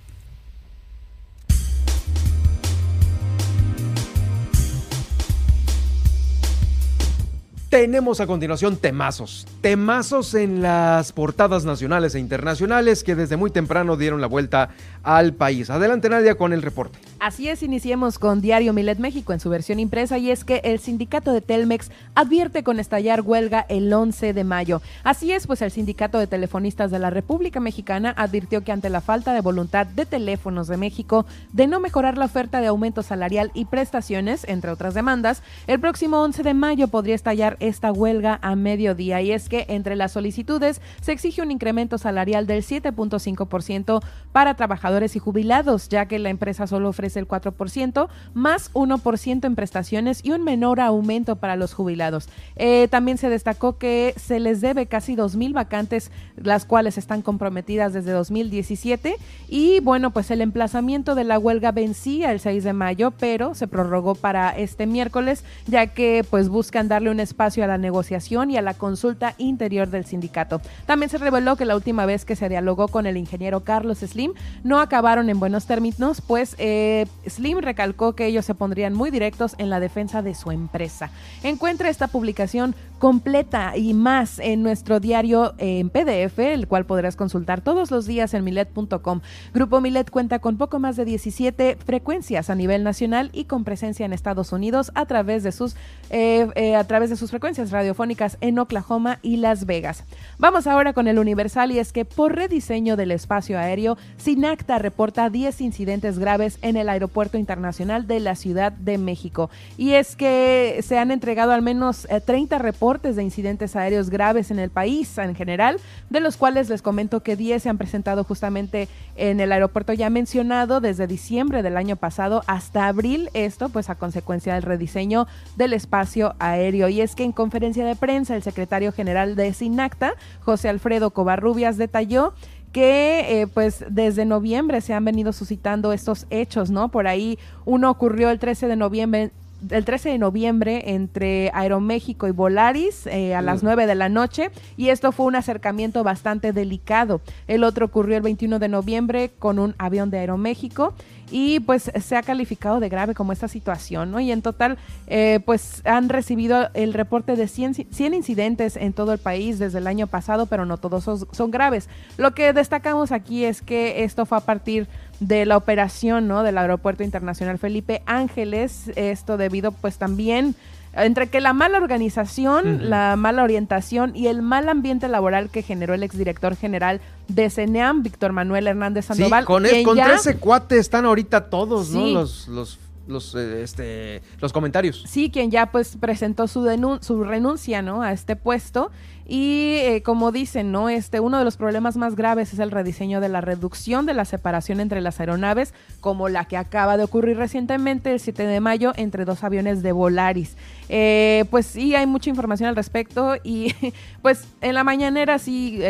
Tenemos 7.71 8.19
a 8.19 8.27
continuación 8.27 8.75
temazos. 8.75 9.47
Temazos 9.61 10.33
en 10.33 10.61
las 10.61 11.13
portadas 11.13 11.63
nacionales 11.63 12.13
e 12.15 12.19
internacionales 12.19 13.01
que 13.01 13.15
desde 13.15 13.37
muy 13.37 13.49
temprano 13.49 13.95
dieron 13.95 14.19
la 14.19 14.27
vuelta 14.27 14.71
al 15.03 15.33
país. 15.33 15.69
Adelante 15.69 16.09
Nadia 16.09 16.35
con 16.35 16.53
el 16.53 16.61
reporte. 16.61 16.99
Así 17.19 17.49
es, 17.49 17.61
iniciemos 17.61 18.17
con 18.17 18.41
Diario 18.41 18.73
Milet 18.73 18.97
México 18.97 19.31
en 19.31 19.39
su 19.39 19.49
versión 19.49 19.79
impresa 19.79 20.17
y 20.17 20.31
es 20.31 20.43
que 20.43 20.59
el 20.63 20.79
sindicato 20.79 21.31
de 21.31 21.41
Telmex 21.41 21.91
advierte 22.15 22.63
con 22.63 22.79
estallar 22.79 23.21
huelga 23.21 23.63
el 23.69 23.93
11 23.93 24.33
de 24.33 24.43
mayo. 24.43 24.81
Así 25.03 25.31
es, 25.31 25.45
pues 25.45 25.61
el 25.61 25.69
sindicato 25.69 26.17
de 26.17 26.25
telefonistas 26.25 26.89
de 26.89 26.97
la 26.97 27.11
República 27.11 27.59
Mexicana 27.59 28.15
advirtió 28.17 28.63
que 28.63 28.71
ante 28.71 28.89
la 28.89 29.01
falta 29.01 29.33
de 29.33 29.41
voluntad 29.41 29.85
de 29.85 30.07
teléfonos 30.07 30.67
de 30.67 30.77
México 30.77 31.27
de 31.53 31.67
no 31.67 31.79
mejorar 31.79 32.17
la 32.17 32.25
oferta 32.25 32.59
de 32.59 32.67
aumento 32.67 33.03
salarial 33.03 33.51
y 33.53 33.65
prestaciones, 33.65 34.43
entre 34.47 34.71
otras 34.71 34.95
demandas, 34.95 35.43
el 35.67 35.79
próximo 35.79 36.23
11 36.23 36.41
de 36.41 36.55
mayo 36.55 36.87
podría 36.87 37.13
estallar 37.13 37.55
esta 37.59 37.91
huelga 37.91 38.39
a 38.41 38.55
mediodía 38.55 39.21
y 39.21 39.31
es 39.31 39.47
que 39.47 39.67
entre 39.69 39.95
las 39.95 40.13
solicitudes 40.13 40.81
se 41.01 41.11
exige 41.11 41.43
un 41.43 41.51
incremento 41.51 41.99
salarial 41.99 42.47
del 42.47 42.63
7.5% 42.63 44.01
para 44.31 44.55
trabajadores 44.55 44.90
y 44.91 45.19
jubilados, 45.19 45.87
ya 45.87 46.05
que 46.05 46.19
la 46.19 46.29
empresa 46.29 46.67
solo 46.67 46.89
ofrece 46.89 47.19
el 47.19 47.27
4%, 47.27 48.09
más 48.33 48.71
1% 48.73 49.45
en 49.45 49.55
prestaciones 49.55 50.19
y 50.23 50.31
un 50.31 50.43
menor 50.43 50.79
aumento 50.81 51.37
para 51.37 51.55
los 51.55 51.73
jubilados. 51.73 52.27
Eh, 52.57 52.87
también 52.89 53.17
se 53.17 53.29
destacó 53.29 53.77
que 53.77 54.13
se 54.17 54.39
les 54.39 54.59
debe 54.59 54.85
casi 54.87 55.15
2.000 55.15 55.53
vacantes, 55.53 56.11
las 56.35 56.65
cuales 56.65 56.97
están 56.97 57.21
comprometidas 57.21 57.93
desde 57.93 58.11
2017 58.11 59.15
y 59.47 59.79
bueno, 59.79 60.11
pues 60.11 60.29
el 60.29 60.41
emplazamiento 60.41 61.15
de 61.15 61.23
la 61.23 61.39
huelga 61.39 61.71
vencía 61.71 62.31
el 62.31 62.39
6 62.41 62.63
de 62.63 62.73
mayo, 62.73 63.11
pero 63.11 63.55
se 63.55 63.67
prorrogó 63.67 64.15
para 64.15 64.49
este 64.49 64.87
miércoles, 64.87 65.45
ya 65.67 65.87
que 65.87 66.25
pues 66.29 66.49
buscan 66.49 66.89
darle 66.89 67.11
un 67.11 67.21
espacio 67.21 67.63
a 67.63 67.67
la 67.67 67.77
negociación 67.77 68.51
y 68.51 68.57
a 68.57 68.61
la 68.61 68.73
consulta 68.73 69.35
interior 69.37 69.89
del 69.89 70.05
sindicato. 70.05 70.61
También 70.85 71.09
se 71.09 71.17
reveló 71.17 71.55
que 71.55 71.65
la 71.65 71.75
última 71.75 72.05
vez 72.05 72.25
que 72.25 72.35
se 72.35 72.49
dialogó 72.49 72.89
con 72.89 73.05
el 73.05 73.15
ingeniero 73.15 73.61
Carlos 73.61 73.99
Slim 73.99 74.33
no 74.63 74.79
acabaron 74.81 75.29
en 75.29 75.39
buenos 75.39 75.65
términos, 75.65 76.21
pues 76.21 76.55
eh, 76.57 77.05
Slim 77.27 77.59
recalcó 77.59 78.13
que 78.13 78.25
ellos 78.25 78.45
se 78.45 78.55
pondrían 78.55 78.93
muy 78.93 79.11
directos 79.11 79.55
en 79.57 79.69
la 79.69 79.79
defensa 79.79 80.21
de 80.21 80.35
su 80.35 80.51
empresa. 80.51 81.11
Encuentra 81.43 81.89
esta 81.89 82.07
publicación 82.07 82.75
completa 83.01 83.75
y 83.75 83.95
más 83.95 84.37
en 84.37 84.61
nuestro 84.61 84.99
diario 84.99 85.55
en 85.57 85.89
PDF, 85.89 86.37
el 86.37 86.67
cual 86.67 86.85
podrás 86.85 87.15
consultar 87.15 87.61
todos 87.61 87.89
los 87.89 88.05
días 88.05 88.35
en 88.35 88.43
milet.com. 88.43 89.21
Grupo 89.55 89.81
Milet 89.81 90.11
cuenta 90.11 90.37
con 90.37 90.57
poco 90.57 90.79
más 90.79 90.97
de 90.97 91.05
17 91.05 91.77
frecuencias 91.83 92.51
a 92.51 92.55
nivel 92.55 92.83
nacional 92.83 93.31
y 93.33 93.45
con 93.45 93.63
presencia 93.63 94.05
en 94.05 94.13
Estados 94.13 94.51
Unidos 94.51 94.91
a 94.93 95.07
través 95.07 95.41
de 95.41 95.51
sus, 95.51 95.75
eh, 96.11 96.47
eh, 96.53 96.75
a 96.75 96.83
través 96.83 97.09
de 97.09 97.15
sus 97.15 97.31
frecuencias 97.31 97.71
radiofónicas 97.71 98.37
en 98.39 98.59
Oklahoma 98.59 99.17
y 99.23 99.37
Las 99.37 99.65
Vegas. 99.65 100.03
Vamos 100.37 100.67
ahora 100.67 100.93
con 100.93 101.07
el 101.07 101.17
Universal 101.17 101.71
y 101.71 101.79
es 101.79 101.91
que 101.91 102.05
por 102.05 102.35
rediseño 102.35 102.97
del 102.97 103.09
espacio 103.11 103.57
aéreo, 103.57 103.97
Sinacta 104.17 104.70
reporta 104.77 105.29
10 105.29 105.61
incidentes 105.61 106.19
graves 106.19 106.57
en 106.61 106.77
el 106.77 106.89
Aeropuerto 106.89 107.37
Internacional 107.37 108.07
de 108.07 108.19
la 108.19 108.35
Ciudad 108.35 108.71
de 108.71 108.97
México. 108.97 109.49
Y 109.77 109.91
es 109.93 110.15
que 110.15 110.79
se 110.83 110.97
han 110.97 111.11
entregado 111.11 111.51
al 111.51 111.61
menos 111.61 112.07
30 112.25 112.57
reportes 112.57 113.15
de 113.15 113.23
incidentes 113.23 113.75
aéreos 113.75 114.09
graves 114.09 114.51
en 114.51 114.59
el 114.59 114.69
país 114.69 115.17
en 115.17 115.35
general, 115.35 115.77
de 116.09 116.19
los 116.19 116.37
cuales 116.37 116.69
les 116.69 116.81
comento 116.81 117.21
que 117.21 117.35
10 117.35 117.63
se 117.63 117.69
han 117.69 117.77
presentado 117.77 118.23
justamente 118.23 118.87
en 119.15 119.39
el 119.39 119.51
aeropuerto 119.51 119.93
ya 119.93 120.09
mencionado 120.09 120.79
desde 120.81 121.07
diciembre 121.07 121.63
del 121.63 121.77
año 121.77 121.95
pasado 121.95 122.43
hasta 122.47 122.87
abril, 122.87 123.29
esto 123.33 123.69
pues 123.69 123.89
a 123.89 123.95
consecuencia 123.95 124.53
del 124.53 124.63
rediseño 124.63 125.27
del 125.55 125.73
espacio 125.73 126.35
aéreo. 126.39 126.89
Y 126.89 127.01
es 127.01 127.15
que 127.15 127.23
en 127.23 127.31
conferencia 127.31 127.85
de 127.85 127.95
prensa 127.95 128.35
el 128.35 128.43
secretario 128.43 128.91
general 128.91 129.35
de 129.35 129.53
SINACTA, 129.53 130.13
José 130.41 130.69
Alfredo 130.69 131.11
Covarrubias, 131.11 131.77
detalló 131.77 132.33
que 132.71 133.41
eh, 133.41 133.47
pues 133.47 133.83
desde 133.89 134.25
noviembre 134.25 134.81
se 134.81 134.93
han 134.93 135.05
venido 135.05 135.33
suscitando 135.33 135.93
estos 135.93 136.25
hechos, 136.29 136.71
¿no? 136.71 136.89
Por 136.89 137.07
ahí 137.07 137.37
uno 137.65 137.89
ocurrió 137.89 138.29
el 138.29 138.39
13 138.39 138.67
de 138.67 138.75
noviembre 138.75 139.31
el 139.69 139.85
13 139.85 140.09
de 140.09 140.17
noviembre 140.17 140.91
entre 140.93 141.51
Aeroméxico 141.53 142.27
y 142.27 142.31
Volaris 142.31 143.05
eh, 143.07 143.35
a 143.35 143.41
las 143.41 143.63
9 143.63 143.85
de 143.85 143.95
la 143.95 144.09
noche 144.09 144.51
y 144.77 144.89
esto 144.89 145.11
fue 145.11 145.25
un 145.25 145.35
acercamiento 145.35 146.03
bastante 146.03 146.53
delicado. 146.53 147.21
El 147.47 147.63
otro 147.63 147.85
ocurrió 147.85 148.17
el 148.17 148.23
21 148.23 148.59
de 148.59 148.67
noviembre 148.67 149.31
con 149.37 149.59
un 149.59 149.75
avión 149.77 150.09
de 150.09 150.19
Aeroméxico 150.19 150.93
y 151.31 151.61
pues 151.61 151.91
se 151.99 152.15
ha 152.17 152.23
calificado 152.23 152.79
de 152.79 152.89
grave 152.89 153.15
como 153.15 153.31
esta 153.31 153.47
situación, 153.47 154.11
¿no? 154.11 154.19
Y 154.19 154.31
en 154.31 154.41
total 154.41 154.77
eh, 155.07 155.39
pues 155.45 155.81
han 155.85 156.09
recibido 156.09 156.69
el 156.73 156.93
reporte 156.93 157.35
de 157.35 157.47
100, 157.47 157.87
100, 157.89 158.13
incidentes 158.13 158.75
en 158.75 158.93
todo 158.93 159.13
el 159.13 159.19
país 159.19 159.57
desde 159.57 159.77
el 159.77 159.87
año 159.87 160.07
pasado, 160.07 160.45
pero 160.47 160.65
no 160.65 160.77
todos 160.77 161.03
son, 161.03 161.27
son 161.31 161.51
graves. 161.51 161.87
Lo 162.17 162.31
que 162.31 162.51
destacamos 162.53 163.11
aquí 163.11 163.45
es 163.45 163.61
que 163.61 164.03
esto 164.03 164.25
fue 164.25 164.37
a 164.37 164.41
partir 164.41 164.87
de 165.21 165.45
la 165.45 165.55
operación 165.55 166.27
¿no? 166.27 166.43
del 166.43 166.57
Aeropuerto 166.57 167.03
Internacional 167.03 167.59
Felipe 167.59 168.01
Ángeles, 168.05 168.91
esto 168.95 169.37
debido 169.37 169.71
pues 169.71 169.97
también 169.97 170.55
entre 170.93 171.27
que 171.27 171.39
la 171.39 171.53
mala 171.53 171.77
organización, 171.77 172.89
la 172.89 173.15
mala 173.15 173.43
orientación 173.43 174.13
y 174.13 174.27
el 174.27 174.41
mal 174.41 174.67
ambiente 174.67 175.07
laboral 175.07 175.49
que 175.49 175.61
generó 175.61 175.93
el 175.93 176.03
exdirector 176.03 176.57
general 176.57 176.99
de 177.29 177.49
CENEAM, 177.49 178.03
Víctor 178.03 178.33
Manuel 178.33 178.67
Hernández 178.67 179.05
Sandoval. 179.05 179.43
Sí, 179.43 179.47
con, 179.47 179.65
es, 179.65 179.85
contra 179.85 180.15
ese 180.15 180.35
cuate 180.35 180.79
están 180.79 181.05
ahorita 181.05 181.49
todos, 181.49 181.91
¿no? 181.91 182.07
Los, 182.07 182.47
los 182.49 182.79
los, 183.07 183.35
eh, 183.35 183.63
este, 183.63 184.21
los 184.39 184.53
comentarios. 184.53 185.03
Sí, 185.07 185.29
quien 185.29 185.51
ya 185.51 185.71
pues 185.71 185.97
presentó 185.99 186.47
su, 186.47 186.67
su 187.01 187.23
renuncia 187.23 187.81
¿no? 187.81 188.01
a 188.01 188.13
este 188.13 188.35
puesto. 188.35 188.91
Y 189.33 189.77
eh, 189.77 190.03
como 190.03 190.33
dicen, 190.33 190.73
¿no? 190.73 190.89
Este, 190.89 191.21
uno 191.21 191.37
de 191.37 191.45
los 191.45 191.55
problemas 191.55 191.95
más 191.95 192.17
graves 192.17 192.51
es 192.51 192.59
el 192.59 192.69
rediseño 192.69 193.21
de 193.21 193.29
la 193.29 193.39
reducción 193.39 194.05
de 194.05 194.13
la 194.13 194.25
separación 194.25 194.81
entre 194.81 194.99
las 194.99 195.21
aeronaves, 195.21 195.73
como 196.01 196.27
la 196.27 196.43
que 196.43 196.57
acaba 196.57 196.97
de 196.97 197.05
ocurrir 197.05 197.37
recientemente 197.37 198.11
el 198.11 198.19
7 198.19 198.45
de 198.45 198.59
mayo 198.59 198.91
entre 198.97 199.23
dos 199.23 199.45
aviones 199.45 199.83
de 199.83 199.93
Volaris. 199.93 200.57
Eh, 200.89 201.45
pues 201.49 201.65
sí, 201.65 201.95
hay 201.95 202.07
mucha 202.07 202.29
información 202.29 202.67
al 202.67 202.75
respecto 202.75 203.35
y 203.41 203.73
pues 204.21 204.49
en 204.59 204.75
la 204.75 204.83
mañanera 204.83 205.39
sí 205.39 205.81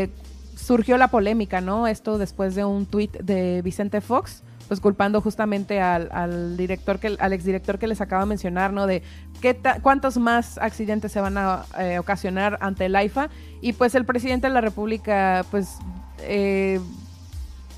surgió 0.55 0.99
la 0.99 1.07
polémica, 1.07 1.61
¿no? 1.61 1.87
Esto 1.87 2.19
después 2.19 2.53
de 2.53 2.63
un 2.63 2.85
tuit 2.85 3.11
de 3.21 3.63
Vicente 3.63 4.01
Fox 4.01 4.43
pues 4.71 4.79
culpando 4.79 5.19
justamente 5.19 5.81
al, 5.81 6.55
director 6.55 6.97
que 6.97 7.17
al 7.19 7.33
exdirector 7.33 7.77
que 7.77 7.87
les 7.87 7.99
acaba 7.99 8.21
de 8.21 8.29
mencionar, 8.29 8.71
¿no? 8.71 8.87
De 8.87 9.03
qué 9.41 9.59
cuántos 9.81 10.15
más 10.15 10.57
accidentes 10.59 11.11
se 11.11 11.19
van 11.19 11.37
a 11.37 11.65
eh, 11.77 11.99
ocasionar 11.99 12.57
ante 12.61 12.85
el 12.85 12.95
AIFA 12.95 13.29
y 13.59 13.73
pues 13.73 13.95
el 13.95 14.05
presidente 14.05 14.47
de 14.47 14.53
la 14.53 14.61
República, 14.61 15.45
pues 15.51 15.75
eh, 16.19 16.79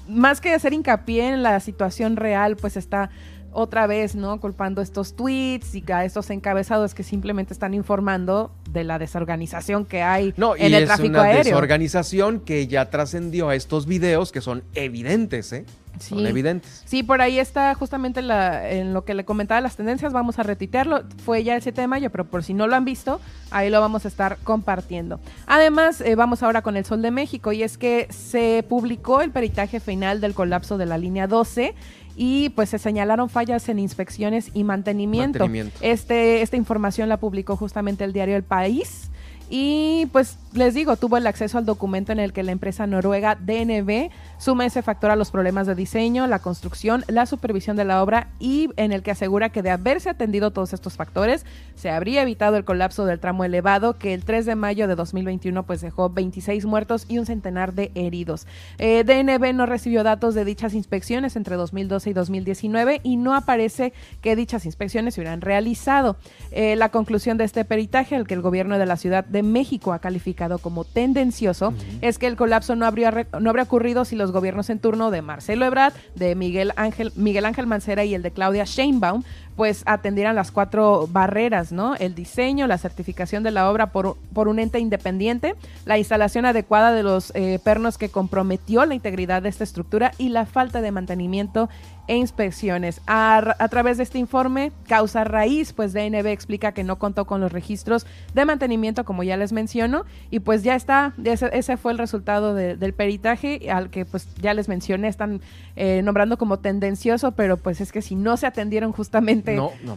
más 0.08 0.40
que 0.40 0.54
hacer 0.54 0.72
hincapié 0.72 1.30
en 1.30 1.42
la 1.42 1.60
situación 1.62 2.16
real, 2.16 2.58
pues 2.58 2.78
está 2.78 3.10
otra 3.54 3.88
vez, 3.88 4.14
¿no? 4.14 4.40
Culpando 4.40 4.80
estos 4.80 5.16
tweets 5.16 5.74
y 5.74 5.84
a 5.92 6.06
estos 6.06 6.30
encabezados 6.30 6.94
que 6.94 7.02
simplemente 7.02 7.54
están 7.54 7.74
informando 7.74 8.52
de 8.70 8.84
la 8.84 9.00
desorganización 9.00 9.86
que 9.86 10.04
hay 10.04 10.36
no, 10.38 10.56
en 10.56 10.76
el 10.76 10.86
tráfico 10.86 11.18
aéreo. 11.18 11.44
Desorganización 11.44 12.40
que 12.40 12.68
ya 12.68 12.92
trascendió 12.92 13.50
a 13.50 13.56
estos 13.56 13.88
videos 13.88 14.32
que 14.32 14.42
son 14.42 14.64
evidentes, 14.76 15.54
¿eh? 15.54 15.66
Son 16.10 16.26
evidentes. 16.26 16.84
Sí, 16.86 17.04
por 17.04 17.22
ahí 17.22 17.40
está 17.40 17.74
justamente 17.76 18.22
en 18.22 18.94
lo 18.94 19.06
que 19.06 19.14
le 19.14 19.26
comentaba 19.26 19.62
las 19.62 19.76
tendencias. 19.76 20.14
Vamos 20.14 20.40
a 20.40 20.44
retitearlo. 20.44 21.04
Fue 21.24 21.44
ya 21.44 21.56
el 21.56 21.62
7 21.62 21.82
de 21.82 21.88
mayo, 21.88 22.10
pero 22.10 22.26
por 22.26 22.44
si 22.44 22.54
no 22.54 22.68
lo 22.68 22.76
han 22.76 22.86
visto, 22.86 23.20
ahí 23.52 23.70
lo 23.70 23.80
vamos 23.82 24.06
a 24.06 24.08
estar 24.08 24.38
compartiendo. 24.44 25.20
Además, 25.48 26.02
eh, 26.02 26.16
vamos 26.16 26.44
ahora 26.44 26.62
con 26.62 26.78
el 26.78 26.86
Sol 26.86 27.02
de 27.02 27.12
México 27.12 27.52
y 27.52 27.64
es 27.64 27.78
que 27.78 28.08
se 28.10 28.66
publicó 28.68 29.22
el 29.22 29.32
peritaje 29.32 29.80
final 29.80 30.22
del 30.22 30.34
colapso 30.34 30.78
de 30.78 30.86
la 30.86 30.98
línea 30.98 31.28
12 31.28 31.74
y 32.16 32.50
pues 32.50 32.70
se 32.70 32.78
señalaron 32.78 33.30
fallas 33.30 33.68
en 33.70 33.80
inspecciones 33.80 34.52
y 34.54 34.64
mantenimiento. 34.64 35.40
mantenimiento. 35.40 35.78
Este, 35.82 36.42
esta 36.42 36.58
información 36.58 37.10
la 37.10 37.18
publicó 37.18 37.56
justamente 37.56 38.04
el 38.04 38.14
diario 38.14 38.36
El 38.36 38.44
País. 38.44 39.10
Y 39.50 40.08
pues 40.12 40.38
les 40.56 40.74
digo, 40.74 40.98
tuvo 40.98 41.18
el 41.18 41.26
acceso 41.26 41.58
al 41.58 41.66
documento 41.66 42.12
en 42.12 42.20
el 42.20 42.34
que 42.34 42.44
la 42.44 42.52
empresa 42.52 42.86
noruega 42.86 43.36
DNB 43.36 44.10
suma 44.38 44.66
ese 44.66 44.82
factor 44.82 45.10
a 45.10 45.16
los 45.16 45.32
problemas 45.32 45.68
de 45.68 45.76
diseño, 45.76 46.28
la 46.28 46.40
construcción, 46.40 47.04
la 47.08 47.26
supervisión 47.26 47.76
de 47.76 47.86
la 47.86 48.04
obra 48.04 48.30
y 48.40 48.70
en 48.78 48.92
el 48.92 49.02
que 49.02 49.12
asegura 49.12 49.50
que 49.50 49.64
de 49.64 49.72
haberse 49.72 50.10
atendido 50.10 50.52
todos 50.52 50.74
estos 50.74 50.96
factores, 50.96 51.46
se 51.76 51.90
habría 51.90 52.22
evitado 52.22 52.58
el 52.58 52.66
colapso 52.66 53.06
del 53.06 53.20
tramo 53.20 53.44
elevado 53.44 53.98
que 53.98 54.14
el 54.14 54.26
3 54.26 54.46
de 54.46 54.56
mayo 54.56 54.88
de 54.88 54.96
2021 54.96 55.64
pues 55.64 55.82
dejó 55.82 56.10
26 56.10 56.66
muertos 56.66 57.06
y 57.08 57.18
un 57.18 57.26
centenar 57.26 57.74
de 57.74 57.92
heridos. 57.96 58.46
Eh, 58.78 59.04
DNB 59.04 59.54
no 59.54 59.66
recibió 59.66 60.04
datos 60.04 60.36
de 60.36 60.46
dichas 60.46 60.74
inspecciones 60.76 61.36
entre 61.36 61.56
2012 61.56 62.10
y 62.12 62.14
2019 62.14 63.02
y 63.04 63.18
no 63.18 63.36
aparece 63.36 63.94
que 64.22 64.36
dichas 64.36 64.66
inspecciones 64.66 65.16
se 65.16 65.22
hubieran 65.22 65.42
realizado. 65.42 66.18
Eh, 66.52 66.76
la 66.76 66.90
conclusión 66.90 67.38
de 67.38 67.46
este 67.46 67.66
peritaje, 67.66 68.16
el 68.16 68.28
que 68.28 68.36
el 68.36 68.42
gobierno 68.42 68.78
de 68.78 68.86
la 68.86 68.98
Ciudad 68.98 69.26
de 69.26 69.42
México 69.42 69.94
ha 69.94 70.00
calificado 70.00 70.43
como 70.62 70.84
tendencioso, 70.84 71.74
es 72.02 72.18
que 72.18 72.28
el 72.28 72.36
colapso 72.36 72.76
no 72.76 72.86
habría, 72.86 73.28
no 73.40 73.50
habría 73.50 73.64
ocurrido 73.64 74.06
si 74.06 74.16
los 74.16 74.32
gobiernos 74.32 74.70
en 74.70 74.80
turno 74.80 75.12
de 75.12 75.22
Marcelo 75.22 75.66
Ebrard, 75.66 75.94
de 76.16 76.36
Miguel 76.36 76.74
Ángel, 76.76 77.12
Miguel 77.16 77.46
Ángel 77.46 77.68
Mancera 77.68 78.06
y 78.06 78.16
el 78.16 78.22
de 78.22 78.32
Claudia 78.32 78.66
Sheinbaum 78.66 79.24
pues 79.56 79.84
atendieran 79.86 80.36
las 80.36 80.52
cuatro 80.52 81.08
barreras, 81.12 81.72
¿no? 81.72 81.96
El 81.96 82.16
diseño, 82.16 82.68
la 82.68 82.78
certificación 82.78 83.44
de 83.44 83.52
la 83.52 83.70
obra 83.70 83.88
por, 83.88 84.18
por 84.34 84.48
un 84.48 84.60
ente 84.60 84.80
independiente, 84.80 85.56
la 85.86 85.98
instalación 85.98 86.46
adecuada 86.46 86.92
de 86.92 87.04
los 87.04 87.32
eh, 87.36 87.60
pernos 87.64 87.98
que 87.98 88.10
comprometió 88.10 88.86
la 88.86 88.96
integridad 88.96 89.42
de 89.42 89.50
esta 89.50 89.64
estructura 89.64 90.12
y 90.18 90.30
la 90.30 90.46
falta 90.46 90.82
de 90.82 90.92
mantenimiento 90.92 91.70
e 92.08 92.18
inspecciones. 92.18 93.02
A, 93.08 93.68
través 93.70 93.98
de 93.98 94.04
este 94.04 94.20
informe, 94.20 94.72
causa 94.88 95.24
raíz, 95.24 95.72
pues 95.72 95.94
DNB 95.94 96.28
explica 96.28 96.74
que 96.74 96.84
no 96.84 96.98
contó 96.98 97.26
con 97.26 97.40
los 97.40 97.52
registros 97.52 98.06
de 98.34 98.46
mantenimiento, 98.46 99.06
como 99.06 99.24
ya 99.24 99.38
les 99.38 99.54
menciono, 99.54 100.04
y 100.30 100.40
pues 100.40 100.64
ya 100.64 100.76
está, 100.76 101.14
ese, 101.24 101.78
fue 101.78 101.94
el 101.94 101.98
resultado 101.98 102.54
del 102.54 102.94
peritaje, 102.94 103.72
al 103.72 103.90
que 103.90 104.06
pues 104.06 104.28
ya 104.42 104.54
les 104.54 104.68
mencioné, 104.68 105.08
están 105.08 105.42
eh, 105.76 106.02
nombrando 106.04 106.38
como 106.38 106.60
tendencioso, 106.60 107.32
pero 107.32 107.58
pues 107.58 107.80
es 107.80 107.92
que 107.92 108.02
si 108.02 108.16
no 108.16 108.36
se 108.36 108.48
atendieron 108.48 108.92
justamente 108.92 109.43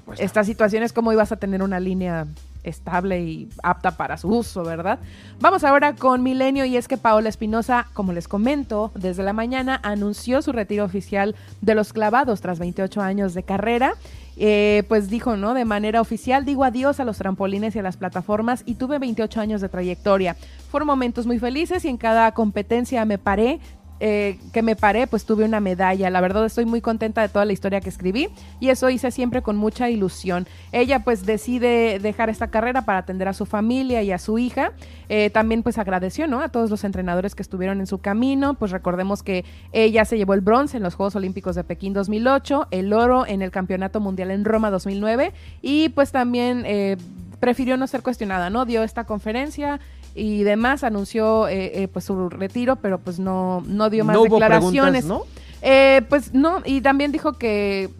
pues 0.05 0.21
estas 0.21 0.47
situaciones, 0.47 0.93
¿cómo 0.93 1.13
ibas 1.13 1.33
a 1.33 1.37
tener 1.37 1.63
una 1.63 1.81
línea 1.81 2.27
estable 2.67 3.23
y 3.23 3.49
apta 3.63 3.97
para 3.97 4.17
su 4.19 4.29
uso, 4.29 4.65
¿verdad? 4.65 4.99
Vamos 5.41 5.65
ahora 5.65 5.95
con 5.95 6.23
Milenio 6.23 6.65
y 6.65 6.77
es 6.77 6.89
que 6.89 6.97
Paola 6.97 7.29
Espinosa, 7.29 7.87
como 7.95 8.13
les 8.13 8.29
comento, 8.29 8.91
desde 8.95 9.23
la 9.23 9.33
mañana 9.33 9.81
anunció 9.83 10.43
su 10.43 10.53
retiro 10.53 10.85
oficial 10.85 11.35
de 11.61 11.75
los 11.75 11.93
clavados 11.93 12.41
tras 12.41 12.59
28 12.59 13.01
años 13.01 13.35
de 13.35 13.43
carrera. 13.43 13.95
Eh, 14.39 14.83
pues 14.89 15.09
dijo, 15.09 15.37
¿no? 15.37 15.55
De 15.55 15.65
manera 15.65 16.03
oficial, 16.03 16.45
digo 16.45 16.65
adiós 16.65 17.01
a 17.01 17.07
los 17.07 17.17
trampolines 17.17 17.75
y 17.75 17.79
a 17.79 17.83
las 17.83 17.97
plataformas 17.97 18.65
y 18.67 18.75
tuve 18.75 18.99
28 18.99 19.41
años 19.41 19.63
de 19.63 19.71
trayectoria. 19.71 20.37
Fueron 20.71 20.89
momentos 20.89 21.27
muy 21.27 21.39
felices 21.39 21.87
y 21.87 21.89
en 21.89 21.97
cada 21.97 22.31
competencia 22.33 23.03
me 23.07 23.17
paré, 23.17 23.61
eh, 23.99 24.39
que 24.53 24.63
me 24.63 24.77
paré, 24.77 25.07
pues 25.07 25.25
tuve 25.25 25.45
una 25.45 25.61
medalla. 25.61 26.11
La 26.11 26.21
verdad 26.21 26.45
estoy 26.45 26.67
muy 26.67 26.81
contenta 26.81 27.23
de 27.23 27.29
toda 27.29 27.45
la 27.45 27.53
historia 27.53 27.81
que 27.81 27.89
escribí 27.89 28.29
y 28.61 28.69
eso 28.69 28.91
hice 28.91 29.11
siempre 29.11 29.43
con 29.43 29.57
mucha 29.57 29.89
ilusión. 29.89 30.47
Ella 30.73 31.01
pues 31.01 31.25
decide 31.25 31.99
dejar 31.99 32.29
esta 32.29 32.49
carrera 32.49 32.83
para 32.83 32.99
atender 32.99 33.29
a 33.29 33.33
su 33.33 33.47
familia 33.47 34.03
y 34.03 34.13
a 34.13 34.19
su 34.19 34.39
hija. 34.39 34.73
Eh, 35.09 35.31
también 35.31 35.63
pues 35.63 35.79
agradeció, 35.79 36.27
¿no? 36.27 36.41
A 36.41 36.49
todos 36.49 36.69
los 36.71 36.85
entrenadores 36.85 37.35
que 37.35 37.43
estuvieron 37.43 37.81
en 37.81 37.87
su 37.87 37.99
camino. 37.99 38.55
Pues 38.55 38.71
recordemos 38.71 39.23
que 39.23 39.45
ella 39.73 40.05
se 40.05 40.19
llevó 40.19 40.35
el 40.35 40.41
bronce 40.41 40.77
en 40.77 40.83
los 40.83 40.95
Juegos 40.95 41.17
Olímpicos 41.17 41.57
de 41.57 41.65
Pekín 41.65 41.93
2008, 41.93 42.69
el 42.71 42.93
oro 42.93 43.27
en 43.27 43.43
el 43.43 43.51
Campeonato 43.51 44.01
Mundial 44.01 44.31
en 44.31 44.45
Roma 44.45 44.71
2009 44.71 45.33
y 45.63 45.89
pues 45.91 46.13
también... 46.13 46.65
Eh, 46.67 46.97
prefirió 47.41 47.77
no 47.77 47.87
ser 47.87 48.03
cuestionada, 48.03 48.51
¿no? 48.51 48.65
Dio 48.65 48.83
esta 48.83 49.05
conferencia 49.05 49.79
y 50.17 50.43
demás, 50.45 50.83
anunció 50.83 51.47
eh, 51.49 51.83
eh, 51.83 51.89
pues 51.89 52.07
su 52.07 52.29
retiro, 52.31 52.77
pero 52.77 52.99
pues 52.99 53.19
no, 53.19 53.63
no 53.67 53.91
dio 53.91 54.05
más 54.05 54.15
No 54.15 54.23
hubo 54.23 54.37
declaraciones. 54.39 55.05
preguntas, 55.05 55.05
¿no? 55.05 55.23
Eh, 55.63 56.03
pues 56.09 56.33
no, 56.35 56.63
y 56.65 56.81
también 56.81 57.13
dijo 57.13 57.35
que 57.35 57.91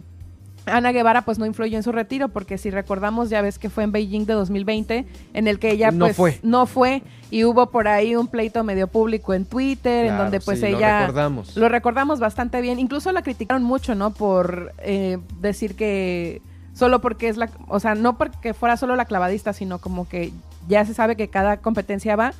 Ana 0.65 0.91
Guevara 0.91 1.23
pues 1.23 1.39
no 1.39 1.45
influyó 1.45 1.77
en 1.77 1.83
su 1.83 1.91
retiro, 1.91 2.29
porque 2.29 2.57
si 2.57 2.69
recordamos 2.71 3.29
ya 3.29 3.41
ves 3.41 3.57
que 3.59 3.69
fue 3.69 3.83
en 3.83 3.91
Beijing 3.91 4.25
de 4.25 4.33
2020, 4.33 5.05
en 5.33 5.47
el 5.47 5.59
que 5.59 5.71
ella 5.71 5.91
No 5.91 6.05
pues 6.05 6.15
fue. 6.17 6.39
no 6.43 6.65
fue 6.65 7.03
y 7.31 7.43
hubo 7.45 7.69
por 7.71 7.87
ahí 7.87 8.15
un 8.15 8.27
pleito 8.27 8.63
medio 8.63 8.87
público 8.87 9.33
en 9.33 9.45
Twitter, 9.45 10.07
en 10.07 10.17
donde 10.17 10.39
pues 10.39 10.59
sí, 10.59 10.69
lo 10.69 10.77
ella... 10.77 11.01
recordamos. 11.01 11.55
Lo 11.55 11.69
recordamos 11.69 12.19
bastante 12.19 12.61
bien, 12.61 12.79
incluso 12.79 13.11
la 13.11 13.21
criticaron 13.21 13.63
mucho, 13.63 13.95
¿no? 13.95 14.11
Por 14.13 14.73
eh, 14.79 15.17
decir 15.39 15.75
que 15.75 16.41
solo 16.77 17.01
porque 17.01 17.27
es 17.27 17.37
la, 17.37 17.49
o 17.67 17.79
sea, 17.79 17.95
no 17.95 18.17
porque 18.17 18.53
fuera 18.53 18.77
solo 18.77 18.95
la 18.95 19.05
clavadista, 19.05 19.51
sino 19.53 19.79
como 19.79 20.07
que 20.07 20.31
ya 20.67 20.85
se 20.85 20.93
sabe 20.93 21.15
que 21.15 21.27
cada 21.29 21.57
competencia 21.57 22.15
va, 22.15 22.33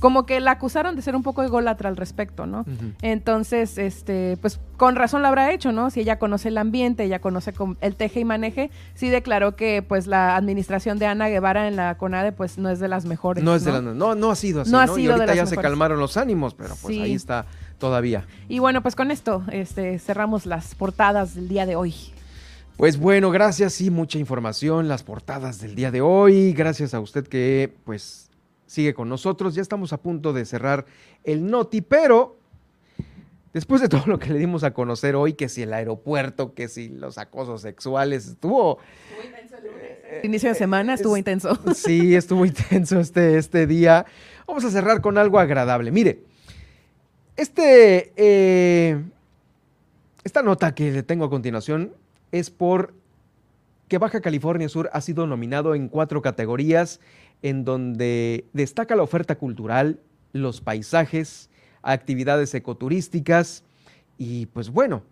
como 0.00 0.26
que 0.26 0.40
la 0.40 0.52
acusaron 0.52 0.96
de 0.96 1.02
ser 1.02 1.14
un 1.14 1.22
poco 1.22 1.42
ególatra 1.42 1.88
al 1.88 1.96
respecto, 1.96 2.46
¿no? 2.46 2.64
Entonces, 3.00 3.78
este, 3.78 4.36
pues 4.40 4.58
con 4.76 4.96
razón 4.96 5.22
lo 5.22 5.28
habrá 5.28 5.52
hecho, 5.52 5.70
¿no? 5.72 5.90
Si 5.90 6.00
ella 6.00 6.18
conoce 6.18 6.48
el 6.48 6.58
ambiente, 6.58 7.04
ella 7.04 7.20
conoce 7.20 7.52
el 7.80 7.94
teje 7.96 8.20
y 8.20 8.24
maneje, 8.24 8.70
sí 8.94 9.08
declaró 9.08 9.54
que 9.54 9.82
pues 9.82 10.06
la 10.06 10.34
administración 10.36 10.98
de 10.98 11.06
Ana 11.06 11.28
Guevara 11.28 11.68
en 11.68 11.76
la 11.76 11.96
CONADE 11.96 12.32
pues 12.32 12.58
no 12.58 12.70
es 12.70 12.80
de 12.80 12.88
las 12.88 13.04
mejores. 13.04 13.44
No 13.44 13.54
es 13.54 13.64
de 13.64 13.72
la, 13.72 13.80
no, 13.82 14.14
no 14.14 14.30
ha 14.30 14.36
sido 14.36 14.62
así, 14.62 14.70
No 14.72 14.78
¿no? 14.78 14.82
ha 14.82 14.86
y 14.86 15.00
sido 15.02 15.14
de 15.14 15.20
ahorita 15.22 15.26
las 15.26 15.36
ya 15.36 15.46
se 15.56 15.56
calmaron 15.62 15.98
los 16.00 16.16
ánimos, 16.16 16.54
pero 16.54 16.70
pues 16.82 16.94
Sí. 16.96 17.00
ahí 17.00 17.14
está 17.14 17.46
todavía. 17.78 18.24
Y 18.48 18.58
bueno, 18.58 18.82
pues 18.82 18.96
con 18.96 19.10
esto 19.10 19.42
este, 19.52 19.98
cerramos 19.98 20.46
las 20.46 20.74
portadas 20.74 21.34
del 21.34 21.48
día 21.48 21.66
de 21.66 21.76
hoy. 21.76 21.94
Pues 22.76 22.98
bueno, 22.98 23.30
gracias, 23.30 23.74
sí, 23.74 23.88
mucha 23.88 24.18
información, 24.18 24.88
las 24.88 25.04
portadas 25.04 25.60
del 25.60 25.76
día 25.76 25.92
de 25.92 26.00
hoy. 26.00 26.52
Gracias 26.52 26.92
a 26.92 26.98
usted 26.98 27.24
que 27.24 27.72
pues 27.84 28.30
sigue 28.66 28.94
con 28.94 29.08
nosotros. 29.08 29.54
Ya 29.54 29.62
estamos 29.62 29.92
a 29.92 29.98
punto 29.98 30.32
de 30.32 30.44
cerrar 30.44 30.84
el 31.22 31.46
Noti, 31.46 31.82
pero 31.82 32.36
después 33.52 33.80
de 33.80 33.88
todo 33.90 34.02
lo 34.06 34.18
que 34.18 34.32
le 34.32 34.40
dimos 34.40 34.64
a 34.64 34.74
conocer 34.74 35.14
hoy, 35.14 35.34
que 35.34 35.48
si 35.48 35.62
el 35.62 35.72
aeropuerto, 35.72 36.52
que 36.52 36.66
si 36.66 36.88
los 36.88 37.16
acosos 37.16 37.60
sexuales, 37.60 38.26
estuvo 38.26 38.78
El 40.20 40.24
inicio 40.24 40.48
de 40.48 40.56
semana 40.56 40.94
estuvo 40.94 41.16
intenso. 41.16 41.56
Sí, 41.76 42.16
estuvo 42.16 42.44
intenso 42.44 42.98
este, 42.98 43.38
este 43.38 43.68
día. 43.68 44.04
Vamos 44.48 44.64
a 44.64 44.70
cerrar 44.70 45.00
con 45.00 45.16
algo 45.16 45.38
agradable. 45.38 45.92
Mire, 45.92 46.24
este, 47.36 48.12
eh, 48.16 49.00
esta 50.24 50.42
nota 50.42 50.74
que 50.74 50.90
le 50.90 51.04
tengo 51.04 51.24
a 51.26 51.30
continuación 51.30 51.92
es 52.34 52.50
por 52.50 52.94
que 53.86 53.98
Baja 53.98 54.20
California 54.20 54.68
Sur 54.68 54.90
ha 54.92 55.00
sido 55.00 55.24
nominado 55.28 55.76
en 55.76 55.88
cuatro 55.88 56.20
categorías 56.20 56.98
en 57.42 57.64
donde 57.64 58.44
destaca 58.52 58.96
la 58.96 59.04
oferta 59.04 59.36
cultural, 59.36 60.00
los 60.32 60.60
paisajes, 60.60 61.48
actividades 61.82 62.52
ecoturísticas 62.54 63.62
y 64.18 64.46
pues 64.46 64.70
bueno, 64.70 65.04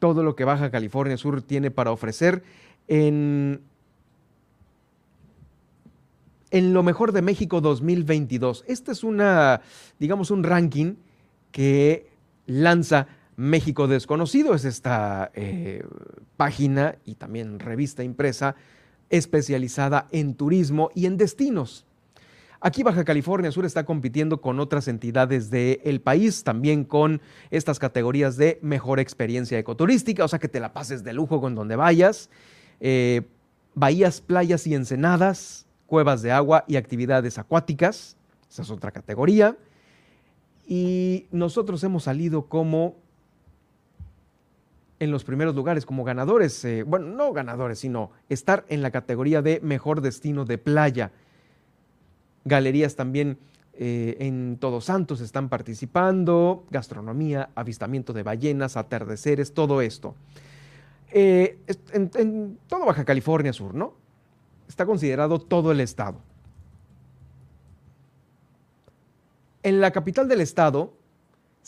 todo 0.00 0.24
lo 0.24 0.34
que 0.34 0.44
Baja 0.44 0.72
California 0.72 1.16
Sur 1.16 1.42
tiene 1.42 1.70
para 1.70 1.92
ofrecer 1.92 2.42
en 2.88 3.60
en 6.50 6.72
lo 6.72 6.82
mejor 6.82 7.12
de 7.12 7.22
México 7.22 7.60
2022. 7.60 8.64
Este 8.66 8.90
es 8.90 9.04
una, 9.04 9.60
digamos, 10.00 10.32
un 10.32 10.42
ranking 10.42 10.96
que 11.52 12.10
lanza 12.46 13.06
México 13.36 13.88
Desconocido. 13.88 14.54
Es 14.54 14.64
esta 14.64 15.30
eh, 15.34 15.84
página 16.36 16.96
y 17.04 17.14
también 17.14 17.58
revista 17.58 18.04
impresa 18.04 18.56
especializada 19.10 20.06
en 20.12 20.34
turismo 20.34 20.90
y 20.94 21.06
en 21.06 21.16
destinos. 21.16 21.86
Aquí 22.62 22.82
Baja 22.82 23.04
California 23.04 23.50
Sur 23.50 23.64
está 23.64 23.84
compitiendo 23.84 24.42
con 24.42 24.60
otras 24.60 24.86
entidades 24.86 25.50
del 25.50 26.00
país, 26.02 26.44
también 26.44 26.84
con 26.84 27.22
estas 27.50 27.78
categorías 27.78 28.36
de 28.36 28.58
mejor 28.60 29.00
experiencia 29.00 29.58
ecoturística, 29.58 30.24
o 30.24 30.28
sea 30.28 30.38
que 30.38 30.48
te 30.48 30.60
la 30.60 30.74
pases 30.74 31.02
de 31.02 31.14
lujo 31.14 31.40
con 31.40 31.54
donde 31.54 31.76
vayas, 31.76 32.28
eh, 32.80 33.22
bahías, 33.74 34.20
playas 34.20 34.66
y 34.66 34.74
ensenadas, 34.74 35.66
cuevas 35.86 36.20
de 36.20 36.32
agua 36.32 36.64
y 36.68 36.76
actividades 36.76 37.38
acuáticas, 37.38 38.16
esa 38.50 38.62
es 38.62 38.70
otra 38.70 38.90
categoría. 38.90 39.56
Y 40.66 41.26
nosotros 41.32 41.82
hemos 41.82 42.04
salido 42.04 42.46
como 42.46 42.96
en 45.00 45.10
los 45.10 45.24
primeros 45.24 45.56
lugares 45.56 45.86
como 45.86 46.04
ganadores, 46.04 46.62
eh, 46.64 46.82
bueno, 46.82 47.06
no 47.06 47.32
ganadores, 47.32 47.78
sino 47.80 48.10
estar 48.28 48.66
en 48.68 48.82
la 48.82 48.90
categoría 48.90 49.40
de 49.40 49.58
mejor 49.62 50.02
destino 50.02 50.44
de 50.44 50.58
playa. 50.58 51.10
Galerías 52.44 52.96
también 52.96 53.38
eh, 53.72 54.18
en 54.20 54.58
Todos 54.58 54.84
Santos 54.84 55.22
están 55.22 55.48
participando, 55.48 56.66
gastronomía, 56.70 57.48
avistamiento 57.54 58.12
de 58.12 58.22
ballenas, 58.22 58.76
atardeceres, 58.76 59.54
todo 59.54 59.80
esto. 59.80 60.14
Eh, 61.12 61.58
en, 61.92 62.10
en 62.14 62.58
todo 62.68 62.84
Baja 62.84 63.06
California 63.06 63.54
Sur, 63.54 63.74
¿no? 63.74 63.94
Está 64.68 64.84
considerado 64.84 65.40
todo 65.40 65.72
el 65.72 65.80
estado. 65.80 66.18
En 69.62 69.80
la 69.80 69.90
capital 69.92 70.28
del 70.28 70.42
estado 70.42 70.99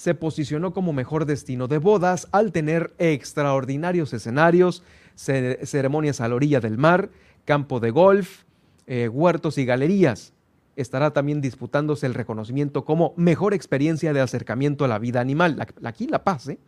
se 0.03 0.17
posicionó 0.17 0.73
como 0.73 0.93
mejor 0.93 1.27
destino 1.27 1.69
de 1.69 1.79
bodas 1.79 2.27
al 2.33 2.51
tener 2.51 2.93
extraordinarios 2.99 4.13
escenarios, 4.13 4.83
ce- 5.15 5.65
ceremonias 5.65 6.21
a 6.21 6.27
la 6.29 6.35
orilla 6.35 6.59
del 6.59 6.77
mar, 6.77 7.11
campo 7.45 7.79
de 7.79 7.93
golf, 7.93 8.43
eh, 8.89 9.07
huertos 9.09 9.59
y 9.59 9.65
galerías. 9.65 10.33
Estará 10.75 11.13
también 11.13 11.41
disputándose 11.41 12.07
el 12.07 12.15
reconocimiento 12.15 12.85
como 12.85 13.15
mejor 13.17 13.55
experiencia 13.55 14.13
de 14.13 14.21
acercamiento 14.21 14.85
a 14.85 14.89
la 14.89 14.99
vida 14.99 15.21
animal, 15.21 15.65
aquí 15.85 16.09
La 16.09 16.25
Paz, 16.25 16.49
¿eh? 16.49 16.59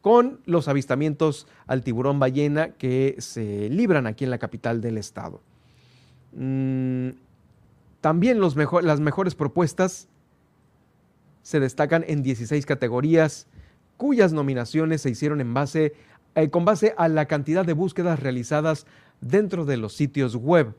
con 0.00 0.40
los 0.46 0.66
avistamientos 0.66 1.46
al 1.66 1.82
tiburón 1.82 2.18
ballena 2.18 2.70
que 2.70 3.14
se 3.18 3.68
libran 3.68 4.06
aquí 4.06 4.24
en 4.24 4.30
la 4.30 4.38
capital 4.38 4.80
del 4.80 4.96
estado. 4.96 5.42
Mm, 6.34 7.10
también 8.00 8.40
las 8.40 9.00
mejores 9.00 9.34
propuestas 9.34 10.08
se 11.42 11.60
destacan 11.60 12.04
en 12.06 12.22
16 12.22 12.66
categorías 12.66 13.46
cuyas 13.96 14.32
nominaciones 14.32 15.02
se 15.02 15.10
hicieron 15.10 15.40
en 15.40 15.52
base, 15.52 15.92
eh, 16.34 16.48
con 16.48 16.64
base 16.64 16.94
a 16.96 17.08
la 17.08 17.26
cantidad 17.26 17.66
de 17.66 17.74
búsquedas 17.74 18.18
realizadas 18.20 18.86
dentro 19.20 19.66
de 19.66 19.76
los 19.76 19.92
sitios 19.92 20.36
web. 20.36 20.74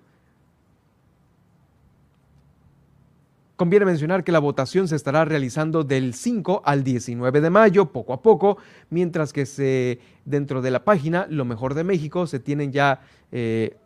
Conviene 3.55 3.85
mencionar 3.85 4.23
que 4.23 4.31
la 4.31 4.39
votación 4.39 4.88
se 4.88 4.95
estará 4.95 5.23
realizando 5.23 5.83
del 5.83 6.15
5 6.15 6.63
al 6.65 6.83
19 6.83 7.41
de 7.41 7.49
mayo, 7.51 7.91
poco 7.91 8.13
a 8.13 8.23
poco, 8.23 8.57
mientras 8.89 9.33
que 9.33 9.45
se, 9.45 9.99
dentro 10.25 10.63
de 10.63 10.71
la 10.71 10.83
página 10.83 11.27
Lo 11.29 11.45
Mejor 11.45 11.75
de 11.75 11.83
México 11.83 12.25
se 12.25 12.39
tienen 12.39 12.71
ya 12.71 13.01
eh, 13.31 13.77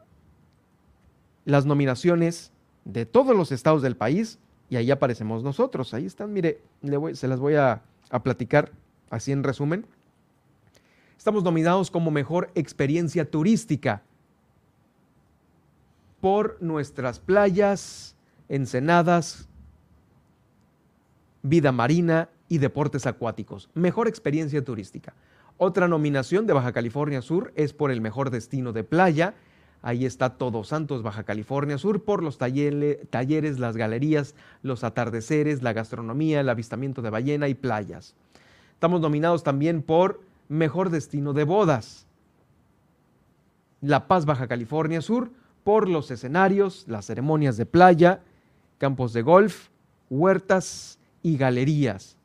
las 1.44 1.66
nominaciones 1.66 2.54
de 2.86 3.06
todos 3.06 3.36
los 3.36 3.52
estados 3.52 3.82
del 3.82 3.98
país 3.98 4.40
y 4.70 4.76
ahí 4.78 4.92
aparecemos 4.92 5.44
nosotros. 5.44 5.94
Ahí 5.94 6.06
están, 6.06 6.34
mire, 6.34 6.62
se 7.14 7.28
las 7.28 7.40
voy 7.40 7.56
a, 7.56 7.82
a 8.10 8.24
platicar 8.24 8.72
así 9.10 9.32
en 9.32 9.44
resumen. 9.44 9.86
Estamos 11.18 11.44
nominados 11.44 11.92
como 11.92 12.12
mejor 12.12 12.52
experiencia 12.56 13.30
turística 13.30 14.04
por 16.22 16.58
nuestras 16.62 17.20
playas, 17.20 18.16
ensenadas, 18.50 19.48
vida 21.44 21.72
marina 21.72 22.30
y 22.50 22.58
deportes 22.58 23.06
acuáticos. 23.06 23.70
Mejor 23.74 24.08
experiencia 24.08 24.64
turística. 24.64 25.14
Otra 25.58 25.88
nominación 25.88 26.48
de 26.48 26.54
Baja 26.54 26.74
California 26.74 27.22
Sur 27.22 27.54
es 27.56 27.74
por 27.74 27.92
el 27.92 28.02
mejor 28.02 28.30
destino 28.30 28.74
de 28.74 28.84
playa. 28.84 29.36
Ahí 29.82 30.06
está 30.06 30.38
Todos 30.38 30.70
Santos, 30.70 31.04
Baja 31.04 31.24
California 31.24 31.78
Sur, 31.78 32.04
por 32.04 32.24
los 32.24 32.38
talleres, 32.38 33.60
las 33.60 33.78
galerías, 33.78 34.36
los 34.64 34.84
atardeceres, 34.84 35.62
la 35.62 35.74
gastronomía, 35.74 36.42
el 36.42 36.50
avistamiento 36.50 37.02
de 37.02 37.12
ballena 37.12 37.48
y 37.48 37.54
playas. 37.54 38.16
Estamos 38.74 39.00
nominados 39.02 39.44
también 39.44 39.82
por 39.82 40.22
Mejor 40.50 40.90
Destino 40.90 41.34
de 41.34 41.44
Bodas. 41.44 42.06
La 43.82 44.08
Paz, 44.08 44.26
Baja 44.26 44.48
California 44.48 45.02
Sur, 45.02 45.30
por 45.64 45.88
los 45.88 46.12
escenarios, 46.12 46.86
las 46.88 47.06
ceremonias 47.06 47.58
de 47.58 47.66
playa, 47.66 48.22
campos 48.78 49.14
de 49.14 49.22
golf, 49.22 49.70
huertas 50.10 51.00
y 51.24 51.38
galerías. 51.38 52.18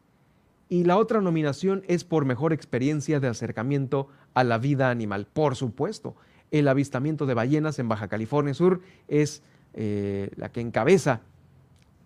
Y 0.68 0.84
la 0.84 0.98
otra 0.98 1.20
nominación 1.20 1.82
es 1.88 2.04
por 2.04 2.24
mejor 2.24 2.52
experiencia 2.52 3.18
de 3.18 3.28
acercamiento 3.28 4.08
a 4.34 4.44
la 4.44 4.58
vida 4.58 4.90
animal. 4.90 5.26
Por 5.26 5.56
supuesto, 5.56 6.14
el 6.50 6.68
avistamiento 6.68 7.26
de 7.26 7.34
ballenas 7.34 7.78
en 7.78 7.88
Baja 7.88 8.08
California 8.08 8.54
Sur 8.54 8.80
es 9.08 9.42
eh, 9.74 10.30
la 10.36 10.50
que 10.50 10.60
encabeza 10.60 11.20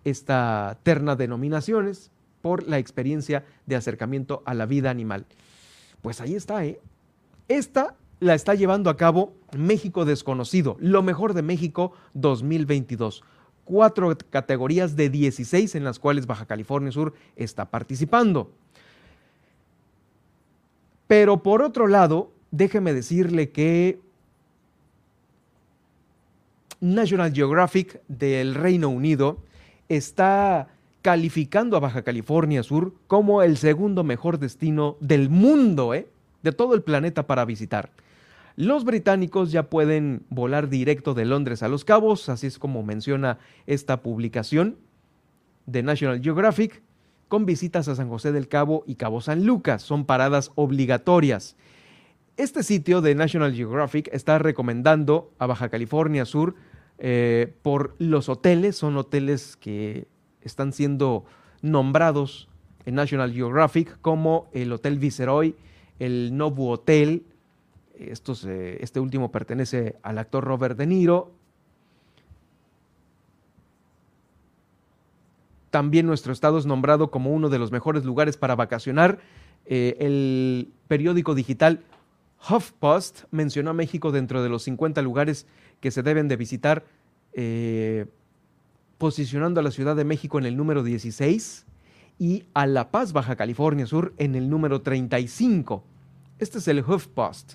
esta 0.04 0.78
terna 0.82 1.16
de 1.16 1.28
nominaciones 1.28 2.10
por 2.42 2.68
la 2.68 2.78
experiencia 2.78 3.44
de 3.66 3.76
acercamiento 3.76 4.42
a 4.44 4.52
la 4.52 4.66
vida 4.66 4.90
animal. 4.90 5.24
Pues 6.02 6.20
ahí 6.20 6.34
está, 6.34 6.64
¿eh? 6.66 6.78
Esta 7.48 7.96
la 8.20 8.34
está 8.34 8.54
llevando 8.54 8.90
a 8.90 8.96
cabo 8.96 9.34
México 9.56 10.04
Desconocido, 10.04 10.76
lo 10.78 11.02
mejor 11.02 11.32
de 11.34 11.42
México 11.42 11.92
2022. 12.12 13.22
Cuatro 13.64 14.16
categorías 14.28 14.94
de 14.94 15.08
16 15.08 15.74
en 15.74 15.84
las 15.84 15.98
cuales 15.98 16.26
Baja 16.26 16.44
California 16.44 16.92
Sur 16.92 17.14
está 17.36 17.70
participando. 17.70 18.50
Pero 21.06 21.42
por 21.42 21.62
otro 21.62 21.86
lado, 21.86 22.30
déjeme 22.50 22.92
decirle 22.92 23.50
que 23.50 24.03
National 26.84 27.32
Geographic 27.32 28.02
del 28.08 28.54
Reino 28.54 28.90
Unido 28.90 29.38
está 29.88 30.68
calificando 31.00 31.78
a 31.78 31.80
Baja 31.80 32.02
California 32.02 32.62
Sur 32.62 32.92
como 33.06 33.42
el 33.42 33.56
segundo 33.56 34.04
mejor 34.04 34.38
destino 34.38 34.98
del 35.00 35.30
mundo, 35.30 35.94
¿eh? 35.94 36.08
de 36.42 36.52
todo 36.52 36.74
el 36.74 36.82
planeta 36.82 37.26
para 37.26 37.46
visitar. 37.46 37.88
Los 38.56 38.84
británicos 38.84 39.50
ya 39.50 39.70
pueden 39.70 40.24
volar 40.28 40.68
directo 40.68 41.14
de 41.14 41.24
Londres 41.24 41.62
a 41.62 41.68
Los 41.68 41.86
Cabos, 41.86 42.28
así 42.28 42.48
es 42.48 42.58
como 42.58 42.82
menciona 42.82 43.38
esta 43.66 44.02
publicación 44.02 44.76
de 45.64 45.82
National 45.82 46.20
Geographic, 46.20 46.82
con 47.28 47.46
visitas 47.46 47.88
a 47.88 47.94
San 47.94 48.10
José 48.10 48.30
del 48.30 48.46
Cabo 48.46 48.84
y 48.86 48.96
Cabo 48.96 49.22
San 49.22 49.46
Lucas. 49.46 49.80
Son 49.80 50.04
paradas 50.04 50.52
obligatorias. 50.54 51.56
Este 52.36 52.62
sitio 52.62 53.00
de 53.00 53.14
National 53.14 53.54
Geographic 53.54 54.10
está 54.12 54.38
recomendando 54.38 55.32
a 55.38 55.46
Baja 55.46 55.70
California 55.70 56.26
Sur 56.26 56.54
eh, 56.98 57.52
por 57.62 57.94
los 57.98 58.28
hoteles, 58.28 58.76
son 58.76 58.96
hoteles 58.96 59.56
que 59.56 60.06
están 60.42 60.72
siendo 60.72 61.24
nombrados 61.62 62.48
en 62.86 62.94
National 62.96 63.32
Geographic 63.32 63.98
como 64.00 64.48
el 64.52 64.72
Hotel 64.72 64.98
Viceroy, 64.98 65.54
el 65.98 66.36
Nobu 66.36 66.70
Hotel, 66.70 67.24
este 67.96 69.00
último 69.00 69.30
pertenece 69.30 69.96
al 70.02 70.18
actor 70.18 70.44
Robert 70.44 70.76
De 70.76 70.86
Niro. 70.86 71.30
También 75.70 76.06
nuestro 76.06 76.32
estado 76.32 76.58
es 76.58 76.66
nombrado 76.66 77.10
como 77.10 77.30
uno 77.30 77.48
de 77.48 77.58
los 77.58 77.72
mejores 77.72 78.04
lugares 78.04 78.36
para 78.36 78.56
vacacionar. 78.56 79.18
Eh, 79.66 79.96
el 80.00 80.68
periódico 80.88 81.34
digital 81.34 81.80
HuffPost 82.48 83.24
mencionó 83.30 83.70
a 83.70 83.74
México 83.74 84.12
dentro 84.12 84.42
de 84.42 84.48
los 84.48 84.64
50 84.64 85.00
lugares 85.02 85.46
que 85.80 85.90
se 85.90 86.02
deben 86.02 86.28
de 86.28 86.36
visitar, 86.36 86.84
eh, 87.32 88.06
posicionando 88.98 89.60
a 89.60 89.62
la 89.62 89.70
Ciudad 89.70 89.96
de 89.96 90.04
México 90.04 90.38
en 90.38 90.46
el 90.46 90.56
número 90.56 90.82
16 90.82 91.66
y 92.18 92.44
a 92.54 92.66
La 92.66 92.90
Paz, 92.90 93.12
Baja 93.12 93.36
California 93.36 93.86
Sur, 93.86 94.14
en 94.18 94.34
el 94.34 94.48
número 94.48 94.82
35. 94.82 95.82
Este 96.38 96.58
es 96.58 96.68
el 96.68 96.80
HuffPost. 96.80 97.54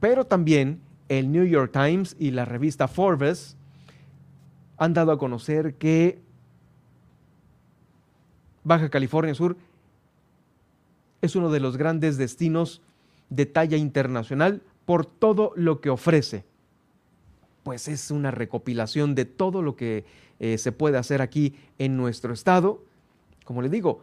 Pero 0.00 0.24
también 0.24 0.80
el 1.08 1.30
New 1.30 1.44
York 1.44 1.72
Times 1.72 2.16
y 2.18 2.30
la 2.30 2.44
revista 2.44 2.88
Forbes 2.88 3.56
han 4.78 4.94
dado 4.94 5.12
a 5.12 5.18
conocer 5.18 5.74
que 5.74 6.20
Baja 8.64 8.88
California 8.88 9.34
Sur 9.34 9.56
es 11.20 11.36
uno 11.36 11.50
de 11.50 11.60
los 11.60 11.76
grandes 11.76 12.16
destinos 12.16 12.82
de 13.34 13.46
talla 13.46 13.76
internacional 13.76 14.62
por 14.84 15.06
todo 15.06 15.52
lo 15.56 15.80
que 15.80 15.90
ofrece. 15.90 16.44
Pues 17.62 17.88
es 17.88 18.10
una 18.10 18.30
recopilación 18.30 19.14
de 19.14 19.24
todo 19.24 19.62
lo 19.62 19.76
que 19.76 20.04
eh, 20.38 20.58
se 20.58 20.72
puede 20.72 20.98
hacer 20.98 21.22
aquí 21.22 21.54
en 21.78 21.96
nuestro 21.96 22.32
estado. 22.34 22.84
Como 23.44 23.62
le 23.62 23.68
digo, 23.68 24.02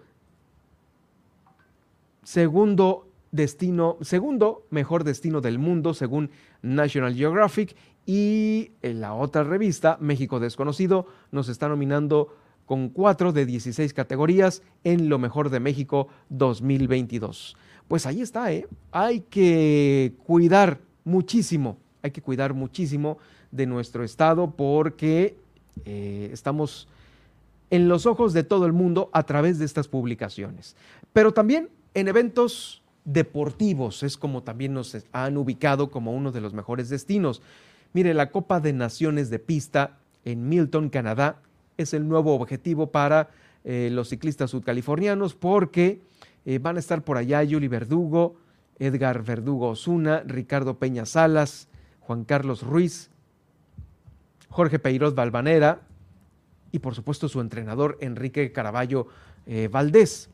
segundo 2.23 3.07
destino, 3.31 3.97
segundo 4.01 4.65
mejor 4.71 5.03
destino 5.03 5.41
del 5.41 5.59
mundo 5.59 5.93
según 5.93 6.31
National 6.61 7.13
Geographic 7.13 7.75
y 8.05 8.71
en 8.81 9.01
la 9.01 9.13
otra 9.13 9.43
revista, 9.43 9.97
México 9.99 10.39
Desconocido, 10.39 11.05
nos 11.31 11.49
está 11.49 11.67
nominando 11.67 12.35
con 12.65 12.89
4 12.89 13.33
de 13.33 13.45
16 13.45 13.93
categorías 13.93 14.63
en 14.83 15.09
lo 15.09 15.19
mejor 15.19 15.49
de 15.49 15.59
México 15.59 16.07
2022. 16.29 17.55
Pues 17.89 18.05
ahí 18.05 18.21
está, 18.21 18.53
¿eh? 18.53 18.67
Hay 18.91 19.21
que 19.21 20.13
cuidar 20.27 20.79
muchísimo, 21.03 21.79
hay 22.03 22.11
que 22.11 22.21
cuidar 22.21 22.53
muchísimo 22.53 23.17
de 23.51 23.65
nuestro 23.65 24.03
estado 24.03 24.51
porque 24.51 25.35
eh, 25.85 26.29
estamos 26.31 26.87
en 27.71 27.87
los 27.89 28.05
ojos 28.05 28.31
de 28.33 28.43
todo 28.43 28.67
el 28.67 28.73
mundo 28.73 29.09
a 29.11 29.23
través 29.23 29.57
de 29.57 29.65
estas 29.65 29.87
publicaciones. 29.87 30.75
Pero 31.13 31.33
también 31.33 31.69
en 31.95 32.07
eventos 32.07 32.83
deportivos, 33.05 34.03
es 34.03 34.17
como 34.17 34.43
también 34.43 34.75
nos 34.75 34.95
han 35.11 35.35
ubicado 35.37 35.89
como 35.89 36.13
uno 36.13 36.31
de 36.31 36.41
los 36.41 36.53
mejores 36.53 36.89
destinos. 36.89 37.41
Mire, 37.93 38.13
la 38.13 38.29
Copa 38.29 38.59
de 38.59 38.71
Naciones 38.71 39.31
de 39.31 39.39
Pista 39.39 39.97
en 40.25 40.47
Milton, 40.47 40.89
Canadá, 40.89 41.41
es 41.75 41.95
el 41.95 42.07
nuevo 42.07 42.35
objetivo 42.35 42.91
para 42.91 43.31
eh, 43.63 43.89
los 43.91 44.09
ciclistas 44.09 44.51
sudcalifornianos 44.51 45.33
porque 45.33 46.01
eh, 46.49 46.57
van 46.57 46.77
a 46.77 46.79
estar 46.79 47.03
por 47.03 47.17
allá 47.17 47.43
Yuli 47.43 47.67
Verdugo, 47.67 48.35
Edgar 48.79 49.21
Verdugo 49.21 49.69
Osuna, 49.69 50.23
Ricardo 50.25 50.79
Peña 50.79 51.05
Salas, 51.05 51.67
Juan 51.99 52.25
Carlos 52.25 52.63
Ruiz, 52.63 53.11
Jorge 54.49 54.79
Peirot 54.79 55.13
Valvanera 55.13 55.81
y 56.71 56.79
por 56.79 56.95
supuesto 56.95 57.29
su 57.29 57.39
entrenador 57.39 57.99
Enrique 58.01 58.51
Caraballo 58.51 59.05
eh, 59.45 59.69
Valdés. 59.71 60.31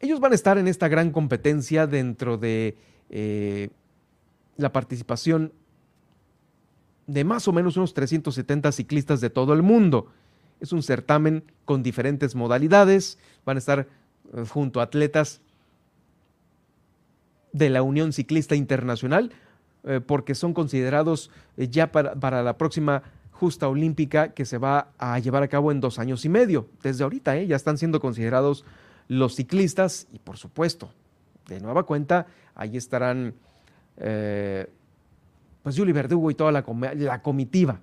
Ellos 0.00 0.18
van 0.18 0.32
a 0.32 0.34
estar 0.34 0.58
en 0.58 0.66
esta 0.66 0.88
gran 0.88 1.12
competencia 1.12 1.86
dentro 1.86 2.38
de 2.38 2.76
eh, 3.08 3.68
la 4.56 4.72
participación 4.72 5.52
de 7.06 7.22
más 7.22 7.46
o 7.46 7.52
menos 7.52 7.76
unos 7.76 7.94
370 7.94 8.72
ciclistas 8.72 9.20
de 9.20 9.30
todo 9.30 9.52
el 9.52 9.62
mundo. 9.62 10.08
Es 10.58 10.72
un 10.72 10.82
certamen 10.82 11.44
con 11.64 11.84
diferentes 11.84 12.34
modalidades. 12.34 13.20
Van 13.44 13.56
a 13.56 13.60
estar 13.60 13.86
junto 14.48 14.80
a 14.80 14.84
atletas 14.84 15.40
de 17.52 17.70
la 17.70 17.82
Unión 17.82 18.12
Ciclista 18.12 18.54
Internacional, 18.54 19.32
eh, 19.84 20.00
porque 20.04 20.34
son 20.34 20.52
considerados 20.52 21.30
ya 21.56 21.92
para, 21.92 22.14
para, 22.14 22.42
la 22.42 22.58
próxima 22.58 23.02
justa 23.30 23.68
olímpica 23.68 24.34
que 24.34 24.44
se 24.44 24.58
va 24.58 24.88
a 24.98 25.18
llevar 25.18 25.42
a 25.42 25.48
cabo 25.48 25.72
en 25.72 25.80
dos 25.80 25.98
años 25.98 26.24
y 26.24 26.28
medio. 26.28 26.68
Desde 26.82 27.04
ahorita 27.04 27.40
ya 27.42 27.56
están 27.56 27.78
siendo 27.78 28.00
considerados 28.00 28.64
los 29.08 29.36
ciclistas 29.36 30.08
y 30.12 30.18
por 30.18 30.36
supuesto, 30.36 30.90
de 31.48 31.60
nueva 31.60 31.84
cuenta, 31.84 32.26
ahí 32.54 32.76
estarán 32.76 33.34
eh, 33.96 34.66
pues 35.62 35.76
Juli 35.76 35.92
Verdugo 35.92 36.30
y 36.30 36.34
toda 36.34 36.52
la, 36.52 36.64
la 36.96 37.22
comitiva. 37.22 37.80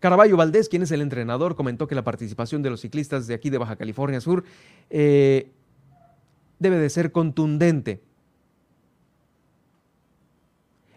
Caraballo 0.00 0.36
Valdés, 0.36 0.68
quien 0.68 0.82
es 0.82 0.90
el 0.90 1.00
entrenador, 1.00 1.56
comentó 1.56 1.88
que 1.88 1.94
la 1.94 2.04
participación 2.04 2.62
de 2.62 2.70
los 2.70 2.80
ciclistas 2.80 3.26
de 3.26 3.34
aquí 3.34 3.50
de 3.50 3.58
Baja 3.58 3.76
California 3.76 4.20
Sur 4.20 4.44
eh, 4.90 5.50
debe 6.58 6.76
de 6.76 6.90
ser 6.90 7.10
contundente. 7.10 8.00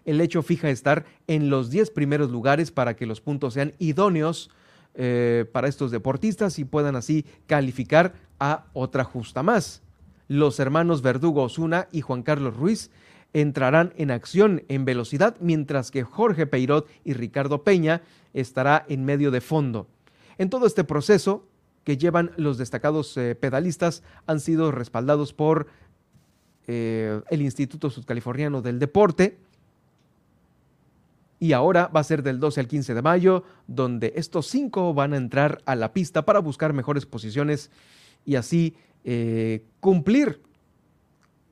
El 0.05 0.21
hecho 0.21 0.41
fija 0.43 0.69
estar 0.69 1.05
en 1.27 1.49
los 1.49 1.69
10 1.69 1.91
primeros 1.91 2.31
lugares 2.31 2.71
para 2.71 2.95
que 2.95 3.05
los 3.05 3.21
puntos 3.21 3.53
sean 3.53 3.73
idóneos 3.79 4.49
eh, 4.93 5.45
para 5.51 5.67
estos 5.67 5.91
deportistas 5.91 6.59
y 6.59 6.65
puedan 6.65 6.95
así 6.95 7.25
calificar 7.47 8.13
a 8.39 8.65
otra 8.73 9.03
justa 9.03 9.43
más. 9.43 9.81
Los 10.27 10.59
hermanos 10.59 11.01
Verdugo 11.01 11.43
Osuna 11.43 11.87
y 11.91 12.01
Juan 12.01 12.23
Carlos 12.23 12.55
Ruiz 12.55 12.91
entrarán 13.33 13.93
en 13.97 14.11
acción 14.11 14.63
en 14.67 14.85
velocidad, 14.85 15.37
mientras 15.39 15.91
que 15.91 16.03
Jorge 16.03 16.47
Peirot 16.47 16.87
y 17.03 17.13
Ricardo 17.13 17.63
Peña 17.63 18.01
estará 18.33 18.85
en 18.89 19.05
medio 19.05 19.31
de 19.31 19.41
fondo. 19.41 19.87
En 20.37 20.49
todo 20.49 20.65
este 20.65 20.83
proceso 20.83 21.47
que 21.83 21.97
llevan 21.97 22.31
los 22.37 22.57
destacados 22.57 23.15
eh, 23.17 23.35
pedalistas 23.35 24.03
han 24.27 24.39
sido 24.39 24.71
respaldados 24.71 25.33
por 25.33 25.67
eh, 26.67 27.21
el 27.29 27.41
Instituto 27.41 27.89
Sudcaliforniano 27.89 28.61
del 28.61 28.79
Deporte, 28.79 29.39
y 31.41 31.53
ahora 31.53 31.87
va 31.87 32.01
a 32.01 32.03
ser 32.03 32.21
del 32.21 32.39
12 32.39 32.59
al 32.59 32.67
15 32.67 32.93
de 32.93 33.01
mayo, 33.01 33.43
donde 33.65 34.13
estos 34.15 34.45
cinco 34.45 34.93
van 34.93 35.13
a 35.13 35.17
entrar 35.17 35.57
a 35.65 35.75
la 35.75 35.91
pista 35.91 36.23
para 36.23 36.37
buscar 36.39 36.71
mejores 36.71 37.07
posiciones 37.07 37.71
y 38.25 38.35
así 38.35 38.75
eh, 39.03 39.65
cumplir 39.79 40.39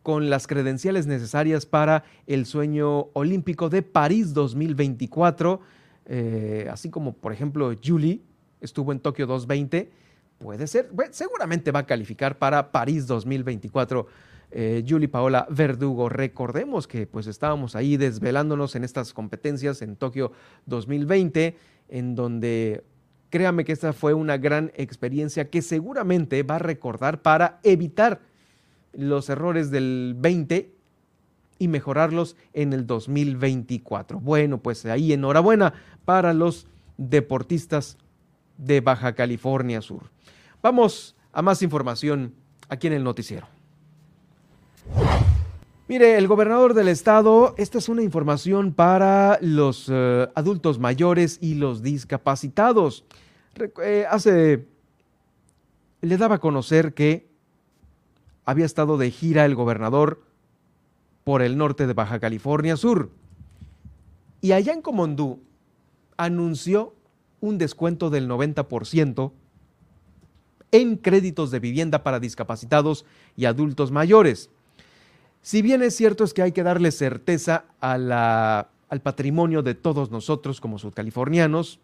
con 0.10 0.31
las 0.31 0.48
credenciales 0.48 1.06
necesarias 1.06 1.68
para 1.68 2.03
el 2.26 2.48
sueño 2.48 3.10
olímpico 3.14 3.69
de 3.69 3.84
París 3.84 4.34
2024, 4.34 5.61
eh, 6.07 6.68
así 6.72 6.90
como 6.90 7.14
por 7.14 7.31
ejemplo 7.31 7.72
Julie 7.86 8.19
estuvo 8.60 8.91
en 8.91 9.02
Tokio 9.02 9.27
220, 9.27 9.91
puede 10.40 10.65
ser, 10.65 10.90
seguramente 11.11 11.72
va 11.72 11.81
a 11.81 11.86
calificar 11.86 12.40
para 12.40 12.72
París 12.72 13.06
2024 13.06 14.07
eh, 14.49 14.84
Julie 14.90 15.10
Paola 15.10 15.45
Verdugo. 15.48 16.10
Recordemos 16.10 16.88
que 16.88 17.06
pues 17.06 17.27
estábamos 17.27 17.76
ahí 17.76 17.95
desvelándonos 17.95 18.76
en 18.76 18.86
estas 18.86 19.14
competencias 19.14 19.84
en 19.84 19.95
Tokio 19.95 20.31
2020, 20.65 21.56
en 21.90 22.15
donde 22.15 22.84
créame 23.30 23.64
que 23.64 23.73
esta 23.73 23.94
fue 23.94 24.15
una 24.15 24.38
gran 24.38 24.72
experiencia 24.73 25.52
que 25.52 25.61
seguramente 25.61 26.41
va 26.41 26.56
a 26.56 26.57
recordar 26.57 27.22
para 27.22 27.60
evitar 27.61 28.27
los 28.93 29.29
errores 29.29 29.71
del 29.71 30.15
20 30.17 30.73
y 31.59 31.67
mejorarlos 31.67 32.35
en 32.53 32.73
el 32.73 32.87
2024. 32.87 34.19
Bueno, 34.19 34.59
pues 34.59 34.85
ahí 34.85 35.13
enhorabuena 35.13 35.73
para 36.05 36.33
los 36.33 36.67
deportistas 36.97 37.97
de 38.57 38.81
Baja 38.81 39.13
California 39.13 39.81
Sur. 39.81 40.09
Vamos 40.61 41.15
a 41.31 41.41
más 41.41 41.61
información 41.61 42.33
aquí 42.67 42.87
en 42.87 42.93
el 42.93 43.03
noticiero. 43.03 43.47
Mire, 45.87 46.17
el 46.17 46.27
gobernador 46.27 46.75
del 46.75 46.87
estado, 46.87 47.55
esta 47.57 47.79
es 47.79 47.89
una 47.89 48.03
información 48.03 48.73
para 48.73 49.39
los 49.41 49.89
eh, 49.91 50.27
adultos 50.35 50.77
mayores 50.77 51.39
y 51.41 51.55
los 51.55 51.81
discapacitados. 51.81 53.05
Eh, 53.83 54.05
hace, 54.07 54.67
le 56.01 56.17
daba 56.17 56.35
a 56.35 56.39
conocer 56.39 56.93
que 56.93 57.28
había 58.49 58.65
estado 58.65 58.97
de 58.97 59.11
gira 59.11 59.45
el 59.45 59.53
gobernador 59.53 60.23
por 61.23 61.43
el 61.43 61.55
norte 61.55 61.85
de 61.85 61.93
Baja 61.93 62.19
California 62.19 62.77
Sur. 62.77 63.11
Y 64.41 64.53
allá 64.53 64.73
en 64.73 64.81
Comondú 64.81 65.43
anunció 66.17 66.95
un 67.41 67.59
descuento 67.59 68.09
del 68.09 68.27
90% 68.27 69.31
en 70.71 70.95
créditos 70.97 71.51
de 71.51 71.59
vivienda 71.59 72.01
para 72.01 72.19
discapacitados 72.19 73.05
y 73.38 73.45
adultos 73.45 73.91
mayores. 73.91 74.49
Si 75.43 75.61
bien 75.61 75.84
es 75.84 75.95
cierto 75.95 76.23
es 76.23 76.34
que 76.34 76.41
hay 76.41 76.51
que 76.51 76.63
darle 76.63 76.89
certeza 76.89 77.65
al 77.80 79.01
patrimonio 79.03 79.61
de 79.61 79.76
todos 79.76 80.09
nosotros 80.09 80.59
como 80.59 80.80
sudcalifornianos, 80.80 81.80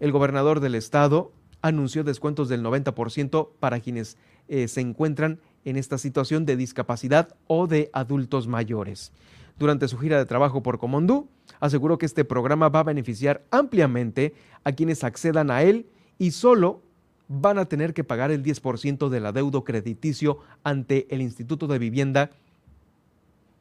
el 0.00 0.10
gobernador 0.10 0.58
del 0.58 0.74
estado 0.74 1.30
anunció 1.60 2.02
descuentos 2.02 2.48
del 2.48 2.64
90% 2.64 3.50
para 3.60 3.78
quienes 3.78 4.16
eh, 4.48 4.66
se 4.66 4.80
encuentran 4.80 5.38
en 5.64 5.76
esta 5.76 5.98
situación 5.98 6.44
de 6.44 6.56
discapacidad 6.56 7.34
o 7.46 7.66
de 7.66 7.90
adultos 7.92 8.48
mayores. 8.48 9.12
Durante 9.58 9.88
su 9.88 9.98
gira 9.98 10.18
de 10.18 10.26
trabajo 10.26 10.62
por 10.62 10.78
Comondú, 10.78 11.28
aseguró 11.60 11.98
que 11.98 12.06
este 12.06 12.24
programa 12.24 12.68
va 12.68 12.80
a 12.80 12.84
beneficiar 12.84 13.44
ampliamente 13.50 14.34
a 14.64 14.72
quienes 14.72 15.04
accedan 15.04 15.50
a 15.50 15.62
él 15.62 15.86
y 16.18 16.32
solo 16.32 16.80
van 17.28 17.58
a 17.58 17.66
tener 17.66 17.94
que 17.94 18.04
pagar 18.04 18.30
el 18.30 18.42
10% 18.42 19.08
del 19.08 19.26
adeudo 19.26 19.64
crediticio 19.64 20.38
ante 20.64 21.06
el 21.14 21.22
Instituto 21.22 21.66
de 21.66 21.78
Vivienda 21.78 22.30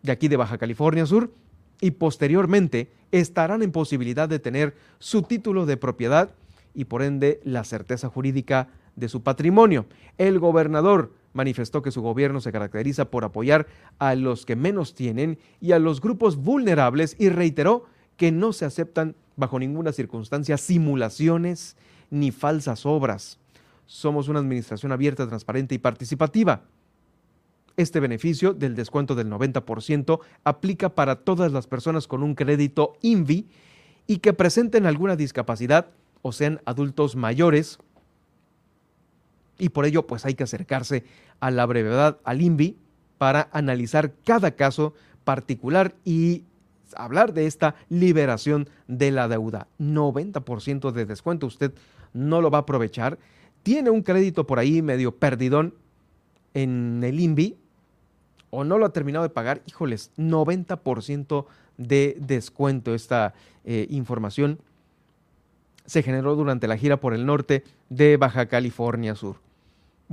de 0.01 0.11
aquí 0.11 0.27
de 0.27 0.37
Baja 0.37 0.57
California 0.57 1.05
Sur 1.05 1.31
y 1.79 1.91
posteriormente 1.91 2.91
estarán 3.11 3.63
en 3.63 3.71
posibilidad 3.71 4.27
de 4.27 4.39
tener 4.39 4.75
su 4.99 5.23
título 5.23 5.65
de 5.65 5.77
propiedad 5.77 6.31
y 6.73 6.85
por 6.85 7.01
ende 7.01 7.39
la 7.43 7.63
certeza 7.63 8.09
jurídica 8.09 8.69
de 8.95 9.09
su 9.09 9.23
patrimonio. 9.23 9.85
El 10.17 10.39
gobernador 10.39 11.13
manifestó 11.33 11.81
que 11.81 11.91
su 11.91 12.01
gobierno 12.01 12.41
se 12.41 12.51
caracteriza 12.51 13.09
por 13.09 13.23
apoyar 13.23 13.67
a 13.99 14.15
los 14.15 14.45
que 14.45 14.55
menos 14.55 14.93
tienen 14.93 15.39
y 15.59 15.71
a 15.71 15.79
los 15.79 16.01
grupos 16.01 16.37
vulnerables 16.37 17.15
y 17.19 17.29
reiteró 17.29 17.85
que 18.17 18.31
no 18.31 18.53
se 18.53 18.65
aceptan 18.65 19.15
bajo 19.35 19.59
ninguna 19.59 19.91
circunstancia 19.91 20.57
simulaciones 20.57 21.75
ni 22.09 22.31
falsas 22.31 22.85
obras. 22.85 23.39
Somos 23.85 24.27
una 24.27 24.39
administración 24.39 24.91
abierta, 24.91 25.27
transparente 25.27 25.75
y 25.75 25.79
participativa. 25.79 26.63
Este 27.77 27.99
beneficio 27.99 28.53
del 28.53 28.75
descuento 28.75 29.15
del 29.15 29.29
90% 29.29 30.19
aplica 30.43 30.89
para 30.93 31.23
todas 31.23 31.51
las 31.51 31.67
personas 31.67 32.07
con 32.07 32.21
un 32.21 32.35
crédito 32.35 32.93
INVI 33.01 33.47
y 34.07 34.17
que 34.17 34.33
presenten 34.33 34.85
alguna 34.85 35.15
discapacidad 35.15 35.87
o 36.21 36.31
sean 36.31 36.61
adultos 36.65 37.15
mayores 37.15 37.79
y 39.61 39.69
por 39.69 39.85
ello 39.85 40.07
pues 40.07 40.25
hay 40.25 40.33
que 40.33 40.43
acercarse 40.43 41.03
a 41.39 41.51
la 41.51 41.67
brevedad 41.67 42.17
al 42.23 42.41
INVI 42.41 42.77
para 43.19 43.47
analizar 43.53 44.11
cada 44.25 44.55
caso 44.55 44.95
particular 45.23 45.93
y 46.03 46.45
hablar 46.95 47.31
de 47.33 47.45
esta 47.45 47.75
liberación 47.87 48.67
de 48.87 49.11
la 49.11 49.27
deuda. 49.27 49.67
90% 49.77 50.91
de 50.91 51.05
descuento, 51.05 51.45
usted 51.45 51.73
no 52.11 52.41
lo 52.41 52.49
va 52.49 52.57
a 52.57 52.61
aprovechar. 52.61 53.19
Tiene 53.61 53.91
un 53.91 54.01
crédito 54.01 54.47
por 54.47 54.57
ahí 54.57 54.81
medio 54.81 55.15
perdidón 55.15 55.75
en 56.55 57.03
el 57.03 57.19
INVI 57.19 57.55
o 58.49 58.63
no 58.63 58.79
lo 58.79 58.87
ha 58.87 58.93
terminado 58.93 59.21
de 59.23 59.29
pagar, 59.29 59.61
híjoles, 59.67 60.09
90% 60.17 61.45
de 61.77 62.17
descuento. 62.19 62.95
Esta 62.95 63.35
eh, 63.63 63.85
información 63.91 64.57
se 65.85 66.01
generó 66.01 66.35
durante 66.35 66.67
la 66.67 66.77
gira 66.77 66.99
por 66.99 67.13
el 67.13 67.27
norte 67.27 67.63
de 67.89 68.17
Baja 68.17 68.47
California 68.47 69.13
Sur. 69.13 69.50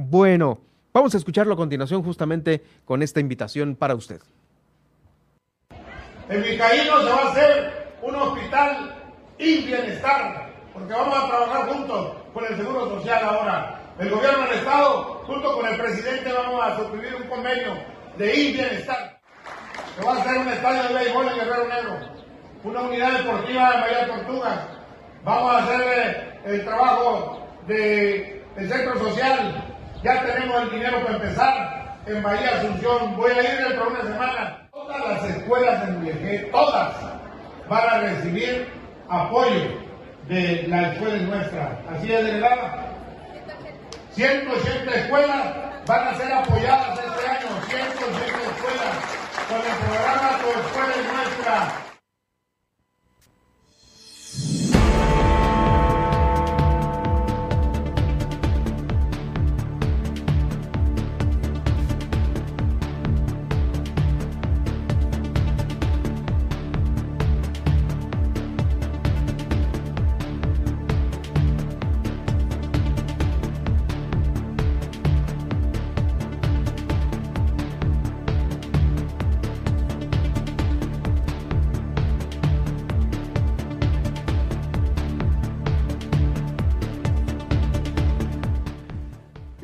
Bueno, 0.01 0.61
vamos 0.93 1.13
a 1.13 1.19
escucharlo 1.19 1.55
a 1.55 1.57
continuación 1.57 2.05
justamente 2.05 2.63
con 2.85 3.03
esta 3.03 3.19
invitación 3.19 3.75
para 3.75 3.97
usted. 3.97 4.21
En 6.29 6.41
Micaíno 6.41 7.01
se 7.01 7.11
va 7.11 7.17
a 7.17 7.31
hacer 7.33 7.97
un 8.03 8.15
hospital 8.15 8.95
y 9.39 9.63
bienestar, 9.63 10.53
porque 10.73 10.93
vamos 10.93 11.19
a 11.19 11.27
trabajar 11.27 11.69
juntos 11.71 12.13
con 12.33 12.45
el 12.47 12.57
Seguro 12.57 12.91
Social 12.91 13.25
ahora. 13.25 13.81
El 13.99 14.11
gobierno 14.11 14.45
del 14.45 14.59
Estado, 14.59 15.03
junto 15.27 15.57
con 15.57 15.67
el 15.67 15.77
presidente, 15.77 16.33
vamos 16.33 16.63
a 16.65 16.77
suscribir 16.77 17.17
un 17.17 17.29
convenio 17.29 17.73
de 18.19 18.37
y 18.37 18.53
bienestar. 18.53 19.19
Se 19.97 20.05
va 20.05 20.15
a 20.15 20.21
hacer 20.21 20.39
un 20.39 20.47
estadio 20.47 20.83
de 20.85 20.95
béisbol 20.95 21.27
en 21.27 21.35
Guerrero 21.35 21.67
Negro, 21.67 21.99
una 22.63 22.83
unidad 22.83 23.19
deportiva 23.19 23.75
en 23.75 23.81
Bahía 23.81 24.07
Tortugas. 24.07 24.61
Vamos 25.25 25.51
a 25.51 25.59
hacer 25.59 25.81
eh, 25.81 26.41
el 26.45 26.65
trabajo 26.65 27.49
del 27.67 28.45
centro 28.69 28.97
social 29.01 29.68
ya 30.03 30.25
tenemos 30.25 30.63
el 30.63 30.71
dinero 30.71 31.03
para 31.03 31.17
empezar 31.17 31.97
en 32.07 32.23
Bahía 32.23 32.59
Asunción. 32.59 33.17
Voy 33.17 33.33
a 33.33 33.43
ir 33.43 33.59
dentro 33.59 33.85
de 33.85 33.91
una 33.91 34.03
semana. 34.03 34.69
Todas 34.73 35.09
las 35.09 35.31
escuelas 35.37 35.87
de 35.87 35.93
Mulegé, 35.93 36.39
todas, 36.51 36.95
van 37.69 37.89
a 37.89 37.99
recibir 38.01 38.69
apoyo 39.09 39.89
de 40.29 40.67
la 40.69 40.93
escuela 40.93 41.17
nuestra. 41.19 41.81
Así 41.91 42.13
es, 42.13 42.25
delegada. 42.25 42.85
180 44.13 44.95
escuelas 44.95 45.55
van 45.87 46.09
a 46.09 46.15
ser 46.15 46.33
apoyadas 46.33 46.99
este 46.99 47.29
año. 47.29 47.49
180 47.67 48.19
escuelas 48.19 48.95
con 49.49 49.59
el 49.59 49.77
programa 49.85 50.39
Tu 50.39 50.61
Escuela 50.61 50.95
es 50.95 51.13
Nuestra. 51.13 51.88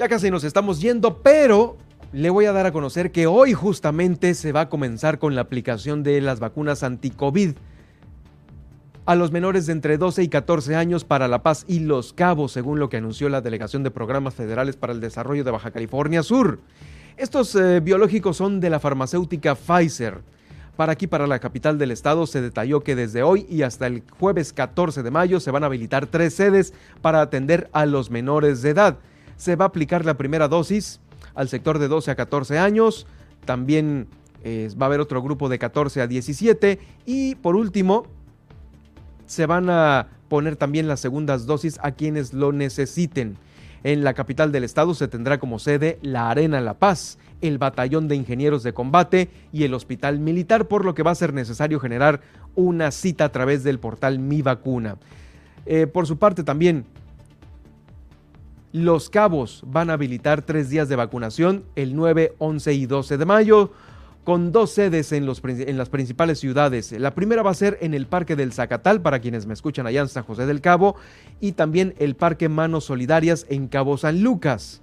Ya 0.04 0.08
casi 0.10 0.30
nos 0.30 0.44
estamos 0.44 0.82
yendo, 0.82 1.22
pero 1.22 1.78
le 2.12 2.28
voy 2.28 2.44
a 2.44 2.52
dar 2.52 2.66
a 2.66 2.72
conocer 2.72 3.10
que 3.10 3.26
hoy 3.26 3.54
justamente 3.54 4.34
se 4.34 4.52
va 4.52 4.60
a 4.60 4.68
comenzar 4.68 5.18
con 5.18 5.34
la 5.34 5.40
aplicación 5.40 6.02
de 6.02 6.20
las 6.20 6.40
vacunas 6.40 6.82
anti-COVID 6.82 7.52
a 9.06 9.14
los 9.14 9.32
menores 9.32 9.64
de 9.64 9.72
entre 9.72 9.96
12 9.96 10.22
y 10.22 10.28
14 10.28 10.76
años 10.76 11.06
para 11.06 11.26
La 11.26 11.42
Paz 11.42 11.64
y 11.68 11.78
Los 11.78 12.12
Cabos, 12.12 12.52
según 12.52 12.78
lo 12.80 12.90
que 12.90 12.98
anunció 12.98 13.30
la 13.30 13.40
Delegación 13.40 13.82
de 13.82 13.90
Programas 13.90 14.34
Federales 14.34 14.76
para 14.76 14.92
el 14.92 15.00
Desarrollo 15.00 15.42
de 15.42 15.50
Baja 15.52 15.70
California 15.70 16.22
Sur. 16.22 16.60
Estos 17.16 17.54
eh, 17.54 17.80
biológicos 17.80 18.36
son 18.36 18.60
de 18.60 18.68
la 18.68 18.80
farmacéutica 18.80 19.54
Pfizer. 19.54 20.20
Para 20.76 20.92
aquí, 20.92 21.06
para 21.06 21.26
la 21.26 21.38
capital 21.38 21.78
del 21.78 21.92
estado, 21.92 22.26
se 22.26 22.42
detalló 22.42 22.82
que 22.82 22.94
desde 22.94 23.22
hoy 23.22 23.46
y 23.48 23.62
hasta 23.62 23.86
el 23.86 24.02
jueves 24.20 24.52
14 24.52 25.02
de 25.02 25.10
mayo 25.10 25.40
se 25.40 25.50
van 25.50 25.62
a 25.62 25.66
habilitar 25.68 26.06
tres 26.08 26.34
sedes 26.34 26.74
para 27.00 27.22
atender 27.22 27.70
a 27.72 27.86
los 27.86 28.10
menores 28.10 28.60
de 28.60 28.68
edad 28.68 28.98
se 29.36 29.56
va 29.56 29.64
a 29.66 29.68
aplicar 29.68 30.04
la 30.04 30.16
primera 30.16 30.48
dosis 30.48 31.00
al 31.34 31.48
sector 31.48 31.78
de 31.78 31.88
12 31.88 32.10
a 32.10 32.14
14 32.14 32.58
años. 32.58 33.06
También 33.44 34.08
eh, 34.42 34.70
va 34.80 34.86
a 34.86 34.88
haber 34.88 35.00
otro 35.00 35.22
grupo 35.22 35.48
de 35.48 35.58
14 35.58 36.02
a 36.02 36.06
17. 36.06 36.78
Y 37.06 37.34
por 37.36 37.56
último, 37.56 38.06
se 39.26 39.46
van 39.46 39.70
a 39.70 40.08
poner 40.28 40.56
también 40.56 40.88
las 40.88 41.00
segundas 41.00 41.46
dosis 41.46 41.78
a 41.82 41.92
quienes 41.92 42.32
lo 42.32 42.52
necesiten. 42.52 43.36
En 43.82 44.02
la 44.02 44.14
capital 44.14 44.50
del 44.50 44.64
estado 44.64 44.94
se 44.94 45.08
tendrá 45.08 45.38
como 45.38 45.58
sede 45.58 45.98
la 46.00 46.30
Arena 46.30 46.60
La 46.62 46.74
Paz, 46.74 47.18
el 47.42 47.58
Batallón 47.58 48.08
de 48.08 48.16
Ingenieros 48.16 48.62
de 48.62 48.72
Combate 48.72 49.28
y 49.52 49.64
el 49.64 49.74
Hospital 49.74 50.20
Militar, 50.20 50.68
por 50.68 50.86
lo 50.86 50.94
que 50.94 51.02
va 51.02 51.10
a 51.10 51.14
ser 51.14 51.34
necesario 51.34 51.78
generar 51.80 52.22
una 52.54 52.90
cita 52.90 53.26
a 53.26 53.32
través 53.32 53.62
del 53.62 53.78
portal 53.78 54.18
Mi 54.18 54.40
Vacuna. 54.40 54.96
Eh, 55.66 55.86
por 55.86 56.06
su 56.06 56.18
parte 56.18 56.44
también 56.44 56.86
los 58.74 59.08
Cabos 59.08 59.62
van 59.68 59.88
a 59.88 59.92
habilitar 59.92 60.42
tres 60.42 60.68
días 60.68 60.88
de 60.88 60.96
vacunación 60.96 61.64
el 61.76 61.94
9, 61.94 62.34
11 62.38 62.74
y 62.74 62.86
12 62.86 63.18
de 63.18 63.24
mayo. 63.24 63.70
con 64.24 64.52
dos 64.52 64.72
sedes 64.72 65.12
en, 65.12 65.30
en, 65.44 65.78
las 65.78 65.90
principales 65.90 66.40
ciudades. 66.40 66.90
La 66.92 67.14
primera 67.14 67.42
va 67.42 67.50
a 67.50 67.54
ser 67.54 67.78
en 67.82 67.92
el 67.92 68.06
Parque 68.06 68.36
del 68.36 68.54
Zacatal, 68.54 69.02
para 69.02 69.20
quienes 69.20 69.44
me 69.46 69.52
escuchan 69.52 69.86
allá 69.86 70.00
en 70.00 70.08
San 70.08 70.24
José 70.24 70.46
del 70.46 70.62
Cabo, 70.62 70.96
y 71.40 71.52
también 71.52 71.94
el 71.98 72.16
Parque 72.16 72.48
Manos 72.48 72.86
Solidarias 72.86 73.46
en 73.50 73.68
Cabo 73.68 73.98
San 73.98 74.22
Lucas. 74.22 74.82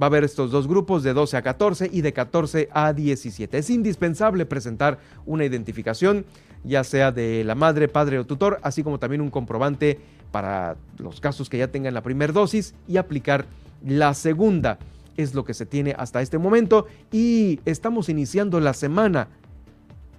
Va 0.00 0.06
a 0.06 0.08
haber 0.08 0.24
estos 0.24 0.50
dos 0.50 0.68
grupos 0.68 1.02
de 1.02 1.14
12 1.14 1.36
a 1.36 1.42
14 1.42 1.90
y 1.92 2.02
de 2.02 2.12
14 2.12 2.68
a 2.72 2.92
17. 2.92 3.56
Es 3.56 3.70
indispensable 3.70 4.44
presentar 4.44 4.98
una 5.24 5.44
identificación, 5.44 6.26
ya 6.64 6.84
sea 6.84 7.12
de 7.12 7.44
la 7.44 7.54
madre, 7.54 7.88
padre 7.88 8.18
o 8.18 8.26
tutor, 8.26 8.58
así 8.62 8.82
como 8.82 8.98
también 8.98 9.22
un 9.22 9.30
comprobante 9.30 9.98
para 10.30 10.76
los 10.98 11.20
casos 11.20 11.48
que 11.48 11.58
ya 11.58 11.68
tengan 11.68 11.94
la 11.94 12.02
primera 12.02 12.32
dosis 12.32 12.74
y 12.86 12.98
aplicar 12.98 13.46
la 13.84 14.12
segunda 14.14 14.78
es 15.16 15.34
lo 15.34 15.44
que 15.44 15.54
se 15.54 15.66
tiene 15.66 15.94
hasta 15.96 16.20
este 16.20 16.38
momento 16.38 16.86
y 17.10 17.60
estamos 17.64 18.08
iniciando 18.08 18.60
la 18.60 18.74
semana 18.74 19.28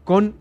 con 0.03 0.33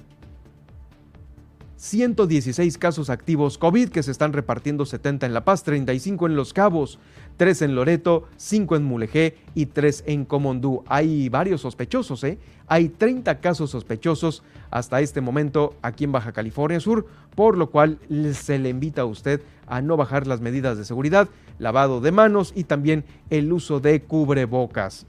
116 1.77 2.79
casos 2.79 3.11
activos 3.11 3.59
COVID 3.59 3.91
que 3.91 4.03
se 4.03 4.11
están 4.11 4.33
repartiendo 4.33 4.87
70 4.87 5.27
en 5.27 5.35
La 5.35 5.45
Paz, 5.45 5.63
35 5.63 6.27
en 6.27 6.37
Los 6.37 6.53
Cabos, 6.53 6.99
3 7.37 7.63
en 7.63 7.75
Loreto, 7.75 8.25
5 8.37 8.77
en 8.77 8.85
Mulegé 8.85 9.37
y 9.55 9.67
3 9.67 10.05
en 10.07 10.25
Comondú. 10.25 10.85
Hay 10.87 11.29
varios 11.29 11.61
sospechosos, 11.61 12.25
¿eh? 12.25 12.39
Hay 12.67 12.89
30 12.89 13.41
casos 13.41 13.71
sospechosos 13.71 14.43
hasta 14.71 15.01
este 15.01 15.21
momento 15.21 15.75
aquí 15.83 16.05
en 16.05 16.13
Baja 16.13 16.33
California 16.33 16.81
Sur, 16.81 17.07
por 17.35 17.57
lo 17.57 17.71
cual 17.71 17.99
se 18.33 18.59
le 18.59 18.71
invita 18.71 19.03
a 19.03 19.07
usted 19.07 19.43
a 19.67 19.83
no 19.83 19.97
bajar 19.97 20.27
las 20.27 20.41
medidas 20.41 20.79
de 20.79 20.85
seguridad, 20.85 21.29
lavado 21.59 22.01
de 22.01 22.11
manos 22.11 22.53
y 22.57 22.65
también 22.65 23.05
el 23.31 23.53
uso 23.53 23.81
de 23.81 24.03
cubrebocas. 24.03 25.07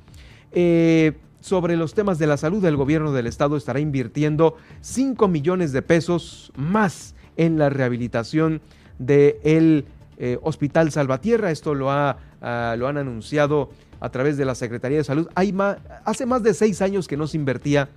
Eh, 0.52 1.14
sobre 1.48 1.78
los 1.78 1.94
temas 1.94 2.20
de 2.20 2.28
la 2.28 2.38
salud, 2.38 2.64
el 2.66 2.76
gobierno 2.76 3.14
del 3.14 3.26
estado 3.26 3.56
estará 3.56 3.80
invirtiendo 3.80 4.58
5 4.82 5.28
millones 5.28 5.72
de 5.72 5.82
pesos 5.82 6.52
más 6.58 7.16
en 7.38 7.58
la 7.58 7.70
rehabilitación 7.70 8.62
del 9.00 9.86
eh, 10.18 10.38
Hospital 10.42 10.92
Salvatierra. 10.92 11.52
Esto 11.52 11.74
lo, 11.74 11.90
ha, 11.90 12.18
ah, 12.42 12.76
lo 12.78 12.88
han 12.88 12.98
anunciado 12.98 13.70
a 14.00 14.10
través 14.10 14.38
de 14.38 14.46
la 14.46 14.56
Secretaría 14.56 14.98
de 14.98 15.04
Salud. 15.06 15.30
Hay 15.36 15.56
hace 16.04 16.26
más 16.26 16.44
de 16.44 16.54
seis 16.54 16.82
años 16.82 17.08
que 17.08 17.18
no 17.18 17.28
se 17.28 17.38
invertía 17.38 17.90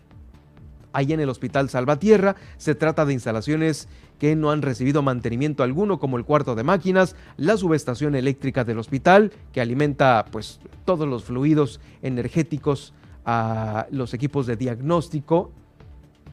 ahí 0.93 1.13
en 1.13 1.21
el 1.21 1.29
Hospital 1.29 1.69
Salvatierra. 1.69 2.37
Se 2.57 2.75
trata 2.77 3.05
de 3.05 3.13
instalaciones 3.13 3.89
que 4.21 4.37
no 4.37 4.51
han 4.53 4.63
recibido 4.63 5.03
mantenimiento 5.03 5.63
alguno, 5.63 5.99
como 5.99 6.19
el 6.19 6.25
cuarto 6.25 6.55
de 6.55 6.63
máquinas, 6.63 7.17
la 7.37 7.57
subestación 7.57 8.15
eléctrica 8.15 8.65
del 8.65 8.79
hospital, 8.79 9.33
que 9.53 9.61
alimenta 9.61 10.27
pues 10.31 10.61
todos 10.85 11.09
los 11.09 11.25
fluidos 11.25 11.81
energéticos 12.03 12.93
a 13.25 13.87
los 13.91 14.15
equipos 14.15 14.47
de 14.47 14.57
diagnóstico, 14.57 15.51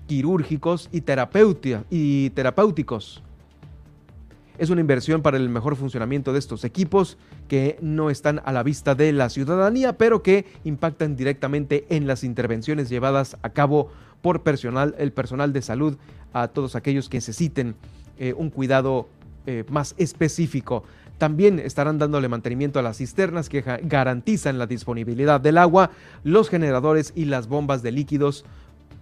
quirúrgicos 0.07 0.89
y, 0.91 1.03
y 1.89 2.29
terapéuticos. 2.31 3.23
Es 4.57 4.71
una 4.71 4.81
inversión 4.81 5.21
para 5.21 5.37
el 5.37 5.49
mejor 5.49 5.75
funcionamiento 5.75 6.33
de 6.33 6.39
estos 6.39 6.63
equipos 6.63 7.17
que 7.47 7.77
no 7.81 8.09
están 8.09 8.41
a 8.43 8.51
la 8.51 8.63
vista 8.63 8.95
de 8.95 9.13
la 9.13 9.29
ciudadanía, 9.29 9.97
pero 9.97 10.23
que 10.23 10.45
impactan 10.63 11.15
directamente 11.15 11.85
en 11.89 12.07
las 12.07 12.23
intervenciones 12.23 12.89
llevadas 12.89 13.37
a 13.43 13.49
cabo 13.49 13.91
por 14.23 14.41
personal, 14.41 14.95
el 14.97 15.11
personal 15.11 15.53
de 15.53 15.61
salud 15.61 15.97
a 16.33 16.47
todos 16.47 16.75
aquellos 16.75 17.07
que 17.07 17.17
necesiten 17.17 17.75
eh, 18.17 18.33
un 18.35 18.49
cuidado 18.49 19.07
eh, 19.45 19.63
más 19.69 19.93
específico. 19.97 20.83
También 21.17 21.59
estarán 21.59 21.97
dándole 21.97 22.27
mantenimiento 22.27 22.79
a 22.79 22.83
las 22.83 22.97
cisternas 22.97 23.49
que 23.49 23.61
garantizan 23.83 24.59
la 24.59 24.67
disponibilidad 24.67 25.41
del 25.41 25.57
agua, 25.57 25.91
los 26.23 26.49
generadores 26.49 27.11
y 27.15 27.25
las 27.25 27.47
bombas 27.47 27.81
de 27.81 27.91
líquidos 27.91 28.45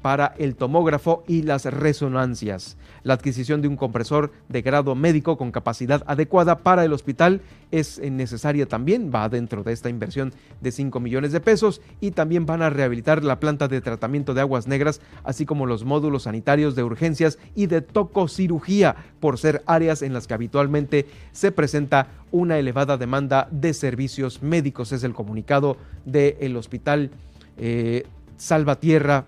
para 0.05 0.35
el 0.37 0.55
tomógrafo 0.55 1.23
y 1.27 1.41
las 1.41 1.65
resonancias. 1.65 2.77
La 3.01 3.15
adquisición 3.15 3.63
de 3.63 3.67
un 3.67 3.75
compresor 3.75 4.31
de 4.49 4.61
grado 4.61 4.93
médico 4.93 5.35
con 5.35 5.51
capacidad 5.51 6.03
adecuada 6.05 6.59
para 6.59 6.85
el 6.85 6.93
hospital 6.93 7.41
es 7.71 7.97
necesaria 7.97 8.67
también, 8.67 9.09
va 9.11 9.27
dentro 9.29 9.63
de 9.63 9.73
esta 9.73 9.89
inversión 9.89 10.31
de 10.61 10.71
5 10.71 10.99
millones 10.99 11.31
de 11.31 11.39
pesos 11.39 11.81
y 12.01 12.11
también 12.11 12.45
van 12.45 12.61
a 12.61 12.69
rehabilitar 12.69 13.23
la 13.23 13.39
planta 13.39 13.67
de 13.67 13.81
tratamiento 13.81 14.35
de 14.35 14.41
aguas 14.41 14.67
negras, 14.67 15.01
así 15.23 15.47
como 15.47 15.65
los 15.65 15.85
módulos 15.85 16.21
sanitarios 16.21 16.75
de 16.75 16.83
urgencias 16.83 17.39
y 17.55 17.65
de 17.65 17.81
tococirugía, 17.81 18.95
por 19.19 19.39
ser 19.39 19.63
áreas 19.65 20.03
en 20.03 20.13
las 20.13 20.27
que 20.27 20.35
habitualmente 20.35 21.07
se 21.31 21.51
presenta 21.51 22.09
una 22.31 22.59
elevada 22.59 22.97
demanda 22.97 23.47
de 23.49 23.73
servicios 23.73 24.43
médicos. 24.43 24.91
Es 24.91 25.03
el 25.03 25.15
comunicado 25.15 25.77
del 26.05 26.57
hospital 26.57 27.09
eh, 27.57 28.05
Salvatierra 28.37 29.25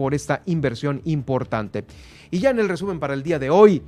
por 0.00 0.14
esta 0.14 0.40
inversión 0.46 1.02
importante. 1.04 1.84
Y 2.30 2.38
ya 2.38 2.48
en 2.48 2.58
el 2.58 2.70
resumen 2.70 3.00
para 3.00 3.12
el 3.12 3.22
día 3.22 3.38
de 3.38 3.50
hoy, 3.50 3.82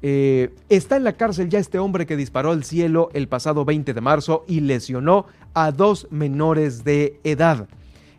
eh, 0.00 0.54
está 0.70 0.96
en 0.96 1.04
la 1.04 1.12
cárcel 1.12 1.50
ya 1.50 1.58
este 1.58 1.78
hombre 1.78 2.06
que 2.06 2.16
disparó 2.16 2.52
al 2.52 2.64
cielo 2.64 3.10
el 3.12 3.28
pasado 3.28 3.66
20 3.66 3.92
de 3.92 4.00
marzo 4.00 4.46
y 4.48 4.60
lesionó 4.60 5.26
a 5.52 5.70
dos 5.70 6.06
menores 6.10 6.84
de 6.84 7.20
edad. 7.22 7.68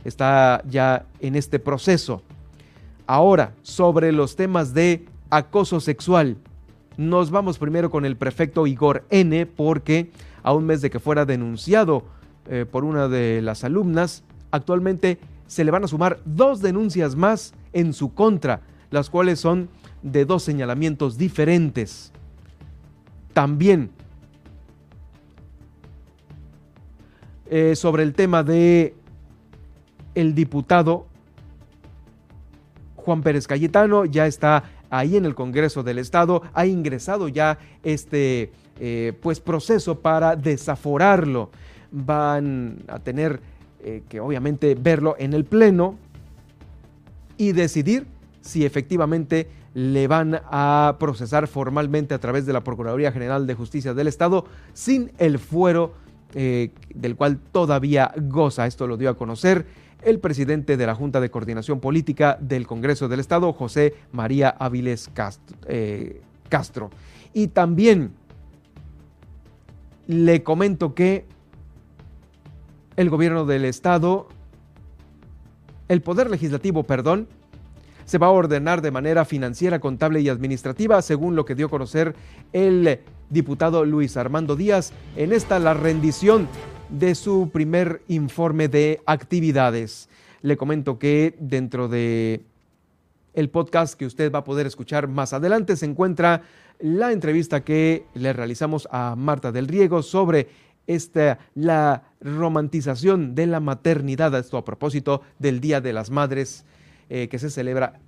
Está 0.05 0.61
ya 0.69 1.07
en 1.21 1.35
este 1.35 1.57
proceso. 1.57 2.21
Ahora, 3.07 3.55
sobre 3.63 4.11
los 4.11 4.35
temas 4.35 4.75
de 4.75 5.07
acoso 5.31 5.79
sexual, 5.79 6.37
nos 6.97 7.31
vamos 7.31 7.57
primero 7.57 7.89
con 7.89 8.05
el 8.05 8.15
prefecto 8.15 8.67
Igor 8.67 9.05
N, 9.09 9.47
porque 9.47 10.11
a 10.43 10.53
un 10.53 10.67
mes 10.67 10.83
de 10.83 10.91
que 10.91 10.99
fuera 10.99 11.25
denunciado 11.25 12.03
eh, 12.47 12.67
por 12.69 12.83
una 12.83 13.07
de 13.07 13.41
las 13.41 13.63
alumnas, 13.63 14.23
actualmente 14.51 15.17
se 15.49 15.63
le 15.63 15.71
van 15.71 15.83
a 15.83 15.87
sumar 15.87 16.19
dos 16.25 16.61
denuncias 16.61 17.15
más 17.15 17.53
en 17.73 17.93
su 17.93 18.13
contra, 18.13 18.61
las 18.91 19.09
cuales 19.09 19.39
son 19.39 19.67
de 20.03 20.23
dos 20.23 20.43
señalamientos 20.43 21.17
diferentes. 21.17 22.13
También 23.33 23.89
eh, 27.49 27.75
sobre 27.75 28.03
el 28.03 28.13
tema 28.13 28.43
de 28.43 28.93
el 30.13 30.35
diputado 30.35 31.07
Juan 32.95 33.23
Pérez 33.23 33.47
Cayetano 33.47 34.05
ya 34.05 34.27
está 34.27 34.65
ahí 34.91 35.17
en 35.17 35.25
el 35.25 35.33
Congreso 35.33 35.81
del 35.81 35.97
Estado, 35.97 36.43
ha 36.53 36.67
ingresado 36.67 37.27
ya 37.27 37.57
este 37.81 38.51
eh, 38.79 39.13
pues 39.19 39.39
proceso 39.39 39.99
para 39.99 40.35
desaforarlo. 40.35 41.49
Van 41.91 42.83
a 42.87 42.99
tener 42.99 43.41
eh, 43.83 44.03
que 44.09 44.19
obviamente 44.19 44.75
verlo 44.75 45.15
en 45.17 45.33
el 45.33 45.45
Pleno 45.45 45.97
y 47.37 47.53
decidir 47.53 48.05
si 48.41 48.65
efectivamente 48.65 49.47
le 49.73 50.07
van 50.07 50.41
a 50.51 50.97
procesar 50.99 51.47
formalmente 51.47 52.13
a 52.13 52.19
través 52.19 52.45
de 52.45 52.53
la 52.53 52.63
Procuraduría 52.63 53.11
General 53.11 53.47
de 53.47 53.53
Justicia 53.53 53.93
del 53.93 54.07
Estado 54.07 54.45
sin 54.73 55.11
el 55.17 55.39
fuero 55.39 55.93
eh, 56.33 56.71
del 56.93 57.15
cual 57.15 57.39
todavía 57.51 58.13
goza. 58.17 58.67
Esto 58.67 58.87
lo 58.87 58.97
dio 58.97 59.09
a 59.09 59.17
conocer 59.17 59.65
el 60.03 60.19
presidente 60.19 60.77
de 60.77 60.85
la 60.85 60.95
Junta 60.95 61.19
de 61.19 61.29
Coordinación 61.29 61.79
Política 61.79 62.37
del 62.39 62.67
Congreso 62.67 63.07
del 63.07 63.19
Estado, 63.19 63.51
José 63.53 63.95
María 64.11 64.49
Áviles 64.49 65.09
Castro. 65.13 65.57
Eh, 65.67 66.21
Castro. 66.49 66.89
Y 67.33 67.47
también 67.47 68.11
le 70.07 70.43
comento 70.43 70.95
que 70.95 71.25
el 72.99 73.09
gobierno 73.09 73.45
del 73.45 73.63
Estado, 73.63 74.27
el 75.87 76.01
Poder 76.01 76.29
Legislativo, 76.29 76.83
perdón, 76.83 77.29
se 78.03 78.17
va 78.17 78.27
a 78.27 78.31
ordenar 78.31 78.81
de 78.81 78.91
manera 78.91 79.23
financiera, 79.23 79.79
contable 79.79 80.19
y 80.19 80.27
administrativa, 80.27 81.01
según 81.01 81.33
lo 81.33 81.45
que 81.45 81.55
dio 81.55 81.67
a 81.67 81.69
conocer 81.69 82.13
el 82.51 82.99
diputado 83.29 83.85
Luis 83.85 84.17
Armando 84.17 84.57
Díaz 84.57 84.91
en 85.15 85.31
esta 85.31 85.59
la 85.59 85.73
rendición 85.73 86.49
de 86.89 87.15
su 87.15 87.49
primer 87.53 88.01
informe 88.09 88.67
de 88.67 88.99
actividades. 89.05 90.09
Le 90.41 90.57
comento 90.57 90.99
que 90.99 91.37
dentro 91.39 91.87
de 91.87 92.43
el 93.33 93.49
podcast 93.49 93.97
que 93.97 94.07
usted 94.07 94.29
va 94.29 94.39
a 94.39 94.43
poder 94.43 94.67
escuchar 94.67 95.07
más 95.07 95.31
adelante 95.31 95.77
se 95.77 95.85
encuentra 95.85 96.41
la 96.79 97.13
entrevista 97.13 97.63
que 97.63 98.05
le 98.13 98.33
realizamos 98.33 98.89
a 98.91 99.15
Marta 99.15 99.53
del 99.53 99.69
Riego 99.69 100.01
sobre 100.01 100.47
esta, 100.89 101.37
la 101.53 102.03
romantización 102.19 103.35
de 103.35 103.45
la 103.45 103.59
maternidad, 103.59 104.33
esto 104.37 104.57
a 104.57 104.65
propósito 104.65 105.21
del 105.37 105.61
Día 105.61 105.81
de 105.81 105.93
las 105.93 106.09
Madres 106.09 106.65
eh, 107.09 107.27
que 107.29 107.37
se 107.37 107.51
celebra 107.51 107.99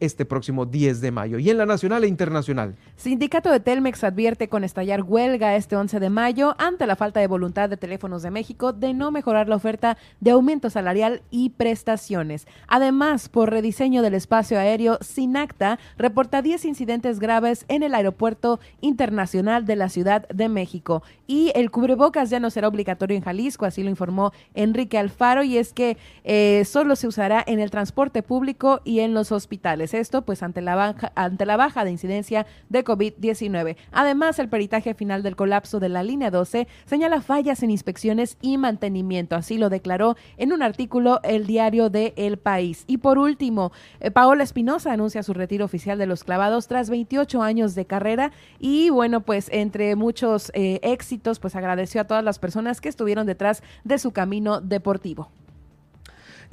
este 0.00 0.24
próximo 0.24 0.66
10 0.66 1.00
de 1.00 1.10
mayo. 1.10 1.38
Y 1.38 1.50
en 1.50 1.58
la 1.58 1.66
nacional 1.66 2.04
e 2.04 2.08
internacional. 2.08 2.74
Sindicato 2.96 3.50
de 3.50 3.60
Telmex 3.60 4.04
advierte 4.04 4.48
con 4.48 4.64
estallar 4.64 5.02
huelga 5.02 5.56
este 5.56 5.76
11 5.76 6.00
de 6.00 6.10
mayo 6.10 6.54
ante 6.58 6.86
la 6.86 6.96
falta 6.96 7.20
de 7.20 7.26
voluntad 7.26 7.68
de 7.68 7.76
Teléfonos 7.76 8.22
de 8.22 8.30
México 8.30 8.72
de 8.72 8.94
no 8.94 9.10
mejorar 9.10 9.48
la 9.48 9.56
oferta 9.56 9.96
de 10.20 10.32
aumento 10.32 10.70
salarial 10.70 11.22
y 11.30 11.50
prestaciones. 11.50 12.46
Además, 12.68 13.28
por 13.28 13.50
rediseño 13.50 14.02
del 14.02 14.14
espacio 14.14 14.58
aéreo, 14.58 14.98
Sinacta 15.00 15.78
reporta 15.96 16.42
10 16.42 16.64
incidentes 16.64 17.18
graves 17.18 17.64
en 17.68 17.82
el 17.82 17.94
aeropuerto 17.94 18.60
internacional 18.80 19.64
de 19.64 19.76
la 19.76 19.88
Ciudad 19.88 20.28
de 20.28 20.48
México. 20.48 21.02
Y 21.26 21.52
el 21.54 21.70
cubrebocas 21.70 22.30
ya 22.30 22.40
no 22.40 22.50
será 22.50 22.68
obligatorio 22.68 23.16
en 23.16 23.22
Jalisco, 23.22 23.64
así 23.64 23.82
lo 23.82 23.90
informó 23.90 24.32
Enrique 24.54 24.98
Alfaro, 24.98 25.42
y 25.42 25.56
es 25.56 25.72
que 25.72 25.96
eh, 26.24 26.64
solo 26.66 26.96
se 26.96 27.06
usará 27.06 27.42
en 27.46 27.60
el 27.60 27.70
transporte 27.70 28.22
público 28.22 28.80
y 28.84 29.00
en 29.00 29.14
los 29.14 29.32
hospitales. 29.32 29.93
Esto 30.00 30.22
pues 30.22 30.42
ante 30.42 30.60
la 30.60 30.74
baja, 30.74 31.12
ante 31.14 31.46
la 31.46 31.56
baja 31.56 31.84
de 31.84 31.90
incidencia 31.90 32.46
de 32.68 32.84
COVID-19. 32.84 33.76
Además, 33.92 34.38
el 34.38 34.48
peritaje 34.48 34.94
final 34.94 35.22
del 35.22 35.36
colapso 35.36 35.80
de 35.80 35.88
la 35.88 36.02
línea 36.02 36.30
12 36.30 36.66
señala 36.84 37.20
fallas 37.20 37.62
en 37.62 37.70
inspecciones 37.70 38.36
y 38.40 38.58
mantenimiento. 38.58 39.36
Así 39.36 39.58
lo 39.58 39.70
declaró 39.70 40.16
en 40.36 40.52
un 40.52 40.62
artículo 40.62 41.20
el 41.22 41.46
diario 41.46 41.90
de 41.90 42.12
El 42.16 42.38
País. 42.38 42.84
Y 42.86 42.98
por 42.98 43.18
último, 43.18 43.72
eh, 44.00 44.10
Paola 44.10 44.42
Espinosa 44.42 44.92
anuncia 44.92 45.22
su 45.22 45.34
retiro 45.34 45.64
oficial 45.64 45.98
de 45.98 46.06
los 46.06 46.24
clavados 46.24 46.68
tras 46.68 46.90
28 46.90 47.42
años 47.42 47.74
de 47.74 47.86
carrera 47.86 48.32
y 48.58 48.90
bueno, 48.90 49.20
pues 49.20 49.48
entre 49.52 49.96
muchos 49.96 50.50
eh, 50.54 50.80
éxitos, 50.82 51.38
pues 51.38 51.56
agradeció 51.56 52.00
a 52.00 52.04
todas 52.04 52.24
las 52.24 52.38
personas 52.38 52.80
que 52.80 52.88
estuvieron 52.88 53.26
detrás 53.26 53.62
de 53.84 53.98
su 53.98 54.12
camino 54.12 54.60
deportivo. 54.60 55.30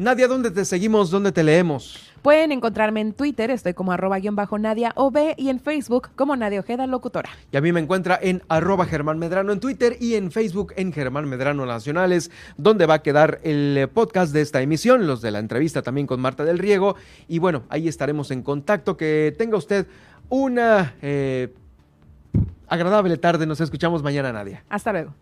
Nadia, 0.02 0.28
¿dónde 0.28 0.50
te 0.50 0.66
seguimos? 0.66 1.12
¿Dónde 1.12 1.32
te 1.32 1.44
leemos? 1.44 2.12
Pueden 2.24 2.52
encontrarme 2.52 3.02
en 3.02 3.14
Twitter, 3.14 3.52
estoy 3.52 3.76
como 3.76 3.92
arroba 3.92 4.18
guion 4.18 4.36
bajo 4.36 4.58
Nadia 4.58 4.94
OB 4.96 5.36
y 5.38 5.50
en 5.50 5.60
Facebook 5.60 6.10
como 6.16 6.36
Nadia 6.36 6.60
Ojeda 6.60 6.88
Locutora. 6.88 7.30
Y 7.52 7.58
a 7.58 7.62
mí 7.62 7.72
me 7.72 7.82
encuentra 7.82 8.18
en 8.20 8.42
arroba 8.48 8.88
Germán 8.88 9.20
Medrano 9.20 9.54
en 9.54 9.60
Twitter 9.60 9.98
y 10.00 10.16
en 10.16 10.32
Facebook 10.32 10.74
en 10.76 10.92
Germán 10.92 11.30
Medrano 11.30 11.68
Nacionales, 11.68 12.32
donde 12.58 12.88
va 12.88 12.96
a 12.96 13.02
quedar 13.04 13.42
el 13.44 13.88
podcast 13.94 14.34
de 14.34 14.42
esta 14.42 14.60
emisión, 14.64 15.06
los 15.06 15.22
de 15.22 15.30
la 15.30 15.38
entrevista 15.38 15.84
también 15.84 16.08
con 16.08 16.20
Marta 16.20 16.46
del 16.46 16.58
Riego. 16.58 16.96
Y 17.28 17.38
bueno, 17.38 17.62
ahí 17.70 17.88
estaremos 17.88 18.32
en 18.32 18.42
contacto. 18.42 18.98
Que 18.98 19.36
tenga 19.38 19.58
usted 19.58 19.86
una 20.30 20.96
eh, 21.04 21.54
agradable 22.68 23.18
tarde. 23.18 23.46
Nos 23.46 23.62
escuchamos 23.62 24.02
mañana, 24.02 24.34
Nadia. 24.34 24.64
Hasta 24.68 24.94
luego. 24.94 25.14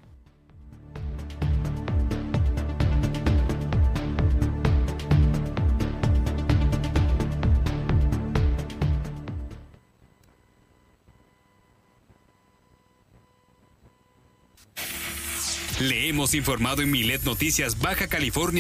Le 15.80 16.10
hemos 16.10 16.34
informado 16.34 16.81
en 16.81 16.91
Milet 16.91 17.23
Noticias 17.23 17.80
Baja 17.80 18.07
California. 18.07 18.57